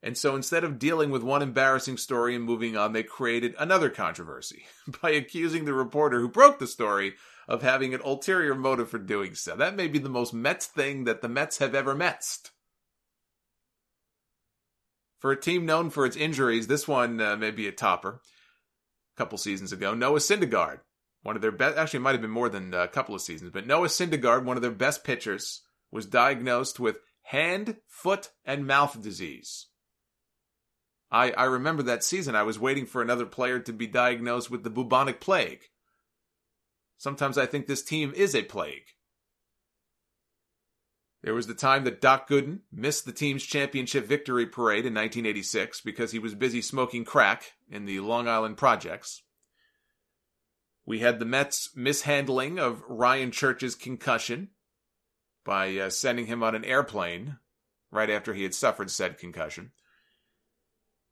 [0.05, 3.91] And so instead of dealing with one embarrassing story and moving on, they created another
[3.91, 4.67] controversy
[5.03, 7.15] by accusing the reporter who broke the story
[7.49, 9.57] of having an ulterior motive for doing so.
[9.57, 12.53] That may be the most Mets thing that the Mets have ever Metsed.
[15.19, 18.21] For a team known for its injuries, this one uh, may be a topper.
[19.17, 20.79] A couple seasons ago, Noah Syndergaard,
[21.23, 23.51] one of their best, actually, it might have been more than a couple of seasons,
[23.53, 29.01] but Noah Syndergaard, one of their best pitchers, was diagnosed with hand, foot, and mouth
[29.03, 29.67] disease.
[31.11, 32.35] I, I remember that season.
[32.35, 35.63] I was waiting for another player to be diagnosed with the bubonic plague.
[36.99, 38.85] Sometimes I think this team is a plague.
[41.23, 45.81] There was the time that Doc Gooden missed the team's championship victory parade in 1986
[45.81, 49.23] because he was busy smoking crack in the Long Island projects.
[50.89, 54.49] We had the Mets' mishandling of Ryan Church's concussion
[55.45, 57.37] by uh, sending him on an airplane
[57.91, 59.73] right after he had suffered said concussion.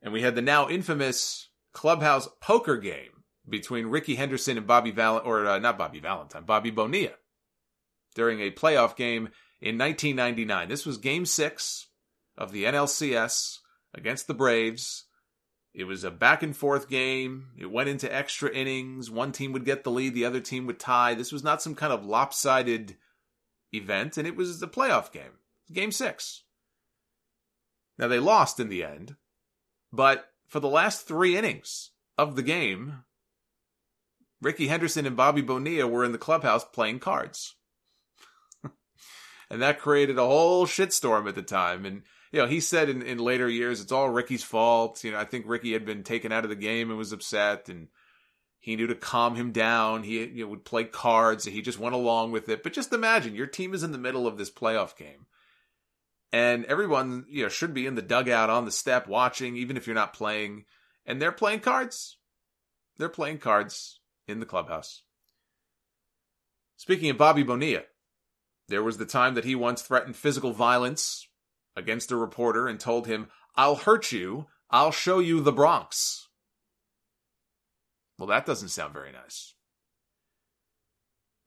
[0.01, 5.19] And we had the now infamous clubhouse poker game between Rickey Henderson and Bobby Val
[5.23, 7.13] or uh, not Bobby Valentine, Bobby Bonilla
[8.15, 9.29] during a playoff game
[9.61, 10.71] in 1999.
[10.71, 11.89] This was game 6
[12.39, 13.59] of the NLCS
[13.93, 15.05] against the Braves.
[15.77, 17.49] It was a back and forth game.
[17.59, 19.11] It went into extra innings.
[19.11, 21.13] One team would get the lead, the other team would tie.
[21.13, 22.97] This was not some kind of lopsided
[23.75, 25.33] event, and it was a playoff game.
[25.71, 26.45] Game 6.
[27.99, 29.17] Now they lost in the end,
[29.93, 33.05] but for the last three innings of the game,
[34.41, 37.55] Rickey Henderson and Bobby Bonilla were in the clubhouse playing cards.
[39.51, 41.85] and that created a whole shitstorm at the time.
[41.85, 42.03] And,
[42.37, 45.03] you know, he said in, in later years, it's all Rickey's fault.
[45.03, 47.71] You know, I think Ricky had been taken out of the game and was upset
[47.71, 47.89] and
[48.59, 50.03] he knew to calm him down.
[50.03, 51.47] He you know, would play cards.
[51.47, 52.63] He just went along with it.
[52.63, 55.25] But just imagine your team is in the middle of this playoff game
[56.31, 59.87] and everyone you know should be in the dugout on the step watching even if
[59.87, 60.65] you're not playing
[61.07, 62.17] and they're playing cards
[62.99, 65.03] they're playing cards in the clubhouse
[66.77, 67.83] speaking of bobby bonilla
[68.69, 71.26] there was the time that he once threatened physical violence
[71.77, 76.29] against a reporter and told him i'll hurt you i'll show you the bronx
[78.19, 79.55] well that doesn't sound very nice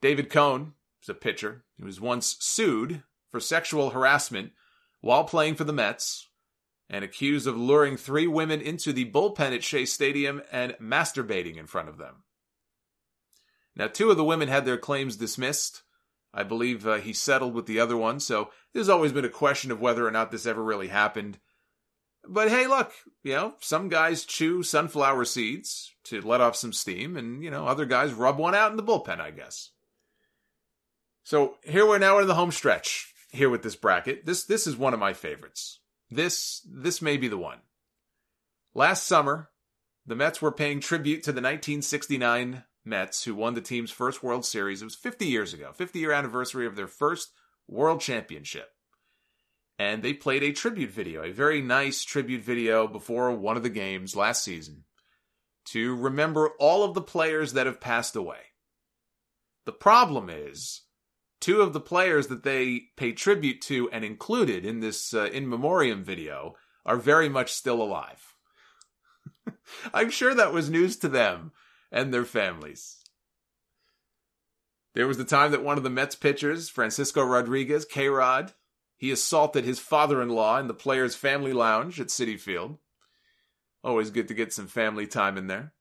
[0.01, 4.51] david cone is a pitcher he was once sued for sexual harassment
[5.01, 6.27] while playing for the Mets
[6.89, 11.67] and accused of luring three women into the bullpen at Shea Stadium and masturbating in
[11.67, 12.23] front of them.
[13.75, 15.83] Now, two of the women had their claims dismissed.
[16.33, 19.71] I believe uh, he settled with the other one, so there's always been a question
[19.71, 21.39] of whether or not this ever really happened.
[22.27, 22.91] But hey, look,
[23.23, 27.65] you know, some guys chew sunflower seeds to let off some steam, and, you know,
[27.65, 29.71] other guys rub one out in the bullpen, I guess.
[31.23, 34.25] So here we're now in the home stretch here with this bracket.
[34.25, 35.79] This this is one of my favorites.
[36.09, 37.59] This this may be the one.
[38.73, 39.49] Last summer,
[40.05, 44.45] the Mets were paying tribute to the 1969 Mets who won the team's first World
[44.45, 44.81] Series.
[44.81, 47.31] It was 50 years ago, 50 year anniversary of their first
[47.67, 48.69] World Championship.
[49.77, 53.69] And they played a tribute video, a very nice tribute video before one of the
[53.69, 54.83] games last season
[55.65, 58.39] to remember all of the players that have passed away.
[59.65, 60.81] The problem is
[61.39, 65.47] two of the players that they pay tribute to and included in this uh, in
[65.47, 68.35] memoriam video are very much still alive.
[69.93, 71.51] I'm sure that was news to them
[71.91, 72.97] and their families.
[74.95, 78.53] There was the time that one of the Mets pitchers, Francisco Rodriguez, K Rod,
[78.97, 82.77] he assaulted his father in law in the players' family lounge at Citi Field.
[83.83, 85.73] Always good to get some family time in there.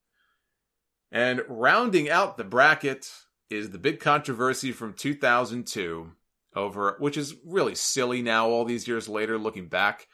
[1.11, 3.11] And rounding out the bracket,
[3.51, 6.13] is the big controversy from 2002
[6.55, 10.07] over, which is really silly now, all these years later, looking back.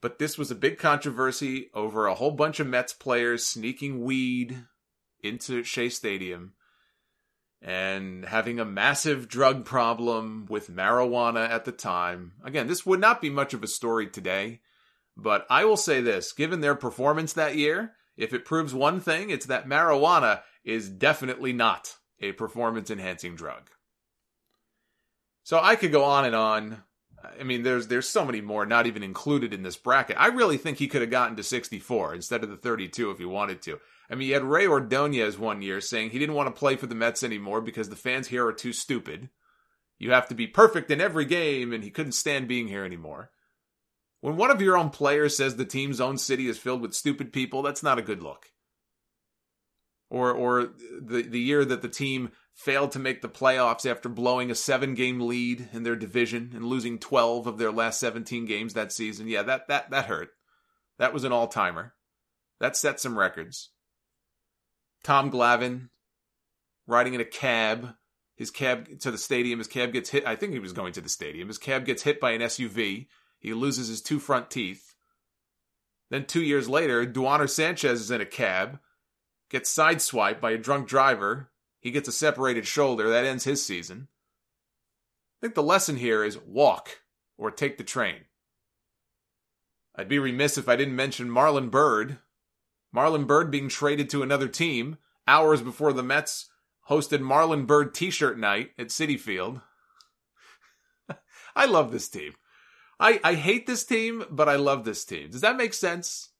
[0.00, 4.64] But this was a big controversy over a whole bunch of Mets players sneaking weed
[5.22, 6.54] into Shea Stadium
[7.60, 12.32] and having a massive drug problem with marijuana at the time.
[12.44, 14.60] Again, this would not be much of a story today,
[15.16, 19.30] but I will say this given their performance that year, if it proves one thing,
[19.30, 23.70] it's that marijuana is definitely not a performance enhancing drug.
[25.44, 26.82] So I could go on and on.
[27.38, 30.16] I mean, there's there's so many more not even included in this bracket.
[30.18, 33.24] I really think he could have gotten to 64 instead of the 32 if he
[33.24, 33.78] wanted to.
[34.10, 36.86] I mean, he had Rey Ordonez one year saying he didn't want to play for
[36.86, 39.30] the Mets anymore because the fans here are too stupid.
[39.98, 43.30] You have to be perfect in every game, and he couldn't stand being here anymore.
[44.20, 47.32] When one of your own players says the team's own city is filled with stupid
[47.32, 48.50] people, that's not a good look.
[50.10, 50.70] Or or
[51.00, 55.20] the the year that the team failed to make the playoffs after blowing a 7-game
[55.20, 59.28] lead in their division and losing 12 of their last 17 games that season.
[59.28, 60.30] Yeah, that that that hurt.
[60.98, 61.94] That was an all-timer.
[62.60, 63.70] That set some records.
[65.02, 65.88] Tom Glavine
[66.86, 67.94] riding in a cab
[68.42, 69.60] his cab to the stadium.
[69.60, 70.26] His cab gets hit.
[70.26, 71.46] I think he was going to the stadium.
[71.46, 73.06] His cab gets hit by an SUV.
[73.38, 74.96] He loses his two front teeth.
[76.10, 78.80] Then two years later, Duaner Sanchez is in a cab,
[79.48, 81.51] gets sideswiped by a drunk driver.
[81.82, 83.10] He gets a separated shoulder.
[83.10, 84.06] That ends his season.
[85.36, 87.02] I think the lesson here is walk
[87.36, 88.20] or take the train.
[89.96, 92.18] I'd be remiss if I didn't mention Marlon Byrd.
[92.94, 94.96] Marlon Byrd being traded to another team
[95.26, 96.48] hours before the Mets
[96.88, 99.60] hosted Marlon Byrd t-shirt night at Citi Field.
[101.56, 102.34] I love this team.
[103.00, 105.30] I, I hate this team, but I love this team.
[105.30, 106.30] Does that make sense?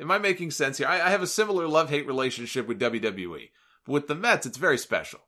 [0.00, 0.86] Am I making sense here?
[0.86, 3.50] I, I have a similar love-hate relationship with WWE.
[3.86, 5.20] With the Mets, it's very special.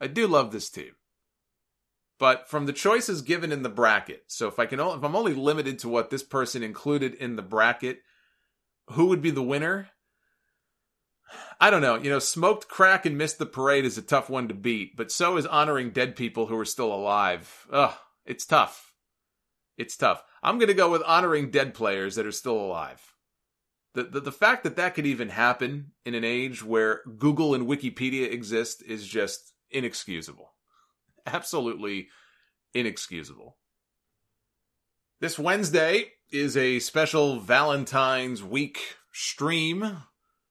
[0.00, 0.92] I do love this team.
[2.18, 5.34] But from the choices given in the bracket, so if I can, if I'm only
[5.34, 8.00] limited to what this person included in the bracket,
[8.90, 9.90] who would be the winner?
[11.60, 11.96] I don't know.
[11.96, 15.12] You know, smoked crack and missed the parade is a tough one to beat, but
[15.12, 17.66] so is honoring dead people who are still alive.
[17.70, 17.94] Ugh,
[18.24, 18.94] it's tough.
[19.76, 20.22] It's tough.
[20.42, 23.15] I'm going to go with honoring dead players that are still alive.
[23.96, 27.66] The, the, the fact that that could even happen in an age where Google and
[27.66, 30.52] Wikipedia exist is just inexcusable.
[31.26, 32.08] Absolutely
[32.74, 33.56] inexcusable.
[35.18, 40.02] This Wednesday is a special Valentine's week stream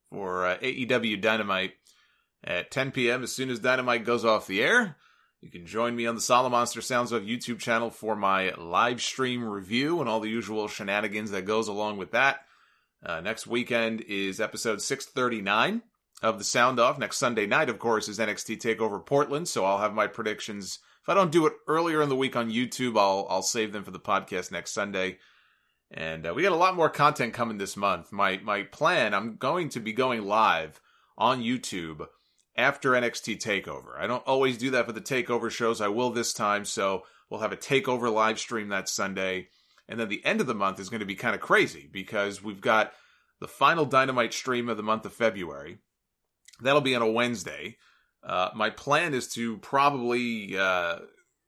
[0.10, 1.74] for uh, AEW Dynamite
[2.44, 3.22] at 10 p.m.
[3.22, 4.98] As soon as Dynamite goes off the air,
[5.42, 9.44] you can join me on the Solomonster Sounds of YouTube channel for my live stream
[9.44, 12.45] review and all the usual shenanigans that goes along with that.
[13.06, 15.84] Uh, next weekend is episode 639
[16.24, 16.98] of the Sound Off.
[16.98, 19.48] Next Sunday night, of course, is NXT Takeover Portland.
[19.48, 20.80] So I'll have my predictions.
[21.04, 23.84] If I don't do it earlier in the week on YouTube, I'll I'll save them
[23.84, 25.20] for the podcast next Sunday.
[25.92, 28.12] And uh, we got a lot more content coming this month.
[28.12, 30.82] My my plan, I'm going to be going live
[31.16, 32.08] on YouTube
[32.58, 34.00] after NXT Takeover.
[34.00, 35.80] I don't always do that for the Takeover shows.
[35.80, 39.50] I will this time, so we'll have a Takeover live stream that Sunday.
[39.88, 42.44] And then the end of the month is going to be kind of crazy because
[42.44, 42.94] we've got
[43.40, 45.78] the final Dynamite stream of the month of February.
[46.62, 47.78] That'll be on a Wednesday.
[48.24, 51.00] Uh, my plan is to probably uh,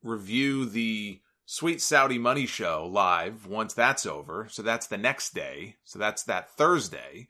[0.04, 4.48] review the Sweet Saudi Money Show live once that's over.
[4.52, 5.78] So that's the next day.
[5.86, 7.30] So that's that Thursday.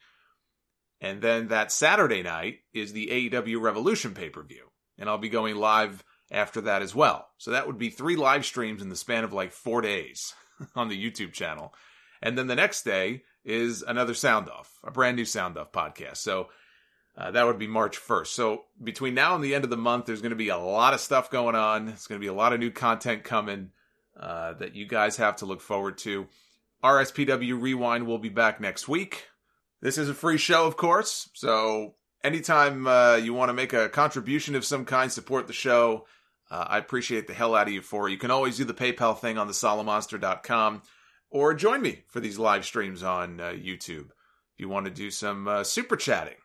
[1.00, 4.72] And then that Saturday night is the AEW Revolution pay per view.
[4.98, 7.27] And I'll be going live after that as well.
[7.38, 10.34] So that would be three live streams in the span of like four days
[10.76, 11.74] on the YouTube channel.
[12.22, 16.18] And then the next day is another Sound Off, a brand new Sound Off podcast.
[16.18, 16.50] So
[17.18, 18.27] uh, that would be March 1st.
[18.27, 20.94] So between now and the end of the month, there's going to be a lot
[20.94, 21.90] of stuff going on.
[21.90, 23.72] It's going to be a lot of new content coming
[24.19, 26.27] uh, that you guys have to look forward to.
[26.84, 29.27] RSPW Rewind will be back next week.
[29.82, 31.30] This is a free show, of course.
[31.34, 36.06] So anytime uh, you want to make a contribution of some kind, support the show.
[36.50, 38.11] Uh, I appreciate the hell out of you for it.
[38.11, 40.82] You can always do the PayPal thing on the solomonster.com
[41.30, 44.09] or join me for these live streams on uh, YouTube.
[44.09, 46.38] If you want to do some uh, super chatting,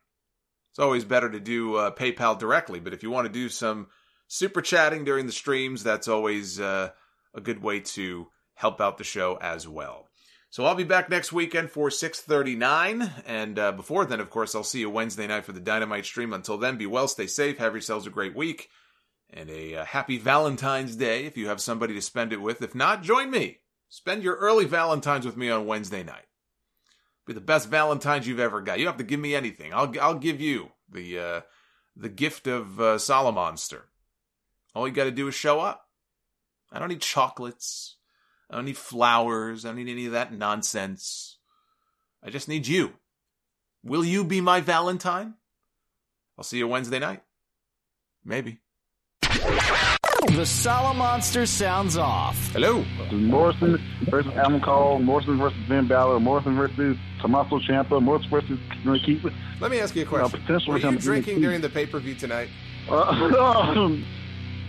[0.70, 2.80] it's always better to do uh, PayPal directly.
[2.80, 3.88] But if you want to do some
[4.26, 6.90] super chatting during the streams, that's always uh,
[7.34, 10.08] a good way to help out the show as well.
[10.50, 14.62] So I'll be back next weekend for 6:39, and uh, before then, of course, I'll
[14.62, 16.34] see you Wednesday night for the Dynamite stream.
[16.34, 18.68] Until then, be well, stay safe, have yourselves a great week,
[19.32, 22.62] and a uh, happy Valentine's Day if you have somebody to spend it with.
[22.62, 23.58] If not, join me.
[23.88, 26.26] Spend your early Valentines with me on Wednesday night.
[27.26, 28.78] Be the best Valentines you've ever got.
[28.78, 29.72] You don't have to give me anything.
[29.72, 31.40] I'll I'll give you the uh,
[31.96, 33.82] the gift of uh, Solomonster.
[34.74, 35.88] All you got to do is show up.
[36.70, 37.96] I don't need chocolates.
[38.50, 39.64] I don't need flowers.
[39.64, 41.38] I don't need any of that nonsense.
[42.22, 42.94] I just need you.
[43.84, 45.34] Will you be my Valentine?
[46.38, 47.22] I'll see you Wednesday night.
[48.24, 48.60] Maybe.
[49.32, 52.36] The Solomonster sounds off.
[52.52, 52.84] Hello.
[53.12, 58.58] Morrison versus Adam Cole, Morrison versus Ben Balor, Morrison versus Tommaso Ciampa, Morrison versus
[59.04, 59.24] Keith.
[59.60, 60.40] Let me ask you a question.
[60.40, 62.48] Uh, potential Were you drinking during the pay per view tonight?
[62.90, 63.96] Uh,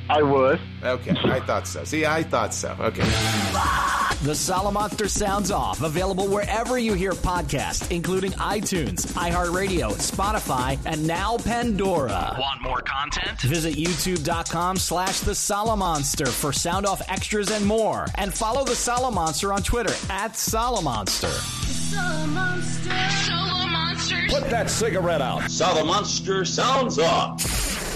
[0.10, 0.60] I would.
[0.84, 1.84] Okay, I thought so.
[1.84, 2.76] See, I thought so.
[2.80, 3.04] Okay.
[4.24, 11.38] The Solomonster Sounds Off, available wherever you hear podcasts, including iTunes, iHeartRadio, Spotify, and now
[11.38, 12.36] Pandora.
[12.40, 13.42] Want more content?
[13.42, 18.08] Visit youtube.com slash the Solomonster for sound off extras and more.
[18.16, 21.34] And follow the Solomonster on Twitter at Solomonster.
[21.94, 24.30] Solo Monsters.
[24.30, 25.42] Put that cigarette out.
[25.44, 27.93] Solomonster sounds off.